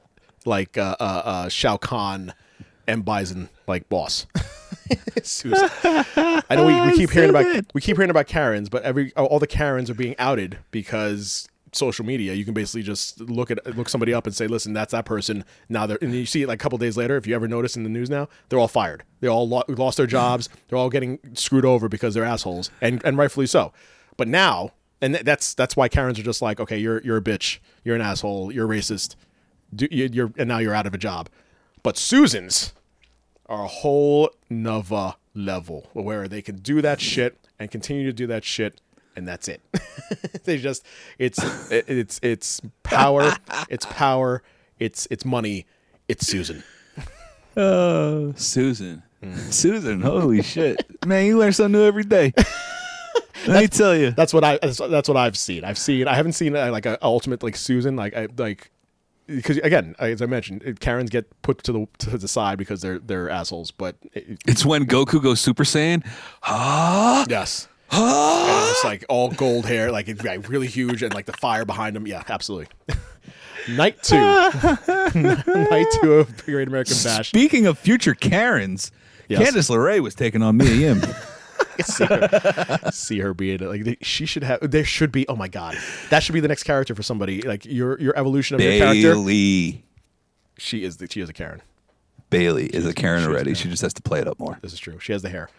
like 0.45 0.77
uh, 0.77 0.95
uh, 0.99 1.03
uh, 1.03 1.49
Shao 1.49 1.77
Kahn 1.77 2.33
and 2.87 3.05
Bison 3.05 3.49
like 3.67 3.89
boss. 3.89 4.25
I 5.85 6.55
know 6.55 6.65
we, 6.65 6.91
we 6.91 6.97
keep 6.97 7.11
hearing 7.11 7.29
about 7.29 7.65
we 7.73 7.81
keep 7.81 7.97
hearing 7.97 8.09
about 8.09 8.27
Karens, 8.27 8.69
but 8.69 8.83
every 8.83 9.13
all 9.15 9.39
the 9.39 9.47
Karens 9.47 9.89
are 9.89 9.95
being 9.95 10.15
outed 10.19 10.59
because 10.71 11.47
social 11.75 12.05
media. 12.05 12.33
You 12.33 12.45
can 12.45 12.53
basically 12.53 12.83
just 12.83 13.19
look 13.19 13.51
at 13.51 13.77
look 13.77 13.89
somebody 13.89 14.13
up 14.13 14.25
and 14.25 14.35
say, 14.35 14.47
"Listen, 14.47 14.73
that's 14.73 14.91
that 14.91 15.05
person." 15.05 15.45
Now 15.69 15.85
they're 15.85 15.97
and 16.01 16.13
you 16.13 16.25
see 16.25 16.43
it 16.43 16.47
like 16.47 16.59
a 16.59 16.63
couple 16.63 16.77
days 16.77 16.97
later. 16.97 17.17
If 17.17 17.27
you 17.27 17.35
ever 17.35 17.47
notice 17.47 17.75
in 17.75 17.83
the 17.83 17.89
news 17.89 18.09
now, 18.09 18.27
they're 18.49 18.59
all 18.59 18.67
fired. 18.67 19.03
They 19.19 19.27
all 19.27 19.47
lo- 19.47 19.63
lost 19.67 19.97
their 19.97 20.07
jobs. 20.07 20.49
They're 20.67 20.77
all 20.77 20.89
getting 20.89 21.19
screwed 21.33 21.65
over 21.65 21.87
because 21.87 22.13
they're 22.13 22.23
assholes, 22.23 22.71
and 22.81 23.01
and 23.05 23.17
rightfully 23.17 23.47
so. 23.47 23.73
But 24.17 24.27
now, 24.27 24.71
and 25.01 25.13
th- 25.13 25.25
that's 25.25 25.53
that's 25.53 25.75
why 25.75 25.87
Karens 25.87 26.19
are 26.19 26.23
just 26.23 26.41
like, 26.41 26.59
okay, 26.59 26.77
you're 26.77 27.01
you're 27.01 27.17
a 27.17 27.21
bitch, 27.21 27.59
you're 27.83 27.95
an 27.95 28.01
asshole, 28.01 28.51
you're 28.51 28.67
racist, 28.67 29.15
Do, 29.75 29.87
you're 29.91 30.31
and 30.37 30.47
now 30.47 30.57
you're 30.59 30.73
out 30.73 30.87
of 30.87 30.93
a 30.93 30.97
job. 30.97 31.29
But 31.83 31.97
Susans 31.97 32.73
are 33.47 33.65
a 33.65 33.67
whole 33.67 34.31
nova 34.49 35.17
level 35.35 35.89
where 35.93 36.27
they 36.29 36.41
can 36.41 36.57
do 36.57 36.81
that 36.81 37.01
shit 37.01 37.37
and 37.59 37.69
continue 37.69 38.05
to 38.05 38.13
do 38.13 38.25
that 38.27 38.45
shit 38.45 38.79
and 39.15 39.27
that's 39.27 39.47
it. 39.47 39.61
they 40.45 40.57
just 40.57 40.85
it's 41.19 41.39
it, 41.71 41.85
it's 41.87 42.19
it's 42.23 42.61
power, 42.83 43.33
it's 43.69 43.85
power, 43.87 44.41
it's 44.79 45.07
it's 45.11 45.25
money, 45.25 45.65
it's 46.07 46.25
Susan. 46.25 46.63
Oh 47.55 48.33
Susan. 48.35 49.03
Susan, 49.49 50.01
holy 50.01 50.41
shit. 50.41 50.85
Man, 51.05 51.25
you 51.25 51.37
learn 51.37 51.53
something 51.53 51.79
new 51.79 51.85
every 51.85 52.03
day. 52.03 52.33
Let 53.47 53.61
me 53.61 53.67
tell 53.67 53.95
you. 53.95 54.11
That's 54.11 54.33
what 54.33 54.43
I 54.43 54.57
that's, 54.61 54.77
that's 54.77 55.07
what 55.07 55.17
I've 55.17 55.37
seen. 55.37 55.63
I've 55.63 55.77
seen 55.77 56.07
I 56.07 56.15
haven't 56.15 56.33
seen 56.33 56.55
uh, 56.55 56.71
like 56.71 56.85
a 56.85 56.97
ultimate 57.01 57.43
like 57.43 57.55
Susan 57.55 57.95
like 57.95 58.15
I 58.15 58.27
like 58.37 58.71
because 59.27 59.57
again 59.57 59.95
as 59.99 60.21
I 60.21 60.25
mentioned 60.25 60.79
Karens 60.79 61.09
get 61.09 61.25
put 61.41 61.63
to 61.63 61.71
the 61.71 61.87
to 61.99 62.17
the 62.17 62.27
side 62.27 62.57
because 62.57 62.81
they're 62.81 62.99
they're 62.99 63.29
assholes 63.29 63.71
but 63.71 63.95
it, 64.13 64.39
It's 64.45 64.65
when 64.65 64.85
Goku 64.85 65.21
goes 65.21 65.39
Super 65.41 65.63
Saiyan. 65.63 66.05
Ah, 66.43 67.25
yes 67.29 67.67
and 67.91 68.69
it's 68.71 68.83
like 68.83 69.05
all 69.07 69.29
gold 69.31 69.65
hair 69.67 69.91
like 69.91 70.07
it's 70.07 70.23
like, 70.23 70.49
really 70.49 70.67
huge 70.67 71.03
and 71.03 71.13
like 71.13 71.25
the 71.27 71.33
fire 71.33 71.63
behind 71.63 71.95
him. 71.95 72.07
yeah 72.07 72.23
absolutely 72.27 72.67
night 73.69 74.01
two 74.01 74.15
night 75.15 75.85
two 76.01 76.13
of 76.13 76.45
Great 76.45 76.67
American 76.67 76.95
Bash 77.03 77.29
Speaking 77.29 77.65
of 77.67 77.77
future 77.77 78.13
Karens, 78.15 78.91
Yes. 79.29 79.41
Candice 79.51 79.69
LeRae 79.69 80.01
was 80.01 80.15
taking 80.15 80.41
on 80.43 80.57
Mia 80.57 80.69
Yim. 80.73 81.01
see 81.83 82.05
her, 82.05 82.79
see 82.91 83.19
her 83.19 83.33
being 83.33 83.59
like 83.59 83.97
she 84.01 84.25
should 84.25 84.43
have 84.43 84.59
there 84.69 84.83
should 84.83 85.11
be 85.11 85.27
oh 85.27 85.35
my 85.35 85.47
god 85.47 85.77
that 86.09 86.21
should 86.23 86.33
be 86.33 86.39
the 86.39 86.47
next 86.47 86.63
character 86.63 86.95
for 86.95 87.03
somebody 87.03 87.41
like 87.41 87.65
your 87.65 87.99
your 87.99 88.17
evolution 88.17 88.55
of 88.55 88.61
your 88.61 88.77
character 88.77 89.13
Bailey. 89.13 89.83
she 90.57 90.83
is 90.83 90.97
the, 90.97 91.07
she 91.09 91.21
is 91.21 91.29
a 91.29 91.33
Karen 91.33 91.61
Bailey 92.29 92.67
is 92.67 92.85
a 92.85 92.93
Karen 92.93 93.19
she's 93.21 93.27
a 93.27 93.29
already. 93.29 93.43
Karen. 93.45 93.55
She 93.55 93.69
just 93.69 93.81
has 93.81 93.93
to 93.93 94.01
play 94.01 94.19
it 94.19 94.27
up 94.27 94.39
more. 94.39 94.59
this 94.61 94.73
is 94.73 94.79
true 94.79 94.99
she 94.99 95.11
has 95.13 95.21
the 95.21 95.29
hair 95.29 95.49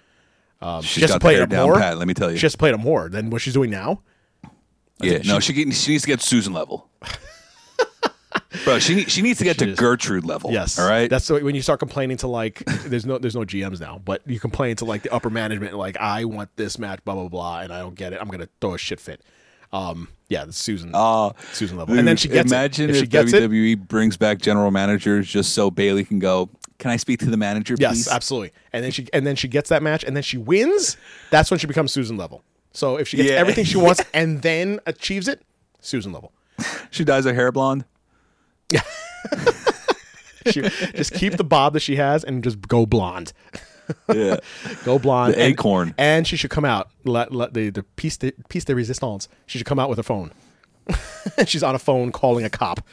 um, 0.61 0.83
She's 0.83 0.91
she 0.91 1.01
has 1.03 1.11
got 1.11 1.15
to 1.17 1.21
play 1.21 1.35
it 1.37 1.49
down 1.49 1.67
more 1.69 1.79
pat, 1.79 1.99
let 1.99 2.09
me 2.09 2.15
tell 2.15 2.31
you. 2.31 2.37
she 2.37 2.47
has 2.47 2.53
to 2.53 2.59
play 2.59 2.71
it 2.71 2.75
up 2.75 2.81
more 2.81 3.09
than 3.09 3.31
what 3.31 3.43
she's 3.43 3.55
doing 3.55 3.71
now 3.71 4.01
yeah, 5.01 5.19
no, 5.25 5.41
she, 5.41 5.53
she 5.53 5.65
needs 5.65 6.03
to 6.03 6.07
get 6.07 6.21
Susan 6.21 6.53
level. 6.53 6.89
Bro, 8.65 8.79
she 8.79 9.05
she 9.05 9.21
needs 9.23 9.39
to 9.39 9.45
get 9.45 9.59
She 9.59 9.67
to 9.67 9.73
is. 9.73 9.79
Gertrude 9.79 10.25
level. 10.25 10.53
yes 10.53 10.79
all 10.79 10.89
right. 10.89 11.11
that's 11.11 11.29
when 11.31 11.55
you 11.55 11.63
start 11.63 11.81
complaining 11.81 12.17
to 12.19 12.29
like 12.29 12.63
there's 12.87 13.05
no 13.05 13.19
there's 13.19 13.35
no 13.35 13.41
GMs 13.43 13.81
now 13.81 14.01
but 14.05 14.23
you 14.27 14.39
complain 14.39 14.77
to 14.77 14.85
like 14.85 15.03
the 15.03 15.13
upper 15.13 15.31
management 15.31 15.75
like 15.77 15.97
I 15.99 16.25
want 16.25 16.51
this 16.57 16.79
match 16.79 17.05
blah 17.05 17.15
blah 17.15 17.29
blah 17.29 17.61
and 17.61 17.73
I 17.73 17.81
don't 17.81 17.95
get 17.97 18.13
it 18.13 18.21
I'm 18.21 18.29
gonna 18.29 18.49
throw 18.61 18.75
a 18.75 18.79
shit 18.79 19.01
fit 19.01 19.23
um 19.73 20.09
yeah 20.29 20.45
Susan 20.51 20.93
Uh, 20.95 21.33
Susan 21.53 21.77
level 21.77 21.99
and 21.99 22.07
then 22.07 22.17
she 22.17 22.29
gets 22.29 22.51
imagine 22.53 22.85
it. 22.85 22.91
if 22.91 22.97
if, 22.97 23.03
she 23.03 23.07
gets 23.09 23.33
it 23.33 23.51
WWE 23.51 23.89
brings 23.89 24.17
back 24.17 24.39
general 24.39 24.71
managers 24.71 25.27
just 25.29 25.53
so 25.53 25.71
Bailey 25.71 26.05
can 26.05 26.19
go. 26.19 26.49
Can 26.79 26.91
I 26.91 26.97
speak 26.97 27.21
to 27.21 27.27
the 27.31 27.37
manager, 27.37 27.77
Yes, 27.79 27.93
please? 28.05 28.09
absolutely. 28.09 28.53
And 28.73 28.85
then 28.85 28.91
she 28.91 29.07
and 29.13 29.27
then 29.27 29.37
she 29.37 29.47
gets 29.49 29.69
that 29.71 29.83
match 29.83 30.03
and 30.05 30.15
then 30.17 30.23
she 30.25 30.37
wins. 30.39 30.97
That's 31.31 31.51
when 31.51 31.59
she 31.59 31.67
becomes 31.69 31.93
Susan 31.93 32.17
level. 32.17 32.43
So 32.73 32.97
if 32.99 33.07
she 33.09 33.17
gets 33.17 33.31
Yeah. 33.31 33.37
everything 33.37 33.65
she 33.65 33.77
wants 33.79 34.03
and 34.13 34.43
then 34.43 34.81
achieves 34.85 35.29
it, 35.29 35.43
Susan 35.81 36.13
level. 36.13 36.33
She 36.91 37.05
dyes 37.05 37.25
her 37.25 37.35
hair 37.35 37.51
blonde. 37.53 37.85
She, 40.51 40.61
just 40.61 41.15
keep 41.15 41.39
the 41.39 41.45
bob 41.45 41.73
that 41.73 41.81
she 41.81 41.97
has 41.97 42.23
and 42.23 42.45
just 42.45 42.61
go 42.69 42.85
blonde. 42.85 43.33
Yeah, 44.13 44.37
Go 44.85 44.99
blonde. 44.99 45.35
The 45.35 45.41
and, 45.41 45.53
acorn. 45.53 45.95
And 45.99 46.27
she 46.27 46.37
should 46.37 46.51
come 46.51 46.65
out. 46.65 46.91
Let, 47.05 47.33
let 47.33 47.55
the 47.55 47.71
the 47.71 47.83
piece 47.83 48.17
de 48.17 48.33
piece 48.49 48.65
de 48.65 48.75
resistance. 48.75 49.29
She 49.47 49.59
should 49.59 49.67
come 49.67 49.79
out 49.79 49.89
with 49.89 49.99
a 49.99 50.03
phone. 50.03 50.33
She's 51.47 51.63
on 51.63 51.75
a 51.75 51.79
phone 51.79 52.13
calling 52.13 52.45
a 52.45 52.51
cop. 52.51 52.87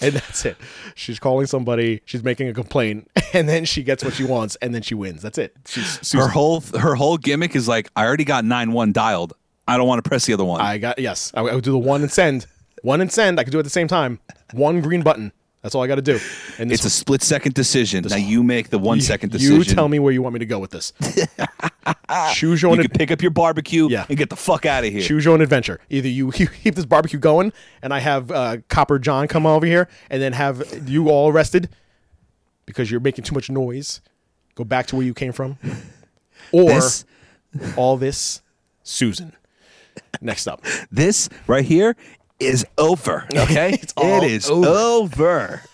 and 0.00 0.14
that's 0.14 0.44
it. 0.44 0.56
She's 0.94 1.18
calling 1.18 1.46
somebody. 1.46 2.02
She's 2.04 2.22
making 2.22 2.48
a 2.48 2.54
complaint, 2.54 3.10
and 3.32 3.48
then 3.48 3.64
she 3.64 3.82
gets 3.82 4.04
what 4.04 4.14
she 4.14 4.24
wants, 4.24 4.56
and 4.56 4.74
then 4.74 4.82
she 4.82 4.94
wins. 4.94 5.22
That's 5.22 5.38
it. 5.38 5.56
She's 5.66 6.12
her 6.12 6.28
whole 6.28 6.60
her 6.78 6.94
whole 6.94 7.16
gimmick 7.18 7.56
is 7.56 7.68
like, 7.68 7.90
I 7.96 8.04
already 8.04 8.24
got 8.24 8.44
nine 8.44 8.72
one 8.72 8.92
dialed. 8.92 9.34
I 9.66 9.76
don't 9.76 9.86
want 9.86 10.02
to 10.02 10.08
press 10.08 10.24
the 10.24 10.32
other 10.32 10.44
one. 10.44 10.60
I 10.60 10.78
got 10.78 10.98
yes. 10.98 11.30
I, 11.34 11.40
I 11.40 11.54
would 11.54 11.64
do 11.64 11.72
the 11.72 11.78
one 11.78 12.00
and 12.02 12.10
send, 12.10 12.46
one 12.82 13.00
and 13.00 13.10
send. 13.12 13.38
I 13.40 13.44
could 13.44 13.50
do 13.52 13.58
it 13.58 13.60
at 13.60 13.64
the 13.64 13.70
same 13.70 13.88
time. 13.88 14.20
One 14.52 14.80
green 14.80 15.02
button. 15.02 15.32
That's 15.62 15.74
all 15.74 15.82
I 15.82 15.88
got 15.88 15.96
to 15.96 16.02
do. 16.02 16.20
And 16.58 16.70
it's 16.70 16.84
a 16.84 16.90
split 16.90 17.20
second 17.22 17.54
decision. 17.54 18.04
Now 18.08 18.14
you 18.16 18.42
make 18.44 18.70
the 18.70 18.78
one 18.78 19.00
second 19.00 19.32
you, 19.32 19.38
decision. 19.38 19.56
You 19.58 19.64
tell 19.64 19.88
me 19.88 19.98
where 19.98 20.12
you 20.12 20.22
want 20.22 20.34
me 20.34 20.38
to 20.38 20.46
go 20.46 20.58
with 20.60 20.70
this. 20.70 20.92
Choose 22.32 22.62
your 22.62 22.70
You 22.74 22.78
own. 22.78 22.82
can 22.86 22.90
pick 22.96 23.10
up 23.10 23.20
your 23.22 23.30
barbecue 23.32 23.88
Yeah. 23.90 24.06
and 24.08 24.16
get 24.16 24.30
the 24.30 24.36
fuck 24.36 24.66
out 24.66 24.84
of 24.84 24.92
here. 24.92 25.02
Choose 25.02 25.24
your 25.24 25.34
own 25.34 25.40
adventure. 25.40 25.80
Either 25.90 26.08
you, 26.08 26.32
you 26.36 26.46
keep 26.46 26.74
this 26.74 26.84
barbecue 26.86 27.18
going, 27.18 27.52
and 27.82 27.92
I 27.92 27.98
have 27.98 28.30
uh, 28.30 28.58
Copper 28.68 28.98
John 28.98 29.26
come 29.28 29.46
over 29.46 29.66
here, 29.66 29.88
and 30.10 30.22
then 30.22 30.32
have 30.32 30.88
you 30.88 31.08
all 31.10 31.30
arrested 31.30 31.68
because 32.64 32.90
you're 32.90 33.00
making 33.00 33.24
too 33.24 33.34
much 33.34 33.50
noise. 33.50 34.00
Go 34.54 34.64
back 34.64 34.86
to 34.88 34.96
where 34.96 35.04
you 35.04 35.14
came 35.14 35.32
from, 35.32 35.58
or 36.52 36.66
This- 36.70 37.04
all 37.76 37.96
this, 37.96 38.42
Susan. 38.82 39.32
Next 40.20 40.46
up, 40.46 40.64
This 40.90 41.28
right 41.46 41.64
here 41.64 41.96
is 42.40 42.66
over. 42.76 43.26
Okay, 43.34 43.72
It's 43.82 43.92
it 43.96 44.22
is 44.24 44.50
over. 44.50 45.62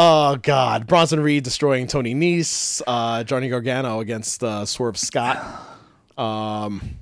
Oh 0.00 0.36
God, 0.36 0.86
Bronson 0.86 1.18
Reed 1.20 1.42
destroying 1.42 1.86
Tony 1.86 2.14
Nese, 2.14 2.82
uh, 2.86 3.24
Johnny 3.24 3.48
Gargano 3.48 4.00
against 4.00 4.44
uh, 4.44 4.64
Swerve 4.64 4.98
Scott, 4.98 5.38
um, 6.18 6.98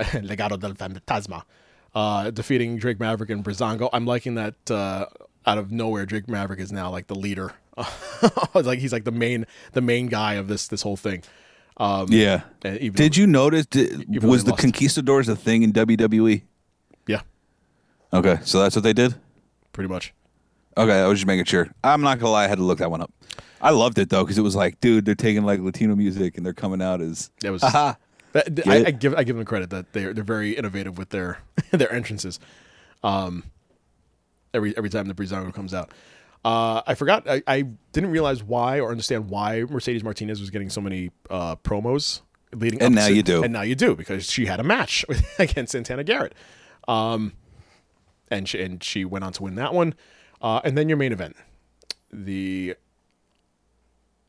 Legado 0.00 0.58
del 0.58 0.72
Fantasma, 0.72 1.42
uh, 1.94 2.30
defeating 2.30 2.78
Drake 2.78 2.98
Maverick 2.98 3.30
and 3.30 3.44
Breezango. 3.44 3.88
I'm 3.92 4.06
liking 4.06 4.34
that 4.36 4.54
uh, 4.70 5.06
out 5.46 5.58
of 5.58 5.70
nowhere, 5.70 6.06
Drake 6.06 6.28
Maverick 6.28 6.60
is 6.60 6.72
now 6.72 6.90
like 6.90 7.06
the 7.06 7.14
leader. 7.14 7.52
like 8.54 8.78
he's 8.80 8.92
like 8.92 9.04
the 9.04 9.12
main 9.12 9.46
the 9.72 9.80
main 9.82 10.08
guy 10.08 10.34
of 10.34 10.48
this 10.48 10.66
this 10.66 10.82
whole 10.82 10.96
thing. 10.96 11.22
Yeah. 12.08 12.42
Even- 12.64 12.92
Did 12.96 13.16
you 13.16 13.26
notice? 13.26 13.66
Did, 13.66 14.22
was 14.22 14.44
the 14.44 14.50
lost. 14.50 14.62
Conquistadors 14.62 15.28
a 15.28 15.36
thing 15.36 15.62
in 15.62 15.72
WWE? 15.72 16.42
Yeah, 17.06 17.22
Okay, 18.12 18.38
so 18.44 18.60
that's 18.60 18.74
what 18.76 18.82
they 18.82 18.92
did. 18.92 19.14
pretty 19.72 19.88
much. 19.88 20.12
Okay, 20.76 21.00
I 21.00 21.06
was 21.06 21.18
just 21.18 21.26
making 21.26 21.44
sure. 21.46 21.68
I'm 21.82 22.02
not 22.02 22.18
gonna 22.18 22.32
lie, 22.32 22.44
I 22.44 22.48
had 22.48 22.58
to 22.58 22.64
look 22.64 22.78
that 22.78 22.90
one 22.90 23.00
up. 23.00 23.10
I 23.60 23.70
loved 23.70 23.98
it 23.98 24.08
though 24.10 24.22
because 24.24 24.38
it 24.38 24.42
was 24.42 24.54
like, 24.56 24.80
dude, 24.80 25.04
they're 25.04 25.14
taking 25.14 25.44
like 25.44 25.60
Latino 25.60 25.94
music 25.96 26.36
and 26.36 26.44
they're 26.46 26.52
coming 26.54 26.80
out 26.82 27.00
as 27.00 27.30
that 27.40 27.52
was. 27.52 27.62
That- 28.32 28.68
I. 28.68 28.84
I 28.86 28.90
give 28.92 29.12
I 29.16 29.24
give 29.24 29.34
them 29.36 29.44
credit 29.44 29.70
that 29.70 29.92
they're 29.92 30.12
they're 30.14 30.22
very 30.22 30.52
innovative 30.52 30.96
with 30.98 31.08
their 31.08 31.38
their 31.72 31.92
entrances. 31.92 32.38
Um, 33.02 33.42
every 34.54 34.76
every 34.76 34.88
time 34.90 35.08
the 35.08 35.14
Breezango 35.14 35.52
comes 35.52 35.74
out, 35.74 35.90
uh, 36.44 36.82
I 36.86 36.94
forgot 36.94 37.28
I, 37.28 37.42
I 37.46 37.62
didn't 37.92 38.10
realize 38.10 38.42
why 38.42 38.80
or 38.80 38.90
understand 38.90 39.28
why 39.28 39.64
Mercedes 39.68 40.02
Martinez 40.02 40.40
was 40.40 40.50
getting 40.50 40.70
so 40.70 40.80
many 40.80 41.10
uh, 41.28 41.56
promos 41.56 42.22
leading. 42.54 42.80
And 42.82 42.94
up 42.94 43.02
now 43.02 43.08
to- 43.08 43.14
you 43.14 43.22
do. 43.22 43.42
and 43.42 43.52
now 43.52 43.62
you 43.62 43.74
do 43.74 43.94
because 43.94 44.30
she 44.30 44.46
had 44.46 44.60
a 44.60 44.64
match 44.64 45.04
against 45.38 45.72
Santana 45.72 46.04
Garrett, 46.04 46.34
um, 46.88 47.32
and 48.30 48.48
she 48.48 48.62
and 48.62 48.82
she 48.82 49.04
went 49.04 49.24
on 49.24 49.32
to 49.34 49.42
win 49.42 49.56
that 49.56 49.74
one, 49.74 49.94
uh, 50.40 50.60
and 50.64 50.76
then 50.78 50.88
your 50.88 50.98
main 50.98 51.12
event, 51.12 51.36
the 52.12 52.74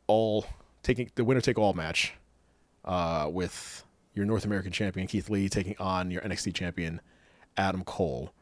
all 0.08 0.46
taking 0.84 1.10
the 1.16 1.24
winner 1.24 1.42
take 1.42 1.58
all 1.58 1.74
match 1.74 2.14
uh, 2.86 3.30
with 3.32 3.86
your 4.14 4.26
North 4.26 4.44
American 4.44 4.72
champion 4.72 5.08
Keith 5.08 5.30
Lee 5.30 5.48
taking 5.48 5.76
on 5.80 6.12
your 6.12 6.22
NXT 6.22 6.54
champion 6.54 7.00
Adam 7.56 7.84
Cole 7.84 8.34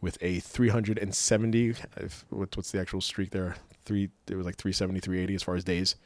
with 0.00 0.18
a 0.20 0.40
370. 0.40 1.74
if- 1.96 2.24
What's 2.30 2.56
what's 2.56 2.70
the 2.70 2.80
actual 2.80 3.00
streak 3.00 3.30
there? 3.30 3.56
Three. 3.84 4.10
It 4.28 4.36
was 4.36 4.44
like 4.46 4.56
370, 4.56 5.00
380 5.00 5.34
as 5.34 5.42
far 5.42 5.56
as 5.56 5.64
days 5.64 5.96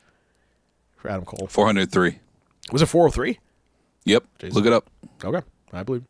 for 0.97 1.11
Adam 1.11 1.25
Cole. 1.25 1.47
403. 1.49 2.19
Was 2.71 2.81
it 2.83 2.87
403? 2.87 3.39
Yep, 4.05 4.25
Jason. 4.39 4.55
look 4.55 4.67
it 4.67 4.73
up. 4.73 4.89
Okay, 5.25 5.45
I 5.73 5.83
believe. 5.83 6.05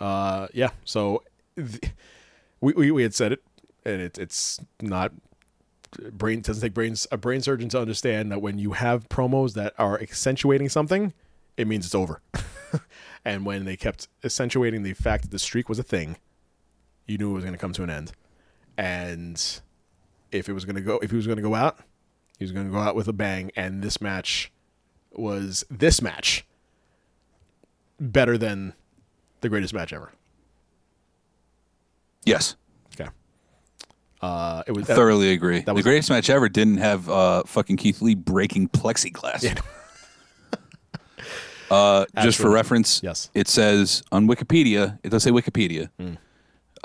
Uh, 0.00 0.48
yeah. 0.52 0.70
So 0.84 1.22
th- 1.56 1.92
we, 2.60 2.72
we 2.74 2.90
we 2.90 3.02
had 3.02 3.14
said 3.14 3.32
it, 3.32 3.42
and 3.84 4.00
it, 4.00 4.18
it's 4.18 4.60
not 4.82 5.12
brain 6.12 6.40
doesn't 6.40 6.60
take 6.62 6.74
brains 6.74 7.06
a 7.12 7.16
brain 7.16 7.40
surgeon 7.40 7.68
to 7.70 7.80
understand 7.80 8.32
that 8.32 8.40
when 8.42 8.58
you 8.58 8.72
have 8.72 9.08
promos 9.08 9.54
that 9.54 9.72
are 9.78 9.98
accentuating 10.00 10.68
something, 10.68 11.12
it 11.56 11.66
means 11.66 11.84
it's 11.86 11.94
over. 11.94 12.20
and 13.24 13.46
when 13.46 13.64
they 13.64 13.76
kept 13.76 14.08
accentuating 14.24 14.82
the 14.82 14.92
fact 14.94 15.22
that 15.24 15.30
the 15.30 15.38
streak 15.38 15.68
was 15.68 15.78
a 15.78 15.82
thing, 15.84 16.16
you 17.06 17.18
knew 17.18 17.30
it 17.30 17.34
was 17.34 17.44
going 17.44 17.54
to 17.54 17.58
come 17.58 17.72
to 17.74 17.82
an 17.82 17.90
end. 17.90 18.12
And 18.76 19.42
if 20.32 20.48
it 20.48 20.52
was 20.52 20.64
going 20.64 20.76
to 20.76 20.82
go, 20.82 20.98
if 20.98 21.10
he 21.10 21.16
was 21.16 21.26
going 21.26 21.36
to 21.36 21.42
go 21.42 21.54
out, 21.54 21.78
he 22.38 22.44
was 22.44 22.52
going 22.52 22.66
to 22.66 22.72
go 22.72 22.78
out 22.78 22.94
with 22.96 23.08
a 23.08 23.12
bang. 23.12 23.50
And 23.56 23.82
this 23.82 24.00
match 24.00 24.50
was 25.12 25.64
this 25.70 26.02
match 26.02 26.44
better 28.00 28.36
than 28.36 28.74
the 29.40 29.48
greatest 29.48 29.72
match 29.74 29.92
ever. 29.92 30.12
Yes, 32.24 32.56
Okay. 32.98 33.10
Uh, 34.22 34.62
it 34.66 34.72
was 34.72 34.86
thoroughly 34.86 35.32
agree. 35.32 35.60
The 35.60 35.74
was- 35.74 35.84
the 35.84 35.90
greatest 35.90 36.08
match 36.08 36.30
ever 36.30 36.48
didn't 36.48 36.78
have 36.78 37.08
uh, 37.10 37.42
fucking 37.44 37.76
Keith 37.76 38.00
Lee 38.00 38.14
breaking 38.14 38.68
plexiglass. 38.70 39.44
uh, 41.70 42.06
just 42.22 42.40
for 42.40 42.48
reference, 42.50 43.02
Yes. 43.02 43.30
it 43.34 43.46
says 43.48 44.02
on 44.10 44.26
Wikipedia. 44.26 44.98
It 45.02 45.10
does 45.10 45.22
say 45.22 45.30
Wikipedia. 45.30 45.90
Hmm. 46.00 46.14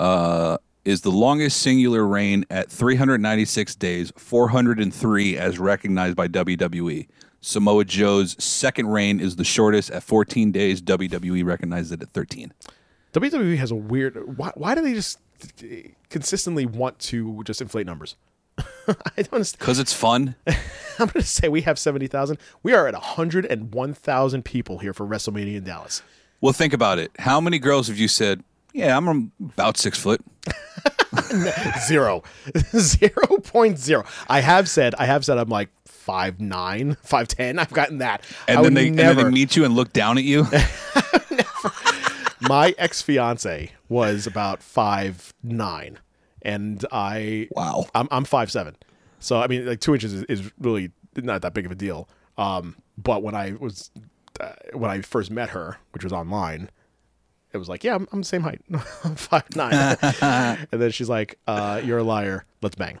Uh, 0.00 0.56
is 0.86 1.02
the 1.02 1.10
longest 1.10 1.60
singular 1.60 2.06
reign 2.06 2.46
at 2.48 2.70
396 2.70 3.74
days, 3.74 4.10
403 4.16 5.36
as 5.36 5.58
recognized 5.58 6.16
by 6.16 6.26
WWE. 6.26 7.06
Samoa 7.42 7.84
Joe's 7.84 8.42
second 8.42 8.88
reign 8.88 9.20
is 9.20 9.36
the 9.36 9.44
shortest 9.44 9.90
at 9.90 10.02
14 10.02 10.52
days. 10.52 10.80
WWE 10.80 11.44
recognized 11.44 11.92
it 11.92 12.02
at 12.02 12.08
13. 12.14 12.52
WWE 13.12 13.56
has 13.58 13.70
a 13.70 13.74
weird. 13.74 14.38
Why, 14.38 14.52
why 14.54 14.74
do 14.74 14.80
they 14.80 14.94
just 14.94 15.18
consistently 16.08 16.64
want 16.64 16.98
to 17.00 17.42
just 17.44 17.60
inflate 17.60 17.84
numbers? 17.84 18.16
I 18.58 18.94
don't 19.16 19.34
understand. 19.34 19.58
Because 19.58 19.78
it's 19.78 19.92
fun. 19.92 20.34
I'm 20.46 21.08
going 21.08 21.20
to 21.20 21.22
say 21.22 21.48
we 21.48 21.60
have 21.62 21.78
70,000. 21.78 22.38
We 22.62 22.72
are 22.72 22.86
at 22.88 22.94
101,000 22.94 24.44
people 24.44 24.78
here 24.78 24.92
for 24.92 25.06
WrestleMania 25.06 25.56
in 25.56 25.64
Dallas. 25.64 26.02
Well, 26.40 26.52
think 26.54 26.72
about 26.72 26.98
it. 26.98 27.10
How 27.18 27.40
many 27.40 27.58
girls 27.58 27.88
have 27.88 27.98
you 27.98 28.08
said, 28.08 28.42
yeah, 28.72 28.96
I'm 28.96 29.32
about 29.40 29.76
six 29.76 29.98
foot? 29.98 30.20
Zero. 31.86 32.22
Zero 32.76 33.38
point 33.42 33.78
zero. 33.78 34.04
I 34.28 34.40
have 34.40 34.68
said, 34.68 34.94
I 34.94 35.06
have 35.06 35.24
said 35.24 35.38
I'm 35.38 35.48
like 35.48 35.68
five 35.84 36.40
nine, 36.40 36.96
five 37.02 37.28
ten. 37.28 37.58
I've 37.58 37.72
gotten 37.72 37.98
that. 37.98 38.24
And 38.48 38.64
then, 38.64 38.74
they, 38.74 38.88
and 38.88 38.96
never. 38.96 39.14
then 39.14 39.24
they 39.26 39.30
meet 39.30 39.56
you 39.56 39.64
and 39.64 39.74
look 39.74 39.92
down 39.92 40.18
at 40.18 40.24
you. 40.24 40.46
my 42.40 42.74
ex 42.78 43.02
fiance 43.02 43.72
was 43.88 44.26
about 44.26 44.62
five 44.62 45.34
nine, 45.42 45.98
and 46.42 46.84
I 46.92 47.48
Wow. 47.52 47.86
I'm 47.94 48.08
I'm 48.10 48.24
five 48.24 48.50
seven, 48.50 48.76
so 49.18 49.40
I 49.40 49.46
mean 49.46 49.66
like 49.66 49.80
two 49.80 49.94
inches 49.94 50.12
is, 50.14 50.22
is 50.24 50.52
really 50.58 50.90
not 51.16 51.42
that 51.42 51.54
big 51.54 51.66
of 51.66 51.72
a 51.72 51.76
deal. 51.76 52.08
Um, 52.38 52.76
but 52.96 53.22
when 53.22 53.34
I 53.34 53.52
was 53.52 53.90
uh, 54.40 54.52
when 54.72 54.90
I 54.90 55.00
first 55.02 55.30
met 55.30 55.50
her, 55.50 55.78
which 55.92 56.04
was 56.04 56.12
online, 56.12 56.70
it 57.52 57.58
was 57.58 57.68
like, 57.68 57.82
yeah, 57.84 57.94
I'm, 57.94 58.06
I'm 58.12 58.20
the 58.20 58.24
same 58.26 58.42
height, 58.42 58.60
I'm 59.04 59.14
five 59.16 59.44
nine, 59.56 59.96
and 60.72 60.80
then 60.80 60.90
she's 60.90 61.08
like, 61.08 61.38
uh, 61.46 61.80
you're 61.84 61.98
a 61.98 62.04
liar, 62.04 62.44
let's 62.62 62.76
bang. 62.76 62.98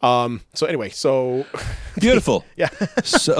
Um, 0.00 0.42
so 0.54 0.66
anyway, 0.66 0.90
so 0.90 1.44
Beautiful. 2.00 2.44
yeah, 2.56 2.68
So, 3.02 3.34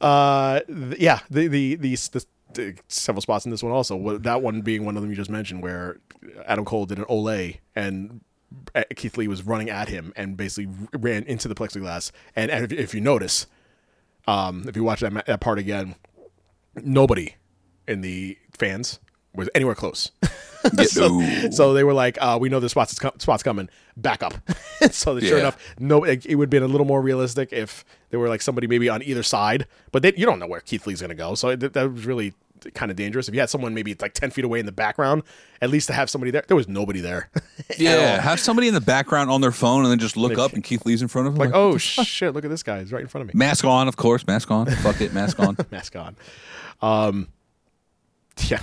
uh, 0.00 0.60
th- 0.60 0.98
yeah, 1.00 1.20
the 1.30 1.48
the 1.48 1.74
these 1.76 2.08
the, 2.08 2.24
the 2.54 2.74
several 2.88 3.20
spots 3.22 3.44
in 3.44 3.50
this 3.50 3.62
one 3.62 3.72
also. 3.72 4.18
That 4.18 4.42
one 4.42 4.60
being 4.62 4.84
one 4.84 4.96
of 4.96 5.02
them 5.02 5.10
you 5.10 5.16
just 5.16 5.30
mentioned, 5.30 5.62
where 5.62 5.98
Adam 6.46 6.64
Cole 6.64 6.86
did 6.86 6.98
an 6.98 7.04
Olay 7.06 7.58
and 7.74 8.20
uh, 8.74 8.84
Keith 8.96 9.16
Lee 9.16 9.28
was 9.28 9.42
running 9.44 9.70
at 9.70 9.88
him 9.88 10.12
and 10.16 10.36
basically 10.36 10.72
ran 10.92 11.24
into 11.24 11.48
the 11.48 11.54
plexiglass. 11.54 12.12
And, 12.36 12.50
and 12.50 12.64
if, 12.64 12.72
if 12.78 12.94
you 12.94 13.00
notice, 13.00 13.46
um, 14.28 14.64
if 14.68 14.76
you 14.76 14.84
watch 14.84 15.00
that 15.00 15.26
that 15.26 15.40
part 15.40 15.58
again, 15.58 15.94
nobody 16.76 17.34
in 17.88 18.00
the 18.02 18.38
fans 18.58 19.00
was 19.34 19.48
anywhere 19.54 19.74
close. 19.74 20.10
so, 20.86 21.50
so 21.50 21.72
they 21.72 21.84
were 21.84 21.94
like, 21.94 22.18
uh, 22.20 22.38
"We 22.40 22.48
know 22.48 22.60
the 22.60 22.68
spots 22.68 22.98
com- 22.98 23.18
spots 23.18 23.42
coming. 23.42 23.68
Back 23.96 24.22
up." 24.22 24.34
so 24.90 25.18
sure 25.20 25.38
enough, 25.38 25.58
no, 25.78 26.04
it, 26.04 26.24
it 26.26 26.36
would 26.36 26.46
have 26.46 26.50
been 26.50 26.62
a 26.62 26.68
little 26.68 26.86
more 26.86 27.02
realistic 27.02 27.52
if 27.52 27.84
there 28.10 28.18
were 28.18 28.28
like 28.28 28.42
somebody 28.42 28.66
maybe 28.66 28.88
on 28.88 29.02
either 29.02 29.22
side. 29.22 29.66
But 29.90 30.02
they, 30.02 30.12
you 30.16 30.26
don't 30.26 30.38
know 30.38 30.46
where 30.46 30.60
Keith 30.60 30.86
Lee's 30.86 31.00
going 31.00 31.10
to 31.10 31.16
go, 31.16 31.34
so 31.34 31.50
it, 31.50 31.72
that 31.72 31.92
was 31.92 32.06
really 32.06 32.34
kind 32.74 32.92
of 32.92 32.96
dangerous. 32.96 33.26
If 33.28 33.34
you 33.34 33.40
had 33.40 33.50
someone 33.50 33.74
maybe 33.74 33.96
like 34.00 34.14
ten 34.14 34.30
feet 34.30 34.44
away 34.44 34.60
in 34.60 34.66
the 34.66 34.72
background, 34.72 35.24
at 35.60 35.70
least 35.70 35.88
to 35.88 35.94
have 35.94 36.08
somebody 36.08 36.30
there. 36.30 36.44
There 36.46 36.56
was 36.56 36.68
nobody 36.68 37.00
there. 37.00 37.28
yeah, 37.78 38.20
have 38.20 38.38
somebody 38.38 38.68
in 38.68 38.74
the 38.74 38.80
background 38.80 39.30
on 39.30 39.40
their 39.40 39.52
phone 39.52 39.82
and 39.82 39.90
then 39.90 39.98
just 39.98 40.16
look 40.16 40.38
up 40.38 40.52
and 40.52 40.62
Keith 40.62 40.86
Lee's 40.86 41.02
in 41.02 41.08
front 41.08 41.26
of 41.26 41.34
them. 41.34 41.40
like, 41.40 41.54
oh 41.54 41.76
shit, 41.78 42.34
look 42.34 42.44
at 42.44 42.50
this 42.50 42.62
guy. 42.62 42.80
He's 42.80 42.92
right 42.92 43.02
in 43.02 43.08
front 43.08 43.28
of 43.28 43.34
me. 43.34 43.38
Mask 43.38 43.64
on, 43.64 43.88
of 43.88 43.96
course. 43.96 44.26
Mask 44.26 44.50
on. 44.50 44.66
Fuck 44.66 45.00
it. 45.00 45.12
Mask 45.12 45.40
on. 45.40 45.56
mask 45.70 45.96
on. 45.96 46.16
Um, 46.80 47.28
yeah, 48.48 48.60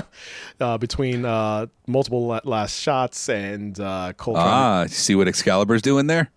uh, 0.60 0.78
between 0.78 1.24
uh, 1.24 1.66
multiple 1.86 2.26
la- 2.26 2.40
last 2.44 2.78
shots 2.80 3.28
and 3.28 3.78
uh, 3.80 4.12
Cole. 4.16 4.36
Ah, 4.36 4.86
see 4.88 5.14
what 5.14 5.28
Excalibur's 5.28 5.82
doing 5.82 6.06
there? 6.06 6.30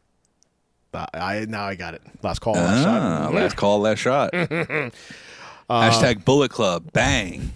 to- 0.92 1.10
I 1.14 1.46
now 1.48 1.66
I 1.66 1.76
got 1.76 1.94
it. 1.94 2.02
Last 2.24 2.40
call, 2.40 2.54
last 2.54 2.84
shot. 2.84 3.02
Ah, 3.02 3.30
last 3.34 3.56
call, 3.58 3.80
last 3.80 4.00
shot. 4.00 4.32
Hashtag 5.70 6.24
Bullet 6.26 6.52
Club. 6.52 6.92
Bang. 6.94 7.52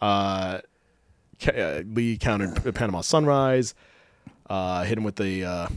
Uh, 0.00 0.60
Lee 1.86 2.16
countered 2.18 2.74
Panama 2.74 3.00
Sunrise, 3.00 3.74
uh, 4.50 4.84
hit 4.84 4.98
him 4.98 5.04
with 5.04 5.16
the 5.16 5.44
uh, 5.44 5.68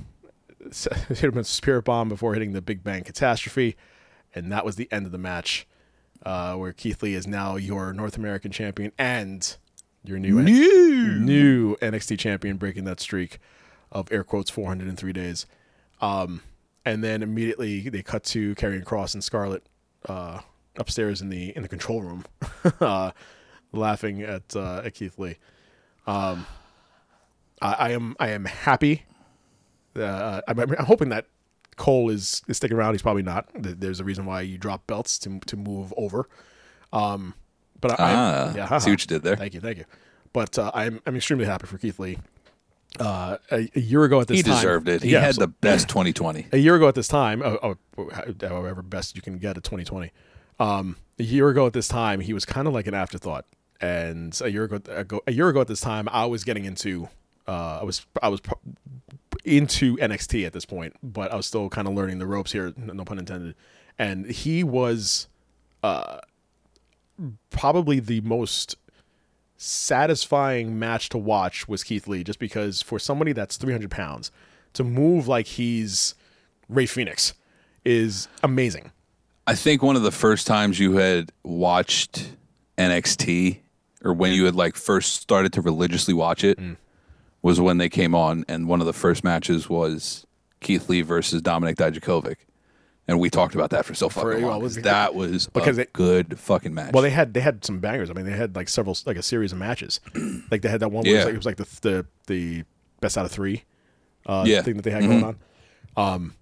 hit 1.10 1.20
him 1.24 1.36
with 1.36 1.46
the 1.46 1.52
Spirit 1.52 1.86
Bomb 1.86 2.10
before 2.10 2.34
hitting 2.34 2.54
the 2.54 2.62
Big 2.62 2.84
Bang 2.84 3.04
Catastrophe, 3.04 3.76
and 4.34 4.52
that 4.52 4.66
was 4.66 4.76
the 4.76 4.88
end 4.92 5.06
of 5.06 5.12
the 5.12 5.18
match, 5.20 5.68
uh, 6.26 6.56
where 6.56 6.74
Keith 6.74 7.02
Lee 7.02 7.16
is 7.16 7.28
now 7.28 7.56
your 7.56 7.94
North 7.94 8.18
American 8.18 8.52
champion 8.52 8.92
and 8.98 9.58
your 10.04 10.20
new 10.20 10.42
New. 10.42 11.20
new 11.20 11.76
NXT 11.78 12.20
champion, 12.20 12.58
breaking 12.58 12.86
that 12.86 13.00
streak 13.00 13.40
of 13.92 14.12
air 14.12 14.24
quotes 14.24 14.50
403 14.50 15.14
days. 15.14 15.46
Um, 16.00 16.42
and 16.86 17.04
then 17.04 17.22
immediately 17.22 17.90
they 17.90 18.02
cut 18.02 18.24
to 18.26 18.56
Karrion 18.56 18.84
Kross 18.84 19.14
and 19.14 19.24
Scarlett 19.24 19.64
uh, 20.08 20.40
upstairs 20.78 21.22
in 21.22 21.30
the 21.30 21.56
in 21.56 21.62
the 21.62 21.70
control 21.70 22.02
room. 22.02 22.26
uh, 22.82 23.12
laughing 23.72 24.22
at 24.22 24.56
uh, 24.56 24.82
at 24.84 24.94
Keith 24.94 25.18
Lee. 25.20 25.38
Um, 26.08 26.46
I, 27.62 27.74
I 27.74 27.90
am 27.92 28.16
I 28.20 28.30
am 28.30 28.46
happy. 28.46 29.04
Uh, 29.96 30.42
I'm, 30.48 30.60
I'm 30.60 30.86
hoping 30.86 31.10
that 31.10 31.28
Cole 31.82 32.10
is, 32.10 32.42
is 32.48 32.58
sticking 32.58 32.78
around. 32.78 32.94
He's 32.94 33.02
probably 33.02 33.24
not. 33.24 33.50
There's 33.56 34.00
a 34.00 34.04
reason 34.04 34.26
why 34.26 34.42
you 34.42 34.58
drop 34.58 34.86
belts 34.88 35.18
to 35.20 35.40
to 35.48 35.58
move 35.58 35.94
over. 35.98 36.30
Um, 36.94 37.34
but 37.82 37.92
I, 37.92 37.96
Ah, 38.00 38.52
I 38.54 38.56
yeah, 38.56 38.78
see 38.78 38.92
what 38.92 39.02
you 39.02 39.08
did 39.08 39.24
there. 39.24 39.36
Thank 39.36 39.54
you, 39.56 39.60
thank 39.62 39.78
you. 39.80 39.86
But 40.34 40.58
uh, 40.60 40.70
I'm 40.74 41.02
I'm 41.06 41.16
extremely 41.16 41.46
happy 41.46 41.66
for 41.68 41.78
Keith 41.78 41.98
Lee. 42.00 42.18
Uh, 43.00 43.38
a, 43.52 43.70
a 43.76 43.80
year 43.80 44.04
ago 44.04 44.20
at 44.22 44.28
this 44.28 44.38
time. 44.44 44.46
He 44.46 44.52
time, 44.52 44.56
deserved 44.62 44.90
it. 44.90 45.02
He 45.04 45.12
Yeah, 45.14 45.22
had 45.22 45.36
so- 45.36 45.42
the 45.42 45.48
best 45.48 45.88
2020. 45.90 46.48
a 46.52 46.58
year 46.58 46.76
ago 46.76 46.88
at 46.88 46.94
this 46.96 47.08
time, 47.08 47.42
uh, 47.42 47.56
uh, 47.64 47.74
however 48.42 48.82
best 48.82 49.16
you 49.16 49.22
can 49.22 49.38
get 49.38 49.58
at 49.58 49.64
2020. 49.64 50.12
Um, 50.60 50.98
a 51.18 51.24
year 51.24 51.48
ago 51.50 51.66
at 51.66 51.74
this 51.74 51.88
time, 51.88 52.20
he 52.20 52.34
was 52.34 52.46
kind 52.46 52.68
of 52.68 52.74
like 52.74 52.88
an 52.88 52.94
afterthought. 52.94 53.46
And 53.80 54.40
a 54.44 54.50
year 54.52 54.66
ago, 54.66 54.80
ago, 54.94 55.22
a 55.26 55.32
year 55.32 55.48
ago 55.50 55.62
at 55.62 55.68
this 55.68 55.82
time, 55.82 56.08
I 56.12 56.26
was 56.26 56.44
getting 56.44 56.66
into, 56.66 57.08
uh, 57.48 57.80
I 57.82 57.84
was, 57.84 58.06
I 58.22 58.28
was 58.28 58.42
into 59.44 59.98
NXT 59.98 60.46
at 60.46 60.54
this 60.54 60.66
point, 60.66 60.96
but 61.02 61.32
I 61.32 61.36
was 61.36 61.46
still 61.46 61.70
kind 61.70 61.88
of 61.88 61.94
learning 61.94 62.20
the 62.20 62.28
ropes 62.28 62.52
here, 62.52 62.74
no 62.78 63.04
pun 63.04 63.20
intended. 63.20 63.56
And 63.98 64.26
he 64.28 64.64
was, 64.64 65.28
uh, 65.84 66.20
probably 67.50 68.00
the 68.00 68.22
most 68.22 68.76
satisfying 69.58 70.80
match 70.80 71.10
to 71.10 71.18
watch 71.18 71.68
was 71.68 71.84
Keith 71.84 72.08
Lee, 72.08 72.24
just 72.24 72.40
because 72.40 72.82
for 72.82 72.98
somebody 72.98 73.32
that's 73.32 73.58
300 73.58 73.92
pounds 73.92 74.32
to 74.74 74.84
move 74.84 75.28
like 75.28 75.46
he's 75.46 76.16
Rey 76.68 76.86
Fénix 76.86 77.34
is 77.86 78.28
amazing. 78.42 78.92
I 79.46 79.56
think 79.56 79.84
one 79.84 79.96
of 79.96 80.04
the 80.04 80.12
first 80.12 80.48
times 80.48 80.80
you 80.80 80.94
had 80.94 81.32
watched 81.44 82.32
NXT 82.78 83.60
or 84.04 84.14
when 84.14 84.34
you 84.34 84.46
had 84.46 84.56
like 84.56 84.76
first 84.76 85.16
started 85.22 85.54
to 85.54 85.62
religiously 85.62 86.14
watch 86.14 86.44
it 86.44 86.58
Mm. 86.58 86.78
Was 87.44 87.60
when 87.60 87.78
they 87.80 87.90
came 87.90 88.14
on 88.14 88.46
and 88.48 88.68
one 88.68 88.82
of 88.82 88.86
the 88.86 88.94
first 88.94 89.24
matches 89.24 89.68
was 89.70 90.28
Keith 90.60 90.88
Lee 90.90 91.02
versus 91.02 91.42
Dominik 91.42 91.76
Dijakovic. 91.76 92.36
And 93.08 93.20
we 93.20 93.32
talked 93.32 93.56
about 93.56 93.72
that 93.72 93.84
for 93.84 93.96
so 93.96 94.10
fucking 94.10 94.30
For- 94.32 94.38
well, 94.40 94.50
long. 94.52 94.62
was- 94.62 94.76
that 94.76 95.16
was 95.16 95.48
because 95.48 95.80
a 95.80 95.82
it- 95.82 95.94
good 95.94 96.40
fucking 96.40 96.74
match. 96.74 96.94
Well, 96.94 97.02
they 97.02 97.10
had 97.10 97.34
they 97.34 97.40
had 97.40 97.66
some 97.66 97.80
bangers. 97.80 98.10
I 98.12 98.14
mean, 98.14 98.26
they 98.26 98.38
had 98.38 98.56
like 98.56 98.70
several 98.70 98.96
like 99.08 99.18
a 99.18 99.24
series 99.24 99.52
of 99.52 99.58
matches. 99.58 100.00
like 100.52 100.62
they 100.62 100.70
had 100.70 100.82
that 100.82 100.92
one 100.92 101.04
where 101.04 101.14
it 101.14 101.16
was 101.16 101.20
Yeah. 101.20 101.26
like, 101.26 101.34
it 101.34 101.38
was 101.38 101.46
like 101.46 101.58
the 101.58 101.68
the 101.82 102.06
the 102.28 102.64
best 103.00 103.18
out 103.18 103.26
of 103.26 103.32
three 103.32 103.64
uh, 104.28 104.44
Yeah. 104.48 104.62
thing 104.62 104.76
that 104.76 104.84
they 104.84 104.92
had 104.92 105.04
going 105.04 105.24
on. 105.24 105.38
Um, 105.98 106.36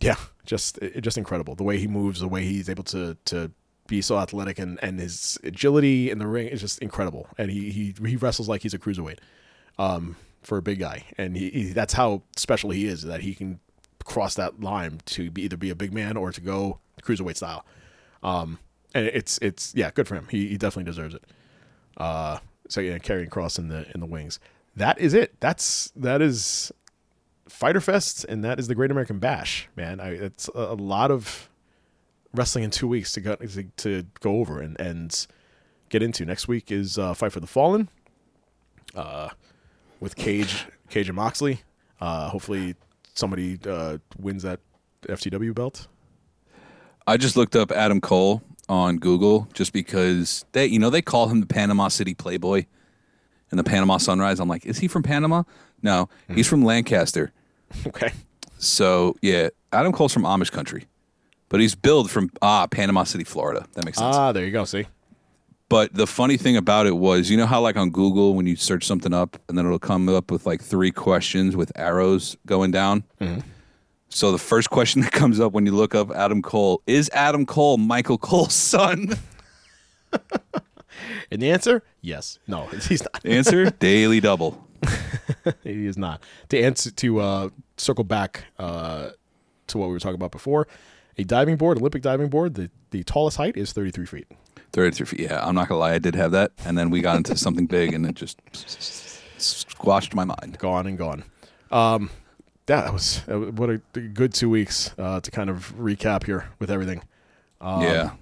yeah, 0.00 0.16
just 0.44 0.76
it, 0.78 1.00
just 1.00 1.16
incredible 1.16 1.54
the 1.54 1.64
way 1.64 1.78
he 1.78 1.88
moves, 1.88 2.20
the 2.20 2.28
way 2.28 2.44
he's 2.44 2.68
able 2.68 2.84
to 2.84 3.16
to 3.24 3.50
be 3.86 4.02
so 4.02 4.18
athletic, 4.18 4.58
and 4.58 4.78
and 4.82 5.00
his 5.00 5.38
agility 5.42 6.10
in 6.10 6.18
the 6.18 6.26
ring 6.26 6.48
is 6.48 6.60
just 6.60 6.80
incredible. 6.80 7.26
And 7.38 7.50
he 7.50 7.70
he 7.70 7.94
he 8.06 8.16
wrestles 8.16 8.46
like 8.48 8.60
he's 8.62 8.74
a 8.74 8.78
cruiserweight 8.78 9.18
um, 9.78 10.16
for 10.44 10.58
a 10.58 10.62
big 10.62 10.78
guy, 10.78 11.04
and 11.18 11.36
he, 11.36 11.50
he 11.50 11.64
that's 11.72 11.94
how 11.94 12.22
special 12.36 12.70
he 12.70 12.86
is 12.86 13.02
that 13.02 13.20
he 13.20 13.34
can 13.34 13.60
cross 14.04 14.34
that 14.34 14.60
line 14.60 15.00
to 15.06 15.30
be 15.30 15.42
either 15.42 15.56
be 15.56 15.70
a 15.70 15.74
big 15.74 15.92
man 15.92 16.16
or 16.16 16.30
to 16.30 16.40
go 16.40 16.78
cruiserweight 17.02 17.36
style. 17.36 17.64
Um, 18.22 18.58
and 18.94 19.06
it's 19.06 19.38
it's 19.38 19.74
yeah, 19.74 19.90
good 19.90 20.06
for 20.06 20.14
him. 20.14 20.28
He, 20.30 20.48
he 20.48 20.56
definitely 20.56 20.90
deserves 20.90 21.14
it. 21.14 21.24
Uh, 21.96 22.38
so 22.68 22.80
yeah, 22.80 22.98
Karrion 22.98 23.28
Kross 23.28 23.58
in 23.58 23.68
the 23.68 23.90
in 23.94 24.00
the 24.00 24.06
wings. 24.06 24.38
That 24.76 24.98
is 24.98 25.14
it. 25.14 25.38
That's 25.40 25.92
that 25.96 26.22
is 26.22 26.72
Fyter 27.48 27.80
Fest, 27.80 28.24
and 28.28 28.44
that 28.44 28.58
is 28.58 28.68
the 28.68 28.74
Great 28.74 28.90
American 28.90 29.18
Bash. 29.18 29.68
Man, 29.76 30.00
I, 30.00 30.10
it's 30.10 30.48
a, 30.54 30.60
a 30.60 30.74
lot 30.74 31.10
of 31.10 31.48
wrestling 32.32 32.64
in 32.64 32.70
two 32.70 32.88
weeks 32.88 33.12
to 33.12 33.20
go 33.20 33.36
to, 33.36 33.64
to 33.76 34.04
go 34.20 34.36
over 34.38 34.60
and 34.60 34.80
and 34.80 35.26
get 35.88 36.02
into. 36.02 36.24
Next 36.24 36.48
week 36.48 36.70
is 36.72 36.98
uh, 36.98 37.14
Fight 37.14 37.32
for 37.32 37.40
the 37.40 37.46
Fallen, 37.46 37.88
uh, 38.94 39.30
with 40.04 40.14
Cage 40.16 40.66
Cage 40.90 41.08
and 41.08 41.16
Moxley. 41.16 41.62
Uh, 41.98 42.28
hopefully, 42.28 42.76
somebody 43.14 43.58
uh, 43.66 43.96
wins 44.18 44.42
that 44.42 44.60
FTW 45.08 45.54
belt. 45.54 45.88
I 47.06 47.16
just 47.16 47.36
looked 47.36 47.56
up 47.56 47.72
Adam 47.72 48.00
Cole 48.02 48.42
on 48.68 48.98
Google 48.98 49.48
just 49.54 49.72
because 49.72 50.44
they, 50.52 50.66
you 50.66 50.78
know, 50.78 50.90
they 50.90 51.02
call 51.02 51.28
him 51.28 51.40
the 51.40 51.46
Panama 51.46 51.88
City 51.88 52.14
Playboy 52.14 52.66
and 53.50 53.58
the 53.58 53.64
Panama 53.64 53.96
Sunrise. 53.96 54.40
I'm 54.40 54.48
like, 54.48 54.66
is 54.66 54.78
he 54.78 54.88
from 54.88 55.02
Panama? 55.02 55.42
No, 55.82 56.08
he's 56.28 56.46
from 56.46 56.62
Lancaster. 56.64 57.32
Okay. 57.88 58.12
So 58.58 59.16
yeah, 59.20 59.48
Adam 59.72 59.90
Cole's 59.90 60.12
from 60.12 60.22
Amish 60.22 60.52
country, 60.52 60.84
but 61.48 61.58
he's 61.58 61.74
billed 61.74 62.08
from 62.08 62.30
ah 62.40 62.68
Panama 62.68 63.02
City, 63.02 63.24
Florida. 63.24 63.66
That 63.72 63.84
makes 63.84 63.98
sense. 63.98 64.14
Ah, 64.14 64.30
there 64.30 64.44
you 64.44 64.52
go. 64.52 64.64
See. 64.64 64.86
But 65.74 65.92
the 65.92 66.06
funny 66.06 66.36
thing 66.36 66.56
about 66.56 66.86
it 66.86 66.96
was, 66.96 67.28
you 67.28 67.36
know 67.36 67.46
how 67.46 67.60
like 67.60 67.76
on 67.76 67.90
Google 67.90 68.36
when 68.36 68.46
you 68.46 68.54
search 68.54 68.84
something 68.84 69.12
up 69.12 69.36
and 69.48 69.58
then 69.58 69.66
it'll 69.66 69.80
come 69.80 70.08
up 70.08 70.30
with 70.30 70.46
like 70.46 70.62
three 70.62 70.92
questions 70.92 71.56
with 71.56 71.72
arrows 71.74 72.36
going 72.46 72.70
down. 72.70 73.02
So 74.08 74.30
the 74.30 74.38
first 74.38 74.70
question 74.70 75.00
that 75.02 75.10
comes 75.10 75.40
up 75.40 75.52
when 75.52 75.66
you 75.66 75.72
look 75.72 75.92
up 75.92 76.12
Adam 76.12 76.42
Cole 76.42 76.80
is 76.86 77.10
Adam 77.12 77.44
Cole 77.44 77.76
Michael 77.76 78.18
Cole's 78.18 78.54
son. 78.54 79.18
And 81.32 81.42
the 81.42 81.50
answer, 81.50 81.82
yes. 82.00 82.38
No, 82.46 82.66
he's 82.88 83.02
not. 83.02 83.26
Answer 83.26 83.70
daily 83.70 84.20
double. 84.20 84.64
he 85.64 85.86
is 85.86 85.98
not. 85.98 86.22
To 86.50 86.62
answer 86.62 86.92
to 86.92 87.20
uh, 87.20 87.48
circle 87.78 88.04
back 88.04 88.44
uh, 88.60 89.08
to 89.66 89.78
what 89.78 89.88
we 89.88 89.92
were 89.92 89.98
talking 89.98 90.14
about 90.14 90.30
before, 90.30 90.68
a 91.18 91.24
diving 91.24 91.56
board, 91.56 91.78
Olympic 91.78 92.02
diving 92.02 92.28
board, 92.28 92.54
the, 92.54 92.70
the 92.92 93.02
tallest 93.02 93.38
height 93.38 93.56
is 93.56 93.72
33 93.72 94.06
feet. 94.06 94.28
33 94.74 95.06
feet. 95.06 95.20
Yeah, 95.20 95.46
I'm 95.46 95.54
not 95.54 95.68
gonna 95.68 95.80
lie, 95.80 95.94
I 95.94 95.98
did 95.98 96.14
have 96.14 96.32
that, 96.32 96.52
and 96.64 96.76
then 96.76 96.90
we 96.90 97.00
got 97.00 97.16
into 97.16 97.36
something 97.36 97.66
big, 97.66 97.94
and 97.94 98.04
it 98.04 98.14
just 98.14 98.40
squashed 99.38 100.14
my 100.14 100.24
mind. 100.24 100.58
Gone 100.58 100.86
and 100.86 100.98
gone. 100.98 101.24
Um, 101.70 102.10
that 102.66 102.92
was 102.92 103.22
uh, 103.28 103.38
what 103.38 103.70
a 103.70 103.78
good 104.00 104.34
two 104.34 104.50
weeks 104.50 104.92
uh, 104.98 105.20
to 105.20 105.30
kind 105.30 105.48
of 105.48 105.74
recap 105.78 106.24
here 106.24 106.48
with 106.58 106.70
everything. 106.70 107.02
yeah. 107.62 108.12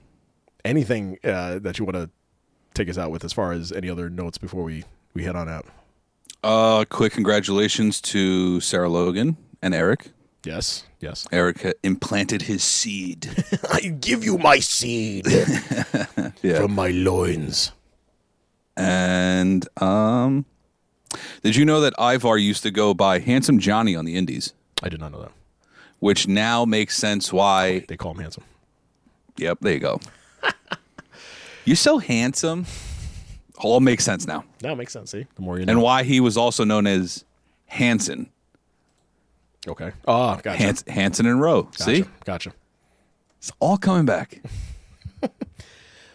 Anything 0.64 1.18
uh, 1.24 1.58
that 1.58 1.78
you 1.80 1.84
want 1.84 1.96
to 1.96 2.08
take 2.74 2.88
us 2.88 2.96
out 2.96 3.10
with 3.10 3.24
as 3.24 3.32
far 3.32 3.52
as 3.52 3.72
any 3.72 3.90
other 3.90 4.08
notes 4.08 4.38
before 4.38 4.62
we, 4.62 4.84
we 5.14 5.24
head 5.24 5.34
on 5.34 5.48
out? 5.48 5.66
Uh, 6.44 6.84
quick 6.88 7.12
congratulations 7.12 8.00
to 8.00 8.60
Sarah 8.60 8.88
Logan 8.88 9.36
and 9.60 9.74
Eric. 9.74 10.10
Yes, 10.44 10.85
yes. 11.01 11.27
Eric 11.31 11.64
uh, 11.64 11.73
implanted 11.82 12.43
his 12.43 12.64
seed. 12.64 13.31
I 13.73 13.81
give 13.81 14.24
you 14.24 14.39
my 14.39 14.59
seed 14.59 15.27
Yeah. 16.43 16.59
from 16.60 16.74
my 16.74 16.89
loins. 16.89 17.70
And 18.77 19.66
um, 19.81 20.44
did 21.43 21.55
you 21.56 21.64
know 21.64 21.81
that 21.82 21.94
Ivar 21.98 22.36
used 22.39 22.62
to 22.64 22.70
go 22.70 22.94
by 22.94 23.19
Handsome 23.20 23.59
Johnny 23.59 23.94
on 23.94 24.05
the 24.05 24.16
Indies, 24.16 24.52
I 24.82 24.89
did 24.89 24.98
not 24.98 25.12
know 25.12 25.20
that. 25.20 25.32
which 26.01 26.27
now 26.27 26.64
makes 26.64 26.97
sense 26.97 27.32
why. 27.32 27.85
They 27.89 27.97
call 27.97 28.12
him 28.12 28.19
handsome. 28.19 28.44
Yep, 29.36 29.59
there 29.60 29.73
you 29.74 29.78
go. 29.81 30.01
You're 31.64 31.77
so 31.77 31.98
handsome. 31.98 32.66
All 33.59 33.78
makes 33.81 34.02
sense 34.05 34.27
now, 34.27 34.44
That 34.59 34.77
makes 34.77 34.93
sense. 34.93 35.12
See, 35.12 35.27
the 35.36 35.43
more 35.43 35.59
you 35.60 35.66
know. 35.66 35.70
and 35.73 35.82
why 35.82 36.02
he 36.02 36.19
was 36.19 36.36
also 36.36 36.64
known 36.64 36.86
as 36.89 37.24
Hanson, 37.66 38.28
okay. 39.68 39.93
Oh, 40.06 40.36
gotcha. 40.43 40.62
Hans- 40.62 40.84
Hanson 40.89 41.26
and 41.26 41.40
Rowe. 41.40 41.62
gotcha. 41.64 41.82
See, 41.84 42.05
Gotcha. 42.24 42.52
it's 43.39 43.52
all 43.60 43.76
coming 43.76 44.05
back. 44.06 44.43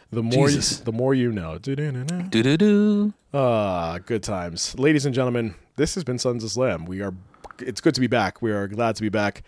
The 0.10 0.24
more 0.24 0.50
you, 0.50 0.56
Jesus. 0.56 0.80
the 0.80 0.94
more 0.94 1.14
you 1.14 1.34
know. 1.34 1.58
Do-do-do-do. 1.58 2.24
Do 2.30 2.44
do 2.44 2.58
do. 2.58 3.14
Ah, 3.34 4.00
good 4.06 4.24
times, 4.24 4.74
ladies 4.80 5.06
and 5.06 5.14
gentlemen. 5.14 5.54
This 5.76 5.96
has 5.96 6.06
been 6.06 6.18
Sons 6.18 6.46
of 6.46 6.52
Slam. 6.52 6.86
We 6.86 7.02
are. 7.02 7.14
It's 7.60 7.82
good 7.82 7.94
to 7.96 8.00
be 8.00 8.08
back. 8.08 8.42
We 8.42 8.52
are 8.54 8.70
glad 8.70 8.96
to 8.96 9.02
be 9.02 9.10
back 9.10 9.44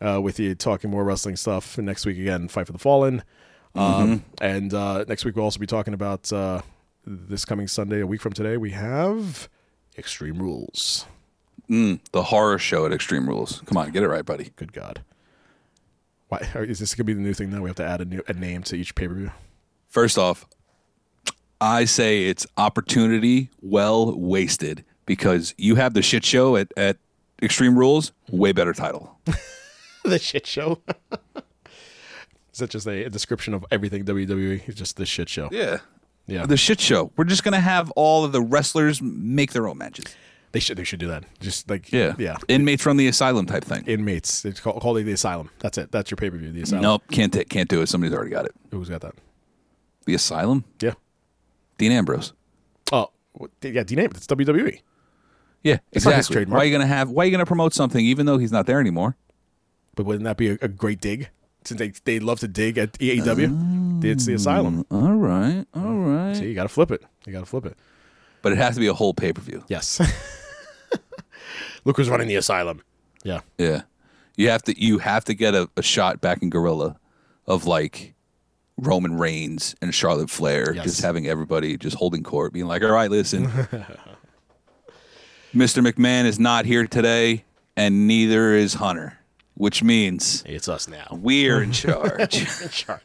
uh, 0.00 0.18
with 0.22 0.40
you, 0.40 0.54
talking 0.54 0.88
more 0.90 1.04
wrestling 1.04 1.36
stuff. 1.36 1.76
And 1.76 1.86
next 1.86 2.06
week 2.06 2.16
again, 2.18 2.48
Fight 2.48 2.66
for 2.66 2.72
the 2.72 2.78
Fallen. 2.78 3.22
Um, 3.74 4.24
and 4.40 4.72
uh, 4.72 5.04
next 5.06 5.26
week 5.26 5.36
we'll 5.36 5.44
also 5.44 5.60
be 5.60 5.66
talking 5.66 5.92
about 5.92 6.32
uh, 6.32 6.62
this 7.06 7.44
coming 7.44 7.68
Sunday, 7.68 8.00
a 8.00 8.06
week 8.06 8.22
from 8.22 8.32
today. 8.32 8.56
We 8.56 8.70
have 8.70 9.50
Extreme 9.98 10.38
Rules. 10.38 11.04
Mm, 11.70 12.00
the 12.12 12.22
horror 12.24 12.58
show 12.58 12.86
at 12.86 12.92
Extreme 12.92 13.28
Rules. 13.28 13.62
Come 13.66 13.76
on, 13.76 13.90
get 13.90 14.02
it 14.02 14.08
right, 14.08 14.24
buddy. 14.24 14.52
Good 14.56 14.72
God. 14.72 15.02
Why 16.28 16.38
is 16.54 16.78
this 16.78 16.94
gonna 16.94 17.04
be 17.04 17.14
the 17.14 17.20
new 17.20 17.34
thing 17.34 17.50
now? 17.50 17.62
We 17.62 17.68
have 17.68 17.76
to 17.76 17.84
add 17.84 18.00
a 18.00 18.04
new 18.04 18.22
a 18.28 18.32
name 18.32 18.62
to 18.64 18.76
each 18.76 18.94
pay 18.94 19.08
per 19.08 19.14
view. 19.14 19.30
First 19.88 20.18
off, 20.18 20.46
I 21.60 21.84
say 21.86 22.24
it's 22.24 22.46
opportunity 22.56 23.50
well 23.60 24.18
wasted 24.18 24.84
because 25.06 25.54
you 25.56 25.76
have 25.76 25.94
the 25.94 26.02
shit 26.02 26.24
show 26.24 26.56
at, 26.56 26.72
at 26.76 26.98
Extreme 27.42 27.78
Rules, 27.78 28.12
way 28.30 28.52
better 28.52 28.72
title. 28.72 29.18
the 30.04 30.18
shit 30.18 30.46
show. 30.46 30.82
Is 32.52 32.58
that 32.58 32.70
just 32.70 32.86
a, 32.86 33.04
a 33.04 33.10
description 33.10 33.54
of 33.54 33.64
everything 33.70 34.04
WWE? 34.04 34.68
It's 34.68 34.76
just 34.76 34.96
the 34.96 35.06
shit 35.06 35.28
show. 35.28 35.48
Yeah. 35.52 35.78
Yeah. 36.26 36.44
The 36.44 36.56
shit 36.56 36.80
show. 36.80 37.10
We're 37.16 37.24
just 37.24 37.42
gonna 37.42 37.60
have 37.60 37.90
all 37.92 38.24
of 38.24 38.32
the 38.32 38.42
wrestlers 38.42 39.00
make 39.00 39.52
their 39.52 39.66
own 39.66 39.78
matches. 39.78 40.04
They 40.52 40.60
should 40.60 40.78
they 40.78 40.84
should 40.84 41.00
do 41.00 41.08
that. 41.08 41.24
Just 41.40 41.68
like 41.68 41.92
Yeah. 41.92 42.14
yeah. 42.18 42.36
Inmates 42.48 42.82
from 42.82 42.96
the 42.96 43.06
asylum 43.06 43.46
type 43.46 43.64
thing. 43.64 43.84
Inmates. 43.86 44.44
It's 44.44 44.60
called, 44.60 44.80
called 44.80 44.96
the 44.96 45.12
asylum. 45.12 45.50
That's 45.58 45.76
it. 45.78 45.92
That's 45.92 46.10
your 46.10 46.16
pay 46.16 46.30
per 46.30 46.36
view. 46.38 46.52
The 46.52 46.62
asylum. 46.62 46.82
Nope, 46.82 47.02
can't 47.10 47.32
ta- 47.32 47.44
can't 47.48 47.68
do 47.68 47.82
it. 47.82 47.88
Somebody's 47.88 48.14
already 48.14 48.30
got 48.30 48.46
it. 48.46 48.54
Who's 48.70 48.88
got 48.88 49.02
that? 49.02 49.14
The 50.06 50.14
asylum? 50.14 50.64
Yeah. 50.80 50.94
Dean 51.76 51.92
Ambrose. 51.92 52.32
Oh, 52.92 53.10
yeah, 53.62 53.84
Dean 53.84 53.98
Ambrose. 53.98 54.18
It's 54.18 54.26
WWE. 54.26 54.80
Yeah, 55.62 55.78
It's 55.92 56.06
exactly. 56.06 56.44
Why 56.44 56.58
are 56.60 56.64
you 56.64 56.72
gonna 56.72 56.86
have? 56.86 57.10
Why 57.10 57.24
are 57.24 57.26
you 57.26 57.32
gonna 57.32 57.44
promote 57.44 57.74
something 57.74 58.04
even 58.04 58.26
though 58.26 58.38
he's 58.38 58.52
not 58.52 58.66
there 58.66 58.80
anymore? 58.80 59.16
But 59.94 60.06
wouldn't 60.06 60.24
that 60.24 60.36
be 60.36 60.50
a, 60.50 60.58
a 60.62 60.68
great 60.68 61.00
dig? 61.00 61.30
Since 61.64 61.78
they 61.80 61.92
they 62.04 62.20
love 62.20 62.38
to 62.40 62.48
dig 62.48 62.78
at 62.78 62.92
AEW, 62.94 64.04
it's 64.04 64.24
the 64.24 64.32
oh, 64.32 64.36
Asylum. 64.36 64.86
All 64.90 65.12
right, 65.14 65.66
all 65.74 65.96
right. 65.96 66.36
See, 66.36 66.46
you 66.46 66.54
got 66.54 66.62
to 66.62 66.68
flip 66.68 66.90
it. 66.90 67.02
You 67.26 67.32
got 67.32 67.40
to 67.40 67.46
flip 67.46 67.66
it. 67.66 67.76
But 68.42 68.52
it 68.52 68.58
has 68.58 68.74
to 68.74 68.80
be 68.80 68.86
a 68.86 68.94
whole 68.94 69.14
pay 69.14 69.32
per 69.32 69.40
view. 69.42 69.64
Yes. 69.68 70.00
Look 71.84 71.96
who's 71.96 72.08
running 72.10 72.28
the 72.28 72.36
Asylum. 72.36 72.82
Yeah. 73.24 73.40
Yeah, 73.58 73.82
you 74.36 74.48
have 74.50 74.62
to. 74.64 74.80
You 74.80 74.98
have 74.98 75.24
to 75.24 75.34
get 75.34 75.54
a, 75.54 75.68
a 75.76 75.82
shot 75.82 76.20
back 76.20 76.42
in 76.42 76.50
Gorilla 76.50 76.98
of 77.46 77.64
like 77.66 78.14
Roman 78.76 79.18
Reigns 79.18 79.74
and 79.82 79.92
Charlotte 79.94 80.30
Flair, 80.30 80.72
Yes. 80.74 80.84
just 80.84 81.00
having 81.00 81.26
everybody 81.26 81.76
just 81.76 81.96
holding 81.96 82.22
court, 82.22 82.52
being 82.52 82.66
like, 82.66 82.82
"All 82.82 82.92
right, 82.92 83.10
listen, 83.10 83.46
Mr. 85.54 85.84
McMahon 85.86 86.24
is 86.26 86.38
not 86.38 86.64
here 86.66 86.86
today, 86.86 87.44
and 87.76 88.06
neither 88.06 88.54
is 88.54 88.74
Hunter, 88.74 89.18
which 89.54 89.82
means 89.82 90.44
It's 90.46 90.68
us 90.68 90.88
now. 90.88 91.06
we're 91.10 91.62
in 91.62 91.72
charge." 91.72 92.46
Sure. 92.72 93.00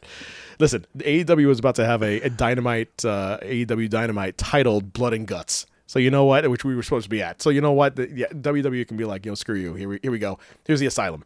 Listen, 0.58 0.86
AEW 0.98 1.46
was 1.46 1.58
about 1.58 1.74
to 1.76 1.84
have 1.84 2.02
a, 2.02 2.20
a 2.22 2.30
dynamite 2.30 3.04
uh, 3.04 3.38
AEW 3.42 3.88
dynamite 3.90 4.38
titled 4.38 4.92
Blood 4.92 5.12
and 5.14 5.26
Guts. 5.26 5.66
So 5.86 5.98
you 5.98 6.10
know 6.10 6.24
what, 6.24 6.48
which 6.50 6.64
we 6.64 6.74
were 6.74 6.82
supposed 6.82 7.04
to 7.04 7.10
be 7.10 7.22
at. 7.22 7.42
So 7.42 7.50
you 7.50 7.60
know 7.60 7.72
what, 7.72 7.96
the, 7.96 8.10
yeah, 8.10 8.26
WWE 8.28 8.88
can 8.88 8.96
be 8.96 9.04
like, 9.04 9.26
yo, 9.26 9.34
screw 9.34 9.56
you. 9.56 9.74
Here 9.74 9.88
we 9.88 9.98
here 10.02 10.10
we 10.10 10.18
go. 10.18 10.38
Here's 10.66 10.80
the 10.80 10.86
Asylum, 10.86 11.24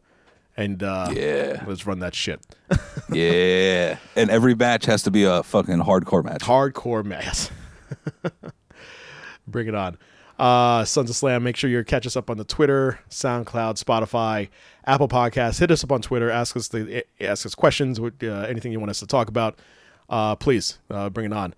and 0.57 0.83
uh, 0.83 1.11
Yeah. 1.15 1.63
let's 1.67 1.87
run 1.87 2.01
that 2.01 2.15
shit. 2.15 2.41
yeah, 3.13 3.99
and 4.17 4.31
every 4.31 4.55
match 4.55 4.85
has 4.87 5.03
to 5.05 5.11
be 5.11 5.25
a 5.25 5.43
fucking 5.43 5.79
hardcore 5.79 6.25
match. 6.25 6.43
Hardcore 6.43 7.05
match. 7.05 7.49
Bring 9.47 9.69
it 9.69 9.75
on. 9.75 9.97
Uh, 10.39 10.85
Sons 10.85 11.10
of 11.10 11.16
Slam, 11.16 11.43
make 11.43 11.56
sure 11.56 11.69
you 11.69 11.82
catch 11.82 12.06
us 12.06 12.16
up 12.16 12.31
on 12.31 12.36
the 12.36 12.44
Twitter, 12.44 13.01
SoundCloud, 13.10 13.82
Spotify, 13.82 14.48
Apple 14.86 15.09
Podcasts. 15.09 15.59
Hit 15.59 15.70
us 15.70 15.82
up 15.82 15.90
on 15.90 16.01
Twitter. 16.01 16.31
Ask 16.31 16.56
us 16.56 16.69
the 16.69 17.05
ask 17.20 17.44
us 17.44 17.55
questions. 17.55 17.98
Uh, 17.98 18.27
anything 18.48 18.70
you 18.70 18.78
want 18.78 18.90
us 18.90 19.01
to 19.01 19.06
talk 19.06 19.28
about, 19.28 19.59
uh, 20.09 20.36
please 20.36 20.78
uh, 20.90 21.10
bring 21.10 21.27
it 21.27 21.32
on. 21.32 21.55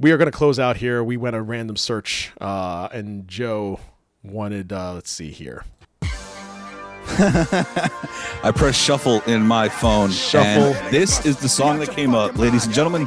We 0.00 0.10
are 0.10 0.16
going 0.16 0.30
to 0.30 0.36
close 0.36 0.58
out 0.58 0.78
here. 0.78 1.04
We 1.04 1.16
went 1.16 1.36
a 1.36 1.42
random 1.42 1.76
search, 1.76 2.32
uh, 2.40 2.88
and 2.92 3.28
Joe 3.28 3.78
wanted. 4.24 4.72
Uh, 4.72 4.94
let's 4.94 5.10
see 5.10 5.30
here. 5.30 5.64
I 7.18 8.52
pressed 8.54 8.80
shuffle 8.80 9.20
in 9.22 9.42
my 9.42 9.68
phone. 9.68 10.10
Shuffle. 10.10 10.74
And 10.74 10.92
this 10.94 11.24
is 11.24 11.36
the 11.36 11.48
song 11.48 11.78
that 11.80 11.90
came 11.90 12.14
up, 12.14 12.36
ladies 12.36 12.64
and 12.64 12.74
gentlemen. 12.74 13.06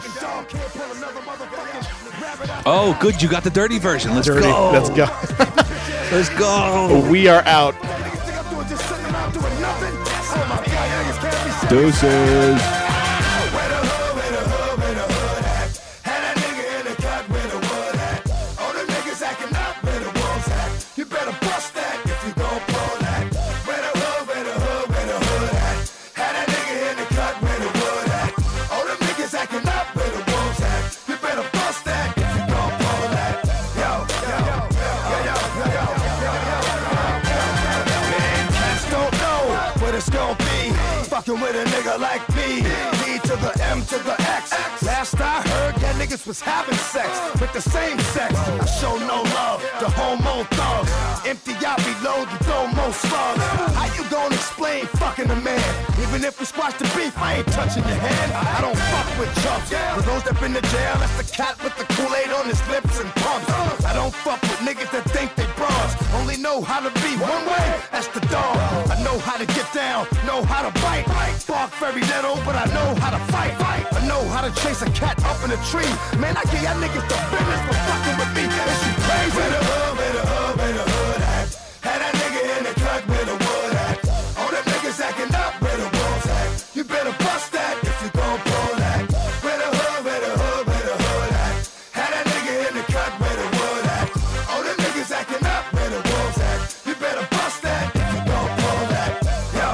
Oh, 2.65 2.97
good. 2.99 3.21
You 3.21 3.29
got 3.29 3.43
the 3.43 3.49
dirty 3.49 3.79
version. 3.79 4.13
Let's 4.13 4.27
Dirty. 4.27 4.41
go. 4.41 4.71
Let's 4.71 4.89
go. 4.89 5.05
Let's 6.11 6.29
go. 6.29 7.07
we 7.09 7.27
are 7.27 7.43
out. 7.45 7.75
Deuces. 11.69 12.84
To 43.87 43.99
the 43.99 44.15
the 44.19 44.19
X. 44.19 44.84
Last 45.19 45.47
I 45.47 45.49
heard, 45.49 45.75
that 45.75 45.95
niggas 45.95 46.27
was 46.27 46.41
having 46.41 46.75
sex 46.75 47.09
with 47.39 47.51
the 47.53 47.61
same 47.61 47.99
sex. 48.15 48.35
I 48.35 48.65
show 48.65 48.97
no 48.99 49.23
love 49.35 49.61
to 49.79 49.87
homo 49.89 50.43
thugs. 50.51 50.91
Empty 51.25 51.55
out, 51.65 51.79
and 51.79 52.39
throw 52.45 52.67
more 52.67 52.93
slugs. 52.93 53.41
How 53.75 53.87
you 53.95 54.03
gonna 54.09 54.35
explain 54.35 54.85
fucking 55.01 55.29
a 55.29 55.35
man? 55.35 55.63
Even 56.03 56.23
if 56.23 56.39
we 56.39 56.45
squash 56.45 56.73
the 56.75 56.85
beef, 56.95 57.17
I 57.17 57.37
ain't 57.37 57.47
touching 57.47 57.83
your 57.83 57.97
hand. 57.97 58.31
I 58.33 58.61
don't 58.61 58.77
fuck 58.91 59.07
with 59.19 59.31
chumps. 59.43 59.69
For 59.95 60.03
those 60.03 60.23
that 60.23 60.39
been 60.39 60.53
to 60.53 60.61
jail, 60.61 60.95
that's 60.99 61.17
the 61.17 61.27
cat 61.31 61.55
with 61.63 61.75
the 61.77 61.85
Kool-Aid 61.95 62.31
on 62.31 62.45
his 62.45 62.61
lips 62.69 62.99
and 62.99 63.09
pumps. 63.23 63.49
I 63.85 63.93
don't 63.93 64.13
fuck 64.13 64.41
with 64.41 64.59
niggas 64.67 64.91
that 64.91 65.05
think 65.15 65.35
they 65.35 65.47
bras. 65.55 65.91
Only 66.19 66.37
know 66.37 66.61
how 66.61 66.79
to 66.79 66.91
be 67.01 67.11
one 67.19 67.43
way, 67.47 67.67
that's 67.91 68.07
the 68.09 68.21
dog. 68.27 68.55
I 68.91 69.01
know 69.03 69.17
how 69.19 69.37
to 69.37 69.45
get 69.45 69.67
down, 69.73 70.07
know 70.25 70.43
how 70.43 70.67
to 70.67 70.71
bite. 70.81 71.05
Bark 71.47 71.71
very 71.79 72.03
little, 72.13 72.35
but 72.45 72.55
I 72.55 72.65
know 72.75 72.89
how 73.01 73.11
to 73.11 73.21
fight. 73.31 73.53
I 73.59 74.07
know 74.07 74.21
how 74.29 74.41
to 74.47 74.51
chase 74.61 74.81
a 74.81 74.89
cat 74.91 75.04
up 75.05 75.39
in 75.45 75.51
a 75.51 75.59
tree. 75.69 75.91
Man, 76.19 76.35
I 76.37 76.43
give 76.49 76.61
y'all 76.65 76.77
niggas 76.81 77.05
the 77.05 77.17
business 77.31 77.61
for 77.67 77.77
fucking 77.87 78.17
with 78.19 78.31
me. 78.37 78.43
Is 78.49 78.81
you 78.85 78.93
crazy? 79.05 79.35
Where 79.37 79.51
the 79.55 79.61
hood, 79.69 79.93
where 79.97 80.13
the 80.17 80.23
hood, 80.31 80.53
where 80.57 80.73
the 80.73 80.85
hood 80.93 81.21
at? 81.21 81.47
Had 81.85 81.97
that 82.01 82.13
nigga 82.21 82.41
in 82.57 82.61
the 82.65 82.73
cut 82.81 83.01
where 83.09 83.25
the 83.25 83.37
wood 83.45 83.73
at. 83.87 83.97
All 84.39 84.49
them 84.53 84.65
niggas 84.71 84.99
acting 84.99 85.33
up 85.35 85.53
where 85.61 85.77
the 85.77 85.87
at. 86.29 86.75
You 86.75 86.83
better 86.83 87.13
bust 87.23 87.51
that 87.53 87.75
if 87.83 87.97
you 88.03 88.09
gon' 88.19 88.39
pull 88.39 88.75
that. 88.81 89.01
Where 89.45 89.57
the 89.57 89.69
hood, 89.77 90.05
where 90.05 90.21
the 90.25 90.33
hood, 90.41 90.67
where 90.67 90.85
the 90.89 90.95
hood 91.03 91.31
at? 91.45 91.55
Had 91.93 92.09
that 92.13 92.25
nigga 92.33 92.53
in 92.67 92.73
the 92.75 92.85
cut 92.91 93.11
where 93.21 93.37
the 93.41 93.47
wood 93.57 93.85
at. 93.99 94.07
All 94.51 94.63
them 94.63 94.77
niggas 94.83 95.11
acting 95.11 95.45
up 95.45 95.65
where 95.73 95.89
the 95.89 95.99
at. 96.51 96.59
You 96.85 96.93
better 96.95 97.25
bust 97.31 97.61
that 97.61 97.95
if 97.95 98.07
you 98.13 98.21
gon' 98.31 98.49
pull 98.61 98.83
that. 98.95 99.11
Yo. 99.57 99.69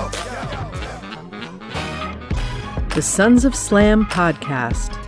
The 2.95 3.01
Sons 3.01 3.45
of 3.45 3.55
Slam 3.55 4.05
podcast. 4.05 5.00